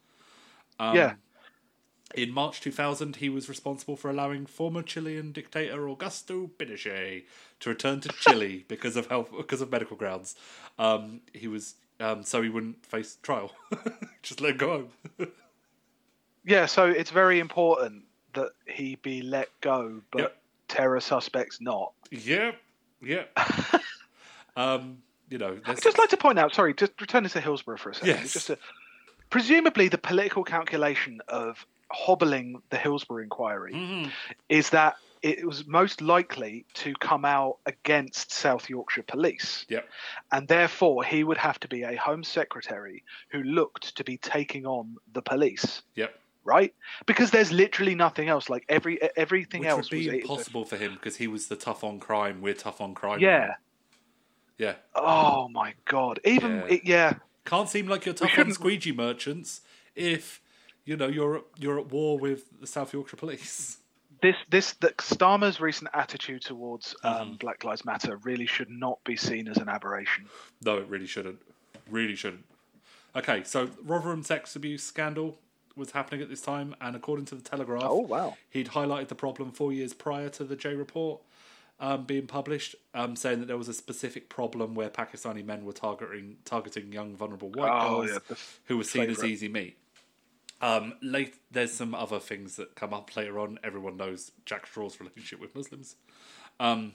Um, 0.80 0.96
yeah. 0.96 1.14
In 2.14 2.32
March 2.32 2.62
2000, 2.62 3.16
he 3.18 3.30
was 3.30 3.50
responsible 3.50 3.96
for 3.96 4.10
allowing 4.10 4.46
former 4.46 4.84
Chilean 4.84 5.32
dictator 5.32 5.88
Augusto 5.88 6.50
Pinochet 6.58 7.24
to 7.60 7.70
return 7.70 8.02
to 8.02 8.10
Chile 8.10 8.66
because 8.68 8.96
of 8.96 9.08
health, 9.08 9.30
because 9.36 9.62
of 9.62 9.72
medical 9.72 9.98
grounds. 9.98 10.36
Um, 10.78 11.22
he 11.34 11.48
was 11.48 11.76
um, 12.00 12.24
so 12.24 12.42
he 12.42 12.50
wouldn't 12.50 12.86
face 12.86 13.18
trial. 13.24 13.52
Just 14.22 14.42
let 14.42 14.52
him 14.52 14.58
go 14.58 14.88
home. 15.18 15.28
Yeah, 16.46 16.66
so 16.66 16.88
it's 16.88 17.10
very 17.10 17.40
important 17.40 18.04
that 18.34 18.50
he 18.68 18.96
be 18.96 19.22
let 19.22 19.48
go, 19.62 20.02
but 20.12 20.20
Yep. 20.20 20.38
terror 20.68 21.00
suspects 21.00 21.62
not. 21.62 21.94
yep, 22.12 22.58
yep. 23.02 23.32
um, 24.58 24.98
you 25.30 25.38
know, 25.38 25.58
I'd 25.66 25.82
just 25.82 25.98
like 25.98 26.10
to 26.10 26.18
point 26.18 26.38
out, 26.38 26.54
sorry, 26.54 26.74
just 26.74 27.00
returning 27.00 27.30
to 27.30 27.40
Hillsborough 27.40 27.78
for 27.78 27.92
a 27.92 27.96
second. 27.96 28.10
Yes. 28.10 28.34
Just 28.34 28.50
a, 28.50 28.58
presumably, 29.30 29.88
the 29.88 29.98
political 29.98 30.44
calculation 30.44 31.22
of 31.30 31.66
hobbling 31.94 32.62
the 32.70 32.78
Hillsborough 32.78 33.24
inquiry 33.24 33.74
Mhm. 33.74 34.12
is 34.50 34.70
that 34.72 34.96
it 35.22 35.46
was 35.48 35.66
most 35.66 36.02
likely 36.02 36.66
to 36.74 36.94
come 36.96 37.24
out 37.24 37.58
against 37.66 38.34
South 38.34 38.70
Yorkshire 38.70 39.04
police. 39.04 39.66
Yep. 39.70 39.88
And 40.34 40.48
therefore, 40.50 41.06
he 41.06 41.24
would 41.24 41.38
have 41.38 41.60
to 41.62 41.70
be 41.70 41.84
a 41.84 41.96
Home 41.96 42.26
Secretary 42.26 43.06
who 43.30 43.42
looked 43.44 43.96
to 43.96 44.04
be 44.04 44.18
taking 44.18 44.66
on 44.66 44.98
the 45.14 45.22
police. 45.22 45.82
Yep. 45.96 46.20
Right, 46.46 46.76
because 47.06 47.32
there's 47.32 47.54
literally 47.54 47.96
nothing 47.96 48.28
else. 48.28 48.50
Like 48.50 48.66
every 48.68 49.02
everything 49.16 49.62
Which 49.62 49.70
else 49.70 49.90
would 49.90 49.98
be 49.98 50.08
was 50.10 50.16
impossible 50.16 50.66
for 50.66 50.76
him 50.76 50.96
because 50.96 51.16
he 51.16 51.28
was 51.28 51.48
the 51.48 51.56
tough 51.56 51.86
on 51.86 52.02
crime. 52.02 52.42
We're 52.42 52.54
tough 52.54 52.82
on 52.82 52.94
crime. 52.94 53.22
Yeah. 53.22 53.48
now. 53.48 53.56
Yeah. 54.58 54.76
Oh 54.94 55.48
my 55.48 55.74
god! 55.86 56.20
Even 56.26 56.58
yeah, 56.58 56.66
it, 56.66 56.82
yeah. 56.84 57.14
Can't 57.46 57.70
seem 57.70 57.88
like 57.88 58.06
you're 58.06 58.14
tough 58.14 58.38
on 58.38 58.52
squeegee 58.52 58.92
merchants 58.92 59.62
if 59.96 60.42
you 60.86 60.98
know 60.98 61.08
you're 61.08 61.38
at- 61.38 61.44
you're 61.58 61.80
at 61.80 61.88
war 61.92 62.18
with 62.20 62.60
the 62.60 62.68
South 62.68 62.94
Yorkshire 62.94 63.18
Police. 63.18 63.78
this 64.22 64.36
this 64.50 64.74
that 64.76 64.98
Starmer's 64.98 65.60
recent 65.60 65.90
attitude 65.94 66.42
towards 66.42 66.96
um, 67.04 67.32
Mhm. 67.34 67.40
Black 67.40 67.64
Lives 67.64 67.84
Matter 67.86 68.18
really 68.18 68.46
should 68.46 68.70
not 68.70 69.04
be 69.04 69.16
seen 69.18 69.48
as 69.48 69.58
an 69.58 69.68
aberration. 69.70 70.26
No, 70.64 70.78
it 70.78 70.88
really 70.88 71.08
shouldn't. 71.08 71.40
Really 71.90 72.16
shouldn't. 72.16 72.46
Okay, 73.16 73.44
so 73.44 73.70
Rotherham 73.84 74.24
sex 74.24 74.56
abuse 74.56 74.84
scandal 74.84 75.38
was 75.76 75.92
happening 75.92 76.22
at 76.22 76.30
this 76.30 76.42
time, 76.42 76.76
and 76.80 76.96
according 76.96 77.26
to 77.26 77.36
the 77.36 77.42
Telegraph, 77.42 77.84
Oh, 77.86 78.00
wow. 78.00 78.38
he'd 78.50 78.70
highlighted 78.70 79.08
the 79.10 79.16
problem 79.16 79.52
four 79.52 79.74
years 79.74 79.94
prior 79.94 80.30
to 80.30 80.44
the 80.44 80.56
Jay 80.56 80.74
report 80.76 81.22
um, 81.80 82.06
being 82.06 82.28
published, 82.28 82.76
um, 82.94 83.16
saying 83.16 83.40
that 83.40 83.48
there 83.48 83.58
was 83.58 83.68
a 83.68 83.74
specific 83.74 84.30
problem 84.30 84.74
where 84.76 84.90
Pakistani 84.90 85.44
men 85.44 85.66
were 85.66 85.74
targeting 85.74 86.38
targeting 86.46 86.94
young 86.94 87.16
vulnerable 87.16 87.50
white 87.50 87.70
Oh, 87.72 88.04
girls 88.06 88.20
yeah, 88.30 88.36
who 88.66 88.78
were 88.78 88.84
seen 88.84 89.10
as 89.10 89.24
easy 89.24 89.50
meat. 89.50 89.76
Um, 90.64 90.94
late, 91.02 91.36
there's 91.52 91.74
some 91.74 91.94
other 91.94 92.20
things 92.22 92.56
that 92.56 92.74
come 92.76 92.94
up 92.94 93.14
later 93.18 93.38
on. 93.38 93.60
Everyone 93.66 93.98
knows 93.98 94.32
Jack 94.46 94.66
Straw's 94.66 94.98
relationship 94.98 95.42
with 95.42 95.54
Muslims. 95.54 95.98
Um, 96.58 96.94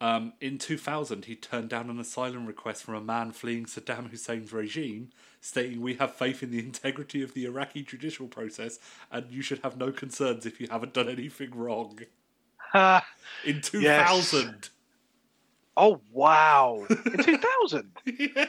um, 0.00 0.32
in 0.40 0.58
2000, 0.58 1.26
he 1.26 1.36
turned 1.36 1.68
down 1.68 1.88
an 1.88 2.00
asylum 2.00 2.46
request 2.46 2.82
from 2.82 2.96
a 2.96 3.00
man 3.00 3.30
fleeing 3.30 3.66
Saddam 3.66 4.10
Hussein's 4.10 4.52
regime, 4.52 5.10
stating, 5.40 5.80
We 5.80 5.94
have 5.94 6.16
faith 6.16 6.42
in 6.42 6.50
the 6.50 6.58
integrity 6.58 7.22
of 7.22 7.32
the 7.32 7.44
Iraqi 7.44 7.84
judicial 7.84 8.26
process, 8.26 8.80
and 9.12 9.30
you 9.30 9.40
should 9.40 9.60
have 9.60 9.76
no 9.76 9.92
concerns 9.92 10.44
if 10.44 10.60
you 10.60 10.66
haven't 10.68 10.94
done 10.94 11.08
anything 11.08 11.52
wrong. 11.54 12.00
Ah, 12.74 13.06
In 13.44 13.60
2000. 13.60 14.70
oh 15.76 16.00
wow! 16.10 16.86
In 16.90 17.18
two 17.22 17.38
thousand. 17.38 17.92
yeah. 18.04 18.46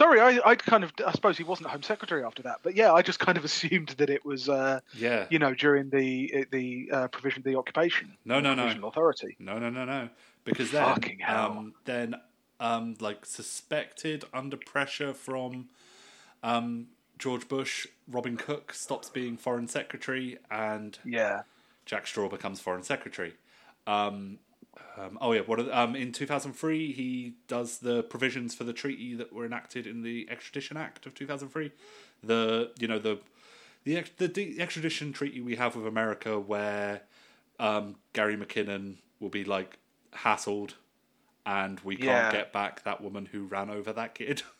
Sorry, 0.00 0.18
I, 0.18 0.40
I 0.46 0.54
kind 0.54 0.82
of 0.82 0.92
I 1.06 1.12
suppose 1.12 1.36
he 1.36 1.44
wasn't 1.44 1.68
Home 1.68 1.82
Secretary 1.82 2.24
after 2.24 2.42
that, 2.44 2.60
but 2.62 2.74
yeah, 2.74 2.90
I 2.94 3.02
just 3.02 3.18
kind 3.18 3.36
of 3.36 3.44
assumed 3.50 3.88
that 3.98 4.08
it 4.08 4.24
was 4.24 4.48
uh, 4.48 4.80
Yeah. 4.96 5.26
you 5.28 5.38
know 5.38 5.52
during 5.52 5.90
the 5.90 6.46
the 6.50 6.88
uh, 6.90 7.08
provision 7.08 7.40
of 7.40 7.44
the 7.44 7.56
occupation. 7.56 8.16
No, 8.24 8.40
no, 8.40 8.54
no. 8.54 8.66
Authority. 8.88 9.36
No, 9.38 9.58
no, 9.58 9.68
no, 9.68 9.84
no. 9.84 10.08
Because 10.44 10.70
then, 10.70 10.86
Fucking 10.86 11.18
hell. 11.18 11.50
um, 11.52 11.74
then, 11.84 12.14
um, 12.60 12.94
like 12.98 13.26
suspected 13.26 14.24
under 14.32 14.56
pressure 14.56 15.12
from, 15.12 15.68
um, 16.42 16.86
George 17.18 17.46
Bush, 17.46 17.86
Robin 18.10 18.38
Cook 18.38 18.72
stops 18.72 19.10
being 19.10 19.36
foreign 19.36 19.68
secretary, 19.68 20.38
and 20.50 20.98
Yeah. 21.04 21.42
Jack 21.84 22.06
Straw 22.06 22.30
becomes 22.30 22.58
foreign 22.58 22.84
secretary. 22.84 23.34
Um, 23.86 24.38
um, 24.96 25.18
oh 25.20 25.32
yeah, 25.32 25.40
what 25.40 25.60
are 25.60 25.72
um, 25.72 25.96
in 25.96 26.12
two 26.12 26.26
thousand 26.26 26.52
three 26.52 26.92
he 26.92 27.34
does 27.48 27.78
the 27.78 28.02
provisions 28.02 28.54
for 28.54 28.64
the 28.64 28.72
treaty 28.72 29.14
that 29.14 29.32
were 29.32 29.44
enacted 29.44 29.86
in 29.86 30.02
the 30.02 30.28
Extradition 30.30 30.76
Act 30.76 31.06
of 31.06 31.14
two 31.14 31.26
thousand 31.26 31.48
three. 31.48 31.72
The 32.22 32.70
you 32.78 32.86
know 32.86 32.98
the 32.98 33.20
the, 33.84 33.96
ex- 33.96 34.10
the 34.16 34.28
the 34.28 34.60
extradition 34.60 35.12
treaty 35.12 35.40
we 35.40 35.56
have 35.56 35.74
with 35.76 35.86
America 35.86 36.38
where 36.38 37.02
um, 37.58 37.96
Gary 38.12 38.36
McKinnon 38.36 38.96
will 39.20 39.28
be 39.28 39.44
like 39.44 39.78
hassled, 40.12 40.74
and 41.46 41.80
we 41.80 41.96
can't 41.96 42.32
get 42.32 42.52
back 42.52 42.82
that 42.84 43.00
woman 43.00 43.26
who 43.26 43.44
ran 43.44 43.70
over 43.70 43.92
that 43.92 44.14
kid. 44.14 44.42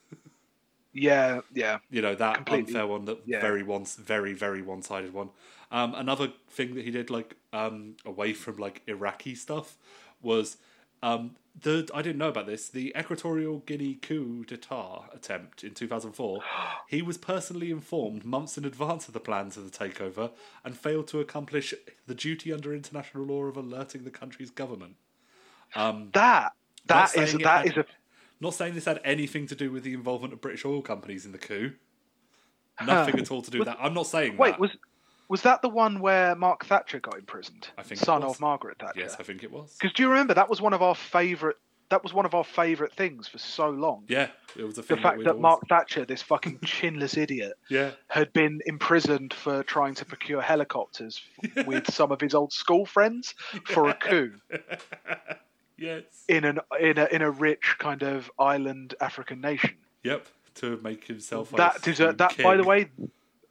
Yeah. 0.92 1.40
Yeah. 1.54 1.78
you 1.90 2.02
know 2.02 2.14
that 2.14 2.34
Completely, 2.36 2.74
unfair 2.74 2.86
one 2.86 3.04
that 3.04 3.20
yeah. 3.24 3.40
very 3.40 3.62
one 3.62 3.84
very 3.84 4.32
very 4.32 4.62
one 4.62 4.82
sided 4.82 5.12
one. 5.12 5.30
Um, 5.70 5.94
another 5.94 6.32
thing 6.48 6.74
that 6.74 6.84
he 6.84 6.90
did 6.90 7.10
like 7.10 7.36
um, 7.52 7.96
away 8.04 8.32
from 8.32 8.56
like 8.56 8.82
Iraqi 8.86 9.34
stuff 9.34 9.76
was 10.20 10.56
um, 11.02 11.36
the 11.58 11.88
I 11.94 12.02
didn't 12.02 12.18
know 12.18 12.28
about 12.28 12.46
this 12.46 12.68
the 12.68 12.92
Equatorial 12.98 13.58
Guinea 13.66 13.94
coup 13.94 14.44
d'état 14.46 15.04
attempt 15.14 15.62
in 15.64 15.72
2004. 15.74 16.40
he 16.88 17.00
was 17.02 17.16
personally 17.16 17.70
informed 17.70 18.24
months 18.24 18.58
in 18.58 18.64
advance 18.64 19.08
of 19.08 19.14
the 19.14 19.20
plans 19.20 19.56
of 19.56 19.70
the 19.70 19.76
takeover 19.76 20.32
and 20.64 20.76
failed 20.76 21.06
to 21.08 21.20
accomplish 21.20 21.72
the 22.06 22.14
duty 22.14 22.52
under 22.52 22.74
international 22.74 23.24
law 23.24 23.44
of 23.44 23.56
alerting 23.56 24.04
the 24.04 24.10
country's 24.10 24.50
government. 24.50 24.96
That 25.74 26.10
Not 26.12 26.52
that 26.86 27.16
is 27.16 27.32
that 27.34 27.44
had- 27.44 27.66
is 27.66 27.76
a 27.76 27.86
Not 28.40 28.54
saying 28.54 28.74
this 28.74 28.86
had 28.86 29.00
anything 29.04 29.46
to 29.48 29.54
do 29.54 29.70
with 29.70 29.84
the 29.84 29.92
involvement 29.94 30.32
of 30.34 30.40
British 30.40 30.64
oil 30.64 30.82
companies 30.82 31.24
in 31.24 31.32
the 31.32 31.38
coup. 31.38 31.72
Nothing 32.84 33.18
at 33.20 33.30
all 33.30 33.42
to 33.42 33.50
do 33.50 33.58
with 33.58 33.66
that. 33.68 33.76
I'm 33.80 33.92
not 33.94 34.06
saying 34.06 34.36
wait 34.36 34.52
that. 34.52 34.60
was 34.60 34.70
was 35.30 35.42
that 35.42 35.62
the 35.62 35.68
one 35.68 36.00
where 36.00 36.34
Mark 36.34 36.66
Thatcher 36.66 36.98
got 36.98 37.16
imprisoned? 37.16 37.68
I 37.78 37.82
think 37.82 38.00
son 38.00 38.24
of 38.24 38.40
Margaret 38.40 38.78
Thatcher. 38.80 39.00
Yes, 39.00 39.16
I 39.18 39.22
think 39.22 39.44
it 39.44 39.52
was. 39.52 39.76
Because 39.80 39.94
do 39.94 40.02
you 40.02 40.08
remember 40.08 40.34
that 40.34 40.50
was 40.50 40.60
one 40.60 40.72
of 40.74 40.82
our 40.82 40.96
favourite? 40.96 41.54
That 41.88 42.02
was 42.02 42.12
one 42.12 42.24
of 42.26 42.34
our 42.34 42.44
favourite 42.44 42.92
things 42.92 43.26
for 43.28 43.38
so 43.38 43.70
long. 43.70 44.04
Yeah, 44.08 44.28
it 44.56 44.64
was 44.64 44.78
a 44.78 44.82
the 44.82 44.96
fact 44.96 45.18
we'd 45.18 45.26
that 45.28 45.38
Mark 45.38 45.66
Thatcher, 45.68 46.04
this 46.04 46.20
fucking 46.22 46.58
chinless 46.58 47.16
idiot, 47.16 47.54
Yeah, 47.68 47.92
had 48.08 48.32
been 48.32 48.60
imprisoned 48.66 49.32
for 49.32 49.62
trying 49.62 49.94
to 49.94 50.04
procure 50.04 50.40
helicopters 50.40 51.20
f- 51.56 51.66
with 51.66 51.92
some 51.92 52.10
of 52.12 52.20
his 52.20 52.34
old 52.34 52.52
school 52.52 52.84
friends 52.86 53.34
for 53.66 53.88
a 53.88 53.94
coup 53.94 54.32
yes, 55.78 56.02
in 56.28 56.44
an 56.44 56.60
in 56.80 56.98
a 56.98 57.06
in 57.06 57.22
a 57.22 57.30
rich 57.30 57.76
kind 57.78 58.02
of 58.02 58.30
island 58.38 58.94
African 59.00 59.40
nation. 59.40 59.76
yep. 60.02 60.26
To 60.56 60.78
make 60.82 61.06
himself 61.06 61.50
that 61.52 61.80
that. 62.18 62.30
king. 62.36 62.42
By 62.44 62.56
the 62.56 62.64
way, 62.64 62.90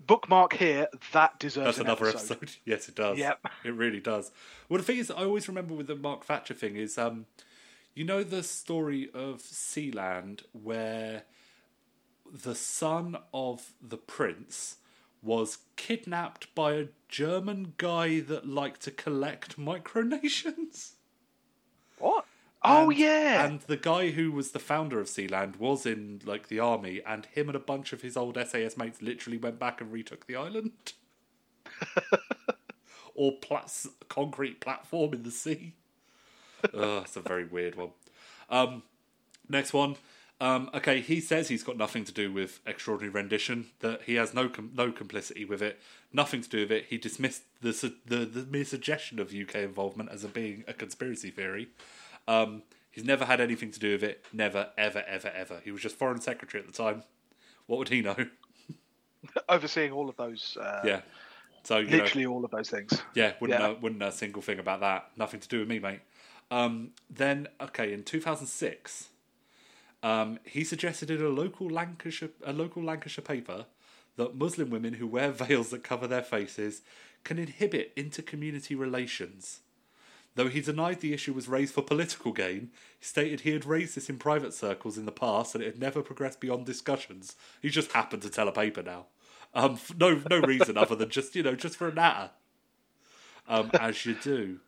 bookmark 0.10 0.54
here. 0.54 0.88
That 1.14 1.40
deserves 1.40 1.66
That's 1.66 1.78
an 1.78 1.86
another 1.86 2.08
episode. 2.08 2.38
episode. 2.38 2.58
Yes, 2.66 2.90
it 2.90 2.96
does. 2.96 3.18
Yep. 3.18 3.46
it 3.64 3.74
really 3.76 4.00
does. 4.00 4.32
Well, 4.68 4.80
the 4.80 4.84
thing 4.84 4.98
is, 4.98 5.12
I 5.12 5.24
always 5.24 5.48
remember 5.48 5.76
with 5.76 5.88
the 5.88 5.96
Mark 5.96 6.26
Thatcher 6.26 6.56
thing 6.56 6.76
is, 6.76 6.98
um, 6.98 7.28
you 7.94 8.04
know, 8.04 8.24
the 8.24 8.42
story 8.44 9.10
of 9.14 9.42
Sealand 9.42 10.42
where 10.52 11.24
the 12.32 12.56
son 12.56 13.18
of 13.34 13.74
the 13.82 13.98
prince 13.98 14.78
was 15.22 15.60
kidnapped 15.76 16.54
by 16.56 16.74
a 16.74 16.88
German 17.08 17.74
guy 17.78 18.20
that 18.20 18.48
liked 18.48 18.82
to 18.82 18.92
collect 18.92 19.60
micronations. 19.60 20.94
What? 22.00 22.26
Oh 22.62 22.90
And- 22.90 23.00
yeah. 23.00 23.46
And 23.46 23.62
the 23.62 23.78
guy 23.78 24.10
who 24.12 24.32
was 24.32 24.52
the 24.52 24.60
founder 24.60 25.00
of 25.00 25.08
Sealand 25.08 25.58
was 25.58 25.86
in 25.86 26.22
like 26.26 26.48
the 26.48 26.60
army, 26.60 27.02
and 27.06 27.26
him 27.28 27.48
and 27.48 27.56
a 27.56 27.60
bunch 27.60 27.94
of 27.94 28.02
his 28.02 28.18
old 28.18 28.36
SAS 28.36 28.76
mates 28.78 29.02
literally 29.02 29.38
went 29.38 29.60
back 29.60 29.80
and 29.82 29.92
retook 29.92 30.28
the 30.28 30.36
island. 30.36 30.72
or 33.16 33.34
plas- 33.42 33.88
concrete 34.08 34.60
platform 34.62 35.14
in 35.14 35.24
the 35.24 35.32
sea. 35.32 35.74
Ugh, 36.74 37.04
it's 37.04 37.16
a 37.16 37.22
very 37.22 37.46
weird 37.46 37.76
one. 37.76 37.92
Um, 38.50 38.84
next 39.48 39.74
one. 39.74 39.96
Um, 40.42 40.70
okay, 40.74 41.02
he 41.02 41.20
says 41.20 41.50
he's 41.50 41.64
got 41.64 41.76
nothing 41.78 42.06
to 42.06 42.14
do 42.14 42.32
with 42.32 42.62
extraordinary 42.66 43.12
rendition. 43.14 43.68
That 43.82 44.04
he 44.04 44.16
has 44.16 44.34
no 44.34 44.48
com- 44.48 44.72
no 44.74 44.92
complicity 44.92 45.44
with 45.44 45.62
it, 45.62 45.80
nothing 46.14 46.42
to 46.42 46.50
do 46.50 46.60
with 46.62 46.72
it. 46.72 46.86
He 46.90 46.98
dismissed 46.98 47.44
the 47.62 47.74
su- 47.74 47.96
the 48.06 48.20
the 48.26 48.46
mere 48.46 48.64
suggestion 48.64 49.20
of 49.20 49.34
UK 49.34 49.56
involvement 49.56 50.10
as 50.12 50.24
a 50.24 50.30
being 50.30 50.64
a 50.68 50.74
conspiracy 50.74 51.30
theory. 51.30 51.68
Um, 52.30 52.62
he's 52.92 53.04
never 53.04 53.26
had 53.26 53.42
anything 53.42 53.72
to 53.72 53.80
do 53.80 53.94
with 53.94 54.04
it. 54.04 54.24
Never, 54.32 54.70
ever, 54.78 55.04
ever, 55.08 55.30
ever. 55.36 55.62
He 55.64 55.72
was 55.72 55.82
just 55.82 55.96
foreign 55.96 56.22
secretary 56.22 56.62
at 56.64 56.68
the 56.68 56.74
time. 56.84 57.04
What 57.66 57.80
would 57.80 57.90
he 57.90 58.02
know? 58.02 58.16
Overseeing 59.50 59.92
all 59.92 60.08
of 60.10 60.16
those. 60.16 60.58
Uh, 60.60 60.82
Yeah. 60.86 61.02
So 61.64 61.80
you 61.80 61.90
know, 61.90 61.98
Literally 62.04 62.26
all 62.26 62.46
of 62.46 62.52
those 62.52 62.70
things. 62.70 63.02
yeah, 63.16 63.34
wouldn't 63.42 63.60
Yeah. 63.60 63.68
Know, 63.68 63.78
wouldn't 63.82 64.00
know 64.00 64.08
a 64.08 64.12
single 64.14 64.42
thing 64.42 64.60
about 64.60 64.80
that. 64.80 65.10
Nothing 65.18 65.40
to 65.42 65.48
do 65.48 65.60
with 65.60 65.68
me, 65.68 65.80
mate. 65.80 66.00
Um, 66.52 66.92
then 67.10 67.48
okay, 67.60 67.92
in 67.92 68.04
2006, 68.04 69.10
um, 70.02 70.40
he 70.46 70.64
suggested 70.64 71.12
in 71.12 71.22
a 71.22 71.28
local 71.30 71.68
Lancashire 71.70 72.30
a 72.46 72.54
local 72.54 72.82
Lancashire 72.82 73.24
paper 73.24 73.66
that 74.16 74.36
Muslim 74.36 74.70
women 74.70 74.94
who 74.96 75.08
wear 75.08 75.32
veils 75.44 75.70
that 75.72 75.84
cover 75.84 76.08
their 76.08 76.24
faces 76.24 76.82
can 77.24 77.38
inhibit 77.38 77.92
inter-community 77.98 78.74
relations. 78.76 79.60
Though 80.36 80.48
he 80.48 80.62
denied 80.62 81.02
the 81.02 81.14
issue 81.14 81.34
was 81.34 81.48
raised 81.48 81.74
for 81.74 81.82
political 81.82 82.32
gain, 82.32 82.70
he 82.98 83.06
stated 83.06 83.42
he 83.42 83.52
had 83.52 83.66
raised 83.66 83.96
this 83.96 84.10
in 84.10 84.18
private 84.18 84.54
circles 84.54 84.98
in 84.98 85.06
the 85.06 85.12
past 85.12 85.56
and 85.56 85.64
it 85.64 85.68
had 85.68 85.80
never 85.80 86.02
progressed 86.02 86.40
beyond 86.40 86.66
discussions. 86.66 87.36
He 87.62 87.70
just 87.70 87.92
happened 87.92 88.22
to 88.22 88.30
tell 88.30 88.48
a 88.48 88.52
paper 88.52 88.84
now. 88.84 89.08
Um, 89.54 89.80
no, 89.98 90.22
no 90.30 90.40
reason 90.40 90.78
other 90.78 90.96
than 90.96 91.10
just 91.10 91.36
you 91.36 91.44
know, 91.44 91.56
just 91.56 91.76
for 91.76 91.88
a 91.88 91.94
natter. 91.94 92.32
Um, 93.48 93.72
as 93.80 94.06
you 94.06 94.14
do. 94.14 94.60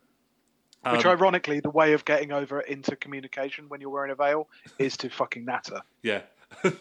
Which, 0.90 1.06
Um, 1.06 1.12
ironically, 1.12 1.60
the 1.60 1.70
way 1.70 1.94
of 1.94 2.04
getting 2.06 2.32
over 2.32 2.60
into 2.62 2.96
communication 2.96 3.70
when 3.70 3.82
you're 3.82 3.92
wearing 3.92 4.12
a 4.12 4.16
veil 4.16 4.50
is 4.80 4.98
to 4.98 5.10
fucking 5.10 5.46
natter. 5.46 5.82
Yeah. 6.02 6.22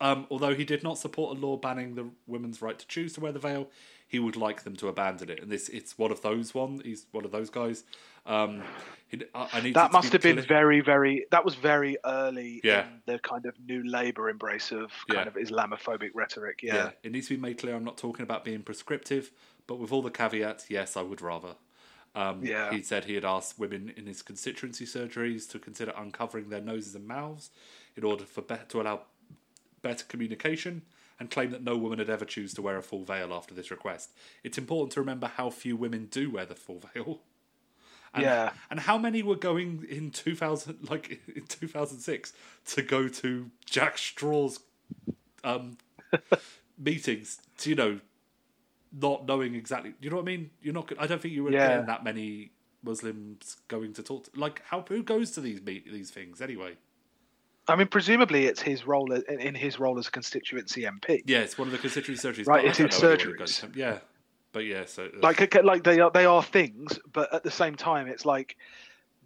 Um, 0.00 0.26
although 0.30 0.54
he 0.54 0.64
did 0.64 0.82
not 0.84 0.98
support 0.98 1.36
a 1.36 1.40
law 1.40 1.56
banning 1.56 1.94
the 1.96 2.08
women's 2.26 2.62
right 2.62 2.78
to 2.78 2.86
choose 2.86 3.14
to 3.14 3.20
wear 3.20 3.32
the 3.32 3.40
veil, 3.40 3.68
he 4.08 4.18
would 4.18 4.36
like 4.36 4.62
them 4.62 4.76
to 4.76 4.88
abandon 4.88 5.30
it. 5.30 5.42
And 5.42 5.50
this, 5.50 5.68
it's 5.68 5.98
one 5.98 6.10
of 6.12 6.22
those 6.22 6.54
one. 6.54 6.80
He's 6.84 7.06
one 7.12 7.24
of 7.24 7.32
those 7.32 7.50
guys. 7.50 7.84
Um, 8.24 8.62
he, 9.08 9.22
I, 9.34 9.48
I 9.52 9.70
That 9.72 9.92
must 9.92 10.12
have 10.12 10.22
been 10.22 10.36
clear- 10.36 10.46
very, 10.46 10.80
very. 10.80 11.26
That 11.30 11.44
was 11.44 11.54
very 11.54 11.96
early 12.04 12.60
Yeah. 12.64 12.86
in 12.86 13.00
the 13.06 13.18
kind 13.18 13.46
of 13.46 13.54
new 13.66 13.82
Labour 13.84 14.28
embrace 14.28 14.70
of 14.72 14.90
kind 15.08 15.26
Yeah. 15.26 15.26
of 15.28 15.34
Islamophobic 15.34 16.10
rhetoric. 16.14 16.60
Yeah. 16.62 16.74
Yeah, 16.74 16.90
it 17.02 17.12
needs 17.12 17.28
to 17.28 17.34
be 17.36 17.40
made 17.40 17.58
clear 17.58 17.74
I'm 17.74 17.84
not 17.84 17.98
talking 17.98 18.22
about 18.22 18.44
being 18.44 18.62
prescriptive, 18.62 19.30
but 19.66 19.78
with 19.78 19.92
all 19.92 20.02
the 20.02 20.10
caveats, 20.10 20.66
yes, 20.70 20.96
I 20.96 21.02
would 21.02 21.20
rather. 21.20 21.54
Um, 22.14 22.44
Yeah. 22.44 22.72
He 22.72 22.82
said 22.82 23.04
he 23.04 23.14
had 23.14 23.24
asked 23.24 23.58
women 23.58 23.92
in 23.96 24.06
his 24.06 24.22
constituency 24.22 24.86
surgeries 24.86 25.48
to 25.50 25.58
consider 25.58 25.92
uncovering 25.96 26.48
their 26.48 26.60
noses 26.62 26.94
and 26.94 27.06
mouths 27.06 27.50
in 27.96 28.04
order 28.04 28.24
for 28.24 28.42
be- 28.42 28.56
to 28.68 28.80
allow 28.80 29.02
better 29.82 30.04
communication 30.04 30.82
and 31.18 31.30
claimed 31.30 31.52
that 31.52 31.62
no 31.62 31.76
woman 31.76 31.98
had 31.98 32.10
ever 32.10 32.24
choose 32.24 32.52
to 32.54 32.62
wear 32.62 32.76
a 32.76 32.82
full 32.82 33.04
veil 33.04 33.32
after 33.32 33.54
this 33.54 33.70
request. 33.70 34.12
It's 34.44 34.58
important 34.58 34.92
to 34.92 35.00
remember 35.00 35.26
how 35.28 35.50
few 35.50 35.76
women 35.76 36.06
do 36.10 36.30
wear 36.30 36.44
the 36.46 36.54
full 36.54 36.80
veil. 36.94 37.20
And, 38.14 38.22
Yeah. 38.24 38.52
and 38.70 38.80
how 38.80 38.96
many 38.98 39.22
were 39.22 39.36
going 39.36 39.84
in 39.88 40.10
2000 40.10 40.88
like 40.90 41.20
in 41.34 41.46
2006 41.46 42.32
to 42.66 42.82
go 42.82 43.08
to 43.08 43.50
Jack 43.66 43.96
Straw's 43.96 44.60
um 45.44 45.76
meetings 46.78 47.40
to, 47.58 47.70
you 47.70 47.76
know 47.76 48.00
not 48.98 49.26
knowing 49.26 49.54
exactly 49.54 49.92
you 50.00 50.08
know 50.10 50.16
what 50.16 50.22
I 50.22 50.26
mean 50.26 50.50
you're 50.62 50.72
not 50.74 50.90
I 50.98 51.06
don't 51.06 51.20
think 51.20 51.34
you 51.34 51.44
were 51.44 51.50
Yeah. 51.50 51.68
getting 51.68 51.86
that 51.86 52.04
many 52.04 52.52
Muslims 52.82 53.56
going 53.68 53.92
to 53.94 54.02
talk 54.02 54.24
to, 54.32 54.40
like 54.40 54.62
how 54.66 54.84
who 54.88 55.02
goes 55.02 55.32
to 55.32 55.40
these 55.40 55.60
meet 55.62 55.90
these 55.92 56.10
things 56.10 56.40
anyway 56.40 56.76
I 57.68 57.76
mean, 57.76 57.88
presumably 57.88 58.46
it's 58.46 58.62
his 58.62 58.86
role 58.86 59.12
in 59.12 59.54
his 59.54 59.78
role 59.80 59.98
as 59.98 60.08
a 60.08 60.10
constituency 60.10 60.82
MP. 60.82 61.22
yeah 61.26 61.40
it's 61.40 61.58
one 61.58 61.68
of 61.68 61.72
the 61.72 61.78
constituency 61.78 62.26
surgeries 62.28 62.46
Right, 62.46 62.62
but 62.62 62.68
it's 62.70 62.78
don't 62.78 62.92
in 62.94 63.00
know 63.00 63.08
anyone 63.14 63.36
who 63.38 63.44
surgeries. 63.44 63.76
yeah 63.76 63.98
but 64.52 64.60
yeah 64.64 64.84
so 64.84 65.08
Like, 65.22 65.54
like 65.64 65.82
they 65.84 66.00
are 66.00 66.10
they 66.10 66.26
are 66.26 66.42
things, 66.42 66.98
but 67.12 67.32
at 67.34 67.42
the 67.42 67.50
same 67.50 67.74
time, 67.74 68.06
it's 68.08 68.24
like 68.24 68.56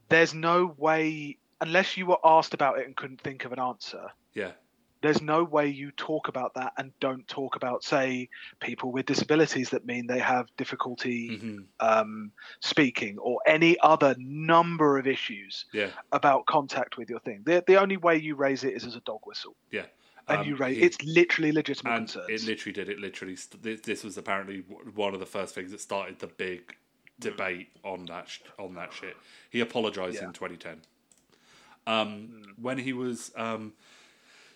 there's 0.09 0.35
no 0.35 0.75
way 0.79 1.37
unless 1.61 1.97
you 1.97 2.07
were 2.07 2.19
asked 2.25 2.55
about 2.55 2.79
it 2.79 2.87
and 2.87 2.97
couldn't 2.97 3.21
think 3.21 3.45
of 3.45 3.53
an 3.53 3.59
answer. 3.61 4.09
yeah 4.35 4.53
there's 5.02 5.22
no 5.22 5.43
way 5.44 5.66
you 5.68 5.90
talk 5.93 6.28
about 6.28 6.55
that 6.55 6.72
and 6.77 6.93
don't 7.01 7.27
talk 7.28 7.56
about, 7.56 7.82
say, 7.82 8.28
people 8.60 8.93
with 8.93 9.06
disabilities 9.06 9.70
that 9.70 9.86
mean 9.86 10.06
they 10.06 10.18
have 10.18 10.48
difficulty 10.56 11.39
Mhm. 11.39 11.66
um, 11.81 12.32
speaking 12.60 13.16
or 13.18 13.40
any 13.47 13.78
other 13.81 14.14
number 14.18 14.98
of 14.98 15.06
issues 15.06 15.64
yeah 15.72 15.89
about 16.12 16.44
contact 16.47 16.97
with 16.98 17.09
your 17.09 17.20
thing. 17.20 17.43
The, 17.44 17.64
the 17.66 17.77
only 17.81 17.97
way 17.97 18.16
you 18.18 18.35
raise 18.36 18.64
it 18.64 18.74
is 18.74 18.85
as 18.85 18.97
a 18.97 19.01
dog 19.01 19.20
whistle. 19.24 19.56
yeah 19.70 19.86
And 20.28 20.40
Um, 20.40 20.47
you 20.47 20.56
raise 20.56 20.77
it's 20.82 21.02
literally 21.02 21.52
legitimate 21.52 21.90
and 21.93 22.06
concerns. 22.06 22.28
it 22.28 22.47
literally 22.47 22.72
did. 22.74 22.89
It 22.89 22.98
literally. 22.98 23.36
St- 23.36 23.62
this, 23.62 23.81
this 23.81 24.05
was 24.05 24.18
apparently 24.18 24.59
one 24.94 25.14
of 25.14 25.20
the 25.20 25.27
first 25.27 25.55
things 25.55 25.70
that 25.70 25.81
started 25.81 26.18
the 26.18 26.27
big 26.27 26.77
debate 27.18 27.68
on 27.85 28.05
that 28.06 28.28
sh- 28.28 28.40
on 28.59 28.74
that 28.74 28.93
shit. 28.93 29.16
He 29.51 29.60
apologized 29.60 30.16
Yeah. 30.16 30.24
in 30.27 30.32
2010. 30.32 30.82
Um, 31.86 32.55
When 32.60 32.78
he 32.78 32.93
was 32.93 33.32
um, 33.36 33.72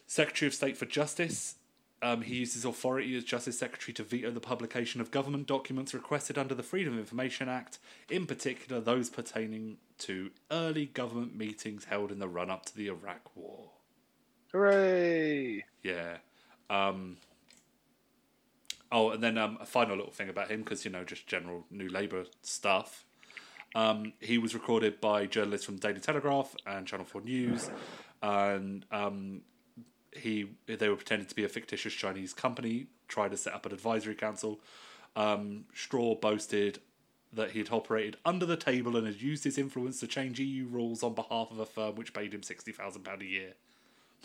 Secretary 0.06 0.47
of 0.47 0.55
State 0.55 0.76
for 0.76 0.86
Justice, 0.86 1.56
um, 2.02 2.20
he 2.20 2.36
used 2.36 2.52
his 2.52 2.66
authority 2.66 3.16
as 3.16 3.24
Justice 3.24 3.59
Secretary 3.59 3.94
to 3.94 4.02
veto 4.02 4.31
the 4.31 4.40
publication 4.40 5.01
of 5.01 5.10
government 5.10 5.47
documents 5.47 5.94
requested 5.94 6.36
under 6.36 6.55
the 6.55 6.62
Freedom 6.62 6.93
of 6.93 6.98
Information 6.98 7.48
Act, 7.48 7.78
in 8.10 8.26
particular 8.26 8.81
those 8.81 9.09
pertaining 9.09 9.78
to 9.98 10.31
early 10.51 10.86
government 10.86 11.35
meetings 11.35 11.86
held 11.86 12.12
in 12.12 12.18
the 12.18 12.28
run 12.28 12.51
up 12.51 12.66
to 12.66 12.76
the 12.76 12.89
Iraq 12.89 13.35
War. 13.35 13.70
Hooray! 14.52 15.64
Yeah. 15.82 16.18
Um, 16.68 17.16
oh, 18.93 19.10
and 19.10 19.22
then 19.22 19.39
um, 19.39 19.56
a 19.60 19.66
final 19.66 19.97
little 19.97 20.12
thing 20.12 20.28
about 20.28 20.51
him, 20.51 20.62
because, 20.62 20.85
you 20.85 20.90
know, 20.90 21.05
just 21.05 21.26
general 21.26 21.64
New 21.70 21.89
Labour 21.89 22.26
stuff. 22.43 23.06
Um, 23.74 24.12
he 24.20 24.36
was 24.36 24.55
recorded 24.55 25.01
by 25.01 25.26
journalists 25.26 25.64
from 25.64 25.76
Daily 25.76 26.01
Telegraph 26.01 26.55
and 26.66 26.86
Channel 26.86 27.06
4 27.06 27.22
News. 27.22 27.70
And 28.22 28.85
um, 28.93 29.40
he 30.16 30.50
they 30.66 30.88
were 30.88 30.96
pretending 30.96 31.28
to 31.28 31.34
be 31.34 31.44
a 31.44 31.48
fictitious 31.48 31.92
Chinese 31.92 32.32
company, 32.32 32.86
tried 33.08 33.30
to 33.30 33.36
set 33.36 33.54
up 33.54 33.66
an 33.66 33.72
advisory 33.72 34.14
council. 34.14 34.60
Um, 35.16 35.64
Straw 35.74 36.14
boasted 36.14 36.80
that 37.32 37.50
he 37.50 37.58
had 37.58 37.70
operated 37.70 38.16
under 38.24 38.46
the 38.46 38.56
table 38.56 38.96
and 38.96 39.06
had 39.06 39.20
used 39.20 39.44
his 39.44 39.58
influence 39.58 40.00
to 40.00 40.06
change 40.06 40.38
EU 40.38 40.66
rules 40.66 41.02
on 41.02 41.14
behalf 41.14 41.50
of 41.50 41.58
a 41.58 41.66
firm 41.66 41.96
which 41.96 42.12
paid 42.12 42.32
him 42.32 42.42
£60,000 42.42 43.20
a 43.20 43.24
year. 43.24 43.54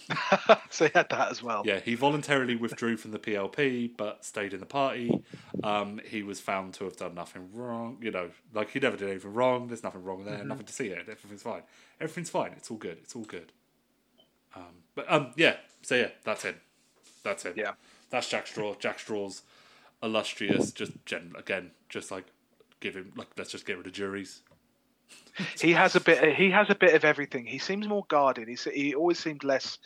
so 0.69 0.85
he 0.85 0.91
had 0.93 1.09
that 1.09 1.29
as 1.29 1.43
well. 1.43 1.63
Yeah, 1.65 1.79
he 1.79 1.95
voluntarily 1.95 2.55
withdrew 2.55 2.97
from 2.97 3.11
the 3.11 3.19
PLP 3.19 3.91
but 3.97 4.23
stayed 4.23 4.53
in 4.53 4.59
the 4.59 4.65
party. 4.65 5.23
Um, 5.63 5.99
he 6.05 6.23
was 6.23 6.39
found 6.39 6.73
to 6.75 6.85
have 6.85 6.95
done 6.95 7.15
nothing 7.15 7.49
wrong. 7.53 7.97
You 8.01 8.11
know, 8.11 8.29
like 8.53 8.69
he 8.69 8.79
never 8.79 8.95
did 8.95 9.09
anything 9.09 9.33
wrong. 9.33 9.67
There's 9.67 9.83
nothing 9.83 10.03
wrong 10.03 10.23
there. 10.23 10.43
Nothing 10.43 10.65
to 10.67 10.73
see 10.73 10.87
it. 10.87 10.99
Everything's 10.99 11.43
fine. 11.43 11.63
Everything's 11.99 12.29
fine. 12.29 12.53
It's 12.55 12.71
all 12.71 12.77
good. 12.77 12.97
It's 13.03 13.15
all 13.15 13.25
good. 13.25 13.51
Um, 14.55 14.83
but 14.95 15.11
um, 15.11 15.33
yeah. 15.35 15.57
So 15.81 15.95
yeah, 15.95 16.09
that's 16.23 16.45
it. 16.45 16.57
That's 17.23 17.45
it. 17.45 17.55
Yeah. 17.57 17.71
That's 18.09 18.29
Jack 18.29 18.47
Straw. 18.47 18.75
Jack 18.75 18.99
Straw's 18.99 19.43
illustrious. 20.01 20.71
Just 20.71 20.93
gen 21.05 21.33
again. 21.37 21.71
Just 21.89 22.11
like 22.11 22.25
give 22.79 22.95
him 22.95 23.11
like 23.15 23.27
let's 23.37 23.51
just 23.51 23.65
get 23.65 23.77
rid 23.77 23.87
of 23.87 23.93
juries. 23.93 24.41
he 25.59 25.71
has 25.73 25.95
a 25.95 25.99
bit. 25.99 26.35
He 26.35 26.49
has 26.51 26.69
a 26.69 26.75
bit 26.75 26.93
of 26.93 27.03
everything. 27.05 27.45
He 27.45 27.57
seems 27.57 27.87
more 27.87 28.05
guarded. 28.07 28.47
He 28.47 28.55
he 28.71 28.95
always 28.95 29.19
seemed 29.19 29.43
less 29.43 29.77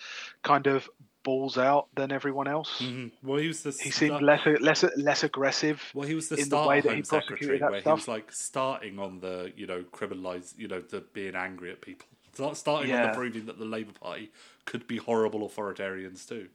kind 0.43 0.67
of 0.67 0.89
balls 1.23 1.57
out 1.57 1.87
than 1.95 2.11
everyone 2.11 2.47
else. 2.47 2.79
Mhm. 2.81 3.11
Well, 3.23 3.39
he 3.39 3.47
was 3.47 3.63
the 3.63 3.71
He 3.71 3.91
seemed 3.91 4.21
less 4.21 4.45
less 4.59 4.83
less 4.97 5.23
aggressive. 5.23 5.81
Well, 5.93 6.07
he 6.07 6.15
was 6.15 6.29
the 6.29 6.37
in 6.37 6.49
the 6.49 6.61
way 6.61 6.81
that 6.81 6.95
he 6.95 7.03
Secretary, 7.03 7.59
prosecuted 7.59 7.61
that 7.61 7.71
where 7.71 7.81
he 7.81 7.89
was 7.89 8.07
like 8.07 8.31
starting 8.31 8.99
on 8.99 9.19
the 9.19 9.53
you 9.55 9.65
know 9.67 9.83
criminalise 9.83 10.57
you 10.57 10.67
know 10.67 10.81
the 10.81 11.01
being 11.13 11.35
angry 11.35 11.71
at 11.71 11.81
people, 11.81 12.07
Start- 12.33 12.57
starting 12.57 12.91
on 12.91 12.97
Yeah. 12.97 13.07
the 13.07 13.13
proving 13.15 13.45
that 13.45 13.59
the 13.59 13.65
Labour 13.65 13.91
Party 13.93 14.31
could 14.65 14.87
be 14.87 14.97
horrible 14.97 15.47
authoritarians 15.47 16.27
too. 16.27 16.49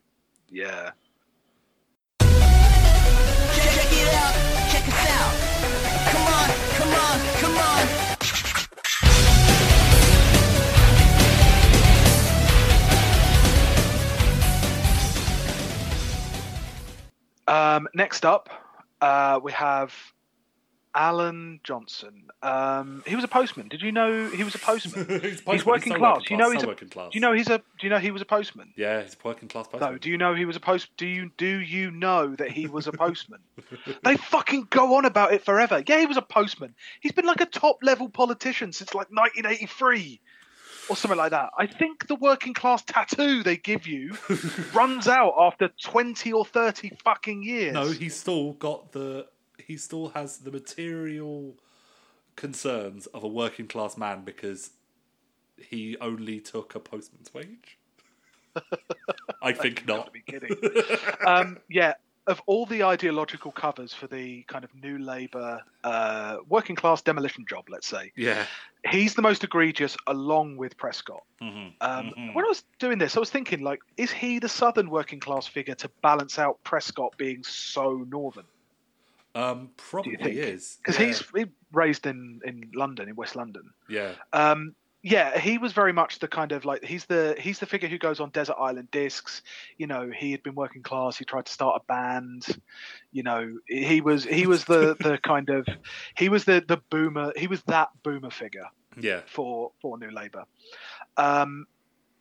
Yeah. 0.51 0.91
Check, 2.21 2.31
check 3.75 3.93
it 3.93 4.15
out, 4.15 4.35
check 4.71 4.89
us 4.89 5.09
out. 5.11 5.35
Come 6.11 6.27
on, 6.27 6.49
come 6.79 6.95
on, 6.95 7.19
come 7.41 7.57
on. 7.59 8.09
Um, 17.47 17.89
next 17.95 18.25
up, 18.27 18.49
uh, 19.01 19.41
we 19.43 19.53
have 19.53 19.95
Alan 20.99 21.61
Johnson. 21.63 22.25
Um, 22.43 23.05
he 23.07 23.15
was 23.15 23.23
a 23.23 23.29
postman. 23.29 23.69
Did 23.69 23.83
you 23.83 23.93
know 23.93 24.29
he 24.29 24.43
was 24.43 24.57
a 24.57 24.59
postman? 24.59 25.07
he's, 25.23 25.23
he's 25.23 25.41
postman, 25.43 25.67
working 25.67 25.93
so 25.93 25.99
class. 25.99 26.17
working 26.17 26.37
You 26.37 26.37
know 26.43 26.51
he's 26.51 26.61
so 26.61 26.67
a. 26.67 26.71
working 26.71 26.89
class. 26.89 27.13
Do 27.13 27.17
you 27.17 27.21
know 27.21 27.33
he's 27.33 27.49
a? 27.49 27.59
Do 27.59 27.63
you 27.83 27.89
know 27.91 27.99
he 27.99 28.11
was 28.11 28.21
a 28.21 28.25
postman? 28.25 28.73
Yeah, 28.77 29.03
he's 29.03 29.15
a 29.15 29.17
working 29.27 29.49
class 29.49 29.69
postman. 29.69 29.93
No. 29.93 29.99
Do 29.99 30.11
you 30.11 30.19
know 30.19 30.35
he 30.35 30.45
was 30.45 30.57
a 30.57 30.61
post? 30.61 30.89
Do 30.97 31.07
you 31.07 31.31
do 31.37 31.47
you 31.47 31.93
know 31.93 32.35
that 32.35 32.51
he 32.51 32.67
was 32.67 32.89
a 32.89 32.93
postman? 33.05 33.39
they 34.03 34.17
fucking 34.17 34.67
go 34.71 34.97
on 34.97 35.05
about 35.05 35.33
it 35.33 35.45
forever. 35.45 35.83
Yeah, 35.87 36.01
he 36.01 36.07
was 36.07 36.17
a 36.17 36.23
postman. 36.23 36.75
He's 37.01 37.13
been 37.13 37.27
like 37.27 37.41
a 37.41 37.47
top 37.47 37.79
level 37.83 38.09
politician 38.09 38.73
since 38.73 38.93
like 38.93 39.09
1983 39.11 40.21
or 40.91 40.97
something 40.97 41.19
like 41.19 41.31
that. 41.31 41.51
I 41.57 41.67
think 41.67 42.09
the 42.09 42.17
working 42.17 42.55
class 42.55 42.83
tattoo 42.83 43.43
they 43.45 43.57
give 43.57 43.87
you 43.87 44.17
runs 44.75 45.07
out 45.07 45.35
after 45.39 45.69
20 45.83 46.33
or 46.33 46.45
30 46.45 46.93
fucking 47.05 47.43
years. 47.45 47.75
No, 47.75 47.89
he's 47.91 48.17
still 48.17 48.55
got 48.55 48.91
the. 48.93 49.27
He 49.69 49.77
still 49.77 50.09
has 50.09 50.39
the 50.39 50.51
material 50.51 51.55
concerns 52.37 53.07
of 53.09 53.23
a 53.23 53.29
working 53.29 53.69
class 53.69 53.99
man 53.99 54.23
because 54.25 54.71
he 55.59 55.97
only 56.01 56.41
took 56.41 56.75
a 56.75 56.81
postman's 56.81 57.33
wage. 57.35 57.79
I 59.43 59.53
think 59.53 59.87
not. 59.87 60.07
to 60.07 60.11
be 60.11 60.23
kidding. 60.23 60.57
um, 61.27 61.59
yeah. 61.69 61.95
of 62.27 62.41
all 62.47 62.65
the 62.67 62.83
ideological 62.83 63.51
covers 63.53 63.93
for 63.93 64.07
the 64.07 64.43
kind 64.45 64.65
of 64.65 64.75
new 64.75 64.99
Labour 64.99 65.61
uh, 65.85 66.39
working 66.49 66.75
class 66.77 67.01
demolition 67.03 67.45
job, 67.49 67.65
let's 67.69 67.87
say, 67.87 68.11
Yeah. 68.17 68.45
he's 68.91 69.15
the 69.15 69.23
most 69.23 69.45
egregious, 69.45 69.97
along 70.07 70.57
with 70.57 70.77
Prescott. 70.79 71.23
Mhm. 71.43 71.73
Um, 71.83 72.13
Mhm. 72.17 72.35
When 72.35 72.45
I 72.45 72.49
was 72.49 72.65
doing 72.79 72.99
this, 72.99 73.17
I 73.17 73.21
was 73.21 73.31
thinking, 73.31 73.61
like, 73.61 73.81
is 73.99 74.11
he 74.11 74.39
the 74.39 74.49
southern 74.49 74.89
working 74.91 75.21
class 75.21 75.47
figure 75.47 75.75
to 75.77 75.89
balance 76.03 76.39
out 76.39 76.63
Prescott 76.65 77.17
being 77.19 77.43
so 77.45 78.05
northern? 78.11 78.47
Um, 79.39 79.71
probably 79.77 80.39
is 80.39 80.79
Because 80.83 80.99
yeah. 80.99 81.07
he's 81.07 81.23
he 81.37 81.45
raised 81.73 82.07
in 82.07 82.41
in 82.45 82.71
London, 82.75 83.09
in 83.09 83.15
West 83.17 83.37
London. 83.37 83.71
yeah. 83.89 84.13
Um, 84.33 84.75
yeah, 85.01 85.39
he 85.39 85.59
was 85.59 85.73
very 85.73 85.93
much 85.93 86.19
the 86.19 86.27
kind 86.27 86.51
of 86.51 86.65
like 86.65 86.85
he's 86.85 87.05
the 87.07 87.37
he's 87.39 87.61
the 87.61 87.67
figure 87.67 87.89
who 87.89 87.99
goes 87.99 88.19
on 88.19 88.31
desert 88.31 88.57
island 88.59 88.91
discs. 88.91 89.43
You 89.77 89.87
know, 89.87 90.11
he 90.15 90.33
had 90.33 90.43
been 90.43 90.57
working 90.57 90.83
class. 90.83 91.17
He 91.17 91.25
tried 91.25 91.47
to 91.47 91.53
start 91.53 91.81
a 91.81 91.85
band. 91.93 92.45
You 93.13 93.23
know, 93.23 93.59
he 93.69 94.01
was 94.01 94.25
he 94.25 94.47
was 94.49 94.65
the 94.65 94.97
the 95.01 95.19
kind 95.23 95.51
of 95.51 95.69
he 96.17 96.29
was 96.29 96.45
the 96.45 96.65
the 96.67 96.79
boomer. 96.91 97.33
He 97.37 97.47
was 97.47 97.63
that 97.69 97.91
boomer 98.03 98.31
figure 98.31 98.67
Yeah. 99.01 99.21
for 99.27 99.71
for 99.81 99.97
New 99.99 100.11
Labour. 100.11 100.45
Um, 101.17 101.67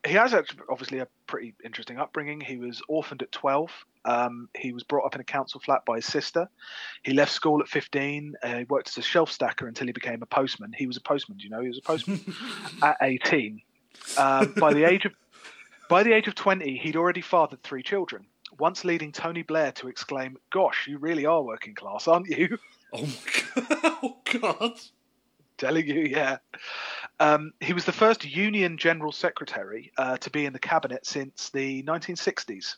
he 0.05 0.13
has 0.13 0.33
obviously 0.69 0.99
a 0.99 1.07
pretty 1.25 1.53
interesting 1.63 1.97
upbringing. 1.97 2.39
He 2.39 2.57
was 2.57 2.81
orphaned 2.87 3.21
at 3.21 3.31
12. 3.31 3.71
Um, 4.05 4.49
he 4.57 4.71
was 4.71 4.83
brought 4.83 5.05
up 5.05 5.15
in 5.15 5.21
a 5.21 5.25
council 5.25 5.59
flat 5.59 5.83
by 5.85 5.97
his 5.97 6.05
sister. 6.05 6.49
He 7.03 7.13
left 7.13 7.31
school 7.31 7.61
at 7.61 7.67
15. 7.67 8.35
Uh, 8.41 8.55
he 8.59 8.63
worked 8.65 8.89
as 8.89 8.97
a 8.97 9.01
shelf 9.01 9.31
stacker 9.31 9.67
until 9.67 9.87
he 9.87 9.93
became 9.93 10.21
a 10.21 10.25
postman. 10.25 10.73
He 10.73 10.87
was 10.87 10.97
a 10.97 11.01
postman, 11.01 11.37
do 11.37 11.43
you 11.43 11.49
know? 11.49 11.61
He 11.61 11.67
was 11.67 11.79
a 11.79 11.81
postman 11.81 12.21
at 12.81 12.97
18. 13.01 13.61
Um, 14.17 14.53
by 14.57 14.73
the 14.73 14.83
age 14.83 15.05
of 15.05 15.13
by 15.89 16.03
the 16.03 16.11
age 16.11 16.27
of 16.27 16.35
20, 16.35 16.77
he'd 16.77 16.95
already 16.97 17.21
fathered 17.21 17.63
three 17.63 17.81
children. 17.81 18.25
Once 18.59 18.83
leading 18.83 19.11
Tony 19.11 19.41
Blair 19.41 19.71
to 19.73 19.87
exclaim, 19.87 20.37
"Gosh, 20.49 20.87
you 20.87 20.97
really 20.97 21.25
are 21.25 21.41
working 21.41 21.75
class, 21.75 22.07
aren't 22.07 22.27
you?" 22.27 22.57
Oh 22.93 23.05
my 23.05 24.13
god. 24.39 24.79
Telling 25.57 25.87
you, 25.87 26.01
yeah. 26.01 26.37
Um, 27.19 27.53
he 27.59 27.73
was 27.73 27.85
the 27.85 27.91
first 27.91 28.23
Union 28.23 28.77
General 28.77 29.11
Secretary 29.11 29.91
uh, 29.97 30.17
to 30.17 30.29
be 30.29 30.45
in 30.45 30.53
the 30.53 30.59
cabinet 30.59 31.05
since 31.05 31.49
the 31.49 31.83
1960s. 31.83 32.75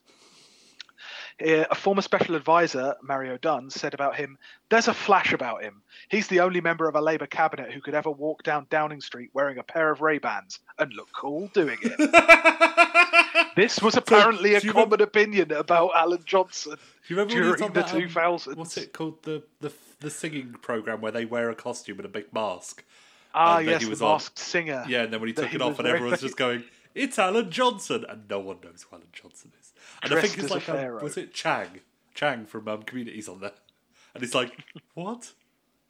Uh, 1.42 1.66
A 1.72 1.76
former 1.76 2.02
special 2.02 2.36
advisor, 2.36 2.96
Mario 3.02 3.38
Dunn, 3.38 3.70
said 3.70 3.94
about 3.94 4.16
him, 4.16 4.38
There's 4.70 4.88
a 4.88 4.94
flash 4.94 5.34
about 5.34 5.64
him. 5.64 5.82
He's 6.10 6.28
the 6.28 6.40
only 6.42 6.62
member 6.62 6.88
of 6.88 6.96
a 6.96 7.02
Labour 7.02 7.28
cabinet 7.28 7.72
who 7.72 7.82
could 7.82 7.94
ever 7.96 8.12
walk 8.12 8.44
down 8.44 8.68
Downing 8.70 9.02
Street 9.02 9.30
wearing 9.34 9.58
a 9.58 9.64
pair 9.64 9.92
of 9.92 10.02
Ray-Bans 10.02 10.60
and 10.78 10.94
look 10.94 11.10
cool 11.14 11.50
doing 11.54 11.78
it. 11.82 13.52
this 13.56 13.82
was 13.82 13.96
apparently 13.96 14.56
a 14.56 14.60
do 14.60 14.68
you 14.68 14.74
common 14.74 15.02
opinion 15.02 15.52
about 15.52 15.92
Alan 15.96 16.24
Johnson 16.26 16.78
you 17.10 17.16
remember 17.16 17.34
when 17.36 17.44
he 17.44 17.50
was 17.50 17.60
during 17.60 17.74
the 17.74 17.86
um, 17.86 18.38
2000s. 18.38 18.56
What's 18.56 18.78
it 18.78 18.94
called? 18.94 19.24
The 19.24 19.44
the 19.62 19.72
the 20.00 20.10
singing 20.10 20.54
program 20.62 21.02
where 21.02 21.12
they 21.12 21.26
wear 21.26 21.50
a 21.50 21.56
costume 21.56 21.98
and 21.98 22.06
a 22.06 22.10
big 22.10 22.32
mask. 22.34 22.84
Ah, 23.34 23.60
yes, 23.60 23.80
he 23.82 23.86
the 23.86 23.90
was 23.90 24.02
on- 24.02 24.14
masked 24.14 24.40
singer. 24.40 24.86
Yeah, 24.88 25.04
and 25.04 25.14
then 25.14 25.20
when 25.20 25.28
he 25.28 25.34
took 25.34 25.54
it 25.54 25.62
off, 25.62 25.80
and 25.80 25.88
everyone's 25.88 26.22
just 26.22 26.38
going, 26.38 26.64
"It's 26.96 27.18
Alan 27.20 27.50
Johnson," 27.52 28.06
and 28.08 28.30
no 28.30 28.40
one 28.40 28.58
knows 28.64 28.86
who 28.90 28.96
Alan 28.96 29.08
Johnson 29.12 29.52
is. 29.59 29.59
And 30.04 30.14
I 30.14 30.22
think 30.22 30.38
it's 30.38 30.50
a 30.52 30.54
like 30.54 30.70
um, 30.70 31.02
was 31.02 31.18
it 31.18 31.34
Chang? 31.34 31.80
Chang 32.14 32.46
from 32.46 32.68
um, 32.68 32.84
Communities 32.84 33.30
on 33.30 33.40
there, 33.40 33.54
and 34.14 34.24
it's 34.24 34.36
like, 34.36 34.52
what, 34.94 35.32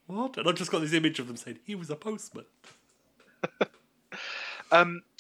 what? 0.08 0.38
And 0.38 0.48
I've 0.48 0.56
just 0.56 0.72
got 0.72 0.82
this 0.82 0.94
image 0.94 1.20
of 1.20 1.28
them 1.28 1.38
saying 1.38 1.60
he 1.66 1.76
was 1.76 1.90
a 1.90 1.96
postman. 1.96 2.46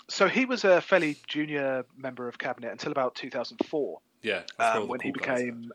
so 0.09 0.27
he 0.27 0.45
was 0.45 0.65
a 0.65 0.81
fairly 0.81 1.17
junior 1.27 1.85
member 1.97 2.27
of 2.27 2.37
cabinet 2.37 2.71
until 2.71 2.91
about 2.91 3.15
2004 3.15 3.99
Yeah, 4.21 4.39
that's 4.39 4.57
where 4.57 4.69
all 4.75 4.81
um, 4.83 4.87
when 4.89 4.99
he 4.99 5.11
cool 5.11 5.21
are. 5.31 5.35
became 5.35 5.71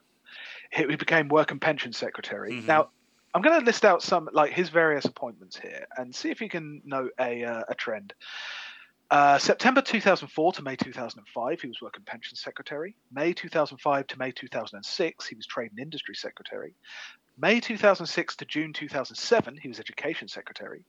he, 0.71 0.87
he 0.87 0.97
became 0.97 1.29
work 1.29 1.51
and 1.51 1.61
pension 1.61 1.93
secretary 1.93 2.53
Mhm. 2.53 2.67
now 2.67 2.89
i'm 3.35 3.43
going 3.43 3.59
to 3.59 3.65
list 3.65 3.85
out 3.85 4.03
some 4.03 4.29
like 4.33 4.53
his 4.53 4.69
various 4.69 5.05
appointments 5.05 5.57
here 5.57 5.87
and 5.97 6.15
see 6.15 6.31
if 6.31 6.41
you 6.41 6.49
can 6.49 6.83
note 6.85 7.13
a, 7.21 7.45
uh, 7.45 7.63
a 7.69 7.75
trend 7.75 8.13
uh, 9.15 9.39
September 9.39 9.81
2004 9.81 10.55
to 10.55 10.63
May 10.63 10.75
2005, 10.75 11.61
he 11.61 11.69
was 11.69 11.81
working 11.81 12.03
Pension 12.05 12.35
Secretary. 12.35 12.97
May 13.13 13.33
2005 13.33 14.09
to 14.09 14.19
May 14.19 14.33
2006, 14.33 15.27
he 15.29 15.37
was 15.37 15.47
Trade 15.47 15.71
and 15.71 15.79
Industry 15.79 16.17
Secretary. 16.17 16.75
May 17.39 17.61
2006 17.61 18.35
to 18.35 18.45
June 18.45 18.73
2007, 18.73 19.59
he 19.63 19.69
was 19.69 19.79
Education 19.79 20.27
Secretary. 20.27 20.85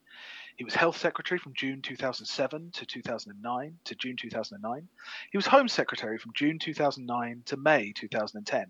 He 0.57 0.63
was 0.63 0.73
Health 0.73 0.97
Secretary 0.97 1.37
from 1.37 1.53
June 1.53 1.83
2007 1.83 2.71
to 2.73 2.85
2009 2.87 3.77
to 3.83 3.95
June 3.95 4.15
2009. 4.19 4.87
He 5.31 5.37
was 5.37 5.45
Home 5.45 5.67
Secretary 5.67 6.17
from 6.17 6.31
June 6.33 6.57
2009 6.57 7.43
to 7.45 7.57
May 7.57 7.91
2010. 7.91 8.65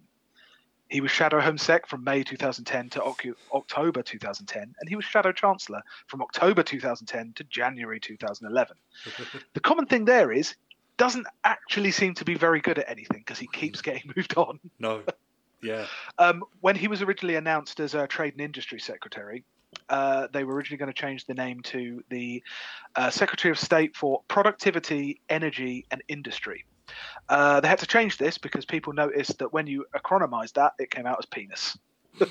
He 0.89 1.01
was 1.01 1.09
Shadow 1.11 1.39
Home 1.41 1.57
Sec 1.57 1.87
from 1.87 2.03
May 2.03 2.23
2010 2.23 2.89
to 2.91 2.99
Ocu- 2.99 3.33
October 3.53 4.03
2010, 4.03 4.75
and 4.79 4.89
he 4.89 4.95
was 4.95 5.03
Shadow 5.05 5.31
Chancellor 5.31 5.81
from 6.07 6.21
October 6.21 6.61
2010 6.63 7.33
to 7.35 7.43
January 7.45 7.99
2011. 7.99 8.77
the 9.53 9.59
common 9.59 9.87
thing 9.87 10.05
there 10.05 10.31
is 10.31 10.55
doesn't 10.97 11.27
actually 11.43 11.91
seem 11.91 12.13
to 12.13 12.25
be 12.25 12.35
very 12.35 12.61
good 12.61 12.79
at 12.79 12.89
anything 12.89 13.19
because 13.19 13.39
he 13.39 13.47
keeps 13.47 13.81
getting 13.81 14.09
moved 14.15 14.37
on. 14.37 14.59
no, 14.79 15.01
yeah, 15.61 15.85
Um, 16.19 16.43
when 16.61 16.75
he 16.75 16.87
was 16.87 17.01
originally 17.01 17.35
announced 17.35 17.79
as 17.79 17.95
a 17.95 18.05
Trade 18.07 18.33
and 18.33 18.41
Industry 18.41 18.79
Secretary, 18.79 19.43
uh, 19.89 20.27
they 20.31 20.43
were 20.43 20.53
originally 20.53 20.77
going 20.77 20.93
to 20.93 20.99
change 20.99 21.25
the 21.25 21.33
name 21.33 21.61
to 21.61 22.03
the 22.09 22.43
uh, 22.95 23.09
Secretary 23.09 23.51
of 23.51 23.59
State 23.59 23.95
for 23.95 24.21
Productivity, 24.27 25.19
Energy, 25.29 25.85
and 25.91 26.01
Industry. 26.07 26.65
Uh, 27.27 27.59
they 27.59 27.67
had 27.67 27.79
to 27.79 27.87
change 27.87 28.17
this 28.17 28.37
because 28.37 28.65
people 28.65 28.93
noticed 28.93 29.39
that 29.39 29.51
when 29.51 29.67
you 29.67 29.85
acronymized 29.95 30.53
that, 30.53 30.73
it 30.79 30.91
came 30.91 31.05
out 31.05 31.17
as 31.19 31.25
penis. 31.25 31.77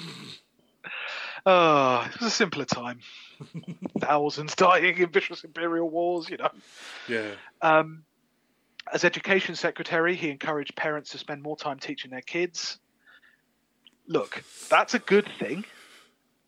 oh, 1.47 2.07
it 2.07 2.21
was 2.21 2.29
a 2.29 2.31
simpler 2.31 2.65
time. 2.65 3.01
Thousands 3.99 4.55
dying 4.55 4.99
in 4.99 5.11
vicious 5.11 5.45
imperial 5.45 5.91
wars, 5.91 6.29
you 6.31 6.37
know. 6.37 6.51
yeah, 7.09 7.33
Um, 7.63 8.05
as 8.93 9.05
education 9.05 9.57
secretary, 9.57 10.15
he 10.15 10.31
encouraged 10.31 10.77
parents 10.77 11.11
to 11.11 11.19
spend 11.19 11.43
more 11.43 11.57
time 11.57 11.79
teaching 11.79 12.11
their 12.11 12.21
kids. 12.21 12.79
Look, 14.07 14.45
that's 14.69 14.95
a 14.95 14.99
good 14.99 15.29
thing. 15.39 15.65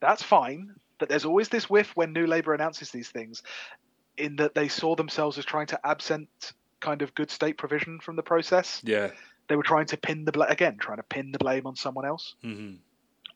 That's 0.01 0.23
fine. 0.23 0.75
But 0.99 1.09
there's 1.09 1.25
always 1.25 1.49
this 1.49 1.69
whiff 1.69 1.95
when 1.95 2.13
New 2.13 2.27
Labour 2.27 2.55
announces 2.55 2.91
these 2.91 3.09
things, 3.09 3.43
in 4.17 4.37
that 4.37 4.55
they 4.55 4.69
saw 4.69 4.97
themselves 4.97 5.39
as 5.39 5.45
trying 5.45 5.67
to 5.69 5.87
absent 5.87 6.29
kind 6.81 7.03
of 7.03 7.15
good 7.15 7.31
state 7.31 7.59
provision 7.59 8.01
from 8.01 8.17
the 8.17 8.23
process. 8.23 8.81
yeah. 8.85 9.11
They 9.49 9.55
were 9.55 9.63
trying 9.63 9.87
to 9.87 9.97
pin 9.97 10.25
the 10.25 10.33
blame 10.33 10.51
again, 10.51 10.77
trying 10.79 10.97
to 10.97 11.05
pin 11.05 11.31
the 11.31 11.39
blame 11.39 11.67
on 11.67 11.77
someone 11.77 12.05
else. 12.05 12.35
hmm 12.43 12.75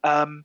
Um, 0.02 0.44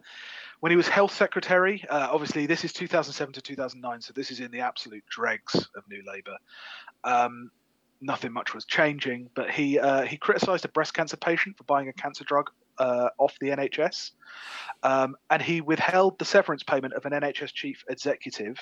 when 0.60 0.72
he 0.72 0.76
was 0.76 0.88
health 0.88 1.14
secretary, 1.14 1.84
uh, 1.90 2.08
obviously 2.12 2.46
this 2.46 2.64
is 2.64 2.72
2007 2.74 3.34
to 3.34 3.42
2009, 3.42 4.02
so 4.02 4.14
this 4.14 4.32
is 4.32 4.40
in 4.40 4.52
the 4.52 4.60
absolute 4.62 5.04
dregs 5.10 5.56
of 5.76 5.84
New 5.90 6.04
Labour. 6.06 6.38
Um, 7.04 7.52
nothing 8.02 8.32
much 8.32 8.54
was 8.54 8.66
changing, 8.66 9.30
but 9.36 9.50
he 9.50 9.80
uh, 9.80 10.04
he 10.04 10.18
criticised 10.18 10.66
a 10.66 10.70
breast 10.70 10.94
cancer 10.94 11.18
patient 11.18 11.58
for 11.58 11.64
buying 11.64 11.88
a 11.90 11.94
cancer 11.94 12.24
drug 12.24 12.52
uh, 12.78 13.10
off 13.18 13.36
the 13.40 13.50
NHS, 13.50 14.12
um, 14.84 15.16
and 15.30 15.42
he 15.42 15.62
withheld 15.62 16.20
the 16.20 16.26
severance 16.26 16.64
payment 16.64 16.94
of 16.94 17.06
an 17.06 17.12
NHS 17.14 17.54
chief 17.54 17.84
executive 17.90 18.58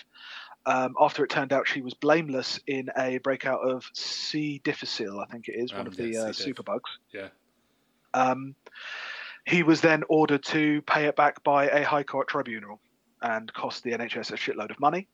um, 0.66 0.96
after 1.00 1.24
it 1.24 1.30
turned 1.30 1.52
out 1.52 1.68
she 1.68 1.82
was 1.82 1.94
blameless 1.94 2.60
in 2.68 2.90
a 2.98 3.18
breakout 3.20 3.60
of 3.68 3.90
C. 3.94 4.62
difficile, 4.64 5.20
I 5.20 5.26
think 5.26 5.48
it 5.50 5.56
is, 5.56 5.72
one 5.74 5.82
Um, 5.82 5.88
of 5.88 5.98
the 5.98 6.18
uh, 6.18 6.26
superbugs. 6.30 6.90
Yeah. 7.14 7.28
Um, 8.14 8.56
he 9.46 9.64
was 9.64 9.82
then 9.82 10.04
ordered 10.08 10.44
to 10.46 10.82
pay 10.84 11.06
it 11.06 11.16
back 11.16 11.44
by 11.44 11.68
a 11.68 11.84
High 11.84 12.04
Court 12.04 12.28
tribunal 12.28 12.80
and 13.22 13.52
cost 13.54 13.84
the 13.84 13.92
NHS 13.92 14.32
a 14.32 14.36
shitload 14.36 14.72
of 14.72 14.80
money. 14.80 15.08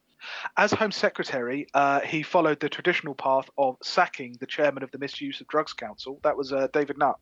As 0.58 0.72
Home 0.74 0.92
Secretary, 0.92 1.66
uh, 1.74 2.02
he 2.02 2.22
followed 2.24 2.60
the 2.60 2.68
traditional 2.70 3.16
path 3.16 3.50
of 3.58 3.78
sacking 3.82 4.36
the 4.40 4.46
chairman 4.46 4.84
of 4.84 4.92
the 4.92 4.98
Misuse 4.98 5.40
of 5.42 5.48
Drugs 5.48 5.74
Council. 5.74 6.20
That 6.24 6.36
was 6.36 6.52
uh, 6.52 6.68
David 6.74 6.98
Nutt. 6.98 7.16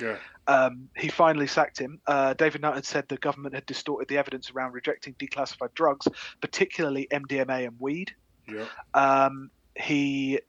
Yeah. 0.00 0.16
Um, 0.46 0.88
he 0.96 1.08
finally 1.08 1.46
sacked 1.46 1.78
him. 1.78 2.00
Uh, 2.06 2.34
David 2.34 2.62
Nutt 2.62 2.74
had 2.74 2.84
said 2.84 3.08
the 3.08 3.16
government 3.16 3.54
had 3.54 3.66
distorted 3.66 4.08
the 4.08 4.18
evidence 4.18 4.50
around 4.50 4.72
rejecting 4.72 5.14
declassified 5.14 5.74
drugs, 5.74 6.06
particularly 6.40 7.08
MDMA 7.10 7.66
and 7.66 7.76
weed. 7.78 8.14
Yeah. 8.46 8.66
Um, 8.92 9.50
he 9.74 10.40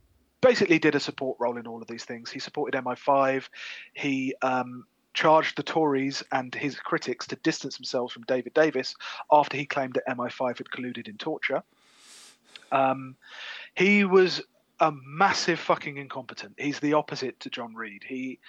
basically 0.41 0.80
did 0.80 0.95
a 0.95 0.99
support 0.99 1.38
role 1.39 1.57
in 1.57 1.65
all 1.65 1.81
of 1.81 1.88
these 1.88 2.03
things. 2.03 2.30
He 2.30 2.39
supported 2.39 2.80
MI5. 2.84 3.47
He 3.93 4.35
um, 4.41 4.85
charged 5.14 5.57
the 5.57 5.64
Tories 5.64 6.23
and 6.31 6.53
his 6.53 6.76
critics 6.76 7.26
to 7.27 7.35
distance 7.38 7.77
themselves 7.77 8.14
from 8.14 8.23
David 8.23 8.53
Davis 8.53 8.95
after 9.31 9.57
he 9.57 9.65
claimed 9.65 9.93
that 9.93 10.07
MI5 10.07 10.57
had 10.57 10.68
colluded 10.68 11.07
in 11.07 11.18
torture. 11.18 11.64
Um, 12.72 13.15
he 13.76 14.03
was 14.03 14.41
a 14.80 14.91
massive 14.91 15.60
fucking 15.60 15.97
incompetent. 15.97 16.56
He's 16.57 16.80
the 16.80 16.93
opposite 16.93 17.39
to 17.41 17.49
John 17.49 17.73
Reid. 17.73 18.03
He 18.06 18.39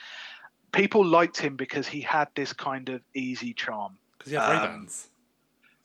people 0.72 1.04
liked 1.04 1.38
him 1.38 1.56
because 1.56 1.86
he 1.86 2.00
had 2.00 2.28
this 2.34 2.52
kind 2.52 2.88
of 2.88 3.00
easy 3.14 3.52
charm 3.52 3.96
Because 4.18 4.30
he 4.30 4.36
had 4.36 4.50
Um, 4.50 4.62
Ray 4.62 4.68
Bans. 4.68 5.08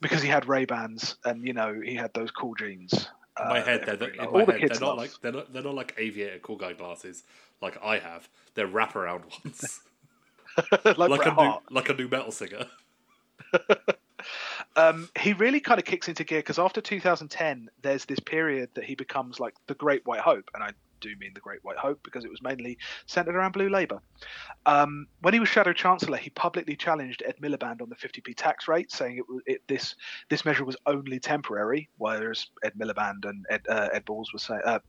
because 0.01 0.21
he 0.21 0.29
had 0.29 0.47
Ray 0.47 0.65
Bans 0.65 1.15
and 1.25 1.45
you 1.45 1.53
know 1.53 1.79
he 1.83 1.95
had 1.95 2.13
those 2.13 2.31
cool 2.31 2.55
jeans. 2.55 3.09
In 3.39 3.47
my 3.47 3.59
uh, 3.61 3.63
head, 3.63 3.83
they're, 3.85 4.09
in 4.09 4.31
my 4.31 4.45
the 4.45 4.51
head, 4.51 4.61
kids 4.61 4.79
they're 4.79 4.87
not 4.87 4.97
like 4.97 5.11
they're 5.21 5.31
not, 5.31 5.53
they're 5.53 5.63
not 5.63 5.73
like 5.75 5.95
aviator 5.97 6.39
cool 6.39 6.57
guy 6.57 6.73
glasses 6.73 7.23
like 7.61 7.77
I 7.83 7.99
have. 7.99 8.27
They're 8.55 8.67
wraparound 8.67 9.23
ones. 9.45 9.79
like, 10.83 10.97
like 10.97 11.25
a 11.25 11.33
new, 11.33 11.53
like 11.69 11.89
a 11.89 11.93
nu 11.93 12.09
metal 12.09 12.31
singer. 12.31 12.65
um, 14.75 15.09
he 15.19 15.33
really 15.33 15.59
kind 15.59 15.79
of 15.79 15.85
kicks 15.85 16.07
into 16.09 16.23
gear 16.23 16.39
because 16.39 16.59
after 16.59 16.81
2010, 16.81 17.69
there's 17.81 18.05
this 18.05 18.19
period 18.19 18.69
that 18.73 18.83
he 18.83 18.95
becomes 18.95 19.39
like 19.39 19.53
the 19.67 19.75
Great 19.75 20.05
White 20.05 20.19
Hope, 20.19 20.49
and 20.53 20.63
I 20.63 20.71
do 21.01 21.15
mean 21.17 21.31
the 21.33 21.41
Great 21.41 21.63
White 21.63 21.77
Hope 21.77 21.99
because 22.03 22.23
it 22.23 22.31
was 22.31 22.41
mainly 22.41 22.77
centered 23.05 23.35
around 23.35 23.51
Blue 23.51 23.69
Labour. 23.69 23.99
Um, 24.65 25.07
when 25.21 25.33
he 25.33 25.39
was 25.39 25.49
Shadow 25.49 25.73
Chancellor, 25.73 26.17
he 26.17 26.29
publicly 26.29 26.75
challenged 26.75 27.23
Ed 27.25 27.35
Miliband 27.41 27.81
on 27.81 27.89
the 27.89 27.95
50p 27.95 28.33
tax 28.35 28.67
rate, 28.67 28.91
saying 28.91 29.17
it 29.17 29.53
it, 29.53 29.61
this 29.67 29.95
this 30.29 30.45
measure 30.45 30.63
was 30.63 30.77
only 30.85 31.19
temporary, 31.19 31.89
whereas 31.97 32.47
Ed 32.63 32.73
Miliband 32.79 33.25
and 33.25 33.45
Ed, 33.49 33.61
uh, 33.69 33.89
Ed 33.91 34.05
Balls 34.05 34.31
was 34.31 34.43
saying. 34.43 34.61
Uh, 34.65 34.79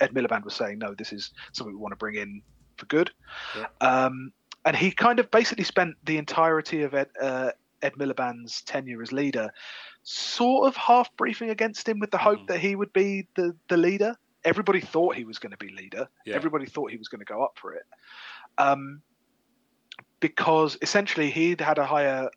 Ed 0.00 0.14
Miliband 0.14 0.44
was 0.44 0.54
saying, 0.54 0.78
no, 0.78 0.94
this 0.94 1.12
is 1.12 1.30
something 1.52 1.74
we 1.74 1.78
want 1.78 1.92
to 1.92 1.96
bring 1.96 2.14
in 2.14 2.40
for 2.78 2.86
good. 2.86 3.10
Yeah. 3.54 3.66
Um, 3.82 4.32
and 4.64 4.74
he 4.74 4.90
kind 4.90 5.18
of 5.20 5.30
basically 5.30 5.64
spent 5.64 5.94
the 6.04 6.16
entirety 6.16 6.82
of 6.82 6.94
Ed, 6.94 7.08
uh, 7.20 7.50
Ed 7.82 7.92
Miliband's 7.98 8.62
tenure 8.62 9.02
as 9.02 9.12
leader, 9.12 9.50
sort 10.02 10.66
of 10.68 10.76
half 10.76 11.14
briefing 11.16 11.50
against 11.50 11.86
him 11.88 11.98
with 11.98 12.10
the 12.10 12.18
hope 12.18 12.40
Mhm. 12.40 12.46
that 12.48 12.60
he 12.60 12.76
would 12.76 12.92
be 12.94 13.26
the, 13.36 13.54
the 13.68 13.76
leader. 13.76 14.16
Everybody 14.44 14.80
thought 14.80 15.16
he 15.16 15.24
was 15.24 15.38
going 15.38 15.52
to 15.52 15.58
be 15.58 15.70
leader. 15.70 16.08
Yeah. 16.24 16.34
Everybody 16.34 16.66
thought 16.66 16.90
he 16.90 16.96
was 16.96 17.08
going 17.08 17.20
to 17.20 17.24
go 17.24 17.42
up 17.42 17.58
for 17.60 17.74
it. 17.74 17.84
Um, 18.58 19.02
because 20.20 20.76
essentially 20.82 21.30
he'd 21.30 21.60
had 21.60 21.78
a 21.78 21.84
higher 21.84 22.30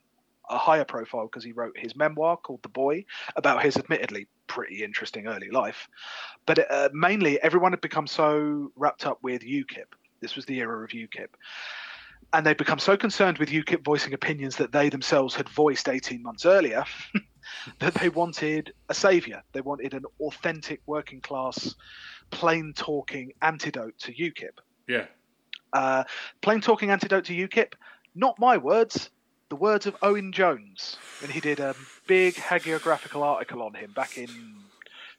a 0.49 0.57
higher 0.57 0.83
profile 0.83 1.23
because 1.23 1.43
he 1.43 1.53
wrote 1.53 1.77
his 1.77 1.95
memoir 1.95 2.35
called 2.35 2.61
The 2.63 2.69
Boy 2.69 3.05
about 3.37 3.63
his 3.63 3.77
admittedly 3.77 4.27
pretty 4.47 4.83
interesting 4.83 5.27
early 5.27 5.49
life. 5.49 5.87
But 6.45 6.69
uh, 6.71 6.89
mainly 6.93 7.41
everyone 7.41 7.71
had 7.71 7.81
become 7.81 8.07
so 8.07 8.71
wrapped 8.75 9.05
up 9.05 9.19
with 9.21 9.41
UKIP. 9.41 9.85
This 10.19 10.35
was 10.35 10.45
the 10.45 10.59
era 10.59 10.83
of 10.83 10.91
UKIP. 10.91 11.29
And 12.33 12.45
they'd 12.45 12.57
become 12.57 12.79
so 12.79 12.97
concerned 12.97 13.37
with 13.37 13.49
UKIP 13.49 13.83
voicing 13.83 14.13
opinions 14.13 14.57
that 14.57 14.71
they 14.71 14.89
themselves 14.89 15.33
had 15.33 15.47
voiced 15.47 15.87
18 15.87 16.21
months 16.21 16.45
earlier 16.45 16.83
that 17.79 17.93
they 17.95 18.09
wanted 18.09 18.73
a 18.89 18.93
saviour. 18.93 19.41
They 19.51 19.61
wanted 19.61 19.93
an 19.93 20.03
authentic 20.19 20.81
working 20.85 21.21
class, 21.21 21.75
plain 22.31 22.73
talking 22.75 23.33
antidote 23.41 23.97
to 23.99 24.13
UKIP. 24.13 24.59
Yeah. 24.87 25.05
Uh, 25.71 26.03
plain 26.41 26.61
talking 26.61 26.91
antidote 26.91 27.25
to 27.25 27.33
UKIP, 27.33 27.73
not 28.15 28.39
my 28.39 28.57
words, 28.57 29.09
the 29.49 29.55
words 29.55 29.85
of 29.85 29.95
Owen 30.01 30.31
Jones. 30.31 30.97
And 31.21 31.31
he 31.31 31.39
did 31.39 31.59
a 31.59 31.75
big 32.07 32.35
hagiographical 32.35 33.21
article 33.21 33.61
on 33.61 33.73
him 33.73 33.91
back 33.91 34.17
in 34.17 34.27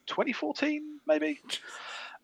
2014, 0.07 1.01
maybe. 1.07 1.41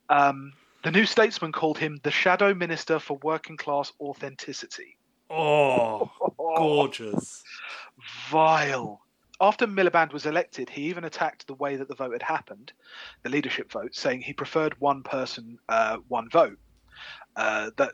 Um, 0.09 0.53
the 0.83 0.91
New 0.91 1.07
Statesman 1.07 1.53
called 1.53 1.79
him 1.79 2.01
the 2.03 2.11
Shadow 2.11 2.55
Minister 2.55 2.99
for 2.99 3.19
Working 3.23 3.57
Class 3.57 3.93
Authenticity. 4.01 4.97
Oh, 5.29 6.11
gorgeous. 6.37 7.45
vile. 8.31 9.01
After 9.41 9.67
Miliband 9.67 10.13
was 10.13 10.27
elected, 10.27 10.69
he 10.69 10.83
even 10.83 11.05
attacked 11.05 11.47
the 11.47 11.55
way 11.55 11.77
that 11.77 11.89
the 11.89 11.95
vote 11.95 12.13
had 12.13 12.23
happened, 12.23 12.73
the 13.23 13.31
leadership 13.31 13.73
vote, 13.73 13.95
saying 13.95 14.21
he 14.21 14.33
preferred 14.33 14.79
one 14.81 15.03
person, 15.03 15.59
uh, 15.69 15.97
one 16.09 16.29
vote. 16.29 16.59
Uh, 17.37 17.71
that 17.79 17.93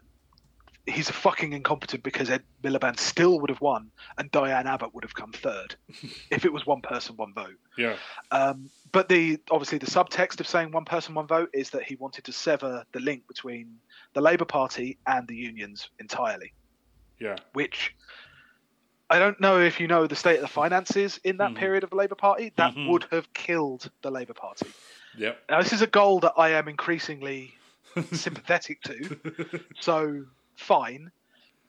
he's 0.86 1.10
fucking 1.10 1.52
incompetent 1.52 2.02
because 2.02 2.31
Ed 2.31 2.43
Miliband 2.62 2.98
still 2.98 3.40
would 3.40 3.51
have 3.51 3.60
won 3.60 3.90
and 4.18 4.31
Diane 4.31 4.66
Abbott 4.66 4.94
would 4.94 5.02
have 5.05 5.14
come 5.14 5.32
third 5.32 5.74
if 6.31 6.44
it 6.44 6.52
was 6.52 6.64
one 6.64 6.81
person, 6.81 7.16
one 7.16 7.35
vote. 7.35 7.56
Yeah. 7.77 7.97
Um, 8.31 8.70
but 8.93 9.09
the 9.09 9.39
obviously 9.51 9.78
the 9.78 9.86
subtext 9.86 10.40
of 10.40 10.47
saying 10.47 10.70
one 10.70 10.85
person, 10.85 11.14
one 11.14 11.27
vote 11.27 11.51
is 11.52 11.70
that 11.70 11.82
he 11.82 11.97
wanted 11.97 12.24
to 12.24 12.32
sever 12.32 12.85
the 12.93 13.01
link 13.01 13.27
between 13.27 13.77
the 14.14 14.20
Labour 14.20 14.44
Party 14.44 14.98
and 15.06 15.27
the 15.27 15.35
unions 15.36 15.90
entirely 15.98 16.52
Yeah. 17.18 17.36
which 17.52 17.94
I 19.09 19.19
don't 19.19 19.41
know 19.41 19.61
if 19.61 19.78
you 19.78 19.87
know 19.87 20.07
the 20.07 20.16
state 20.16 20.37
of 20.37 20.43
the 20.43 20.49
finances 20.49 21.19
in 21.23 21.37
that 21.37 21.53
Mhm. 21.53 21.57
period 21.57 21.85
of 21.85 21.91
the 21.91 21.97
Labour 21.97 22.16
Party. 22.16 22.53
That 22.57 22.74
Mhm. 22.74 22.89
would 22.89 23.05
have 23.12 23.33
killed 23.35 23.91
the 24.03 24.11
Labour 24.11 24.35
Party. 24.35 24.66
Yep. 25.16 25.45
Now, 25.49 25.62
this 25.62 25.73
is 25.73 25.83
a 25.83 25.87
goal 25.87 26.20
that 26.20 26.35
I 26.37 26.51
am 26.51 26.69
increasingly 26.69 27.55
sympathetic 28.12 28.83
to, 28.83 29.20
so 29.81 30.24
fine. 30.57 31.11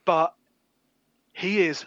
But 0.04 0.34
he 1.32 1.60
is 1.62 1.84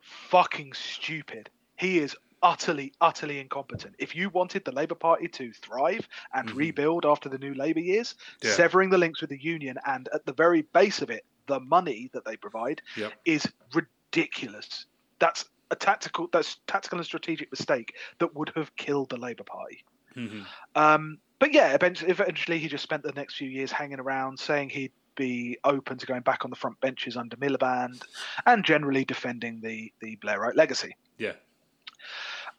fucking 0.00 0.72
stupid. 0.74 1.50
He 1.76 1.98
is 1.98 2.16
utterly, 2.42 2.92
utterly 3.00 3.38
incompetent. 3.40 3.94
If 3.98 4.14
you 4.14 4.28
wanted 4.30 4.64
the 4.64 4.72
Labour 4.72 4.94
Party 4.96 5.28
to 5.28 5.52
thrive 5.52 6.08
and 6.32 6.48
Mhm. 6.48 6.56
rebuild 6.56 7.06
after 7.06 7.28
the 7.28 7.38
new 7.38 7.54
Labour 7.54 7.80
years, 7.80 8.14
Yeah. 8.42 8.52
severing 8.52 8.90
the 8.90 8.98
links 8.98 9.20
with 9.20 9.30
the 9.30 9.42
union 9.42 9.78
and 9.86 10.08
at 10.12 10.26
the 10.26 10.32
very 10.32 10.62
base 10.62 11.02
of 11.02 11.10
it, 11.10 11.24
the 11.46 11.60
money 11.60 12.08
that 12.12 12.24
they 12.24 12.36
provide 12.36 12.82
Yep. 12.96 13.12
is 13.24 13.52
ridiculous. 13.74 14.86
That's 15.22 15.44
a 15.70 15.76
tactical, 15.76 16.28
that's 16.32 16.56
tactical 16.66 16.98
and 16.98 17.06
strategic 17.06 17.48
mistake 17.52 17.94
that 18.18 18.34
would 18.34 18.50
have 18.56 18.74
killed 18.74 19.08
the 19.10 19.16
Labour 19.16 19.44
Party. 19.44 19.84
Mhm. 20.16 20.44
Um, 20.74 21.18
but 21.38 21.52
yeah, 21.52 21.74
eventually, 21.74 22.10
eventually 22.10 22.58
he 22.58 22.66
just 22.66 22.82
spent 22.82 23.04
the 23.04 23.12
next 23.12 23.36
few 23.36 23.48
years 23.48 23.70
hanging 23.70 24.00
around, 24.00 24.40
saying 24.40 24.70
he'd 24.70 24.90
be 25.14 25.58
open 25.62 25.96
to 25.98 26.06
going 26.06 26.22
back 26.22 26.44
on 26.44 26.50
the 26.50 26.56
front 26.56 26.80
benches 26.80 27.16
under 27.16 27.36
Miliband, 27.36 28.02
and 28.46 28.64
generally 28.64 29.04
defending 29.04 29.60
the 29.60 29.92
the 30.00 30.16
Blairite 30.16 30.56
legacy. 30.56 30.96
Yeah. 31.18 31.34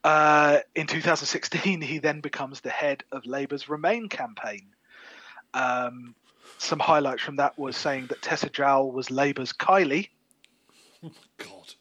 Uh, 0.05 0.59
in 0.75 0.87
2016, 0.87 1.81
he 1.81 1.97
then 1.97 2.21
becomes 2.21 2.61
the 2.61 2.69
head 2.69 3.03
of 3.11 3.25
Labour's 3.25 3.67
Remain 3.67 4.07
campaign. 4.07 4.67
Um, 5.53 6.15
some 6.59 6.79
highlights 6.79 7.23
from 7.23 7.35
that 7.35 7.59
was 7.59 7.75
saying 7.75 8.07
that 8.07 8.21
Tessa 8.21 8.49
Jowell 8.49 8.93
was 8.93 9.11
Labour's 9.11 9.51
Kylie. 9.51 10.09
Oh 11.03 11.11
God. 11.37 11.75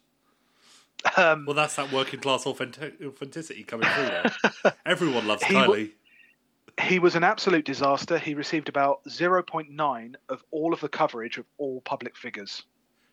Um, 1.16 1.44
Well, 1.46 1.54
that's 1.54 1.76
that 1.76 1.92
working 1.92 2.20
class 2.20 2.46
authentic- 2.46 2.94
authenticity 3.04 3.64
coming 3.64 3.88
through 3.88 4.04
there. 4.04 4.74
Everyone 4.86 5.26
loves 5.26 5.42
He 5.44 5.54
Kylie. 5.54 5.90
he 6.82 6.98
was 6.98 7.14
an 7.16 7.24
absolute 7.24 7.64
disaster. 7.64 8.18
He 8.18 8.34
received 8.34 8.68
about 8.68 9.04
0.9 9.04 10.14
of 10.28 10.42
all 10.50 10.72
of 10.72 10.80
the 10.80 10.88
coverage 10.88 11.38
of 11.38 11.44
all 11.58 11.80
public 11.82 12.16
figures 12.16 12.62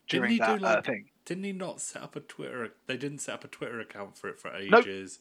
Didn't 0.07 0.21
during 0.23 0.31
he 0.33 0.39
that 0.39 0.59
do 0.59 0.65
uh, 0.65 0.69
like? 0.75 0.85
thing. 0.85 1.05
Didn't 1.25 1.43
he 1.43 1.51
not 1.51 1.79
set 1.81 2.01
up 2.01 2.15
a 2.15 2.19
Twitter? 2.21 2.73
They 2.87 2.97
didn't 2.97 3.19
set 3.19 3.35
up 3.35 3.43
a 3.43 3.47
Twitter 3.47 3.79
account 3.79 4.17
for 4.17 4.29
it 4.29 4.39
for 4.39 4.51
Nope. 4.69 4.85
ages. 4.87 5.19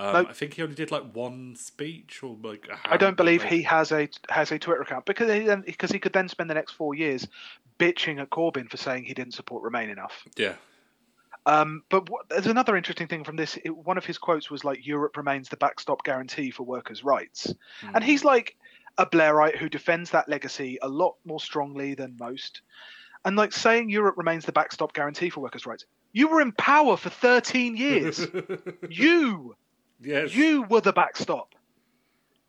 Um, 0.00 0.12
Nope. 0.12 0.26
I 0.30 0.32
think 0.32 0.54
he 0.54 0.62
only 0.62 0.76
did 0.76 0.92
like 0.92 1.12
one 1.12 1.56
speech 1.56 2.22
or 2.22 2.36
like. 2.42 2.68
I 2.84 2.94
I 2.94 2.96
don't 2.96 3.16
believe 3.16 3.42
he 3.42 3.62
has 3.62 3.90
a 3.90 4.08
has 4.28 4.52
a 4.52 4.58
Twitter 4.58 4.82
account 4.82 5.06
because 5.06 5.28
he 5.32 5.40
then 5.40 5.62
because 5.66 5.90
he 5.90 5.98
could 5.98 6.12
then 6.12 6.28
spend 6.28 6.48
the 6.48 6.54
next 6.54 6.72
four 6.72 6.94
years 6.94 7.26
bitching 7.80 8.20
at 8.20 8.30
Corbyn 8.30 8.70
for 8.70 8.76
saying 8.76 9.04
he 9.04 9.14
didn't 9.14 9.34
support 9.34 9.64
Remain 9.64 9.90
enough. 9.90 10.24
Yeah. 10.36 10.54
Um, 11.48 11.82
but 11.88 12.10
what, 12.10 12.28
there's 12.28 12.46
another 12.46 12.76
interesting 12.76 13.08
thing 13.08 13.24
from 13.24 13.36
this. 13.36 13.58
It, 13.64 13.74
one 13.74 13.96
of 13.96 14.04
his 14.04 14.18
quotes 14.18 14.50
was 14.50 14.64
like, 14.64 14.86
"Europe 14.86 15.16
remains 15.16 15.48
the 15.48 15.56
backstop 15.56 16.04
guarantee 16.04 16.50
for 16.50 16.64
workers' 16.64 17.02
rights," 17.02 17.54
Hmm. 17.80 17.90
and 17.94 18.04
he's 18.04 18.22
like 18.22 18.54
a 18.98 19.06
Blairite 19.06 19.56
who 19.56 19.70
defends 19.70 20.10
that 20.10 20.28
legacy 20.28 20.78
a 20.82 20.88
lot 20.88 21.14
more 21.24 21.40
strongly 21.40 21.94
than 21.94 22.18
most. 22.20 22.60
And 23.24 23.34
like 23.34 23.52
saying 23.52 23.88
Europe 23.88 24.16
remains 24.18 24.44
the 24.44 24.52
backstop 24.52 24.92
guarantee 24.92 25.30
for 25.30 25.40
workers' 25.40 25.64
rights. 25.64 25.86
You 26.12 26.28
were 26.28 26.42
in 26.42 26.52
power 26.52 26.98
for 26.98 27.08
13 27.08 27.76
years. 27.76 28.26
you, 28.90 29.56
yes. 30.00 30.34
you 30.34 30.64
were 30.64 30.80
the 30.82 30.92
backstop. 30.92 31.54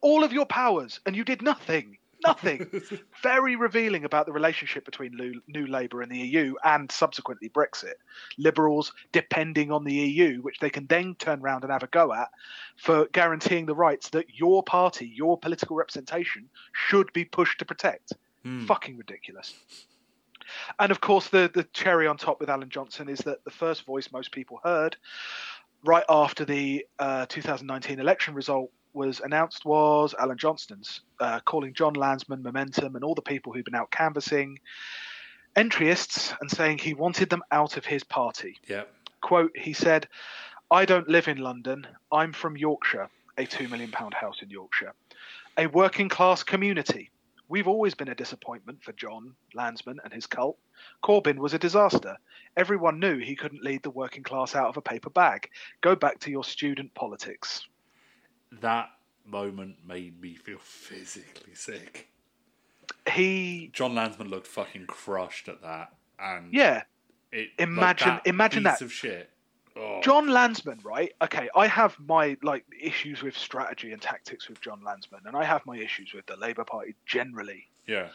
All 0.02 0.24
of 0.26 0.34
your 0.34 0.46
powers, 0.46 1.00
and 1.06 1.16
you 1.16 1.24
did 1.24 1.42
nothing. 1.42 1.99
Nothing. 2.26 2.70
Very 3.24 3.56
revealing 3.56 4.04
about 4.04 4.26
the 4.26 4.32
relationship 4.32 4.86
between 4.86 5.42
New 5.48 5.68
Labour 5.68 6.02
and 6.02 6.12
the 6.12 6.18
EU 6.18 6.56
and 6.64 6.92
subsequently 6.92 7.50
Brexit. 7.50 7.94
Liberals 8.38 8.94
depending 9.12 9.72
on 9.72 9.84
the 9.84 9.94
EU, 9.94 10.42
which 10.42 10.60
they 10.60 10.70
can 10.70 10.86
then 10.88 11.16
turn 11.16 11.42
around 11.42 11.64
and 11.64 11.72
have 11.72 11.84
a 11.84 11.88
go 11.88 12.14
at 12.14 12.30
for 12.78 13.06
guaranteeing 13.14 13.66
the 13.66 13.76
rights 13.76 14.10
that 14.10 14.26
your 14.34 14.64
party, 14.64 15.12
your 15.14 15.38
political 15.38 15.76
representation, 15.76 16.50
should 16.74 17.12
be 17.14 17.26
pushed 17.26 17.60
to 17.60 17.66
protect. 17.66 18.14
Hmm. 18.44 18.66
Fucking 18.66 18.98
ridiculous. 18.98 19.54
And 20.80 20.92
of 20.92 21.02
course, 21.02 21.30
the, 21.30 21.50
the 21.54 21.64
cherry 21.74 22.08
on 22.08 22.18
top 22.18 22.40
with 22.40 22.50
Alan 22.50 22.70
Johnson 22.70 23.10
is 23.10 23.20
that 23.20 23.44
the 23.44 23.52
first 23.52 23.86
voice 23.86 24.12
most 24.12 24.32
people 24.32 24.60
heard 24.64 24.98
right 25.86 26.04
after 26.10 26.46
the 26.46 26.86
uh, 26.98 27.26
2019 27.28 28.00
election 28.00 28.34
result 28.34 28.72
was 28.94 29.20
announced 29.20 29.66
was 29.66 30.16
Alan 30.18 30.38
Johnson's, 30.38 31.02
uh, 31.20 31.40
calling 31.42 31.74
John 31.74 31.94
Lansman, 31.94 32.42
Momentum, 32.42 32.96
and 32.96 33.04
all 33.04 33.16
the 33.16 33.22
people 33.22 33.54
who've 33.54 33.66
been 33.66 33.76
out 33.76 33.92
canvassing 33.92 34.60
entryists 35.56 36.34
and 36.42 36.50
saying 36.50 36.78
he 36.78 36.94
wanted 36.94 37.30
them 37.30 37.44
out 37.52 37.78
of 37.78 37.86
his 37.86 38.04
party. 38.04 38.58
Yeah. 38.68 38.84
Quote, 39.22 39.52
he 39.56 39.74
said, 39.74 40.08
I 40.72 40.86
don't 40.86 41.10
live 41.10 41.28
in 41.28 41.38
London. 41.38 41.88
I'm 42.12 42.34
from 42.34 42.56
Yorkshire, 42.56 43.10
a 43.38 43.46
£2 43.46 43.70
million 43.70 43.92
house 43.92 44.42
in 44.42 44.50
Yorkshire. 44.50 44.94
A 45.58 45.68
working 45.68 46.10
class 46.10 46.44
community. 46.44 47.12
We've 47.48 47.68
always 47.68 47.96
been 47.96 48.10
a 48.10 48.16
disappointment 48.16 48.84
for 48.84 48.92
John 48.94 49.34
Lansman 49.56 49.98
and 50.04 50.14
his 50.14 50.28
cult. 50.28 50.58
Corbyn 51.04 51.40
was 51.40 51.56
a 51.56 51.60
disaster. 51.60 52.18
Everyone 52.56 53.00
knew 53.00 53.18
he 53.18 53.36
couldn't 53.36 53.64
lead 53.64 53.82
the 53.82 53.90
working 53.90 54.22
class 54.22 54.56
out 54.56 54.70
of 54.70 54.78
a 54.78 54.82
paper 54.82 55.10
bag. 55.10 55.50
Go 55.82 55.96
back 55.96 56.20
to 56.20 56.32
your 56.32 56.44
student 56.44 56.94
politics. 56.94 57.68
That 58.52 58.90
moment 59.26 59.76
made 59.88 60.20
me 60.22 60.36
feel 60.36 60.58
physically 60.60 61.54
sick. 61.54 62.10
He, 63.12 63.70
John 63.74 63.94
Lansman 63.94 64.30
looked 64.30 64.48
fucking 64.48 64.88
crushed 64.88 65.48
at 65.48 65.62
that, 65.62 65.94
and 66.20 66.54
yeah, 66.54 66.84
It, 67.32 67.50
Imagine- 67.60 68.08
like 68.10 68.24
that 68.24 68.30
imagine 68.30 68.64
piece 68.64 68.80
that. 68.80 68.82
of 68.82 68.92
shit. 68.92 69.30
Oh. 69.76 70.02
John 70.02 70.28
Lansman, 70.28 70.84
right? 70.84 71.14
Okay, 71.22 71.48
I 71.56 71.68
have 71.68 71.96
my 72.00 72.36
like 72.44 72.66
issues 72.82 73.22
with 73.22 73.38
strategy 73.38 73.92
and 73.94 74.02
tactics 74.02 74.50
with 74.50 74.60
John 74.62 74.82
Lansman, 74.82 75.26
and 75.26 75.38
I 75.38 75.44
have 75.46 75.66
my 75.66 75.78
issues 75.78 76.12
with 76.14 76.26
the 76.26 76.36
Labour 76.36 76.64
Party 76.66 76.96
generally. 77.06 77.68
Yeah. 77.88 78.10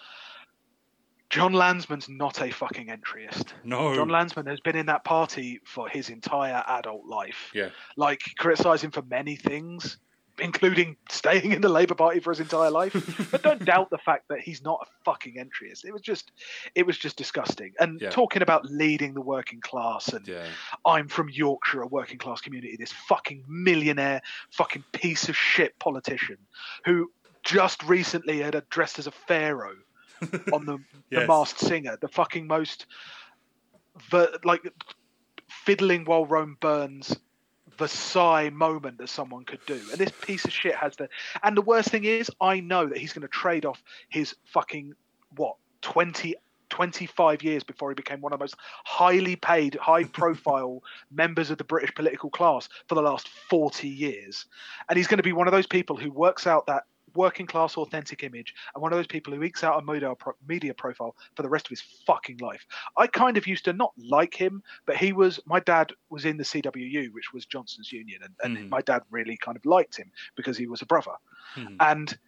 John 1.30 1.52
Lansman's 1.52 2.08
not 2.08 2.42
a 2.42 2.50
fucking 2.50 2.88
entryist. 2.88 3.54
No. 3.64 3.94
John 3.94 4.08
Lansman 4.08 4.46
has 4.48 4.60
been 4.60 4.76
in 4.76 4.86
that 4.86 5.04
party 5.04 5.60
for 5.64 5.88
his 5.88 6.10
entire 6.10 6.62
adult 6.66 7.06
life. 7.06 7.50
Yeah. 7.54 7.70
Like 7.96 8.20
criticising 8.38 8.90
for 8.90 9.02
many 9.02 9.34
things, 9.34 9.96
including 10.38 10.96
staying 11.10 11.52
in 11.52 11.60
the 11.60 11.68
Labour 11.68 11.94
Party 11.94 12.18
for 12.20 12.30
his 12.32 12.40
entire 12.40 12.70
life. 12.70 13.28
but 13.30 13.42
don't 13.42 13.64
doubt 13.64 13.90
the 13.90 13.98
fact 13.98 14.24
that 14.28 14.40
he's 14.40 14.62
not 14.62 14.80
a 14.82 15.04
fucking 15.04 15.34
entryist. 15.36 15.84
It 15.84 15.92
was 15.92 16.02
just, 16.02 16.32
it 16.74 16.84
was 16.84 16.98
just 16.98 17.16
disgusting. 17.16 17.72
And 17.78 18.00
Yeah. 18.00 18.10
talking 18.10 18.42
about 18.42 18.64
leading 18.64 19.14
the 19.14 19.20
working 19.20 19.60
class 19.60 20.08
and 20.08 20.26
Yeah. 20.26 20.44
I'm 20.84 21.08
from 21.08 21.28
Yorkshire, 21.30 21.82
a 21.82 21.86
working 21.86 22.18
class 22.18 22.40
community. 22.40 22.76
This 22.76 22.92
fucking 23.08 23.44
millionaire, 23.48 24.22
fucking 24.50 24.84
piece 24.92 25.28
of 25.28 25.36
shit 25.36 25.78
politician 25.78 26.38
who 26.84 27.10
just 27.44 27.82
recently 27.84 28.40
had 28.40 28.60
dressed 28.70 28.98
as 28.98 29.06
a 29.06 29.12
pharaoh 29.12 29.76
on 30.52 30.64
the, 30.66 30.78
the 31.10 31.18
Yes. 31.20 31.28
Masked 31.28 31.60
Singer, 31.60 31.96
the 32.00 32.08
fucking 32.08 32.46
most, 32.46 32.86
ver- 34.10 34.36
like, 34.44 34.62
fiddling 35.48 36.04
while 36.04 36.26
Rome 36.26 36.56
burns. 36.60 37.16
Versailles 37.78 38.50
moment 38.50 38.98
that 38.98 39.08
someone 39.08 39.44
could 39.44 39.64
do, 39.66 39.80
and 39.90 39.98
this 39.98 40.12
piece 40.22 40.44
of 40.44 40.52
shit 40.52 40.74
has 40.74 40.96
the. 40.96 41.08
And 41.42 41.56
the 41.56 41.62
worst 41.62 41.88
thing 41.88 42.04
is, 42.04 42.30
I 42.40 42.60
know 42.60 42.86
that 42.86 42.98
he's 42.98 43.12
going 43.12 43.22
to 43.22 43.28
trade 43.28 43.64
off 43.64 43.82
his 44.08 44.34
fucking 44.44 44.94
what 45.36 45.56
20 45.82 46.34
25 46.70 47.42
years 47.44 47.62
before 47.62 47.90
he 47.90 47.94
became 47.94 48.20
one 48.20 48.32
of 48.32 48.38
the 48.40 48.42
most 48.42 48.56
highly 48.84 49.36
paid, 49.36 49.76
high 49.76 50.02
profile 50.02 50.82
members 51.12 51.50
of 51.50 51.58
the 51.58 51.62
British 51.62 51.94
political 51.94 52.30
class 52.30 52.68
for 52.88 52.96
the 52.96 53.02
last 53.02 53.28
40 53.48 53.86
years. 53.88 54.46
And 54.88 54.96
he's 54.96 55.06
going 55.06 55.18
to 55.18 55.22
be 55.22 55.32
one 55.32 55.46
of 55.46 55.52
those 55.52 55.68
people 55.68 55.96
who 55.96 56.10
works 56.10 56.48
out 56.48 56.66
that 56.66 56.84
working 57.14 57.46
class 57.46 57.76
authentic 57.76 58.22
image 58.22 58.54
and 58.74 58.82
one 58.82 58.92
of 58.92 58.98
those 58.98 59.06
people 59.06 59.32
who 59.32 59.42
ekes 59.42 59.64
out 59.64 59.82
a 59.82 60.34
media, 60.46 60.74
profile 60.74 61.16
for 61.36 61.42
the 61.42 61.48
rest 61.48 61.66
of 61.66 61.70
his 61.70 61.82
fucking 62.06 62.38
life. 62.38 62.66
I 62.96 63.06
kind 63.06 63.36
of 63.36 63.46
used 63.46 63.64
to 63.66 63.72
not 63.72 63.92
like 63.96 64.34
him, 64.34 64.62
but 64.86 64.96
he 64.96 65.12
was, 65.12 65.40
my 65.46 65.60
dad 65.60 65.92
was 66.10 66.24
in 66.24 66.36
the 66.36 66.44
CWU, 66.44 67.12
which 67.12 67.32
was 67.32 67.46
Johnson's 67.46 67.92
Union. 67.92 68.22
And, 68.22 68.34
and 68.42 68.58
Mhm. 68.58 68.70
my 68.70 68.80
dad 68.82 69.02
really 69.10 69.36
kind 69.36 69.56
of 69.56 69.64
liked 69.64 69.96
him 69.96 70.10
because 70.36 70.56
he 70.56 70.66
was 70.66 70.82
a 70.82 70.86
brother. 70.86 71.12
Mhm. 71.56 71.80
And 71.80 72.18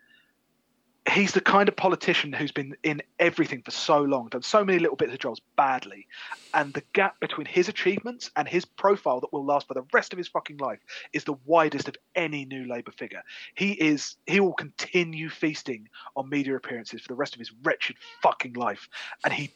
he's 1.11 1.33
the 1.33 1.41
kind 1.41 1.69
of 1.69 1.77
politician 1.77 2.33
who's 2.33 2.53
been 2.53 2.77
in 2.83 3.03
everything 3.19 3.63
for 3.63 3.71
so 3.71 4.01
long, 4.03 4.29
done 4.29 4.43
so 4.43 4.65
many 4.65 4.79
little 4.79 4.97
bits 4.97 5.13
of 5.13 5.19
jobs 5.19 5.41
badly, 5.57 6.07
and 6.55 6.73
the 6.75 6.83
gap 6.93 7.21
between 7.21 7.47
his 7.47 7.69
achievements 7.69 8.31
and 8.37 8.49
his 8.49 8.65
profile 8.65 9.21
that 9.21 9.33
will 9.33 9.45
last 9.45 9.69
for 9.69 9.75
the 9.75 9.85
rest 9.93 10.13
of 10.13 10.19
his 10.19 10.29
fucking 10.29 10.57
life 10.57 10.81
is 11.13 11.25
the 11.25 11.37
widest 11.45 11.89
of 11.89 11.97
any 12.15 12.45
new 12.45 12.67
Labour 12.67 12.93
figure. 12.93 13.23
He 13.55 13.73
is 13.73 14.17
he 14.27 14.41
will 14.41 14.55
continue 14.55 15.29
feasting 15.29 15.89
on 16.17 16.29
media 16.29 16.57
appearances 16.57 17.03
for 17.03 17.09
the 17.09 17.15
rest 17.15 17.35
of 17.35 17.39
his 17.39 17.53
wretched 17.63 17.97
fucking 18.23 18.55
life, 18.55 18.89
and 19.25 19.33
he 19.33 19.53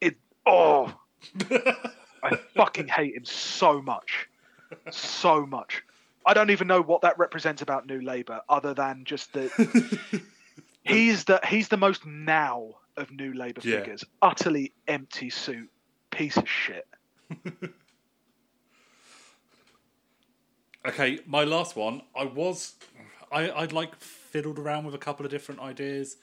it 0.00 0.16
oh 0.46 0.94
I 2.22 2.36
fucking 2.54 2.88
hate 2.88 3.14
him 3.14 3.24
so 3.24 3.82
much, 3.82 4.28
so 4.90 5.46
much. 5.46 5.82
I 6.26 6.32
don't 6.32 6.50
even 6.50 6.66
know 6.66 6.80
what 6.80 7.02
that 7.02 7.18
represents 7.18 7.60
about 7.60 7.86
New 7.86 8.00
Labour, 8.00 8.40
other 8.48 8.72
than 8.72 9.04
just 9.04 9.32
that 9.34 9.50
he's 10.84 11.24
the 11.24 11.40
he's 11.46 11.68
the 11.68 11.76
most 11.76 12.06
now 12.06 12.70
of 12.96 13.10
New 13.10 13.32
Labour 13.32 13.60
Yeah. 13.64 13.80
figures. 13.80 14.04
Utterly 14.22 14.72
empty 14.86 15.30
suit, 15.30 15.70
piece 16.10 16.36
of 16.36 16.48
shit. 16.48 16.86
Okay, 20.86 21.20
my 21.26 21.44
last 21.44 21.76
one. 21.76 22.02
I 22.14 22.24
was, 22.24 22.74
I, 23.32 23.50
I'd 23.50 23.72
like 23.72 23.98
fiddled 24.00 24.58
around 24.58 24.84
with 24.84 24.94
a 24.94 24.98
couple 24.98 25.24
of 25.24 25.32
different 25.32 25.60
ideas. 25.62 26.18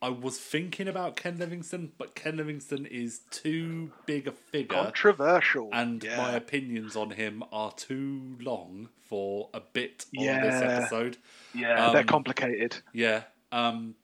I 0.00 0.08
was 0.10 0.38
thinking 0.38 0.88
about 0.88 1.16
Ken 1.16 1.36
Livingstone, 1.38 1.92
but 1.98 2.14
Ken 2.14 2.36
Livingstone 2.36 2.86
is 2.86 3.20
too 3.30 3.90
big 4.06 4.28
a 4.28 4.32
figure, 4.32 4.82
Controversial, 4.82 5.68
and 5.72 6.02
yeah. 6.02 6.16
my 6.16 6.32
opinions 6.32 6.94
on 6.96 7.10
him 7.10 7.42
are 7.52 7.72
too 7.72 8.36
long 8.40 8.88
for 9.08 9.50
a 9.52 9.60
bit 9.60 10.06
on 10.16 10.24
this 10.24 10.62
episode. 10.62 11.18
yeah, 11.52 11.90
they're 11.90 12.00
um, 12.02 12.06
complicated. 12.06 12.76
Yeah, 12.94 13.24
um, 13.52 13.94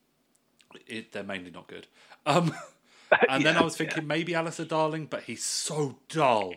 it, 0.87 1.13
they're 1.13 1.23
mainly 1.23 1.51
not 1.51 1.67
good. 1.67 1.87
Um, 2.27 2.55
and 3.29 3.45
then 3.45 3.55
Yeah, 3.55 3.61
I 3.61 3.65
was 3.65 3.77
thinking 3.77 4.07
maybe 4.07 4.35
Alistair 4.35 4.67
Darling, 4.67 5.07
but 5.07 5.25
he's 5.25 5.45
so 5.45 5.97
dull. 6.09 6.55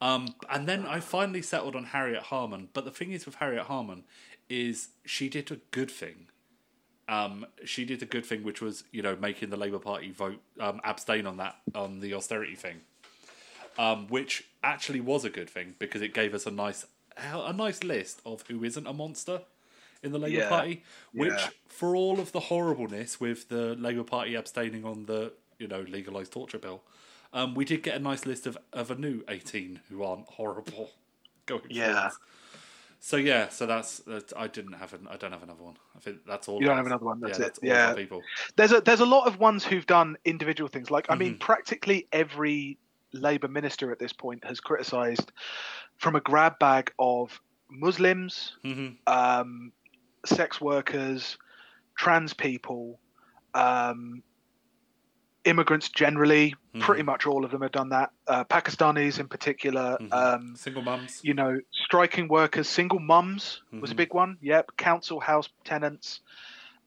Um, 0.00 0.34
and 0.50 0.68
then 0.68 0.86
I 0.86 1.00
finally 1.00 1.42
settled 1.42 1.74
on 1.74 1.84
Harriet 1.84 2.24
Harman. 2.24 2.68
But 2.72 2.84
the 2.84 2.90
thing 2.90 3.12
is 3.12 3.26
with 3.26 3.36
Harriet 3.36 3.64
Harman 3.66 4.04
is 4.48 4.88
she 5.04 5.28
did 5.28 5.50
a 5.50 5.56
good 5.70 5.90
thing. 5.90 6.26
Um, 7.08 7.46
she 7.64 7.84
did 7.84 8.02
a 8.02 8.06
good 8.06 8.26
thing, 8.26 8.42
which 8.42 8.60
was 8.60 8.84
you 8.90 9.00
know 9.00 9.16
making 9.16 9.50
the 9.50 9.56
Labour 9.56 9.78
Party 9.78 10.10
vote 10.10 10.40
um, 10.60 10.80
abstain 10.84 11.26
on 11.26 11.36
that 11.36 11.56
on 11.74 12.00
the 12.00 12.14
austerity 12.14 12.56
thing, 12.56 12.80
um, 13.78 14.08
which 14.08 14.44
actually 14.62 15.00
was 15.00 15.24
a 15.24 15.30
good 15.30 15.48
thing 15.48 15.74
because 15.78 16.02
it 16.02 16.12
gave 16.12 16.34
us 16.34 16.46
a 16.46 16.50
nice 16.50 16.84
a 17.16 17.52
nice 17.52 17.82
list 17.82 18.20
of 18.26 18.42
who 18.48 18.64
isn't 18.64 18.86
a 18.86 18.92
monster 18.92 19.40
in 20.02 20.12
the 20.12 20.18
Labour 20.18 20.38
Yeah. 20.38 20.48
Party. 20.48 20.82
Which, 21.12 21.30
Yeah. 21.32 21.48
for 21.68 21.94
all 21.96 22.20
of 22.20 22.32
the 22.32 22.40
horribleness 22.40 23.20
with 23.20 23.48
the 23.48 23.74
Labour 23.76 24.04
Party 24.04 24.34
abstaining 24.34 24.84
on 24.84 25.06
the 25.06 25.32
you 25.58 25.66
know 25.68 25.80
legalised 25.88 26.32
torture 26.32 26.58
bill, 26.58 26.82
um, 27.32 27.54
we 27.54 27.64
did 27.64 27.82
get 27.82 27.94
a 27.96 27.98
nice 27.98 28.26
list 28.26 28.46
of, 28.46 28.56
of 28.72 28.90
a 28.90 28.94
new 28.94 29.22
eighteen 29.28 29.80
who 29.88 30.02
aren't 30.02 30.26
horrible 30.28 30.90
going 31.46 31.62
Yeah. 31.70 32.10
So 32.98 33.16
yeah, 33.18 33.50
so 33.50 33.66
that's, 33.66 33.98
that's 34.00 34.32
I 34.36 34.46
didn't 34.48 34.72
have 34.72 34.92
an 34.94 35.06
I 35.08 35.16
don't 35.16 35.30
have 35.32 35.42
another 35.42 35.62
one. 35.62 35.76
I 35.94 36.00
think 36.00 36.24
that's 36.26 36.48
all. 36.48 36.60
You 36.60 36.66
don't 36.66 36.78
have 36.78 36.86
another 36.86 37.04
one, 37.04 37.20
that's 37.20 37.38
yeah, 37.38 37.44
it. 37.44 37.48
That's 37.48 37.62
Yeah. 37.62 37.94
people. 37.94 38.22
There's 38.56 38.72
a 38.72 38.80
there's 38.80 39.00
a 39.00 39.06
lot 39.06 39.26
of 39.26 39.38
ones 39.38 39.64
who've 39.64 39.86
done 39.86 40.16
individual 40.24 40.68
things. 40.68 40.90
Like 40.90 41.06
I 41.10 41.14
mean, 41.14 41.32
Mm-hmm. 41.34 41.38
practically 41.40 42.08
every 42.12 42.78
Labour 43.12 43.48
minister 43.48 43.92
at 43.92 43.98
this 43.98 44.12
point 44.12 44.44
has 44.44 44.60
criticised 44.60 45.30
from 45.98 46.16
a 46.16 46.20
grab 46.20 46.58
bag 46.58 46.92
of 46.98 47.40
Muslims, 47.70 48.56
hmm 48.62 48.88
um, 49.06 49.72
sex 50.26 50.60
workers, 50.60 51.38
trans 51.96 52.34
people, 52.34 52.98
um, 53.54 54.22
immigrants 55.44 55.88
generally. 55.88 56.54
Mhm. 56.74 56.80
Pretty 56.80 57.02
much 57.02 57.24
all 57.26 57.44
of 57.44 57.50
them 57.52 57.62
have 57.62 57.70
done 57.72 57.90
that. 57.90 58.10
Uh, 58.26 58.44
Pakistanis 58.44 59.20
in 59.20 59.28
particular. 59.28 59.96
Mhm. 60.00 60.12
Um, 60.12 60.56
Single 60.56 60.82
mums. 60.82 61.20
you 61.22 61.34
know, 61.34 61.60
striking 61.72 62.26
workers, 62.28 62.68
single 62.68 62.98
mums 62.98 63.62
was 63.72 63.90
a 63.90 63.94
Mhm. 63.94 63.96
big 63.96 64.14
one. 64.14 64.38
Yep, 64.40 64.76
council 64.76 65.20
house 65.20 65.48
tenants, 65.64 66.20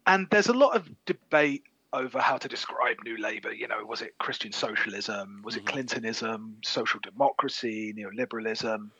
and 0.05 0.27
there's 0.29 0.47
a 0.49 0.53
lot 0.53 0.75
of 0.75 0.89
debate 1.05 1.63
over 1.93 2.19
how 2.19 2.37
to 2.37 2.47
describe 2.47 2.97
New 3.03 3.17
Labour. 3.17 3.51
You 3.51 3.67
know, 3.67 3.83
was 3.85 4.01
it 4.03 4.15
Christian 4.19 4.51
socialism? 4.51 5.41
Was 5.43 5.55
it 5.55 5.63
Mhm. 5.63 5.69
Clintonism? 5.69 6.57
Social 6.63 6.99
democracy? 6.99 7.93
Neoliberalism? 7.93 8.91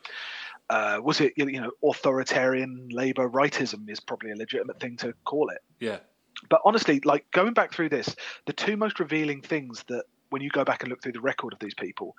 Uh, 0.70 1.00
was 1.04 1.20
it 1.22 1.34
you 1.36 1.60
know 1.62 1.72
authoritarian 1.84 2.90
Labour 2.90 3.28
rightism? 3.30 3.90
Is 3.90 4.00
probably 4.00 4.32
a 4.32 4.36
legitimate 4.36 4.80
thing 4.80 4.98
to 4.98 5.14
call 5.26 5.50
it. 5.50 5.60
Yeah. 5.80 5.98
But 6.50 6.62
honestly, 6.64 7.02
like 7.04 7.30
going 7.32 7.54
back 7.54 7.74
through 7.74 7.90
this, 7.90 8.16
the 8.46 8.54
two 8.54 8.78
most 8.78 9.00
revealing 9.00 9.42
things 9.42 9.84
that 9.90 10.06
when 10.30 10.42
you 10.42 10.50
go 10.50 10.64
back 10.64 10.84
and 10.84 10.90
look 10.90 11.02
through 11.02 11.14
the 11.14 11.20
record 11.22 11.54
of 11.54 11.60
these 11.60 11.74
people 11.74 12.16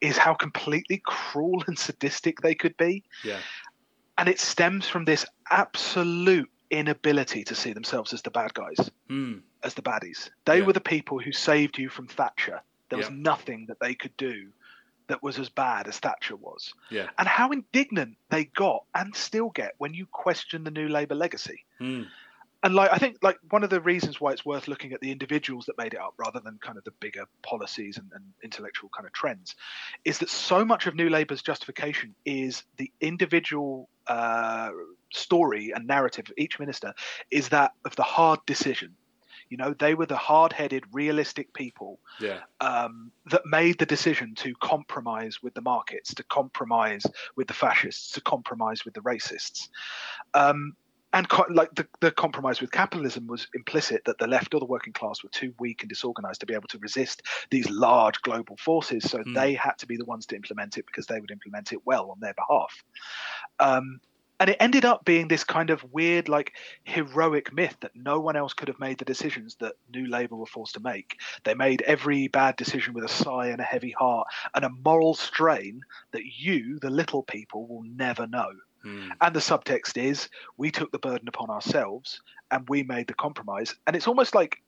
is 0.00 0.18
how 0.18 0.34
completely 0.34 1.00
cruel 1.04 1.64
and 1.66 1.78
sadistic 1.78 2.40
they 2.42 2.54
could 2.54 2.76
be 2.76 3.02
Yeah. 3.24 3.38
and 4.18 4.28
it 4.28 4.38
stems 4.38 4.86
from 4.86 5.06
this 5.06 5.24
absolute 5.50 6.50
inability 6.70 7.42
to 7.44 7.54
see 7.54 7.72
themselves 7.72 8.12
as 8.12 8.20
the 8.22 8.30
bad 8.30 8.52
guys, 8.54 8.90
Mm. 9.08 9.42
as 9.62 9.74
the 9.74 9.82
baddies. 9.82 10.28
They 10.44 10.58
Yeah. 10.58 10.66
were 10.66 10.72
the 10.74 10.80
people 10.80 11.18
who 11.18 11.32
saved 11.32 11.78
you 11.78 11.88
from 11.88 12.06
Thatcher. 12.06 12.60
There 12.90 12.98
was 12.98 13.08
Yeah. 13.08 13.16
nothing 13.16 13.66
that 13.66 13.80
they 13.80 13.94
could 13.94 14.16
do 14.18 14.52
that 15.08 15.22
was 15.22 15.38
as 15.38 15.48
bad 15.48 15.88
as 15.88 15.98
Thatcher 15.98 16.36
was. 16.36 16.72
Yeah. 16.90 17.08
And 17.18 17.28
how 17.28 17.50
indignant 17.50 18.16
they 18.30 18.44
got 18.44 18.84
and 18.94 19.14
still 19.14 19.50
get 19.50 19.74
when 19.78 19.94
you 19.94 20.06
question 20.06 20.64
the 20.64 20.70
new 20.70 20.88
Labour 20.88 21.14
legacy. 21.14 21.64
Mm. 21.80 22.06
And 22.64 22.74
like 22.74 22.90
I 22.90 22.96
think 22.96 23.18
like 23.22 23.36
one 23.50 23.62
of 23.62 23.68
the 23.68 23.80
reasons 23.80 24.22
why 24.22 24.32
it's 24.32 24.46
worth 24.46 24.68
looking 24.68 24.94
at 24.94 25.00
the 25.00 25.12
individuals 25.12 25.66
that 25.66 25.76
made 25.76 25.92
it 25.92 26.00
up 26.00 26.14
rather 26.16 26.40
than 26.40 26.58
kind 26.62 26.78
of 26.78 26.84
the 26.84 26.92
bigger 26.92 27.24
policies 27.42 27.98
and, 27.98 28.10
and 28.14 28.24
intellectual 28.42 28.88
kind 28.96 29.06
of 29.06 29.12
trends 29.12 29.54
is 30.06 30.16
that 30.18 30.30
so 30.30 30.64
much 30.64 30.86
of 30.86 30.94
New 30.94 31.10
Labour's 31.10 31.42
justification 31.42 32.14
is 32.24 32.64
the 32.78 32.90
individual 33.02 33.90
uh, 34.06 34.70
story 35.12 35.72
and 35.74 35.86
narrative 35.86 36.26
of 36.30 36.34
each 36.38 36.58
minister 36.58 36.94
is 37.30 37.50
that 37.50 37.72
of 37.84 37.94
the 37.96 38.02
hard 38.02 38.40
decision. 38.46 38.94
You 39.50 39.56
know, 39.56 39.74
they 39.74 39.94
were 39.94 40.06
the 40.06 40.16
hard-headed, 40.16 40.84
realistic 40.92 41.52
people 41.54 42.00
Yeah. 42.20 42.40
um, 42.60 43.12
that 43.26 43.42
made 43.44 43.78
the 43.78 43.86
decision 43.86 44.34
to 44.36 44.54
compromise 44.62 45.42
with 45.42 45.54
the 45.54 45.60
markets, 45.60 46.14
to 46.14 46.24
compromise 46.24 47.02
with 47.36 47.48
the 47.48 47.54
fascists, 47.54 48.12
to 48.12 48.20
compromise 48.20 48.84
with 48.84 48.94
the 48.94 49.00
racists. 49.00 49.68
Um, 50.34 50.74
and 51.12 51.28
co- 51.28 51.46
like 51.48 51.72
the, 51.74 51.86
the 52.00 52.10
compromise 52.10 52.60
with 52.60 52.72
capitalism 52.72 53.28
was 53.28 53.46
implicit 53.54 54.02
that 54.06 54.18
the 54.18 54.26
left 54.26 54.52
or 54.52 54.58
the 54.58 54.66
working 54.66 54.92
class 54.92 55.22
were 55.22 55.30
too 55.30 55.54
weak 55.60 55.82
and 55.82 55.88
disorganized 55.88 56.40
to 56.40 56.46
be 56.46 56.54
able 56.54 56.66
to 56.68 56.78
resist 56.78 57.22
these 57.50 57.70
large 57.70 58.20
global 58.22 58.56
forces. 58.56 59.08
So 59.08 59.22
Hmm. 59.22 59.34
they 59.34 59.54
had 59.54 59.78
to 59.78 59.86
be 59.86 59.96
the 59.96 60.04
ones 60.04 60.26
to 60.26 60.36
implement 60.36 60.76
it 60.76 60.86
because 60.86 61.06
they 61.06 61.20
would 61.20 61.30
implement 61.30 61.72
it 61.72 61.78
well 61.84 62.10
on 62.10 62.18
their 62.20 62.34
behalf. 62.34 62.84
Um, 63.60 64.00
and 64.40 64.50
it 64.50 64.56
ended 64.60 64.84
up 64.84 65.04
being 65.04 65.28
this 65.28 65.44
kind 65.44 65.70
of 65.70 65.84
weird, 65.92 66.28
like 66.28 66.52
heroic 66.84 67.52
myth 67.52 67.76
that 67.80 67.94
no 67.94 68.20
one 68.20 68.36
else 68.36 68.52
could 68.52 68.68
have 68.68 68.80
made 68.80 68.98
the 68.98 69.04
decisions 69.04 69.56
that 69.60 69.74
New 69.92 70.06
Labour 70.06 70.36
were 70.36 70.46
forced 70.46 70.74
to 70.74 70.80
make. 70.80 71.16
They 71.44 71.54
made 71.54 71.82
every 71.82 72.28
bad 72.28 72.56
decision 72.56 72.94
with 72.94 73.04
a 73.04 73.08
sigh 73.08 73.48
and 73.48 73.60
a 73.60 73.64
heavy 73.64 73.92
heart 73.92 74.26
and 74.54 74.64
a 74.64 74.70
moral 74.70 75.14
strain 75.14 75.82
that 76.12 76.24
you, 76.24 76.78
the 76.80 76.90
little 76.90 77.22
people, 77.22 77.66
will 77.66 77.84
never 77.84 78.26
know. 78.26 78.50
Mm. 78.84 79.10
And 79.20 79.34
the 79.34 79.40
subtext 79.40 79.96
is 79.96 80.28
we 80.56 80.70
took 80.70 80.92
the 80.92 80.98
burden 80.98 81.28
upon 81.28 81.50
ourselves 81.50 82.20
and 82.50 82.68
we 82.68 82.82
made 82.82 83.06
the 83.06 83.14
compromise. 83.14 83.74
And 83.86 83.96
it's 83.96 84.08
almost 84.08 84.34
like 84.34 84.62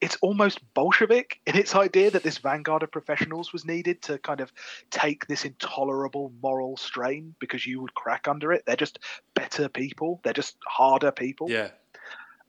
it's 0.00 0.16
almost 0.22 0.60
Bolshevik 0.74 1.40
in 1.46 1.56
its 1.56 1.74
idea 1.74 2.10
that 2.10 2.22
this 2.22 2.38
vanguard 2.38 2.82
of 2.82 2.90
professionals 2.90 3.52
was 3.52 3.64
needed 3.64 4.00
to 4.02 4.18
kind 4.18 4.40
of 4.40 4.52
take 4.90 5.26
this 5.26 5.44
intolerable 5.44 6.32
moral 6.42 6.76
strain 6.76 7.34
because 7.38 7.66
you 7.66 7.80
would 7.80 7.94
crack 7.94 8.26
under 8.26 8.52
it. 8.52 8.64
They're 8.66 8.76
just 8.76 8.98
better 9.34 9.68
people. 9.68 10.20
They're 10.24 10.32
just 10.32 10.56
harder 10.66 11.12
people. 11.12 11.50
Yeah. 11.50 11.70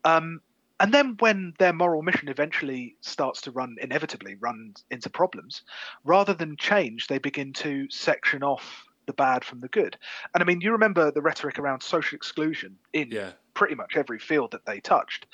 Um, 0.06 0.41
and 0.80 0.94
then 0.94 1.15
when 1.19 1.53
their 1.60 1.73
moral 1.73 2.02
mission 2.02 2.28
eventually 2.28 2.95
starts 3.02 3.41
to 3.41 3.52
run, 3.52 3.76
inevitably 3.80 4.36
run 4.36 4.73
into 4.90 5.10
problems, 5.10 5.61
rather 6.03 6.34
than 6.34 6.57
change, 6.57 7.07
they 7.07 7.19
begin 7.19 7.53
to 7.53 7.88
section 7.91 8.41
off 8.44 8.86
the 9.11 9.23
bad 9.23 9.43
from 9.43 9.59
the 9.59 9.67
good. 9.67 9.97
And 10.33 10.41
I 10.41 10.45
mean, 10.45 10.61
you 10.61 10.71
remember 10.71 11.11
the 11.11 11.21
rhetoric 11.21 11.59
around 11.59 11.83
social 11.83 12.15
exclusion 12.15 12.77
in 12.93 13.11
Yeah. 13.11 13.31
pretty 13.53 13.75
much 13.75 13.97
every 13.97 14.19
field 14.19 14.51
that 14.51 14.65
they 14.65 14.79
touched. 14.79 15.25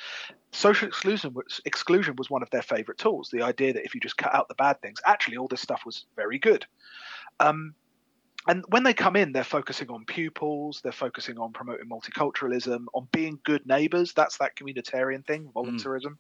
Social 0.52 0.88
exclusion 0.88 1.34
was, 1.34 1.62
exclusion 1.66 2.16
was 2.16 2.30
one 2.30 2.42
of 2.42 2.50
their 2.50 2.64
favorite 2.64 2.98
tools. 2.98 3.30
The 3.32 3.44
idea 3.44 3.74
that 3.74 3.86
if 3.86 3.94
you 3.94 4.02
just 4.02 4.18
cut 4.18 4.34
out 4.34 4.48
the 4.48 4.56
bad 4.56 4.82
things, 4.82 5.00
actually 5.06 5.38
all 5.38 5.48
this 5.48 5.62
stuff 5.62 5.84
was 5.86 6.06
very 6.16 6.40
good. 6.40 6.66
Um, 7.40 7.76
and 8.48 8.64
when 8.70 8.84
they 8.84 8.94
come 8.94 9.16
in, 9.16 9.34
they're 9.34 9.44
focusing 9.44 9.90
on 9.90 10.06
pupils, 10.06 10.82
they're 10.82 10.92
focusing 10.92 11.38
on 11.38 11.52
promoting 11.52 11.90
multiculturalism, 11.90 12.86
on 12.94 13.08
being 13.12 13.40
good 13.44 13.68
neighbors. 13.68 14.14
That's 14.14 14.38
that 14.40 14.56
communitarian 14.56 15.26
thing, 15.26 15.52
voluntarism. 15.54 16.18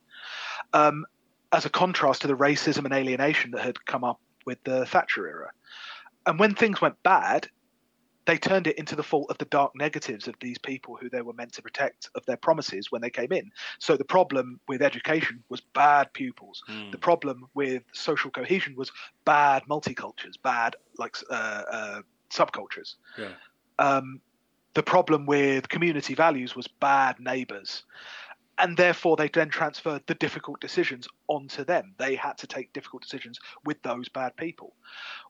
Um, 0.73 1.05
as 1.51 1.65
a 1.65 1.69
contrast 1.69 2.21
to 2.21 2.27
the 2.27 2.35
racism 2.35 2.83
and 2.85 2.93
alienation 2.93 3.51
that 3.51 3.63
had 3.63 3.85
come 3.85 4.03
up 4.03 4.19
with 4.45 4.61
the 4.65 4.85
Thatcher 4.85 5.27
era. 5.27 5.51
And 6.27 6.37
when 6.37 6.53
things 6.53 6.81
went 6.81 7.01
bad, 7.03 7.47
they 8.27 8.37
turned 8.37 8.67
it 8.67 8.77
into 8.77 8.95
the 8.95 9.03
fault 9.03 9.27
of 9.31 9.37
the 9.37 9.45
dark 9.45 9.71
negatives 9.73 10.27
of 10.27 10.35
these 10.41 10.57
people 10.57 10.97
who 10.99 11.09
they 11.09 11.21
were 11.21 11.33
meant 11.33 11.53
to 11.53 11.61
protect 11.61 12.09
of 12.13 12.25
their 12.25 12.35
promises 12.35 12.91
when 12.91 13.01
they 13.01 13.09
came 13.09 13.31
in. 13.31 13.49
So 13.79 13.95
the 13.95 14.03
problem 14.03 14.59
with 14.67 14.81
education 14.81 15.41
was 15.47 15.61
bad 15.61 16.11
pupils. 16.11 16.61
Mm. 16.69 16.91
The 16.91 16.97
problem 16.97 17.47
with 17.53 17.83
social 17.93 18.29
cohesion 18.29 18.75
was 18.75 18.91
bad 19.23 19.63
multicultures, 19.69 20.33
bad 20.43 20.75
like 20.97 21.15
uh, 21.31 21.63
uh, 21.71 22.01
subcultures. 22.29 22.95
Yeah. 23.17 23.29
Um, 23.79 24.19
the 24.73 24.83
problem 24.83 25.25
with 25.25 25.69
community 25.69 26.13
values 26.13 26.53
was 26.53 26.67
bad 26.67 27.19
neighbours. 27.19 27.83
And 28.59 28.75
therefore, 28.75 29.15
they 29.15 29.29
then 29.29 29.49
transferred 29.49 30.01
the 30.07 30.15
difficult 30.15 30.59
decisions 30.59 31.07
onto 31.27 31.63
them. 31.63 31.93
They 31.97 32.15
had 32.15 32.37
to 32.39 32.47
take 32.47 32.73
difficult 32.73 33.03
decisions 33.03 33.39
with 33.65 33.81
those 33.83 34.09
bad 34.09 34.35
people. 34.35 34.73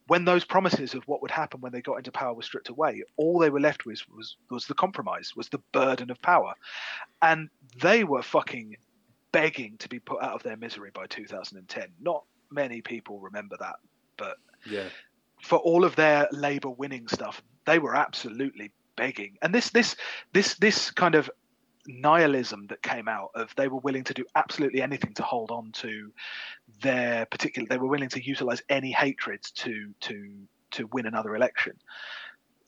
When 0.07 0.23
those 0.25 0.45
promises 0.45 0.93
of 0.93 1.03
what 1.07 1.21
would 1.21 1.31
happen 1.31 1.59
when 1.59 1.73
they 1.73 1.81
got 1.81 1.97
into 1.97 2.11
power 2.11 2.33
were 2.33 2.41
stripped 2.41 2.69
away, 2.69 3.03
all 3.17 3.39
they 3.39 3.49
were 3.49 3.59
left 3.59 3.85
with 3.85 4.01
was, 4.15 4.37
was 4.49 4.65
the 4.65 4.73
compromise, 4.73 5.33
was 5.35 5.49
the 5.49 5.61
burden 5.73 6.09
of 6.09 6.21
power. 6.21 6.53
And 7.21 7.49
they 7.81 8.03
were 8.05 8.21
fucking 8.21 8.77
begging 9.33 9.77
to 9.79 9.89
be 9.89 9.99
put 9.99 10.21
out 10.23 10.33
of 10.33 10.43
their 10.43 10.57
misery 10.57 10.91
by 10.93 11.05
2010. 11.07 11.87
Not 11.99 12.23
many 12.49 12.81
people 12.81 13.19
remember 13.19 13.57
that, 13.59 13.75
but 14.15 14.37
Yeah. 14.65 14.87
for 15.43 15.59
all 15.59 15.83
of 15.83 15.95
their 15.97 16.27
Labour 16.31 16.69
winning 16.69 17.07
stuff, 17.09 17.41
they 17.65 17.77
were 17.77 17.93
absolutely 17.95 18.71
begging. 18.95 19.37
And 19.41 19.53
this 19.53 19.69
this 19.69 19.95
this 20.33 20.55
this 20.55 20.91
kind 20.91 21.13
of 21.15 21.29
nihilism 21.87 22.67
that 22.67 22.81
came 22.81 23.07
out 23.07 23.31
of 23.35 23.53
they 23.55 23.67
were 23.67 23.79
willing 23.79 24.03
to 24.03 24.13
do 24.13 24.25
absolutely 24.35 24.81
anything 24.81 25.13
to 25.13 25.23
hold 25.23 25.51
on 25.51 25.71
to 25.71 26.11
their 26.81 27.25
particular 27.27 27.67
they 27.67 27.77
were 27.77 27.87
willing 27.87 28.09
to 28.09 28.23
utilize 28.23 28.61
any 28.69 28.91
hatreds 28.91 29.51
to 29.51 29.93
to 29.99 30.31
to 30.69 30.87
win 30.87 31.05
another 31.05 31.35
election. 31.35 31.73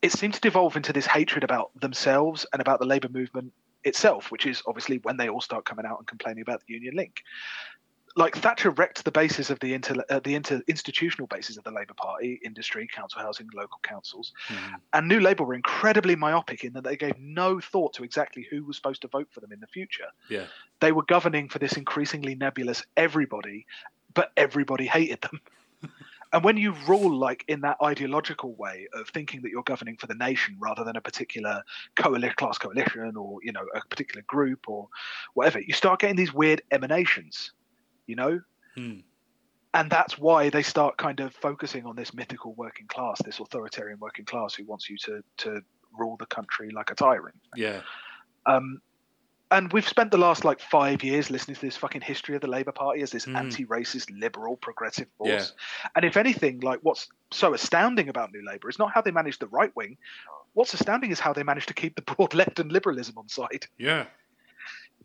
It 0.00 0.12
seemed 0.12 0.32
to 0.34 0.40
devolve 0.40 0.76
into 0.76 0.94
this 0.94 1.06
hatred 1.06 1.44
about 1.44 1.78
themselves 1.78 2.46
and 2.52 2.62
about 2.62 2.80
the 2.80 2.86
labor 2.86 3.10
movement 3.10 3.52
itself 3.84 4.30
which 4.30 4.44
is 4.46 4.62
obviously 4.66 4.98
when 4.98 5.16
they 5.16 5.28
all 5.28 5.40
start 5.40 5.64
coming 5.64 5.86
out 5.86 5.98
and 5.98 6.06
complaining 6.06 6.42
about 6.42 6.60
the 6.66 6.74
union 6.74 6.94
link 6.94 7.22
like 8.16 8.36
Thatcher 8.36 8.70
wrecked 8.70 9.04
the 9.04 9.10
basis 9.12 9.50
of 9.50 9.60
the 9.60 9.72
inter, 9.72 9.94
uh, 10.10 10.20
the 10.20 10.34
inter, 10.34 10.60
institutional 10.66 11.26
basis 11.28 11.56
of 11.56 11.64
the 11.64 11.70
Labour 11.70 11.94
Party, 11.94 12.40
industry, 12.44 12.88
council 12.92 13.20
housing, 13.20 13.48
local 13.54 13.78
councils, 13.82 14.32
Mm. 14.48 14.74
and 14.94 15.08
New 15.08 15.20
Labour 15.20 15.44
were 15.44 15.54
incredibly 15.54 16.16
myopic 16.16 16.64
in 16.64 16.72
that 16.72 16.84
they 16.84 16.96
gave 16.96 17.18
no 17.18 17.60
thought 17.60 17.92
to 17.94 18.04
exactly 18.04 18.46
who 18.50 18.64
was 18.64 18.76
supposed 18.76 19.02
to 19.02 19.08
vote 19.08 19.28
for 19.30 19.40
them 19.40 19.52
in 19.52 19.60
the 19.60 19.66
future. 19.66 20.08
Yeah. 20.28 20.46
They 20.80 20.92
were 20.92 21.04
governing 21.04 21.48
for 21.48 21.58
this 21.58 21.74
increasingly 21.74 22.34
nebulous 22.34 22.84
everybody, 22.96 23.66
but 24.12 24.32
everybody 24.36 24.86
hated 24.86 25.20
them. 25.22 25.40
and 26.32 26.44
when 26.44 26.56
you 26.56 26.72
rule 26.88 27.14
like 27.16 27.44
in 27.48 27.60
that 27.60 27.76
ideological 27.82 28.54
way 28.54 28.88
of 28.92 29.08
thinking 29.08 29.42
that 29.42 29.50
you're 29.50 29.62
governing 29.62 29.96
for 29.96 30.06
the 30.08 30.14
nation 30.14 30.56
rather 30.58 30.84
than 30.84 30.96
a 30.96 31.00
particular 31.00 31.62
coalition, 31.96 32.34
class 32.36 32.58
coalition, 32.58 33.16
or 33.16 33.38
you 33.42 33.52
know 33.52 33.64
a 33.74 33.80
particular 33.88 34.22
group 34.26 34.68
or 34.68 34.88
whatever, 35.34 35.60
you 35.60 35.72
start 35.72 36.00
getting 36.00 36.16
these 36.16 36.32
weird 36.34 36.62
emanations. 36.72 37.52
You 38.10 38.16
know, 38.16 38.40
Mm. 38.76 39.02
and 39.74 39.90
that's 39.90 40.18
why 40.18 40.50
they 40.50 40.62
start 40.62 40.96
kind 40.96 41.20
of 41.20 41.34
focusing 41.34 41.86
on 41.86 41.96
this 41.96 42.12
mythical 42.14 42.52
working 42.54 42.86
class, 42.86 43.20
this 43.24 43.40
authoritarian 43.40 43.98
working 43.98 44.24
class 44.24 44.54
who 44.54 44.64
wants 44.64 44.88
you 44.90 44.96
to 44.98 45.22
to 45.38 45.62
rule 45.98 46.16
the 46.18 46.26
country 46.26 46.70
like 46.70 46.90
a 46.90 46.94
tyrant. 46.94 47.36
Yeah. 47.56 47.80
Um, 48.46 48.80
and 49.52 49.72
we've 49.72 49.88
spent 49.88 50.12
the 50.12 50.18
last 50.18 50.44
like 50.44 50.60
five 50.60 51.02
years 51.02 51.28
listening 51.30 51.56
to 51.56 51.60
this 51.60 51.76
fucking 51.76 52.02
history 52.02 52.36
of 52.36 52.40
the 52.40 52.46
Labour 52.46 52.70
Party 52.72 53.02
as 53.02 53.10
this 53.10 53.26
Mm. 53.26 53.36
anti-racist, 53.36 54.08
liberal, 54.16 54.56
progressive 54.56 55.08
force. 55.18 55.52
Yeah. 55.52 55.88
And 55.96 56.04
if 56.04 56.16
anything, 56.16 56.60
like 56.60 56.78
what's 56.82 57.08
so 57.32 57.52
astounding 57.54 58.08
about 58.08 58.32
New 58.32 58.44
Labour 58.46 58.68
is 58.68 58.78
not 58.78 58.92
how 58.92 59.00
they 59.00 59.10
managed 59.10 59.40
the 59.40 59.48
right 59.48 59.74
wing. 59.74 59.98
What's 60.52 60.72
astounding 60.74 61.10
is 61.10 61.18
how 61.20 61.32
they 61.32 61.42
managed 61.42 61.68
to 61.68 61.74
keep 61.74 61.96
the 61.96 62.02
broad 62.14 62.34
left 62.34 62.60
and 62.60 62.70
liberalism 62.70 63.18
on 63.18 63.28
side 63.28 63.66
Yeah. 63.78 64.06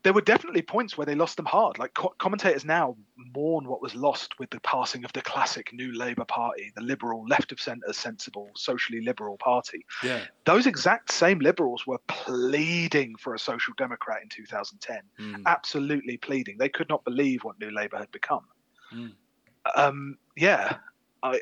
There 0.06 0.14
were 0.14 0.22
definitely 0.22 0.61
points 0.61 0.95
where 0.95 1.06
they 1.06 1.15
lost 1.15 1.36
them 1.36 1.48
hard. 1.48 1.80
Like 1.80 1.95
co- 1.95 2.14
commentators 2.19 2.64
now 2.64 2.95
mourn 3.18 3.68
what 3.68 3.82
was 3.82 3.95
lost 3.95 4.38
with 4.38 4.52
the 4.52 4.60
passing 4.60 5.03
of 5.03 5.11
the 5.14 5.22
classic 5.23 5.73
New 5.73 5.98
Labour 5.98 6.26
Party, 6.26 6.72
the 6.76 6.84
liberal, 6.84 7.26
left 7.27 7.52
of 7.52 7.60
centre, 7.60 7.91
sensible, 7.91 8.52
socially 8.56 9.02
liberal 9.02 9.36
party. 9.38 9.84
Yeah. 10.03 10.22
Those 10.45 10.68
exact 10.68 11.11
same 11.11 11.40
liberals 11.40 11.88
were 11.88 11.98
pleading 12.06 13.15
for 13.15 13.34
a 13.34 13.40
social 13.40 13.73
democrat 13.80 14.22
in 14.22 14.30
2010. 14.30 14.99
Mm. 15.19 15.41
Absolutely 15.48 16.18
pleading. 16.18 16.57
They 16.60 16.69
could 16.69 16.88
not 16.88 17.03
believe 17.03 17.44
what 17.44 17.60
New 17.60 17.72
Labour 17.72 17.98
had 17.98 18.11
become. 18.11 18.45
Mm. 18.94 19.14
Um, 19.76 20.19
yeah, 20.38 20.77
I. 21.23 21.41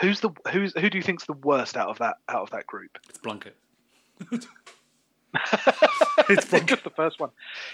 Who's 0.00 0.18
the 0.18 0.30
who's 0.50 0.72
who 0.72 0.90
do 0.90 0.98
you 0.98 1.04
think's 1.04 1.24
the 1.24 1.34
worst 1.34 1.76
out 1.76 1.88
of 1.88 1.98
that 1.98 2.16
out 2.28 2.42
of 2.42 2.50
that 2.50 2.66
group? 2.66 2.98
It's 3.08 3.18
Blunkett. 3.18 3.54
it's 6.28 6.50
just 6.66 6.84
the 6.84 6.90
first 6.94 7.20
one. 7.20 7.30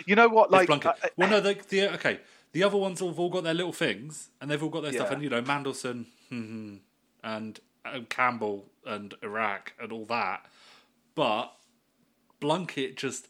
You 0.06 0.16
know 0.16 0.28
what? 0.28 0.50
Like, 0.50 0.68
it's 0.68 0.78
Blunkett. 0.84 0.94
I- 1.02 1.06
I- 1.06 1.10
well, 1.16 1.30
no, 1.30 1.40
the, 1.40 1.56
the 1.68 1.94
okay. 1.94 2.20
The 2.52 2.62
other 2.64 2.76
ones 2.76 3.00
have 3.00 3.18
all 3.18 3.30
got 3.30 3.44
their 3.44 3.54
little 3.54 3.72
things, 3.72 4.28
and 4.40 4.50
they've 4.50 4.62
all 4.62 4.68
got 4.68 4.82
their 4.82 4.92
stuff. 4.92 5.10
And 5.10 5.22
you 5.22 5.30
know, 5.30 5.40
Mandelson 5.42 6.06
and 6.30 7.60
um, 7.84 8.06
Campbell 8.10 8.66
and 8.86 9.14
Iraq 9.22 9.72
and 9.80 9.90
all 9.92 10.04
that. 10.06 10.44
But 11.14 11.52
Blunkett 12.40 12.96
just 12.96 13.28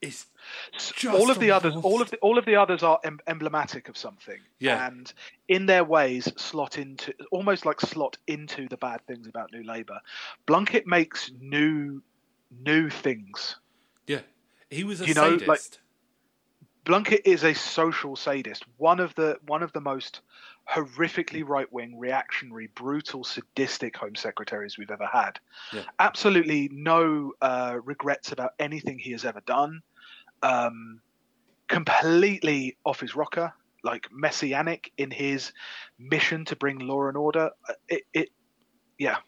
is 0.00 0.24
just 0.72 1.04
all 1.14 1.30
of 1.30 1.38
the 1.38 1.50
a 1.50 1.56
others 1.56 1.74
all 1.82 2.00
of 2.00 2.10
the 2.10 2.16
all 2.18 2.38
of 2.38 2.46
the 2.46 2.56
others 2.56 2.82
are 2.82 2.98
em- 3.04 3.20
emblematic 3.26 3.90
of 3.90 3.98
something 3.98 4.38
Yeah. 4.58 4.86
and 4.86 5.12
in 5.48 5.66
their 5.66 5.84
ways 5.84 6.32
slot 6.38 6.78
into 6.78 7.12
almost 7.30 7.66
like 7.66 7.82
slot 7.82 8.16
into 8.26 8.66
the 8.66 8.78
bad 8.78 9.06
things 9.06 9.26
about 9.26 9.52
new 9.52 9.62
labor 9.62 10.00
blunkett 10.46 10.86
makes 10.86 11.30
new 11.38 12.02
new 12.50 12.88
things 12.90 13.56
yeah. 14.06 14.20
He 14.70 14.84
was 14.84 15.00
a 15.00 15.06
You 15.06 15.14
know, 15.14 15.38
sadist. 15.38 15.48
like- 15.48 15.60
blunkett 16.84 17.20
is 17.24 17.44
a 17.44 17.54
social 17.54 18.16
sadist 18.16 18.64
one 18.78 18.98
of 19.00 19.14
the 19.14 19.38
one 19.46 19.62
of 19.62 19.72
the 19.72 19.80
most 19.80 20.20
horrifically 20.68 21.46
right-wing 21.46 21.98
reactionary 21.98 22.68
brutal 22.74 23.22
sadistic 23.24 23.96
home 23.96 24.14
secretaries 24.14 24.78
we've 24.78 24.90
ever 24.90 25.06
had 25.06 25.38
Yeah. 25.72 25.82
absolutely 25.98 26.68
no 26.72 27.32
uh, 27.42 27.78
regrets 27.84 28.32
about 28.32 28.52
anything 28.58 28.98
he 28.98 29.12
has 29.12 29.24
ever 29.24 29.40
done 29.46 29.82
um, 30.42 31.00
completely 31.68 32.76
off 32.84 33.00
his 33.00 33.14
rocker, 33.14 33.52
like 33.84 34.08
messianic 34.10 34.90
in 34.96 35.10
his 35.10 35.52
mission 35.98 36.44
to 36.46 36.56
bring 36.56 36.78
law 36.78 37.08
and 37.08 37.16
order. 37.16 37.50
Uh, 37.68 37.74
It, 37.88 38.02
it 38.14 38.28
yeah. 38.98 39.18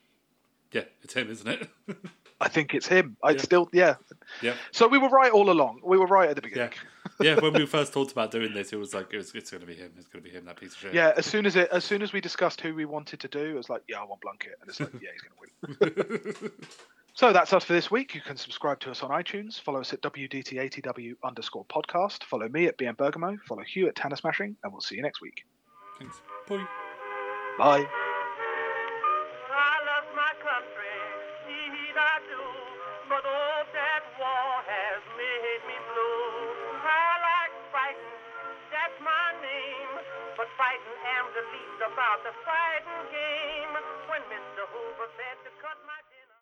yeah, 0.73 0.85
it's 1.03 1.15
him, 1.15 1.31
isn't 1.31 1.47
it? 1.49 1.69
I 2.43 2.49
think 2.49 2.75
it's 2.75 2.87
him. 2.89 3.17
I 3.23 3.31
Yeah. 3.31 3.39
still, 3.41 3.69
yeah. 3.73 3.95
Yeah, 4.43 4.55
So 4.73 4.89
we 4.89 4.99
were 4.99 5.09
right 5.09 5.31
all 5.31 5.51
along. 5.51 5.81
We 5.85 5.97
were 5.97 6.07
right 6.07 6.29
at 6.29 6.37
the 6.37 6.43
beginning. 6.43 6.73
yeah. 7.21 7.35
yeah 7.35 7.41
When 7.41 7.53
we 7.53 7.67
first 7.77 7.93
talked 7.93 8.11
about 8.13 8.31
doing 8.31 8.53
this, 8.53 8.73
it 8.73 8.77
was 8.79 8.93
like 8.95 9.13
it 9.13 9.17
was, 9.17 9.33
it's 9.35 9.51
going 9.51 9.61
to 9.61 9.67
be 9.67 9.75
him. 9.75 9.93
It's 9.97 10.09
going 10.09 10.25
to 10.25 10.29
be 10.31 10.35
him. 10.37 10.45
That 10.47 10.57
piece 10.57 10.73
of 10.73 10.79
shit. 10.79 10.95
Yeah, 10.95 11.13
as 11.17 11.25
soon 11.27 11.47
as 11.47 11.55
it, 11.57 11.69
as 11.71 11.85
soon 11.85 12.03
as 12.03 12.13
we 12.13 12.21
discussed 12.21 12.61
who 12.61 12.75
we 12.75 12.85
wanted 12.85 13.21
to 13.21 13.29
do, 13.29 13.41
it 13.41 13.55
was 13.55 13.71
like, 13.71 13.83
yeah, 13.89 14.01
I 14.01 14.05
want 14.05 14.21
Blunkett, 14.21 14.61
and 14.61 14.69
it's 14.69 14.81
like, 14.81 14.93
yeah, 14.95 15.11
he's 15.13 15.23
going 15.23 15.77
to 15.95 16.43
win. 16.43 16.51
so 17.15 17.33
that's 17.33 17.53
us 17.53 17.65
for 17.65 17.75
this 17.75 17.91
week. 17.91 18.15
You 18.15 18.21
can 18.21 18.37
subscribe 18.37 18.81
to 18.81 18.91
us 18.91 19.03
on 19.03 19.11
iTunes. 19.11 19.61
Follow 19.61 19.81
us 19.81 19.93
at 19.93 20.01
WDT80W 20.03 21.15
underscore 21.25 21.65
podcast. 21.67 22.25
Follow 22.25 22.49
me 22.49 22.67
at 22.67 22.77
BM 22.79 22.97
Bergamo. 22.97 23.37
Follow 23.47 23.63
Hugh 23.63 23.87
at 23.89 23.95
Tanner 23.95 24.17
Smashing, 24.17 24.57
and 24.65 24.73
we'll 24.73 24.81
see 24.81 24.97
you 24.97 25.03
next 25.03 25.21
week. 25.21 25.45
Thanks. 25.99 26.21
Bye. 26.49 26.67
Bye. 27.59 28.12
about 42.03 42.19
the 42.27 42.35
fighting 42.43 43.15
game 43.15 43.71
when 44.11 44.23
Mr. 44.27 44.67
Hoover 44.75 45.07
said. 45.15 45.52